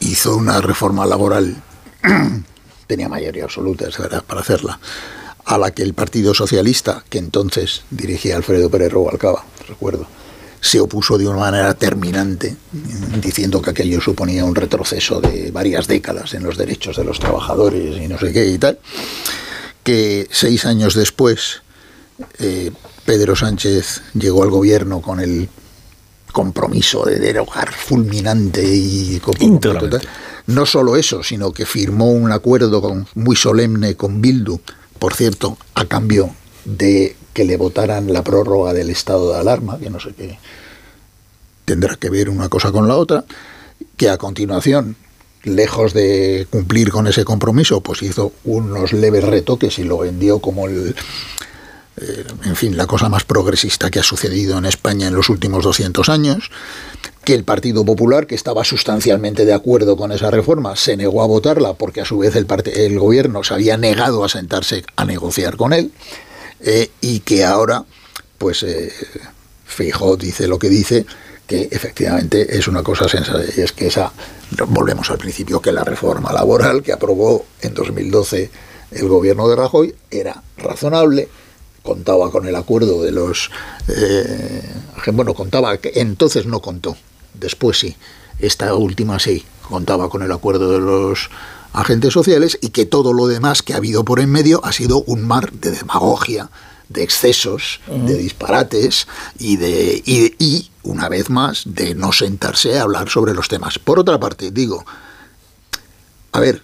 hizo 0.00 0.36
una 0.36 0.60
reforma 0.60 1.06
laboral, 1.06 1.56
tenía 2.86 3.08
mayoría 3.08 3.44
absoluta, 3.44 3.88
es 3.88 3.98
verdad, 3.98 4.22
para 4.24 4.40
hacerla, 4.42 4.78
a 5.44 5.58
la 5.58 5.70
que 5.70 5.82
el 5.82 5.94
Partido 5.94 6.34
Socialista, 6.34 7.04
que 7.08 7.18
entonces 7.18 7.84
dirigía 7.90 8.36
Alfredo 8.36 8.68
Pérez 8.68 8.92
Rubalcaba, 8.92 9.44
recuerdo, 9.68 10.06
se 10.60 10.80
opuso 10.80 11.16
de 11.18 11.28
una 11.28 11.38
manera 11.38 11.74
terminante, 11.74 12.56
diciendo 13.22 13.62
que 13.62 13.70
aquello 13.70 14.00
suponía 14.00 14.44
un 14.44 14.54
retroceso 14.54 15.20
de 15.20 15.50
varias 15.50 15.86
décadas 15.86 16.34
en 16.34 16.42
los 16.42 16.56
derechos 16.56 16.96
de 16.96 17.04
los 17.04 17.18
trabajadores 17.18 17.96
y 18.00 18.08
no 18.08 18.18
sé 18.18 18.32
qué 18.32 18.46
y 18.46 18.58
tal, 18.58 18.78
que 19.84 20.26
seis 20.30 20.64
años 20.66 20.94
después 20.94 21.62
eh, 22.38 22.70
Pedro 23.04 23.36
Sánchez 23.36 24.02
llegó 24.14 24.42
al 24.42 24.50
gobierno 24.50 25.00
con 25.00 25.20
el 25.20 25.48
compromiso 26.32 27.04
de 27.04 27.18
derogar 27.18 27.72
fulminante 27.72 28.62
y 28.64 29.20
co- 29.20 29.32
Íntegramente. 29.38 29.98
no 30.46 30.66
solo 30.66 30.96
eso, 30.96 31.22
sino 31.22 31.52
que 31.52 31.64
firmó 31.66 32.10
un 32.10 32.32
acuerdo 32.32 32.80
con- 32.82 33.06
muy 33.14 33.36
solemne 33.36 33.94
con 33.94 34.20
Bildu, 34.20 34.60
por 34.98 35.14
cierto, 35.14 35.56
a 35.74 35.84
cambio 35.84 36.34
de 36.64 37.16
que 37.36 37.44
le 37.44 37.58
votaran 37.58 38.10
la 38.14 38.24
prórroga 38.24 38.72
del 38.72 38.88
estado 38.88 39.30
de 39.30 39.38
alarma, 39.38 39.78
que 39.78 39.90
no 39.90 40.00
sé 40.00 40.14
qué. 40.16 40.38
Tendrá 41.66 41.96
que 41.96 42.08
ver 42.08 42.30
una 42.30 42.48
cosa 42.48 42.72
con 42.72 42.88
la 42.88 42.96
otra, 42.96 43.26
que 43.98 44.08
a 44.08 44.16
continuación, 44.16 44.96
lejos 45.42 45.92
de 45.92 46.46
cumplir 46.48 46.90
con 46.90 47.06
ese 47.06 47.26
compromiso, 47.26 47.82
pues 47.82 48.02
hizo 48.02 48.32
unos 48.44 48.94
leves 48.94 49.22
retoques 49.22 49.78
y 49.78 49.84
lo 49.84 49.98
vendió 49.98 50.38
como 50.38 50.66
el, 50.66 50.96
eh, 51.98 52.24
en 52.46 52.56
fin, 52.56 52.74
la 52.74 52.86
cosa 52.86 53.10
más 53.10 53.24
progresista 53.24 53.90
que 53.90 53.98
ha 54.00 54.02
sucedido 54.02 54.56
en 54.56 54.64
España 54.64 55.06
en 55.06 55.14
los 55.14 55.28
últimos 55.28 55.62
200 55.62 56.08
años, 56.08 56.50
que 57.22 57.34
el 57.34 57.44
Partido 57.44 57.84
Popular, 57.84 58.26
que 58.26 58.34
estaba 58.34 58.64
sustancialmente 58.64 59.44
de 59.44 59.52
acuerdo 59.52 59.98
con 59.98 60.10
esa 60.10 60.30
reforma, 60.30 60.74
se 60.74 60.96
negó 60.96 61.22
a 61.22 61.26
votarla 61.26 61.74
porque 61.74 62.00
a 62.00 62.06
su 62.06 62.16
vez 62.16 62.34
el, 62.34 62.46
el 62.72 62.98
gobierno 62.98 63.44
se 63.44 63.52
había 63.52 63.76
negado 63.76 64.24
a 64.24 64.30
sentarse 64.30 64.84
a 64.96 65.04
negociar 65.04 65.58
con 65.58 65.74
él, 65.74 65.92
eh, 66.60 66.90
y 67.00 67.20
que 67.20 67.44
ahora, 67.44 67.84
pues, 68.38 68.62
eh, 68.62 68.92
Feijóo 69.64 70.16
dice 70.16 70.46
lo 70.46 70.58
que 70.58 70.68
dice, 70.68 71.06
que 71.46 71.68
efectivamente 71.70 72.56
es 72.56 72.66
una 72.66 72.82
cosa 72.82 73.08
sensata, 73.08 73.42
y 73.56 73.60
es 73.60 73.72
que 73.72 73.86
esa, 73.86 74.12
volvemos 74.68 75.10
al 75.10 75.18
principio, 75.18 75.60
que 75.60 75.72
la 75.72 75.84
reforma 75.84 76.32
laboral 76.32 76.82
que 76.82 76.92
aprobó 76.92 77.46
en 77.60 77.74
2012 77.74 78.50
el 78.92 79.08
gobierno 79.08 79.48
de 79.48 79.56
Rajoy 79.56 79.94
era 80.10 80.42
razonable, 80.56 81.28
contaba 81.82 82.30
con 82.30 82.46
el 82.46 82.56
acuerdo 82.56 83.02
de 83.02 83.12
los... 83.12 83.50
eh, 83.88 84.62
bueno, 85.12 85.34
contaba, 85.34 85.76
que 85.78 85.92
entonces 85.96 86.46
no 86.46 86.60
contó, 86.60 86.96
después 87.34 87.78
sí, 87.78 87.96
esta 88.40 88.74
última 88.74 89.18
sí, 89.18 89.44
contaba 89.68 90.08
con 90.08 90.22
el 90.22 90.32
acuerdo 90.32 90.72
de 90.72 90.80
los 90.80 91.30
agentes 91.76 92.14
sociales 92.14 92.58
y 92.62 92.70
que 92.70 92.86
todo 92.86 93.12
lo 93.12 93.26
demás 93.26 93.62
que 93.62 93.74
ha 93.74 93.76
habido 93.76 94.04
por 94.04 94.18
en 94.18 94.30
medio 94.32 94.64
ha 94.64 94.72
sido 94.72 95.02
un 95.06 95.26
mar 95.26 95.52
de 95.52 95.70
demagogia, 95.70 96.50
de 96.88 97.02
excesos, 97.02 97.80
de 97.86 98.16
disparates 98.16 99.06
y 99.38 99.56
de 99.56 100.02
y, 100.04 100.34
y, 100.42 100.70
una 100.82 101.08
vez 101.08 101.28
más 101.28 101.64
de 101.66 101.94
no 101.94 102.12
sentarse 102.12 102.78
a 102.78 102.82
hablar 102.82 103.10
sobre 103.10 103.34
los 103.34 103.48
temas. 103.48 103.78
Por 103.78 103.98
otra 103.98 104.18
parte, 104.18 104.50
digo, 104.50 104.84
a 106.32 106.40
ver, 106.40 106.62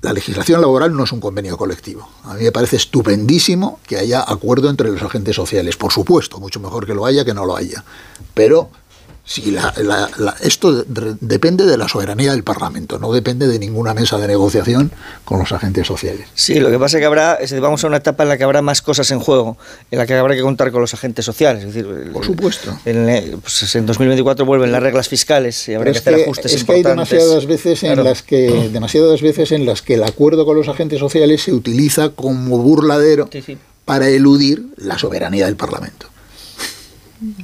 la 0.00 0.12
legislación 0.12 0.60
laboral 0.60 0.96
no 0.96 1.04
es 1.04 1.12
un 1.12 1.20
convenio 1.20 1.58
colectivo. 1.58 2.08
A 2.24 2.34
mí 2.34 2.44
me 2.44 2.52
parece 2.52 2.76
estupendísimo 2.76 3.80
que 3.86 3.98
haya 3.98 4.22
acuerdo 4.26 4.70
entre 4.70 4.90
los 4.90 5.02
agentes 5.02 5.36
sociales. 5.36 5.76
Por 5.76 5.92
supuesto, 5.92 6.38
mucho 6.38 6.60
mejor 6.60 6.86
que 6.86 6.94
lo 6.94 7.04
haya 7.04 7.24
que 7.24 7.34
no 7.34 7.44
lo 7.44 7.56
haya. 7.56 7.84
Pero 8.32 8.70
si 9.28 9.50
la- 9.50 9.74
la- 9.82 10.08
la- 10.18 10.36
esto 10.40 10.84
de- 10.84 11.16
depende 11.20 11.66
de 11.66 11.76
la 11.76 11.88
soberanía 11.88 12.30
del 12.30 12.44
Parlamento, 12.44 13.00
no 13.00 13.12
depende 13.12 13.48
de 13.48 13.58
ninguna 13.58 13.92
mesa 13.92 14.18
de 14.18 14.28
negociación 14.28 14.92
con 15.24 15.40
los 15.40 15.50
agentes 15.50 15.84
sociales. 15.84 16.28
Sí, 16.34 16.60
lo 16.60 16.70
que 16.70 16.78
pasa 16.78 16.96
es 16.96 17.00
que 17.00 17.06
habrá, 17.06 17.36
vamos 17.60 17.82
a 17.82 17.88
una 17.88 17.96
etapa 17.96 18.22
en 18.22 18.28
la 18.28 18.38
que 18.38 18.44
habrá 18.44 18.62
más 18.62 18.82
cosas 18.82 19.10
en 19.10 19.18
juego, 19.18 19.58
en 19.90 19.98
la 19.98 20.06
que 20.06 20.14
habrá 20.14 20.36
que 20.36 20.42
contar 20.42 20.70
con 20.70 20.80
los 20.80 20.94
agentes 20.94 21.24
sociales. 21.24 21.64
Es 21.64 21.74
decir, 21.74 22.12
Por 22.12 22.24
supuesto. 22.24 22.78
En, 22.84 23.40
pues 23.40 23.74
en 23.74 23.84
2024 23.86 24.46
vuelven 24.46 24.70
las 24.70 24.80
reglas 24.80 25.08
fiscales 25.08 25.68
y 25.68 25.74
habrá 25.74 25.90
Pero 25.90 26.04
que 26.04 26.08
hacer 26.10 26.22
ajustes 26.22 26.52
es 26.54 26.62
que 26.64 26.72
hay 26.74 26.82
demasiadas 26.84 27.46
veces 27.46 27.82
en 27.82 27.94
Claro. 27.94 28.04
las 28.04 28.22
que 28.22 28.68
demasiadas 28.72 29.22
veces 29.22 29.50
en 29.50 29.66
las 29.66 29.82
que 29.82 29.94
el 29.94 30.04
acuerdo 30.04 30.46
con 30.46 30.56
los 30.56 30.68
agentes 30.68 31.00
sociales 31.00 31.42
se 31.42 31.52
utiliza 31.52 32.10
como 32.10 32.58
burladero 32.58 33.28
para 33.84 34.08
eludir 34.08 34.66
la 34.76 34.96
soberanía 34.98 35.46
del 35.46 35.56
Parlamento. 35.56 36.06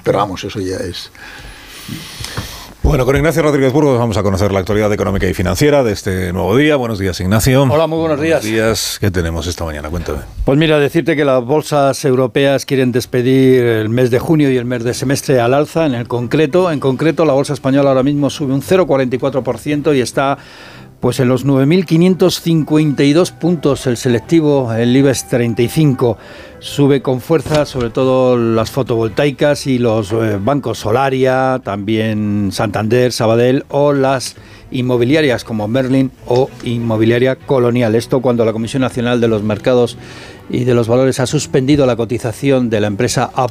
Pero 0.05 0.19
vamos, 0.19 0.45
eso 0.45 0.61
ya 0.61 0.77
es. 0.77 1.11
Bueno, 2.83 3.07
con 3.07 3.15
Ignacio 3.15 3.43
Rodríguez 3.43 3.73
Burgos 3.73 3.97
vamos 3.97 4.17
a 4.17 4.25
conocer 4.25 4.51
la 4.51 4.59
actualidad 4.59 4.93
económica 4.93 5.29
y 5.29 5.35
financiera 5.35 5.85
de 5.85 5.93
este 5.93 6.33
nuevo 6.33 6.57
día. 6.57 6.75
Buenos 6.75 6.99
días, 6.99 7.21
Ignacio. 7.21 7.63
Hola, 7.63 7.87
muy 7.87 8.01
buenos 8.01 8.21
días. 8.21 8.43
Buenos 8.43 8.61
días. 8.61 8.99
¿Qué 9.01 9.11
tenemos 9.11 9.47
esta 9.47 9.65
mañana? 9.65 9.89
Cuéntame. 9.89 10.19
Pues 10.45 10.59
mira, 10.59 10.81
decirte 10.81 11.15
que 11.15 11.25
las 11.25 11.45
bolsas 11.45 12.05
europeas 12.05 12.67
quieren 12.67 12.91
despedir 12.91 13.63
el 13.63 13.89
mes 13.89 14.11
de 14.11 14.19
junio 14.19 14.51
y 14.51 14.57
el 14.57 14.65
mes 14.65 14.83
de 14.83 14.95
semestre 14.95 15.41
al 15.41 15.55
alza, 15.55 15.87
en 15.87 15.95
el 15.95 16.09
concreto. 16.09 16.73
En 16.73 16.81
concreto, 16.81 17.25
la 17.25 17.35
bolsa 17.35 17.53
española 17.53 17.91
ahora 17.91 18.03
mismo 18.03 18.29
sube 18.31 18.53
un 18.53 18.63
0,44% 18.63 19.97
y 19.97 20.01
está 20.01 20.39
pues 20.99 21.19
en 21.19 21.29
los 21.29 21.47
9.552 21.47 23.33
puntos 23.33 23.87
el 23.87 23.97
selectivo, 23.97 24.73
el 24.73 24.97
IBEX 24.97 25.29
35. 25.29 26.17
Sube 26.63 27.03
con 27.03 27.21
fuerza, 27.21 27.67
sobre 27.67 27.91
todo 27.91 28.37
las 28.37 28.71
fotovoltaicas 28.71 29.67
y 29.67 29.79
los 29.79 30.13
eh, 30.13 30.39
bancos 30.41 30.79
Solaria, 30.79 31.61
también 31.65 32.51
Santander, 32.53 33.11
Sabadell 33.11 33.65
o 33.69 33.93
las 33.93 34.37
inmobiliarias 34.71 35.43
como 35.43 35.67
Merlin 35.67 36.13
o 36.29 36.49
Inmobiliaria 36.63 37.35
Colonial. 37.35 37.97
Esto 37.97 38.23
cuando 38.23 38.45
la 38.45 38.53
Comisión 38.53 38.83
Nacional 38.83 39.21
de 39.21 39.27
los 39.27 39.43
Mercados 39.43 39.99
y 40.51 40.63
de 40.63 40.75
los 40.75 40.87
Valores 40.87 41.19
ha 41.19 41.27
suspendido 41.27 41.85
la 41.85 41.97
cotización 41.97 42.71
de 42.71 42.81
la 42.81 42.87
empresa 42.87 43.29
A+, 43.35 43.49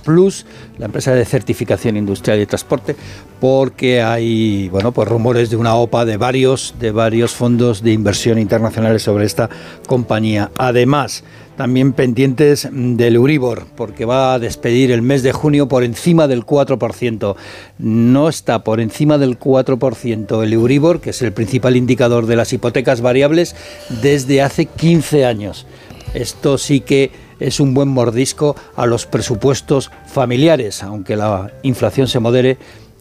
la 0.77 0.85
empresa 0.85 1.13
de 1.13 1.25
certificación 1.25 1.97
industrial 1.97 2.39
y 2.39 2.45
transporte, 2.45 2.95
porque 3.41 4.01
hay, 4.01 4.69
bueno, 4.69 4.93
pues 4.93 5.09
rumores 5.09 5.49
de 5.49 5.57
una 5.57 5.75
OPA 5.75 6.05
de 6.05 6.15
varios 6.15 6.75
de 6.79 6.91
varios 6.91 7.33
fondos 7.33 7.83
de 7.83 7.91
inversión 7.91 8.39
internacionales 8.39 9.03
sobre 9.03 9.25
esta 9.25 9.49
compañía. 9.85 10.49
Además, 10.57 11.25
también 11.61 11.93
pendientes 11.93 12.67
del 12.71 13.17
Euribor, 13.17 13.67
porque 13.75 14.03
va 14.03 14.33
a 14.33 14.39
despedir 14.39 14.89
el 14.89 15.03
mes 15.03 15.21
de 15.21 15.31
junio 15.31 15.67
por 15.67 15.83
encima 15.83 16.27
del 16.27 16.43
4%. 16.43 17.35
No 17.77 18.29
está 18.29 18.63
por 18.63 18.79
encima 18.79 19.19
del 19.19 19.37
4% 19.37 20.41
el 20.41 20.53
Euribor, 20.53 21.01
que 21.01 21.11
es 21.11 21.21
el 21.21 21.33
principal 21.33 21.75
indicador 21.77 22.25
de 22.25 22.35
las 22.35 22.51
hipotecas 22.51 23.01
variables, 23.01 23.55
desde 24.01 24.41
hace 24.41 24.65
15 24.65 25.23
años. 25.23 25.67
Esto 26.15 26.57
sí 26.57 26.79
que 26.79 27.11
es 27.39 27.59
un 27.59 27.75
buen 27.75 27.89
mordisco 27.89 28.55
a 28.75 28.87
los 28.87 29.05
presupuestos 29.05 29.91
familiares, 30.07 30.81
aunque 30.81 31.15
la 31.15 31.51
inflación 31.61 32.07
se 32.07 32.19
modere, 32.19 32.57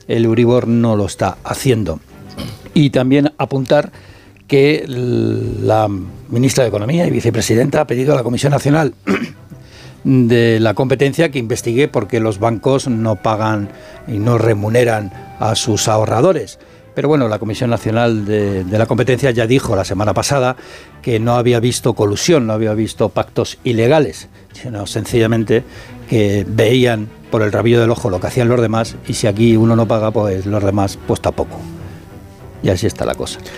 el 0.07 0.27
Euribor 0.27 0.69
no 0.69 0.97
lo 0.97 1.07
está 1.07 1.39
haciendo. 1.45 1.99
Y 2.75 2.91
también 2.91 3.33
apuntar 3.39 3.91
que 4.51 4.85
la 4.89 5.87
ministra 6.29 6.65
de 6.65 6.69
Economía 6.69 7.07
y 7.07 7.11
vicepresidenta 7.11 7.83
ha 7.83 7.87
pedido 7.87 8.15
a 8.15 8.17
la 8.17 8.25
Comisión 8.25 8.51
Nacional 8.51 8.95
de 10.05 10.59
la 10.59 10.75
Competencia 10.75 11.31
que 11.31 11.39
investigue 11.39 11.87
por 11.87 12.09
qué 12.09 12.19
los 12.19 12.41
bancos 12.41 12.89
no 12.89 13.15
pagan 13.15 13.69
y 14.09 14.19
no 14.19 14.39
remuneran 14.39 15.13
a 15.39 15.55
sus 15.55 15.87
ahorradores. 15.87 16.59
Pero 16.97 17.07
bueno, 17.07 17.29
la 17.29 17.39
Comisión 17.39 17.71
Nacional 17.71 18.25
de, 18.25 18.65
de, 18.65 18.77
la 18.77 18.87
Competencia 18.87 19.31
ya 19.31 19.47
dijo 19.47 19.77
la 19.77 19.85
semana 19.85 20.15
pasada 20.15 20.57
que 21.01 21.21
no 21.21 21.37
había 21.37 21.61
visto 21.61 21.95
colusión, 21.95 22.49
no 22.49 22.53
había 22.53 22.75
visto 22.75 23.09
pactos 23.09 23.59
ilegales, 23.63 24.29
sino 24.53 24.85
sencillamente 24.89 25.63
que 26.09 26.45
veían 26.45 27.09
por 27.31 27.43
el 27.43 27.53
rabillo 27.53 27.81
del 27.81 27.91
ojo 27.91 28.11
lo 28.11 28.19
que 28.19 28.27
hacían 28.27 28.49
los 28.49 28.61
demás 28.61 28.97
y 29.07 29.15
si 29.15 29.29
aquí 29.29 29.57
uno 29.57 29.77
no 29.77 29.87
paga, 29.87 30.11
pues 30.11 30.45
los 30.45 30.65
demás 30.65 30.99
pues 31.07 31.21
tampoco. 31.21 31.61
Y 32.63 32.69
así 32.69 32.87
está 32.87 33.05
la 33.05 33.15
cosa. 33.15 33.39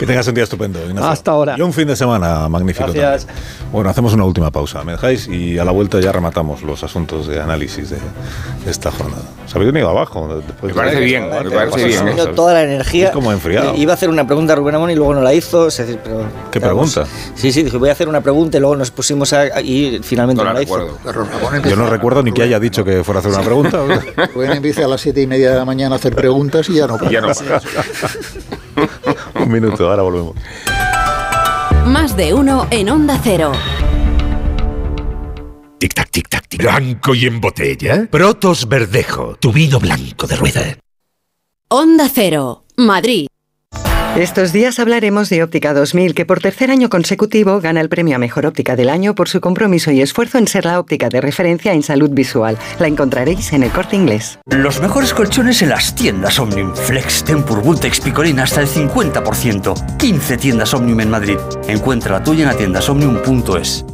Que 0.00 0.06
tengas 0.06 0.26
un 0.28 0.34
día 0.34 0.44
estupendo. 0.44 0.80
Ignacio. 0.82 1.10
Hasta 1.10 1.30
ahora. 1.30 1.56
Y 1.58 1.60
un 1.60 1.74
fin 1.74 1.86
de 1.86 1.94
semana 1.94 2.48
magnífico. 2.48 2.90
Gracias. 2.90 3.26
También. 3.26 3.70
Bueno, 3.70 3.90
hacemos 3.90 4.14
una 4.14 4.24
última 4.24 4.50
pausa. 4.50 4.82
¿Me 4.82 4.92
dejáis? 4.92 5.28
Y 5.28 5.58
a 5.58 5.64
la 5.66 5.72
vuelta 5.72 6.00
ya 6.00 6.10
rematamos 6.10 6.62
los 6.62 6.82
asuntos 6.82 7.26
de 7.26 7.38
análisis 7.38 7.90
de, 7.90 7.98
de 8.64 8.70
esta 8.70 8.90
jornada. 8.90 9.24
¿Os 9.44 9.54
habéis 9.54 9.72
venido 9.72 9.90
abajo? 9.90 10.26
me 10.62 10.72
parece 10.72 11.00
bien, 11.00 11.28
me 11.28 11.50
parece 11.50 11.84
bien. 11.84 12.08
Eso. 12.08 12.28
Toda 12.28 12.54
la 12.54 12.62
energía. 12.62 13.08
Es 13.08 13.12
como 13.12 13.30
enfriado. 13.30 13.74
Iba 13.76 13.92
a 13.92 13.94
hacer 13.94 14.08
una 14.08 14.24
pregunta 14.26 14.54
a 14.54 14.56
Rubén 14.56 14.76
Amón 14.76 14.90
y 14.90 14.94
luego 14.94 15.12
no 15.12 15.20
la 15.20 15.34
hizo. 15.34 15.66
Es 15.66 15.76
decir, 15.76 15.98
pero, 16.02 16.24
¿Qué 16.50 16.62
pregunta? 16.62 17.04
Sí, 17.34 17.52
sí, 17.52 17.62
dije, 17.62 17.76
voy 17.76 17.90
a 17.90 17.92
hacer 17.92 18.08
una 18.08 18.22
pregunta 18.22 18.56
y 18.56 18.60
luego 18.60 18.76
nos 18.76 18.90
pusimos 18.90 19.34
a, 19.34 19.60
y 19.60 20.00
finalmente 20.02 20.42
no, 20.42 20.48
no 20.48 20.54
la, 20.54 20.60
la 20.60 20.64
hizo. 20.64 20.98
Yo 21.68 21.76
no 21.76 21.90
recuerdo 21.90 22.22
ni 22.22 22.32
que 22.32 22.42
haya 22.42 22.58
dicho 22.58 22.82
que 22.84 23.04
fuera 23.04 23.18
a 23.18 23.20
hacer 23.20 23.32
una 23.32 23.42
pregunta. 23.42 23.82
Rubén 24.34 24.52
empieza 24.52 24.86
a 24.86 24.88
las 24.88 25.02
siete 25.02 25.20
y 25.20 25.26
media 25.26 25.50
de 25.50 25.56
la 25.58 25.66
mañana 25.66 25.96
a 25.96 25.98
hacer 25.98 26.14
preguntas 26.14 26.70
y 26.70 26.76
ya 26.76 26.86
no. 26.86 26.98
Ya 27.10 27.20
no. 27.20 27.28
Un 29.34 29.50
minuto, 29.50 29.88
ahora 29.88 30.02
volvemos. 30.02 30.34
Más 31.86 32.16
de 32.16 32.34
uno 32.34 32.66
en 32.70 32.88
Onda 32.90 33.18
Cero. 33.22 33.52
Tic 35.78 35.94
tac, 35.94 36.10
tic 36.10 36.28
tac, 36.28 36.46
tic. 36.48 36.60
Blanco 36.60 37.14
y 37.14 37.26
en 37.26 37.40
botella. 37.40 38.06
Protos 38.10 38.68
Verdejo, 38.68 39.36
tu 39.40 39.52
vino 39.52 39.80
blanco 39.80 40.26
de 40.26 40.36
rueda. 40.36 40.78
Onda 41.68 42.08
Cero, 42.12 42.64
Madrid. 42.76 43.26
Estos 44.16 44.52
días 44.52 44.80
hablaremos 44.80 45.30
de 45.30 45.42
Óptica 45.44 45.72
2000, 45.72 46.14
que 46.14 46.26
por 46.26 46.40
tercer 46.40 46.72
año 46.72 46.88
consecutivo 46.88 47.60
gana 47.60 47.80
el 47.80 47.88
premio 47.88 48.16
a 48.16 48.18
Mejor 48.18 48.44
Óptica 48.44 48.74
del 48.74 48.90
Año 48.90 49.14
por 49.14 49.28
su 49.28 49.40
compromiso 49.40 49.92
y 49.92 50.02
esfuerzo 50.02 50.36
en 50.36 50.48
ser 50.48 50.64
la 50.64 50.80
óptica 50.80 51.08
de 51.08 51.20
referencia 51.20 51.72
en 51.72 51.84
salud 51.84 52.10
visual. 52.10 52.58
La 52.80 52.88
encontraréis 52.88 53.52
en 53.52 53.62
el 53.62 53.70
corte 53.70 53.94
inglés. 53.94 54.40
Los 54.50 54.80
mejores 54.80 55.14
colchones 55.14 55.62
en 55.62 55.68
las 55.70 55.94
tiendas 55.94 56.40
Omnium. 56.40 56.74
Flex, 56.74 57.22
Tempur, 57.22 57.62
Vultex, 57.62 58.00
Picolín 58.00 58.40
hasta 58.40 58.60
el 58.60 58.66
50%. 58.66 59.96
15 59.96 60.36
tiendas 60.36 60.74
Omnium 60.74 61.00
en 61.00 61.10
Madrid. 61.10 61.38
Encuentra 61.68 62.18
la 62.18 62.24
tuya 62.24 62.42
en 62.42 62.50
atiendasomnium.es. 62.50 63.84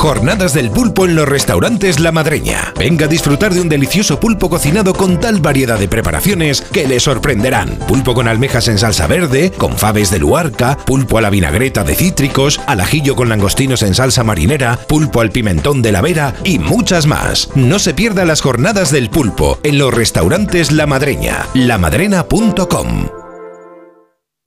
Jornadas 0.00 0.54
del 0.54 0.70
pulpo 0.70 1.04
en 1.04 1.14
los 1.14 1.28
restaurantes 1.28 2.00
La 2.00 2.10
Madreña. 2.10 2.72
Venga 2.78 3.04
a 3.04 3.08
disfrutar 3.08 3.52
de 3.52 3.60
un 3.60 3.68
delicioso 3.68 4.18
pulpo 4.18 4.48
cocinado 4.48 4.94
con 4.94 5.20
tal 5.20 5.40
variedad 5.40 5.78
de 5.78 5.88
preparaciones 5.88 6.62
que 6.62 6.88
le 6.88 6.98
sorprenderán. 7.00 7.78
Pulpo 7.86 8.14
con 8.14 8.26
almejas 8.26 8.68
en 8.68 8.78
salsa 8.78 9.06
verde, 9.06 9.52
con 9.58 9.76
faves 9.76 10.10
de 10.10 10.18
luarca, 10.18 10.78
pulpo 10.86 11.18
a 11.18 11.20
la 11.20 11.28
vinagreta 11.28 11.84
de 11.84 11.94
cítricos, 11.94 12.62
al 12.66 12.80
ajillo 12.80 13.14
con 13.14 13.28
langostinos 13.28 13.82
en 13.82 13.94
salsa 13.94 14.24
marinera, 14.24 14.78
pulpo 14.88 15.20
al 15.20 15.32
pimentón 15.32 15.82
de 15.82 15.92
la 15.92 16.00
vera 16.00 16.34
y 16.44 16.58
muchas 16.58 17.04
más. 17.04 17.50
No 17.54 17.78
se 17.78 17.92
pierda 17.92 18.24
las 18.24 18.40
jornadas 18.40 18.90
del 18.90 19.10
pulpo 19.10 19.58
en 19.64 19.76
los 19.76 19.92
restaurantes 19.92 20.72
La 20.72 20.86
Madreña. 20.86 21.46
lamadrena.com 21.52 23.19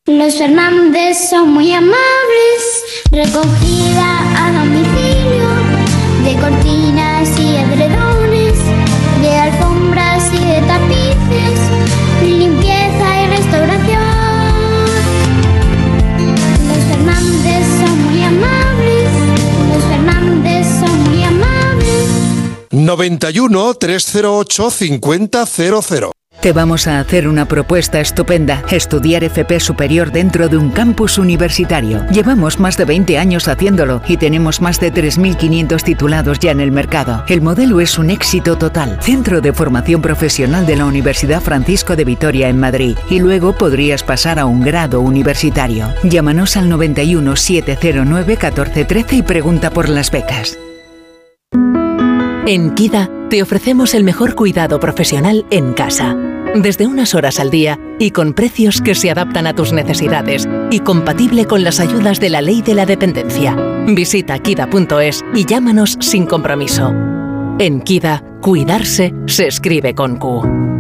Los 0.06 0.36
Fernández 0.36 1.30
son 1.30 1.54
muy 1.54 1.72
amables, 1.72 1.96
recogida 3.10 4.20
a 4.36 4.52
domicilio, 4.52 5.48
de 6.26 6.36
cortinas 6.42 7.40
y 7.40 7.56
edredones, 7.56 8.58
de 9.22 9.34
alfombras 9.34 10.26
y 10.34 10.40
de 10.40 10.62
tapices, 10.68 11.58
limpieza 12.22 13.22
y 13.22 13.28
restauración. 13.28 14.02
Los 16.68 16.84
Fernández 16.84 17.66
son 17.80 18.04
muy 18.04 18.24
amables, 18.24 19.10
los 19.74 19.84
Fernández 19.86 20.68
son 20.82 21.04
muy 21.12 21.24
amables. 21.24 22.08
91 22.72 23.74
308 23.76 24.70
5000 24.70 25.30
Te 26.42 26.52
vamos 26.52 26.88
a 26.88 27.00
hacer 27.00 27.30
una 27.30 27.46
propuesta 27.46 28.02
estupenda, 28.02 28.64
estudiar 28.70 29.24
FP 29.24 29.62
superior 29.62 30.12
dentro 30.12 30.50
de 30.50 30.58
un 30.58 30.72
campus 30.72 31.18
universitario. 31.18 32.06
Llevamos 32.12 32.60
más 32.60 32.76
de 32.76 32.84
20 32.84 33.18
años 33.18 33.48
haciéndolo 33.48 34.02
y 34.10 34.18
tenemos 34.18 34.60
más 34.60 34.80
de 34.82 34.92
3.500 34.92 35.82
titulados 35.84 36.40
ya 36.40 36.52
en 36.52 36.60
el 36.60 36.74
mercado. 36.74 37.24
El 37.30 37.42
modelo 37.42 37.80
es 37.80 37.98
un 37.98 38.10
éxito 38.10 38.58
total. 38.58 38.98
Centro 39.02 39.40
de 39.40 39.54
formación 39.54 40.02
profesional 40.02 40.66
de 40.66 40.76
la 40.76 40.86
Universidad 40.86 41.42
Francisco 41.42 41.96
de 41.96 42.04
Vitoria 42.04 42.50
en 42.50 42.60
Madrid. 42.60 42.98
Y 43.10 43.20
luego 43.20 43.54
podrías 43.54 44.04
pasar 44.04 44.38
a 44.38 44.46
un 44.46 44.62
grado 44.62 45.00
universitario. 45.00 45.94
Llámanos 46.04 46.58
al 46.58 46.68
91 46.68 47.38
709 47.38 48.26
1413 48.28 49.16
y 49.16 49.22
pregunta 49.22 49.70
por 49.70 49.88
las 49.88 50.12
becas. 50.12 50.58
En 52.46 52.76
Kida 52.76 53.10
te 53.30 53.42
ofrecemos 53.42 53.94
el 53.94 54.04
mejor 54.04 54.36
cuidado 54.36 54.78
profesional 54.78 55.46
en 55.50 55.72
casa. 55.72 56.14
Desde 56.56 56.88
unas 56.88 57.16
horas 57.16 57.40
al 57.40 57.50
día 57.50 57.80
y 58.00 58.12
con 58.12 58.34
precios 58.34 58.82
que 58.82 58.96
se 58.96 59.10
adaptan 59.10 59.48
a 59.48 59.56
tus 59.56 59.72
necesidades 59.72 60.46
y 60.70 60.80
compatible 60.80 61.46
con 61.46 61.64
las 61.64 61.80
ayudas 61.80 62.20
de 62.20 62.30
la 62.30 62.42
ley 62.42 62.62
de 62.62 62.76
la 62.76 62.86
dependencia. 62.86 63.56
Visita 63.88 64.40
kida.es 64.40 65.24
y 65.34 65.46
llámanos 65.46 65.98
sin 66.02 66.26
compromiso. 66.26 66.94
En 67.60 67.80
Kida, 67.80 68.22
cuidarse 68.42 69.14
se 69.26 69.48
escribe 69.48 69.96
con 69.96 70.18
Q. 70.18 70.73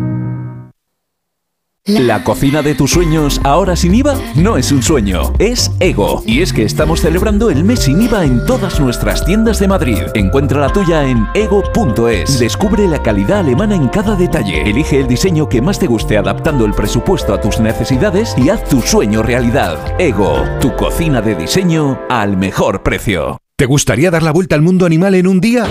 La 1.85 2.23
cocina 2.23 2.61
de 2.61 2.75
tus 2.75 2.91
sueños 2.91 3.41
ahora 3.43 3.75
sin 3.75 3.93
IVA 3.93 4.15
no 4.35 4.55
es 4.55 4.71
un 4.71 4.81
sueño, 4.81 5.33
es 5.37 5.69
Ego. 5.81 6.23
Y 6.25 6.41
es 6.41 6.53
que 6.53 6.63
estamos 6.63 7.01
celebrando 7.01 7.49
el 7.49 7.65
mes 7.65 7.81
sin 7.81 8.01
IVA 8.01 8.23
en 8.23 8.45
todas 8.45 8.79
nuestras 8.79 9.25
tiendas 9.25 9.59
de 9.59 9.67
Madrid. 9.67 9.99
Encuentra 10.13 10.61
la 10.61 10.69
tuya 10.69 11.03
en 11.03 11.27
ego.es. 11.33 12.39
Descubre 12.39 12.87
la 12.87 13.03
calidad 13.03 13.39
alemana 13.39 13.75
en 13.75 13.89
cada 13.89 14.15
detalle. 14.15 14.61
Elige 14.61 15.01
el 15.01 15.07
diseño 15.07 15.49
que 15.49 15.61
más 15.61 15.77
te 15.77 15.87
guste 15.87 16.17
adaptando 16.17 16.63
el 16.65 16.71
presupuesto 16.71 17.33
a 17.33 17.41
tus 17.41 17.59
necesidades 17.59 18.33
y 18.37 18.47
haz 18.47 18.63
tu 18.63 18.81
sueño 18.81 19.21
realidad. 19.21 19.77
Ego, 19.99 20.41
tu 20.61 20.73
cocina 20.77 21.21
de 21.21 21.35
diseño 21.35 21.99
al 22.09 22.37
mejor 22.37 22.81
precio. 22.81 23.39
¿Te 23.57 23.65
gustaría 23.65 24.09
dar 24.09 24.23
la 24.23 24.31
vuelta 24.31 24.55
al 24.55 24.61
mundo 24.61 24.85
animal 24.85 25.15
en 25.15 25.27
un 25.27 25.41
día? 25.41 25.65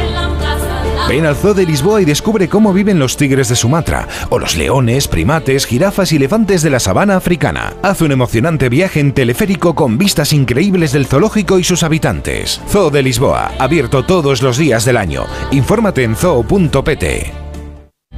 Ven 1.09 1.26
al 1.26 1.36
Zoo 1.36 1.55
de 1.55 1.66
Lisboa 1.66 2.00
y 2.00 2.05
descubre 2.05 2.48
cómo 2.48 2.72
viven 2.72 2.98
los 2.98 3.16
tigres 3.16 3.48
de 3.48 3.57
Sumatra, 3.57 4.09
o 4.30 4.38
los 4.38 4.57
leones, 4.57 5.09
primates, 5.09 5.66
jirafas 5.66 6.12
y 6.12 6.16
elefantes 6.16 6.62
de 6.62 6.70
la 6.70 6.80
sabana 6.80 7.16
africana. 7.16 7.74
Haz 7.82 8.00
un 8.00 8.12
emocionante 8.12 8.68
viaje 8.68 9.00
en 9.00 9.12
teleférico 9.12 9.74
con 9.74 9.98
vistas 9.98 10.32
increíbles 10.32 10.92
del 10.92 11.07
zoológico 11.07 11.59
y 11.59 11.64
sus 11.64 11.82
habitantes. 11.82 12.61
Zoo 12.68 12.90
de 12.90 13.03
Lisboa, 13.03 13.53
abierto 13.59 14.05
todos 14.05 14.42
los 14.42 14.57
días 14.57 14.84
del 14.84 14.96
año. 14.96 15.24
Infórmate 15.50 16.05
en 16.05 16.16
zoo.pt. 16.16 17.41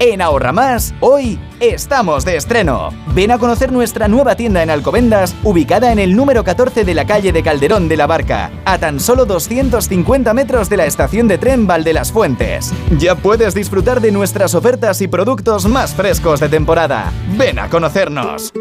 En 0.00 0.20
Ahorra 0.20 0.52
Más, 0.52 0.92
hoy 1.00 1.38
estamos 1.60 2.24
de 2.24 2.36
estreno. 2.36 2.90
Ven 3.14 3.30
a 3.30 3.38
conocer 3.38 3.70
nuestra 3.70 4.08
nueva 4.08 4.34
tienda 4.34 4.62
en 4.62 4.70
Alcobendas, 4.70 5.36
ubicada 5.44 5.92
en 5.92 6.00
el 6.00 6.16
número 6.16 6.42
14 6.42 6.84
de 6.84 6.94
la 6.94 7.06
calle 7.06 7.32
de 7.32 7.44
Calderón 7.44 7.88
de 7.88 7.96
la 7.96 8.08
Barca, 8.08 8.50
a 8.64 8.78
tan 8.78 8.98
solo 8.98 9.24
250 9.24 10.34
metros 10.34 10.68
de 10.68 10.78
la 10.78 10.86
estación 10.86 11.28
de 11.28 11.38
tren 11.38 11.68
Val 11.68 11.84
de 11.84 11.92
las 11.92 12.10
Fuentes. 12.10 12.72
Ya 12.98 13.14
puedes 13.14 13.54
disfrutar 13.54 14.00
de 14.00 14.10
nuestras 14.10 14.56
ofertas 14.56 15.00
y 15.00 15.06
productos 15.06 15.66
más 15.66 15.94
frescos 15.94 16.40
de 16.40 16.48
temporada. 16.48 17.12
Ven 17.38 17.60
a 17.60 17.70
conocernos. 17.70 18.52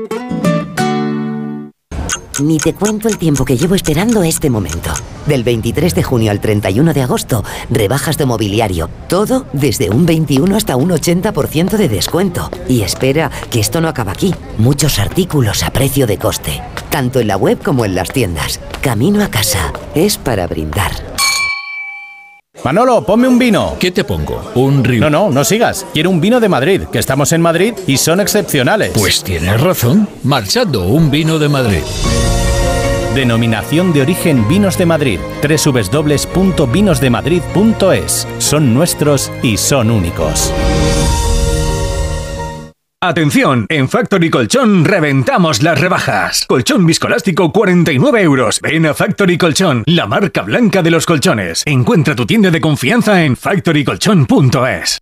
Ni 2.44 2.58
te 2.58 2.74
cuento 2.74 3.08
el 3.08 3.18
tiempo 3.18 3.46
que 3.46 3.56
llevo 3.56 3.74
esperando 3.74 4.22
este 4.22 4.50
momento. 4.50 4.92
Del 5.26 5.46
23 5.46 5.96
de 5.96 6.04
junio 6.04 6.30
al 6.30 6.42
31 6.42 6.94
de 6.94 7.02
agosto, 7.02 7.42
rebajas 7.70 8.18
de 8.18 8.26
mobiliario. 8.26 8.90
Todo 9.08 9.46
desde 9.54 9.90
un 9.90 10.06
21 10.06 10.54
hasta 10.58 10.76
un 10.76 10.90
80% 10.90 11.78
de 11.78 11.88
descuento. 11.88 12.52
Y 12.68 12.82
espera, 12.82 13.32
que 13.50 13.62
esto 13.62 13.80
no 13.80 13.88
acaba 13.88 14.12
aquí. 14.12 14.36
Muchos 14.58 15.00
artículos 15.00 15.64
a 15.64 15.72
precio 15.72 16.06
de 16.06 16.18
coste. 16.18 16.62
Tanto 16.90 17.22
en 17.22 17.28
la 17.28 17.38
web 17.38 17.64
como 17.64 17.86
en 17.86 17.96
las 17.96 18.12
tiendas. 18.12 18.60
Camino 18.82 19.24
a 19.24 19.30
casa. 19.30 19.72
Es 19.96 20.18
para 20.18 20.46
brindar. 20.46 21.13
Manolo, 22.64 23.06
ponme 23.06 23.28
un 23.28 23.38
vino. 23.38 23.76
¿Qué 23.78 23.92
te 23.92 24.06
pongo? 24.06 24.52
Un 24.56 24.86
río. 24.86 25.02
No, 25.02 25.10
no, 25.10 25.30
no 25.30 25.44
sigas. 25.44 25.86
Quiero 25.94 26.10
un 26.10 26.22
vino 26.22 26.40
de 26.40 26.48
Madrid, 26.48 26.84
que 26.92 27.00
estamos 27.00 27.34
en 27.34 27.42
Madrid 27.42 27.74
y 27.88 27.98
son 27.98 28.22
excepcionales. 28.22 28.92
Pues 28.94 29.22
tienes 29.22 29.60
razón. 29.60 30.08
Marchando, 30.24 30.88
un 30.88 31.12
vino 31.12 31.40
de 31.40 31.50
Madrid. 31.50 31.82
Denominación 33.16 33.92
de 33.92 34.02
origen 34.02 34.48
Vinos 34.48 34.78
de 34.78 34.86
Madrid. 34.86 35.20
www.vinosdemadrid.es. 35.42 38.28
Son 38.40 38.74
nuestros 38.74 39.30
y 39.44 39.58
son 39.58 39.92
únicos. 39.92 40.54
Atención, 43.04 43.66
en 43.68 43.90
Factory 43.90 44.30
Colchón 44.30 44.86
reventamos 44.86 45.62
las 45.62 45.78
rebajas. 45.78 46.46
Colchón 46.48 46.86
viscolástico 46.86 47.52
49 47.52 48.22
euros. 48.22 48.62
Ven 48.62 48.86
a 48.86 48.94
Factory 48.94 49.38
Colchón, 49.38 49.84
la 49.88 50.08
marca 50.08 50.42
blanca 50.44 50.82
de 50.82 50.90
los 50.90 51.06
colchones. 51.06 51.64
Encuentra 51.66 52.16
tu 52.16 52.26
tienda 52.26 52.50
de 52.50 52.62
confianza 52.62 53.26
en 53.26 53.36
factorycolchón.es. 53.36 55.02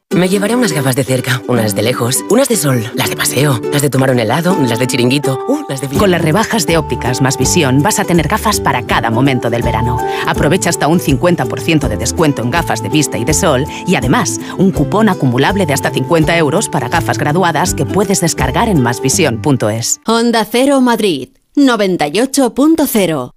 Me 0.13 0.27
llevaré 0.27 0.55
unas 0.55 0.73
gafas 0.73 0.95
de 0.97 1.05
cerca, 1.05 1.41
unas 1.47 1.73
de 1.73 1.83
lejos, 1.83 2.17
unas 2.29 2.49
de 2.49 2.57
sol, 2.57 2.83
las 2.95 3.09
de 3.09 3.15
paseo, 3.15 3.61
las 3.71 3.81
de 3.81 3.89
tomar 3.89 4.11
un 4.11 4.19
helado, 4.19 4.57
las 4.67 4.77
de 4.77 4.85
chiringuito, 4.85 5.39
uh, 5.47 5.63
las 5.69 5.79
de... 5.79 5.87
Con 5.87 6.11
las 6.11 6.21
rebajas 6.21 6.67
de 6.67 6.77
ópticas 6.77 7.21
más 7.21 7.37
visión 7.37 7.81
vas 7.81 7.97
a 7.97 8.03
tener 8.03 8.27
gafas 8.27 8.59
para 8.59 8.85
cada 8.85 9.09
momento 9.09 9.49
del 9.49 9.63
verano. 9.63 9.97
Aprovecha 10.27 10.69
hasta 10.69 10.87
un 10.87 10.99
50% 10.99 11.87
de 11.87 11.95
descuento 11.95 12.41
en 12.41 12.51
gafas 12.51 12.83
de 12.83 12.89
vista 12.89 13.17
y 13.17 13.23
de 13.23 13.33
sol 13.33 13.65
y 13.87 13.95
además 13.95 14.39
un 14.57 14.71
cupón 14.71 15.07
acumulable 15.07 15.65
de 15.65 15.73
hasta 15.73 15.91
50 15.91 16.37
euros 16.37 16.67
para 16.67 16.89
gafas 16.89 17.17
graduadas 17.17 17.73
que 17.73 17.85
puedes 17.85 18.19
descargar 18.19 18.67
en 18.67 18.81
masvisión.es. 18.81 20.01
Onda 20.05 20.45
Cero 20.45 20.81
Madrid 20.81 21.29
98.0 21.55 23.31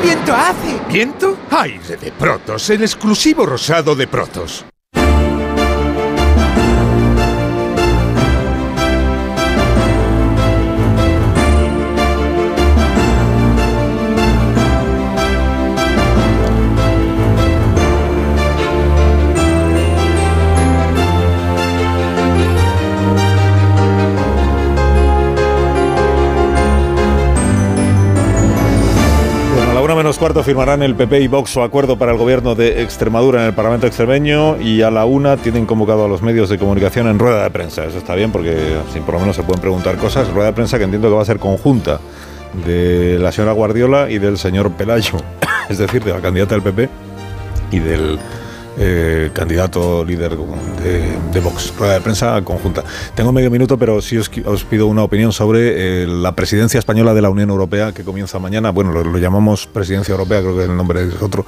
¡Qué 0.00 0.06
viento 0.06 0.34
hace! 0.34 0.80
¿Viento? 0.88 1.36
Aire 1.50 1.96
de 1.96 2.10
Protos, 2.12 2.70
el 2.70 2.82
exclusivo 2.82 3.44
rosado 3.44 3.94
de 3.94 4.06
Protos. 4.06 4.64
Cuarto 30.20 30.42
firmarán 30.42 30.82
el 30.82 30.94
PP 30.94 31.18
y 31.22 31.28
Vox 31.28 31.48
su 31.48 31.62
acuerdo 31.62 31.96
para 31.96 32.12
el 32.12 32.18
gobierno 32.18 32.54
de 32.54 32.82
Extremadura 32.82 33.40
en 33.40 33.46
el 33.46 33.54
Parlamento 33.54 33.86
extremeño 33.86 34.60
y 34.60 34.82
a 34.82 34.90
la 34.90 35.06
una 35.06 35.38
tienen 35.38 35.64
convocado 35.64 36.04
a 36.04 36.08
los 36.08 36.20
medios 36.20 36.50
de 36.50 36.58
comunicación 36.58 37.08
en 37.08 37.18
rueda 37.18 37.42
de 37.42 37.48
prensa. 37.48 37.86
Eso 37.86 37.96
está 37.96 38.14
bien 38.14 38.30
porque 38.30 38.76
así 38.86 39.00
por 39.00 39.14
lo 39.14 39.20
menos 39.20 39.36
se 39.36 39.42
pueden 39.44 39.62
preguntar 39.62 39.96
cosas. 39.96 40.30
Rueda 40.30 40.48
de 40.48 40.52
prensa 40.52 40.76
que 40.76 40.84
entiendo 40.84 41.08
que 41.08 41.14
va 41.14 41.22
a 41.22 41.24
ser 41.24 41.38
conjunta 41.38 42.00
de 42.66 43.18
la 43.18 43.32
señora 43.32 43.52
Guardiola 43.52 44.10
y 44.10 44.18
del 44.18 44.36
señor 44.36 44.72
Pelayo, 44.72 45.16
es 45.70 45.78
decir, 45.78 46.04
de 46.04 46.12
la 46.12 46.20
candidata 46.20 46.54
del 46.54 46.64
PP 46.64 46.90
y 47.72 47.78
del 47.78 48.18
eh, 48.82 49.30
candidato 49.34 50.02
líder 50.04 50.36
de, 50.82 51.12
de 51.32 51.40
Vox. 51.40 51.74
Rueda 51.78 51.94
de 51.94 52.00
prensa 52.00 52.40
conjunta. 52.42 52.82
Tengo 53.14 53.30
medio 53.30 53.50
minuto, 53.50 53.76
pero 53.76 54.00
sí 54.00 54.16
os, 54.16 54.30
os 54.46 54.64
pido 54.64 54.86
una 54.86 55.02
opinión 55.02 55.32
sobre 55.32 56.02
eh, 56.02 56.06
la 56.06 56.34
presidencia 56.34 56.78
española 56.78 57.12
de 57.12 57.20
la 57.20 57.28
Unión 57.28 57.50
Europea 57.50 57.92
que 57.92 58.02
comienza 58.04 58.38
mañana. 58.38 58.70
Bueno, 58.70 58.90
lo, 58.92 59.04
lo 59.04 59.18
llamamos 59.18 59.66
presidencia 59.66 60.12
europea, 60.12 60.40
creo 60.40 60.56
que 60.56 60.64
el 60.64 60.74
nombre 60.76 61.02
es 61.04 61.20
otro, 61.20 61.44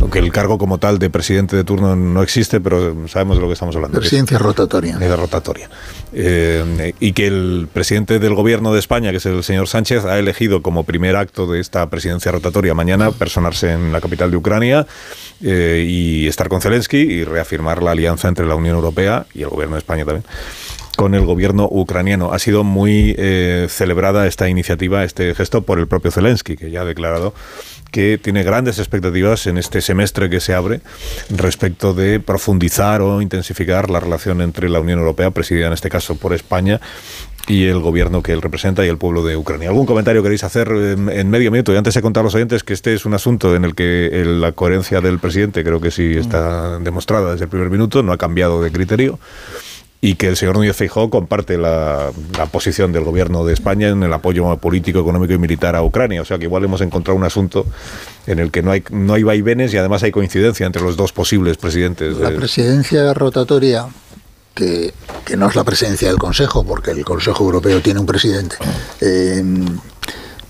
aunque 0.00 0.20
el 0.20 0.30
cargo 0.30 0.56
como 0.58 0.78
tal 0.78 0.98
de 1.00 1.10
presidente 1.10 1.56
de 1.56 1.64
turno 1.64 1.96
no 1.96 2.22
existe, 2.22 2.60
pero 2.60 2.94
sabemos 3.08 3.36
de 3.36 3.42
lo 3.42 3.48
que 3.48 3.54
estamos 3.54 3.74
hablando. 3.74 3.98
que 3.98 4.04
es- 4.06 4.10
Presidencia 4.10 4.38
rotatoria. 4.38 4.96
de 4.96 5.16
rotatoria. 5.16 5.68
Eh, 6.12 6.94
y 7.00 7.12
que 7.12 7.26
el 7.26 7.68
presidente 7.72 8.18
del 8.18 8.34
gobierno 8.34 8.72
de 8.72 8.78
España, 8.78 9.10
que 9.10 9.16
es 9.16 9.26
el 9.26 9.42
señor 9.42 9.66
Sánchez, 9.68 10.04
ha 10.04 10.18
elegido 10.18 10.62
como 10.62 10.84
primer 10.84 11.16
acto 11.16 11.46
de 11.46 11.60
esta 11.60 11.88
presidencia 11.90 12.30
rotatoria 12.32 12.74
mañana 12.74 13.10
personarse 13.10 13.72
en 13.72 13.92
la 13.92 14.00
capital 14.00 14.30
de 14.30 14.36
Ucrania 14.36 14.86
eh, 15.42 15.84
y 15.88 16.26
estar 16.26 16.48
con 16.48 16.59
Zelensky 16.60 16.98
y 16.98 17.24
reafirmar 17.24 17.82
la 17.82 17.92
alianza 17.92 18.28
entre 18.28 18.46
la 18.46 18.54
Unión 18.54 18.76
Europea 18.76 19.26
y 19.34 19.42
el 19.42 19.48
gobierno 19.48 19.76
de 19.76 19.80
España 19.80 20.04
también 20.04 20.24
con 20.96 21.14
el 21.14 21.24
gobierno 21.24 21.66
ucraniano. 21.70 22.32
Ha 22.34 22.38
sido 22.38 22.62
muy 22.62 23.14
eh, 23.16 23.68
celebrada 23.70 24.26
esta 24.26 24.50
iniciativa, 24.50 25.02
este 25.02 25.34
gesto, 25.34 25.62
por 25.62 25.78
el 25.78 25.86
propio 25.86 26.10
Zelensky, 26.10 26.56
que 26.56 26.70
ya 26.70 26.82
ha 26.82 26.84
declarado 26.84 27.32
que 27.90 28.18
tiene 28.18 28.42
grandes 28.42 28.78
expectativas 28.78 29.46
en 29.46 29.58
este 29.58 29.80
semestre 29.80 30.30
que 30.30 30.40
se 30.40 30.54
abre 30.54 30.80
respecto 31.30 31.94
de 31.94 32.20
profundizar 32.20 33.00
o 33.02 33.20
intensificar 33.20 33.90
la 33.90 34.00
relación 34.00 34.42
entre 34.42 34.68
la 34.68 34.80
Unión 34.80 34.98
Europea, 34.98 35.30
presidida 35.30 35.66
en 35.66 35.72
este 35.72 35.88
caso 35.88 36.16
por 36.16 36.32
España, 36.32 36.80
y 37.48 37.66
el 37.66 37.80
gobierno 37.80 38.22
que 38.22 38.32
él 38.32 38.42
representa 38.42 38.84
y 38.84 38.88
el 38.88 38.96
pueblo 38.98 39.24
de 39.24 39.36
Ucrania. 39.36 39.68
¿Algún 39.68 39.86
comentario 39.86 40.22
queréis 40.22 40.44
hacer 40.44 40.68
en, 40.68 41.08
en 41.08 41.30
medio 41.30 41.50
minuto? 41.50 41.72
Y 41.72 41.76
antes 41.76 41.94
de 41.94 42.02
contar 42.02 42.20
a 42.22 42.24
los 42.24 42.34
oyentes 42.34 42.62
que 42.62 42.72
este 42.74 42.94
es 42.94 43.04
un 43.06 43.14
asunto 43.14 43.56
en 43.56 43.64
el 43.64 43.74
que 43.74 44.06
el- 44.20 44.40
la 44.40 44.52
coherencia 44.52 45.00
del 45.00 45.18
presidente 45.18 45.64
creo 45.64 45.80
que 45.80 45.90
sí 45.90 46.12
está 46.16 46.78
demostrada 46.78 47.32
desde 47.32 47.44
el 47.44 47.50
primer 47.50 47.70
minuto, 47.70 48.02
no 48.02 48.12
ha 48.12 48.18
cambiado 48.18 48.62
de 48.62 48.70
criterio 48.70 49.18
y 50.02 50.14
que 50.14 50.28
el 50.28 50.36
señor 50.36 50.56
Núñez 50.56 50.76
Feijóo 50.76 51.10
comparte 51.10 51.58
la, 51.58 52.10
la 52.38 52.46
posición 52.46 52.90
del 52.92 53.04
gobierno 53.04 53.44
de 53.44 53.52
España 53.52 53.88
en 53.88 54.02
el 54.02 54.12
apoyo 54.14 54.56
político, 54.56 55.00
económico 55.00 55.34
y 55.34 55.38
militar 55.38 55.76
a 55.76 55.82
Ucrania. 55.82 56.22
O 56.22 56.24
sea 56.24 56.38
que 56.38 56.44
igual 56.44 56.64
hemos 56.64 56.80
encontrado 56.80 57.18
un 57.18 57.24
asunto 57.24 57.66
en 58.26 58.38
el 58.38 58.50
que 58.50 58.62
no 58.62 58.70
hay, 58.70 58.82
no 58.90 59.12
hay 59.12 59.24
vaivenes 59.24 59.74
y 59.74 59.76
además 59.76 60.02
hay 60.02 60.10
coincidencia 60.10 60.64
entre 60.66 60.80
los 60.82 60.96
dos 60.96 61.12
posibles 61.12 61.58
presidentes. 61.58 62.16
La 62.16 62.30
de- 62.30 62.36
presidencia 62.38 63.12
rotatoria, 63.12 63.88
que, 64.54 64.92
no 65.36 65.48
es 65.48 65.54
la 65.54 65.64
presidencia 65.64 66.08
del 66.08 66.18
Consejo, 66.18 66.64
porque 66.64 66.90
el 66.90 67.04
Consejo 67.04 67.44
Europeo 67.44 67.80
tiene 67.80 68.00
un 68.00 68.06
presidente, 68.06 68.56
eh, 69.00 69.42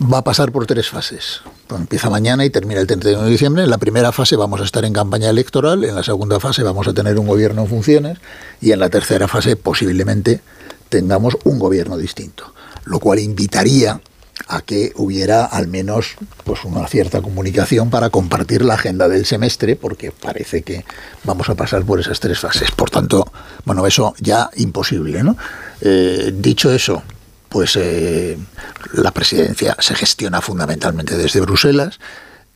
va 0.01 0.18
a 0.18 0.24
pasar 0.24 0.52
por 0.52 0.66
tres 0.66 0.89
fases. 0.89 1.43
Empieza 1.70 2.10
mañana 2.10 2.44
y 2.44 2.51
termina 2.51 2.81
el 2.81 2.86
31 2.86 3.24
de 3.24 3.31
diciembre. 3.31 3.62
En 3.62 3.70
la 3.70 3.78
primera 3.78 4.10
fase 4.10 4.36
vamos 4.36 4.60
a 4.60 4.64
estar 4.64 4.85
en 4.85 4.93
campaña 4.93 5.31
electoral, 5.31 5.85
en 5.85 5.94
la 5.94 6.02
segunda 6.02 6.40
fase 6.40 6.62
vamos 6.62 6.89
a 6.89 6.94
tener 6.94 7.18
un 7.18 7.27
gobierno 7.27 7.62
en 7.62 7.68
funciones 7.68 8.18
y 8.60 8.72
en 8.72 8.81
la 8.81 8.89
tercera 8.89 9.28
fase 9.28 9.56
posiblemente 9.56 10.40
tengamos 10.89 11.36
un 11.44 11.59
gobierno 11.59 11.97
distinto, 11.97 12.52
lo 12.85 12.98
cual 12.98 13.20
invitaría 13.20 14.01
a 14.48 14.62
que 14.62 14.92
hubiera 14.96 15.44
al 15.44 15.68
menos 15.68 16.16
pues 16.44 16.64
una 16.64 16.86
cierta 16.88 17.22
comunicación 17.22 17.90
para 17.90 18.10
compartir 18.10 18.62
la 18.62 18.74
agenda 18.74 19.08
del 19.08 19.26
semestre, 19.26 19.76
porque 19.76 20.12
parece 20.12 20.62
que 20.62 20.84
vamos 21.24 21.48
a 21.48 21.54
pasar 21.54 21.84
por 21.84 22.00
esas 22.00 22.20
tres 22.20 22.38
fases. 22.38 22.70
Por 22.70 22.90
tanto, 22.90 23.30
bueno, 23.64 23.86
eso 23.86 24.14
ya 24.18 24.50
imposible, 24.56 25.22
¿no? 25.22 25.36
Eh, 25.80 26.32
dicho 26.34 26.72
eso, 26.72 27.02
pues 27.48 27.76
eh, 27.76 28.38
la 28.92 29.10
presidencia 29.10 29.76
se 29.78 29.94
gestiona 29.94 30.40
fundamentalmente 30.40 31.16
desde 31.16 31.40
Bruselas 31.40 31.98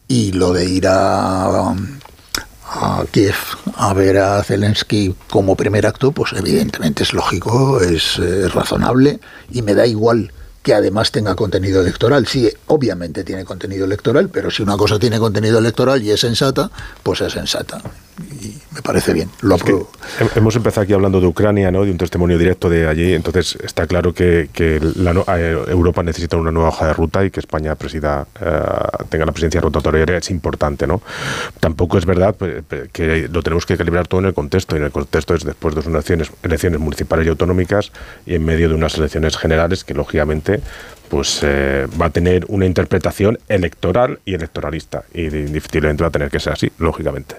y 0.09 0.33
lo 0.33 0.53
de 0.53 0.67
ir 0.67 0.87
a, 0.87 1.75
a 2.67 3.05
Kiev 3.11 3.35
a 3.77 3.93
ver 3.93 4.19
a 4.19 4.43
Zelensky 4.43 5.15
como 5.29 5.57
primer 5.57 5.87
acto, 5.87 6.13
pues 6.13 6.33
evidentemente 6.33 7.03
es 7.03 7.13
lógico, 7.13 7.81
es 7.81 8.19
eh, 8.19 8.49
razonable 8.49 9.21
y 9.51 9.63
me 9.63 9.75
da 9.75 9.87
igual 9.87 10.33
que 10.65 10.73
además 10.73 11.13
tenga 11.13 11.37
contenido 11.37 11.83
electoral. 11.83 12.27
Sí, 12.27 12.51
obviamente 12.69 13.23
tiene 13.23 13.45
contenido 13.45 13.85
electoral, 13.85 14.31
pero 14.31 14.51
si 14.51 14.63
una 14.63 14.79
cosa 14.79 14.99
tiene 14.99 15.19
contenido 15.19 15.59
electoral 15.59 16.03
y 16.03 16.11
es 16.11 16.21
sensata, 16.21 16.71
pues 17.03 17.21
es 17.21 17.35
sensata. 17.35 17.83
Y 18.41 18.57
me 18.73 18.81
parece 18.83 19.13
bien, 19.13 19.29
lo 19.41 19.57
apruebo. 19.57 19.91
Hem- 20.21 20.31
Hemos 20.37 20.55
empezado 20.55 20.83
aquí 20.85 20.93
hablando 20.93 21.21
de 21.21 21.27
Ucrania, 21.27 21.71
¿no? 21.71 21.85
de 21.85 21.91
un 21.91 21.99
testimonio 21.99 22.39
directo 22.39 22.69
de 22.69 22.87
allí, 22.87 23.13
entonces 23.13 23.59
está 23.65 23.87
claro 23.87 24.15
que, 24.15 24.49
que 24.53 24.81
la 24.97 25.11
eh, 25.37 25.57
Europa 25.69 26.03
necesita 26.03 26.37
una 26.37 26.53
nueva 26.53 26.69
hoja 26.69 26.87
de 26.87 26.93
ruta 26.93 27.25
y 27.25 27.31
que 27.31 27.41
España 27.41 27.75
presida, 27.75 28.27
eh, 28.41 28.61
tenga 29.09 29.27
la 29.27 29.33
presidencia 29.33 29.61
rotatoria 29.61 30.05
es 30.17 30.31
importante. 30.31 30.87
¿no? 30.87 31.03
Tampoco 31.61 31.99
es 31.99 32.07
verdad 32.07 32.35
pues, 32.39 32.63
que 32.93 33.29
lo 33.29 33.43
tenemos 33.43 33.67
que 33.67 33.77
calibrar 33.77 34.07
todo 34.07 34.21
en 34.21 34.27
el 34.27 34.35
contexto, 34.35 34.77
y 34.77 34.79
en 34.79 34.85
el 34.85 34.93
contexto 34.93 35.35
es 35.35 35.45
después 35.45 35.75
de 35.75 35.81
unas 35.81 35.89
elecciones, 35.95 36.31
elecciones 36.43 36.79
municipales 36.81 37.27
y 37.27 37.31
autonómicas 37.31 37.91
y 38.27 38.35
en 38.37 38.45
medio 38.45 38.69
de 38.69 38.75
unas 38.75 38.97
elecciones 38.97 39.37
generales 39.37 39.83
que 39.85 39.95
lógicamente 39.95 40.61
pues 41.15 41.39
eh, 41.45 41.87
va 42.01 42.07
a 42.07 42.11
tener 42.11 42.45
una 42.49 42.67
interpretación 42.67 43.39
electoral 43.49 44.19
y 44.25 44.35
electoralista 44.35 45.05
y 45.15 45.27
indiscutiblemente 45.27 46.03
va 46.03 46.09
a 46.09 46.11
tener 46.11 46.29
que 46.29 46.41
ser 46.41 46.55
así, 46.55 46.73
lógicamente. 46.79 47.37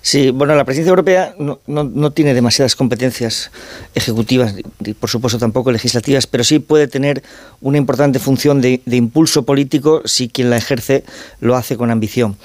Sí, 0.00 0.30
bueno, 0.30 0.54
la 0.54 0.62
presidencia 0.64 0.90
europea 0.90 1.34
no, 1.36 1.58
no- 1.66 1.82
no 1.82 2.12
tiene 2.12 2.34
demasiadas 2.34 2.76
competencias 2.76 3.50
ejecutivas 3.96 4.54
y 4.78 4.94
por 4.94 5.10
supuesto 5.10 5.40
tampoco 5.40 5.72
legislativas, 5.72 6.28
pero 6.28 6.44
sí 6.44 6.60
puede 6.60 6.86
tener 6.86 7.24
una 7.60 7.78
importante 7.78 8.20
función 8.20 8.60
de, 8.60 8.80
de 8.86 8.94
impulso 8.96 9.42
político 9.44 10.02
si 10.04 10.28
quien 10.28 10.48
la 10.48 10.56
ejerce 10.58 11.02
lo 11.40 11.56
hace 11.56 11.76
con 11.76 11.90
ambición. 11.90 12.36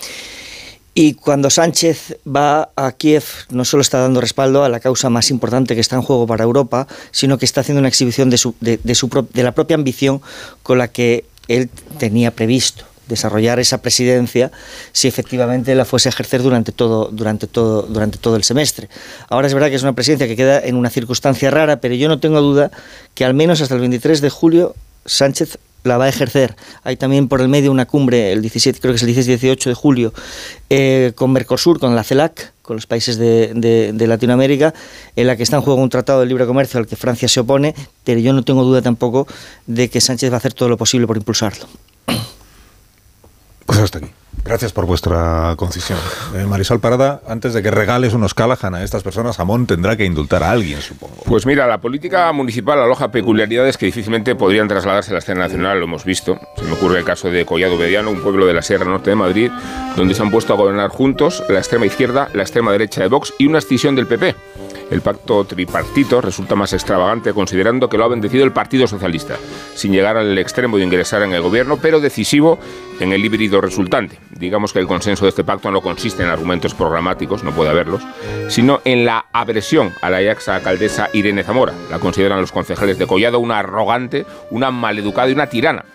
Y 0.93 1.13
cuando 1.13 1.49
Sánchez 1.49 2.17
va 2.27 2.69
a 2.75 2.91
Kiev, 2.91 3.23
no 3.49 3.63
solo 3.63 3.81
está 3.81 3.99
dando 3.99 4.19
respaldo 4.19 4.65
a 4.65 4.69
la 4.69 4.81
causa 4.81 5.09
más 5.09 5.31
importante 5.31 5.73
que 5.73 5.81
está 5.81 5.95
en 5.95 6.01
juego 6.01 6.27
para 6.27 6.43
Europa, 6.43 6.87
sino 7.11 7.37
que 7.37 7.45
está 7.45 7.61
haciendo 7.61 7.79
una 7.79 7.87
exhibición 7.87 8.29
de, 8.29 8.37
su, 8.37 8.55
de, 8.59 8.95
su, 8.95 9.27
de 9.33 9.43
la 9.43 9.53
propia 9.53 9.75
ambición 9.75 10.21
con 10.63 10.77
la 10.77 10.89
que 10.89 11.25
él 11.47 11.69
tenía 11.97 12.31
previsto 12.31 12.85
desarrollar 13.07 13.59
esa 13.59 13.81
presidencia 13.81 14.51
si 14.93 15.07
efectivamente 15.07 15.75
la 15.75 15.85
fuese 15.85 16.09
a 16.09 16.11
ejercer 16.11 16.41
durante 16.41 16.71
todo, 16.71 17.09
durante 17.11 17.45
todo, 17.45 17.83
durante 17.83 18.17
todo 18.17 18.35
el 18.35 18.43
semestre. 18.43 18.89
Ahora 19.29 19.47
es 19.47 19.53
verdad 19.53 19.69
que 19.69 19.75
es 19.75 19.83
una 19.83 19.93
presidencia 19.93 20.27
que 20.27 20.35
queda 20.35 20.59
en 20.59 20.75
una 20.75 20.89
circunstancia 20.89 21.51
rara, 21.51 21.81
pero 21.81 21.93
yo 21.95 22.07
no 22.07 22.19
tengo 22.19 22.41
duda 22.41 22.71
que 23.13 23.25
al 23.25 23.33
menos 23.33 23.61
hasta 23.61 23.75
el 23.75 23.81
23 23.81 24.21
de 24.21 24.29
julio 24.29 24.75
Sánchez 25.05 25.57
la 25.83 25.97
va 25.97 26.05
a 26.05 26.09
ejercer. 26.09 26.55
Hay 26.83 26.97
también 26.97 27.27
por 27.27 27.41
el 27.41 27.47
medio 27.47 27.71
una 27.71 27.85
cumbre, 27.85 28.31
el 28.31 28.41
17, 28.41 28.79
creo 28.79 28.93
que 28.93 28.97
es 28.97 29.03
el 29.03 29.15
16-18 29.39 29.65
de 29.65 29.73
julio, 29.73 30.13
eh, 30.69 31.13
con 31.15 31.31
Mercosur, 31.31 31.79
con 31.79 31.95
la 31.95 32.03
CELAC, 32.03 32.53
con 32.61 32.75
los 32.75 32.85
países 32.85 33.17
de, 33.17 33.53
de, 33.53 33.91
de, 33.93 34.07
Latinoamérica, 34.07 34.73
en 35.15 35.27
la 35.27 35.35
que 35.35 35.43
está 35.43 35.57
en 35.57 35.63
juego 35.63 35.81
un 35.81 35.89
tratado 35.89 36.21
de 36.21 36.25
libre 36.27 36.45
comercio 36.45 36.79
al 36.79 36.87
que 36.87 36.95
Francia 36.95 37.27
se 37.27 37.39
opone, 37.39 37.75
pero 38.03 38.19
yo 38.19 38.33
no 38.33 38.43
tengo 38.43 38.63
duda 38.63 38.81
tampoco 38.81 39.27
de 39.65 39.89
que 39.89 39.99
Sánchez 39.99 40.31
va 40.31 40.35
a 40.35 40.37
hacer 40.37 40.53
todo 40.53 40.69
lo 40.69 40.77
posible 40.77 41.07
por 41.07 41.17
impulsarlo. 41.17 41.65
Pues 43.65 43.79
hasta 43.79 43.99
aquí. 43.99 44.07
Gracias 44.43 44.73
por 44.73 44.85
vuestra 44.85 45.53
concisión. 45.55 45.99
Eh, 46.35 46.45
Marisol 46.45 46.79
Parada, 46.79 47.21
antes 47.27 47.53
de 47.53 47.61
que 47.61 47.71
regales 47.71 48.13
unos 48.13 48.33
Callahan 48.33 48.75
a 48.75 48.83
estas 48.83 49.03
personas, 49.03 49.39
Amón 49.39 49.67
tendrá 49.67 49.95
que 49.95 50.05
indultar 50.05 50.43
a 50.43 50.51
alguien, 50.51 50.81
supongo. 50.81 51.15
Pues 51.25 51.45
mira, 51.45 51.67
la 51.67 51.79
política 51.79 52.31
municipal 52.31 52.79
aloja 52.79 53.11
peculiaridades 53.11 53.77
que 53.77 53.85
difícilmente 53.85 54.35
podrían 54.35 54.67
trasladarse 54.67 55.11
a 55.11 55.13
la 55.13 55.19
escena 55.19 55.41
nacional, 55.41 55.79
lo 55.79 55.85
hemos 55.85 56.03
visto. 56.05 56.39
Se 56.57 56.63
me 56.63 56.73
ocurre 56.73 56.99
el 56.99 57.05
caso 57.05 57.29
de 57.29 57.45
Collado 57.45 57.77
Mediano, 57.77 58.09
un 58.09 58.21
pueblo 58.21 58.45
de 58.45 58.53
la 58.53 58.61
Sierra 58.61 58.85
Norte 58.85 59.11
de 59.11 59.15
Madrid, 59.15 59.51
donde 59.95 60.15
se 60.15 60.21
han 60.21 60.31
puesto 60.31 60.53
a 60.53 60.57
gobernar 60.57 60.89
juntos 60.89 61.43
la 61.47 61.59
extrema 61.59 61.85
izquierda, 61.85 62.29
la 62.33 62.41
extrema 62.41 62.71
derecha 62.71 63.01
de 63.01 63.07
Vox 63.07 63.33
y 63.37 63.47
una 63.47 63.59
escisión 63.59 63.95
del 63.95 64.07
PP. 64.07 64.35
El 64.91 65.01
pacto 65.01 65.45
tripartito 65.45 66.19
resulta 66.19 66.55
más 66.55 66.73
extravagante 66.73 67.33
considerando 67.33 67.87
que 67.87 67.97
lo 67.97 68.03
ha 68.03 68.09
bendecido 68.09 68.43
el 68.43 68.51
Partido 68.51 68.87
Socialista, 68.87 69.37
sin 69.73 69.93
llegar 69.93 70.17
al 70.17 70.37
extremo 70.37 70.75
de 70.75 70.83
ingresar 70.83 71.23
en 71.23 71.31
el 71.31 71.41
gobierno, 71.41 71.77
pero 71.77 72.01
decisivo 72.01 72.59
en 72.99 73.13
el 73.13 73.23
híbrido 73.23 73.61
resultante. 73.61 74.19
Digamos 74.31 74.73
que 74.73 74.79
el 74.79 74.87
consenso 74.87 75.23
de 75.23 75.29
este 75.29 75.45
pacto 75.45 75.71
no 75.71 75.79
consiste 75.79 76.23
en 76.23 76.29
argumentos 76.29 76.73
programáticos, 76.73 77.41
no 77.41 77.51
puede 77.51 77.69
haberlos, 77.69 78.01
sino 78.49 78.81
en 78.83 79.05
la 79.05 79.27
aversión 79.31 79.93
a 80.01 80.09
la 80.09 80.21
ex 80.21 80.49
alcaldesa 80.49 81.09
Irene 81.13 81.45
Zamora. 81.45 81.73
La 81.89 81.99
consideran 81.99 82.41
los 82.41 82.51
concejales 82.51 82.97
de 82.97 83.07
Collado 83.07 83.39
una 83.39 83.59
arrogante, 83.59 84.25
una 84.49 84.71
maleducada 84.71 85.29
y 85.29 85.33
una 85.33 85.47
tirana. 85.47 85.85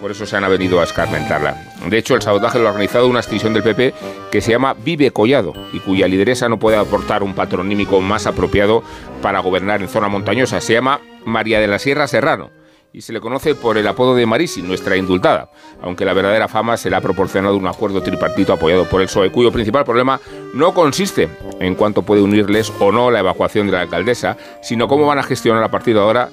Por 0.00 0.10
eso 0.10 0.26
se 0.26 0.36
han 0.36 0.48
venido 0.50 0.80
a 0.80 0.84
escarmentarla. 0.84 1.56
De 1.88 1.98
hecho, 1.98 2.14
el 2.14 2.22
sabotaje 2.22 2.58
lo 2.58 2.66
ha 2.66 2.70
organizado 2.70 3.08
una 3.08 3.20
extinción 3.20 3.54
del 3.54 3.62
PP 3.62 3.94
que 4.30 4.40
se 4.40 4.52
llama 4.52 4.74
Vive 4.74 5.10
Collado 5.10 5.54
y 5.72 5.80
cuya 5.80 6.06
lideresa 6.06 6.48
no 6.48 6.58
puede 6.58 6.76
aportar 6.76 7.22
un 7.22 7.34
patronímico 7.34 8.00
más 8.00 8.26
apropiado 8.26 8.82
para 9.22 9.40
gobernar 9.40 9.80
en 9.80 9.88
zona 9.88 10.08
montañosa. 10.08 10.60
Se 10.60 10.74
llama 10.74 11.00
María 11.24 11.60
de 11.60 11.68
la 11.68 11.78
Sierra 11.78 12.06
Serrano 12.06 12.50
y 12.96 13.02
se 13.02 13.12
le 13.12 13.20
conoce 13.20 13.54
por 13.54 13.76
el 13.76 13.86
apodo 13.86 14.14
de 14.14 14.24
Marisi, 14.24 14.62
nuestra 14.62 14.96
indultada, 14.96 15.50
aunque 15.82 16.06
la 16.06 16.14
verdadera 16.14 16.48
fama 16.48 16.78
se 16.78 16.88
le 16.88 16.96
ha 16.96 17.00
proporcionado 17.02 17.54
un 17.56 17.66
acuerdo 17.66 18.02
tripartito 18.02 18.54
apoyado 18.54 18.88
por 18.88 19.02
el 19.02 19.06
PSOE, 19.06 19.30
cuyo 19.30 19.52
principal 19.52 19.84
problema 19.84 20.18
no 20.54 20.72
consiste 20.72 21.28
en 21.60 21.74
cuánto 21.74 22.02
puede 22.02 22.22
unirles 22.22 22.72
o 22.80 22.92
no 22.92 23.10
la 23.10 23.20
evacuación 23.20 23.66
de 23.66 23.74
la 23.74 23.82
alcaldesa, 23.82 24.38
sino 24.62 24.88
cómo 24.88 25.04
van 25.04 25.18
a 25.18 25.24
gestionar 25.24 25.62
a 25.62 25.70
partir 25.70 25.94
de 25.94 26.00
ahora 26.00 26.30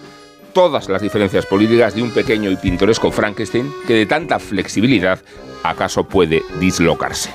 todas 0.53 0.87
las 0.87 1.01
diferencias 1.01 1.45
políticas 1.45 1.95
de 1.95 2.03
un 2.03 2.11
pequeño 2.11 2.49
y 2.49 2.55
pintoresco 2.55 3.11
Frankenstein 3.11 3.71
que 3.87 3.93
de 3.93 4.05
tanta 4.05 4.39
flexibilidad 4.39 5.19
acaso 5.63 6.03
puede 6.03 6.43
dislocarse. 6.59 7.31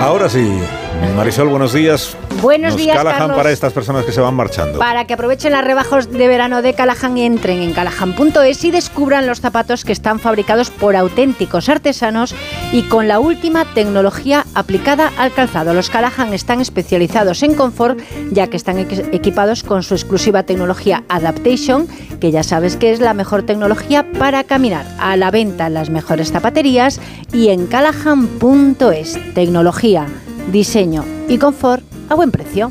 Ahora 0.00 0.28
sí, 0.28 0.60
Marisol, 1.16 1.48
buenos 1.48 1.72
días. 1.72 2.14
Buenos 2.42 2.72
Nos 2.74 2.76
días, 2.82 2.94
Callahan 2.96 3.18
Carlos. 3.20 3.36
para 3.38 3.50
estas 3.50 3.72
personas 3.72 4.04
que 4.04 4.12
se 4.12 4.20
van 4.20 4.34
marchando. 4.34 4.78
Para 4.78 5.06
que 5.06 5.14
aprovechen 5.14 5.50
las 5.52 5.64
rebajas 5.64 6.10
de 6.12 6.28
verano 6.28 6.60
de 6.60 6.74
Callahan 6.74 7.16
entren 7.16 7.62
en 7.62 7.72
callahan.es 7.72 8.64
y 8.64 8.70
descubran 8.70 9.26
los 9.26 9.40
zapatos 9.40 9.84
que 9.86 9.92
están 9.92 10.20
fabricados 10.20 10.70
por 10.70 10.94
auténticos 10.94 11.70
artesanos 11.70 12.34
y 12.70 12.82
con 12.82 13.08
la 13.08 13.18
última 13.18 13.64
tecnología 13.72 14.44
aplicada 14.54 15.10
al 15.16 15.32
calzado. 15.32 15.72
Los 15.72 15.88
Callahan 15.88 16.34
están 16.34 16.60
especializados 16.60 17.42
en 17.42 17.54
confort 17.54 17.98
ya 18.30 18.48
que 18.48 18.58
están 18.58 18.76
equ- 18.76 19.08
equipados 19.14 19.62
con 19.62 19.82
su 19.82 19.94
exclusiva 19.94 20.42
tecnología 20.42 21.02
Adaptation, 21.08 21.88
que 22.20 22.30
ya 22.30 22.42
sabes 22.42 22.76
que 22.76 22.92
es 22.92 23.00
la 23.00 23.14
mejor 23.14 23.44
tecnología 23.44 24.04
para 24.18 24.44
caminar. 24.44 24.84
A 24.98 25.16
la 25.16 25.30
venta 25.30 25.68
en 25.68 25.74
las 25.74 25.88
mejores 25.88 26.30
zapaterías 26.30 27.00
y 27.32 27.48
en 27.48 27.66
callahan.es. 27.66 29.18
Tecnología, 29.34 30.06
diseño 30.50 31.04
y 31.28 31.38
confort 31.38 31.84
a 32.08 32.14
buen 32.14 32.30
precio. 32.30 32.70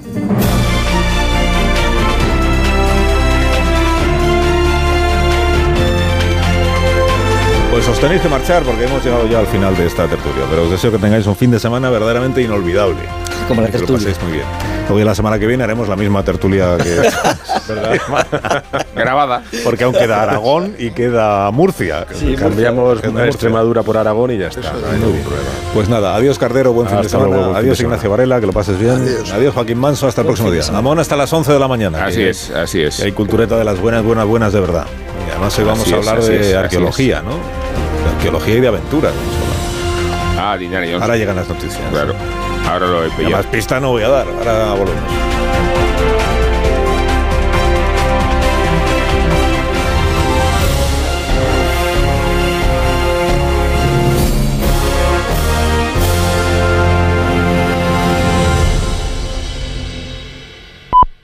Pues 7.86 7.98
os 7.98 7.99
tenéis 8.02 8.22
que 8.22 8.30
marchar 8.30 8.64
porque 8.64 8.86
hemos 8.86 9.03
llegado 9.03 9.28
ya 9.28 9.38
al 9.40 9.45
final 9.48 9.76
de 9.78 9.86
esta 9.86 10.07
tertulia. 10.07 10.44
Pero 10.49 10.64
os 10.64 10.72
deseo 10.72 10.91
que 10.91 10.98
tengáis 10.98 11.28
un 11.28 11.36
fin 11.36 11.52
de 11.52 11.60
semana 11.60 11.90
verdaderamente 11.91 12.41
inolvidable. 12.41 12.98
Como 13.48 13.62
la 13.62 13.70
Y 13.70 13.72
que 13.72 13.78
lo 13.78 13.86
tertulia. 13.86 14.07
paséis 14.10 14.24
muy 14.24 14.32
bien. 14.38 14.45
Hoy 14.90 15.03
la 15.03 15.14
semana 15.14 15.38
que 15.38 15.45
viene 15.45 15.64
haremos 15.64 15.88
la 15.88 15.95
misma 15.95 16.24
tertulia 16.24 16.78
que 16.78 17.02
grabada. 18.95 19.44
Porque 19.64 19.84
aún 19.84 19.94
queda 19.94 20.24
Aragón 20.24 20.76
y 20.80 20.91
queda 20.91 21.52
Murcia. 21.52 22.07
cambiamos 22.40 23.03
Murcia. 23.03 23.26
Extremadura 23.28 23.84
por 23.84 23.98
Aragón 23.98 24.32
y 24.32 24.40
ya 24.40 24.48
está. 24.48 24.62
no 24.74 24.88
hay 24.91 24.99
ningún 24.99 25.22
problema. 25.22 25.49
Pues 25.74 25.88
nada, 25.88 26.16
adiós 26.16 26.40
Cardero, 26.40 26.74
buen 26.74 26.88
fin 26.90 27.02
de 27.03 27.10
semana. 27.10 27.30
luego, 27.36 27.56
adiós 27.56 27.78
semana. 27.78 27.95
Ignacio 27.98 28.10
Varela, 28.10 28.40
que 28.40 28.48
lo 28.48 28.53
pases 28.53 28.80
bien. 28.80 29.06
Adiós, 29.32 29.53
Joaquín 29.53 29.78
Manso, 29.78 30.07
hasta 30.07 30.22
el 30.22 30.28
próximo 30.28 30.49
día. 30.49 30.64
Amón 30.74 30.98
hasta 30.98 31.16
las 31.16 31.32
11 31.32 31.53
de 31.53 31.60
la 31.60 31.68
mañana. 31.68 32.03
Así 32.06 32.24
es, 32.24 32.49
así 32.49 32.82
es. 32.82 32.98
que 32.98 33.03
hay 33.06 33.12
cultureta 33.12 33.57
de 33.57 33.64
las 33.64 33.80
buenas, 33.80 34.03
buenas, 34.03 34.26
buenas 34.26 34.53
de 34.53 34.60
verdad. 34.60 34.86
Además 35.36 35.60
hoy 35.60 35.66
vamos 35.66 35.82
Así 35.82 35.94
a 35.94 35.98
hablar 35.98 36.22
de 36.22 36.49
es, 36.49 36.56
arqueología, 36.56 37.22
¿no? 37.22 37.32
De 37.32 38.16
arqueología 38.16 38.56
y 38.56 38.62
de 38.62 38.68
aventura. 38.70 39.10
vamos 39.10 39.36
a 39.36 39.41
hablar. 39.41 40.53
Ah, 40.53 40.57
Jones. 40.88 41.02
Ahora 41.02 41.18
llegan 41.18 41.36
las 41.36 41.49
noticias. 41.49 41.82
Claro. 41.91 42.16
Ahora 42.70 42.88
lo 42.88 43.03
he 43.03 43.10
pillado. 43.10 43.38
más 43.38 43.45
pista 43.48 43.80
no 43.82 43.90
voy 43.90 44.03
a 44.03 44.10
dar, 44.10 44.28
ahora 44.28 44.74
volvemos. 44.74 45.03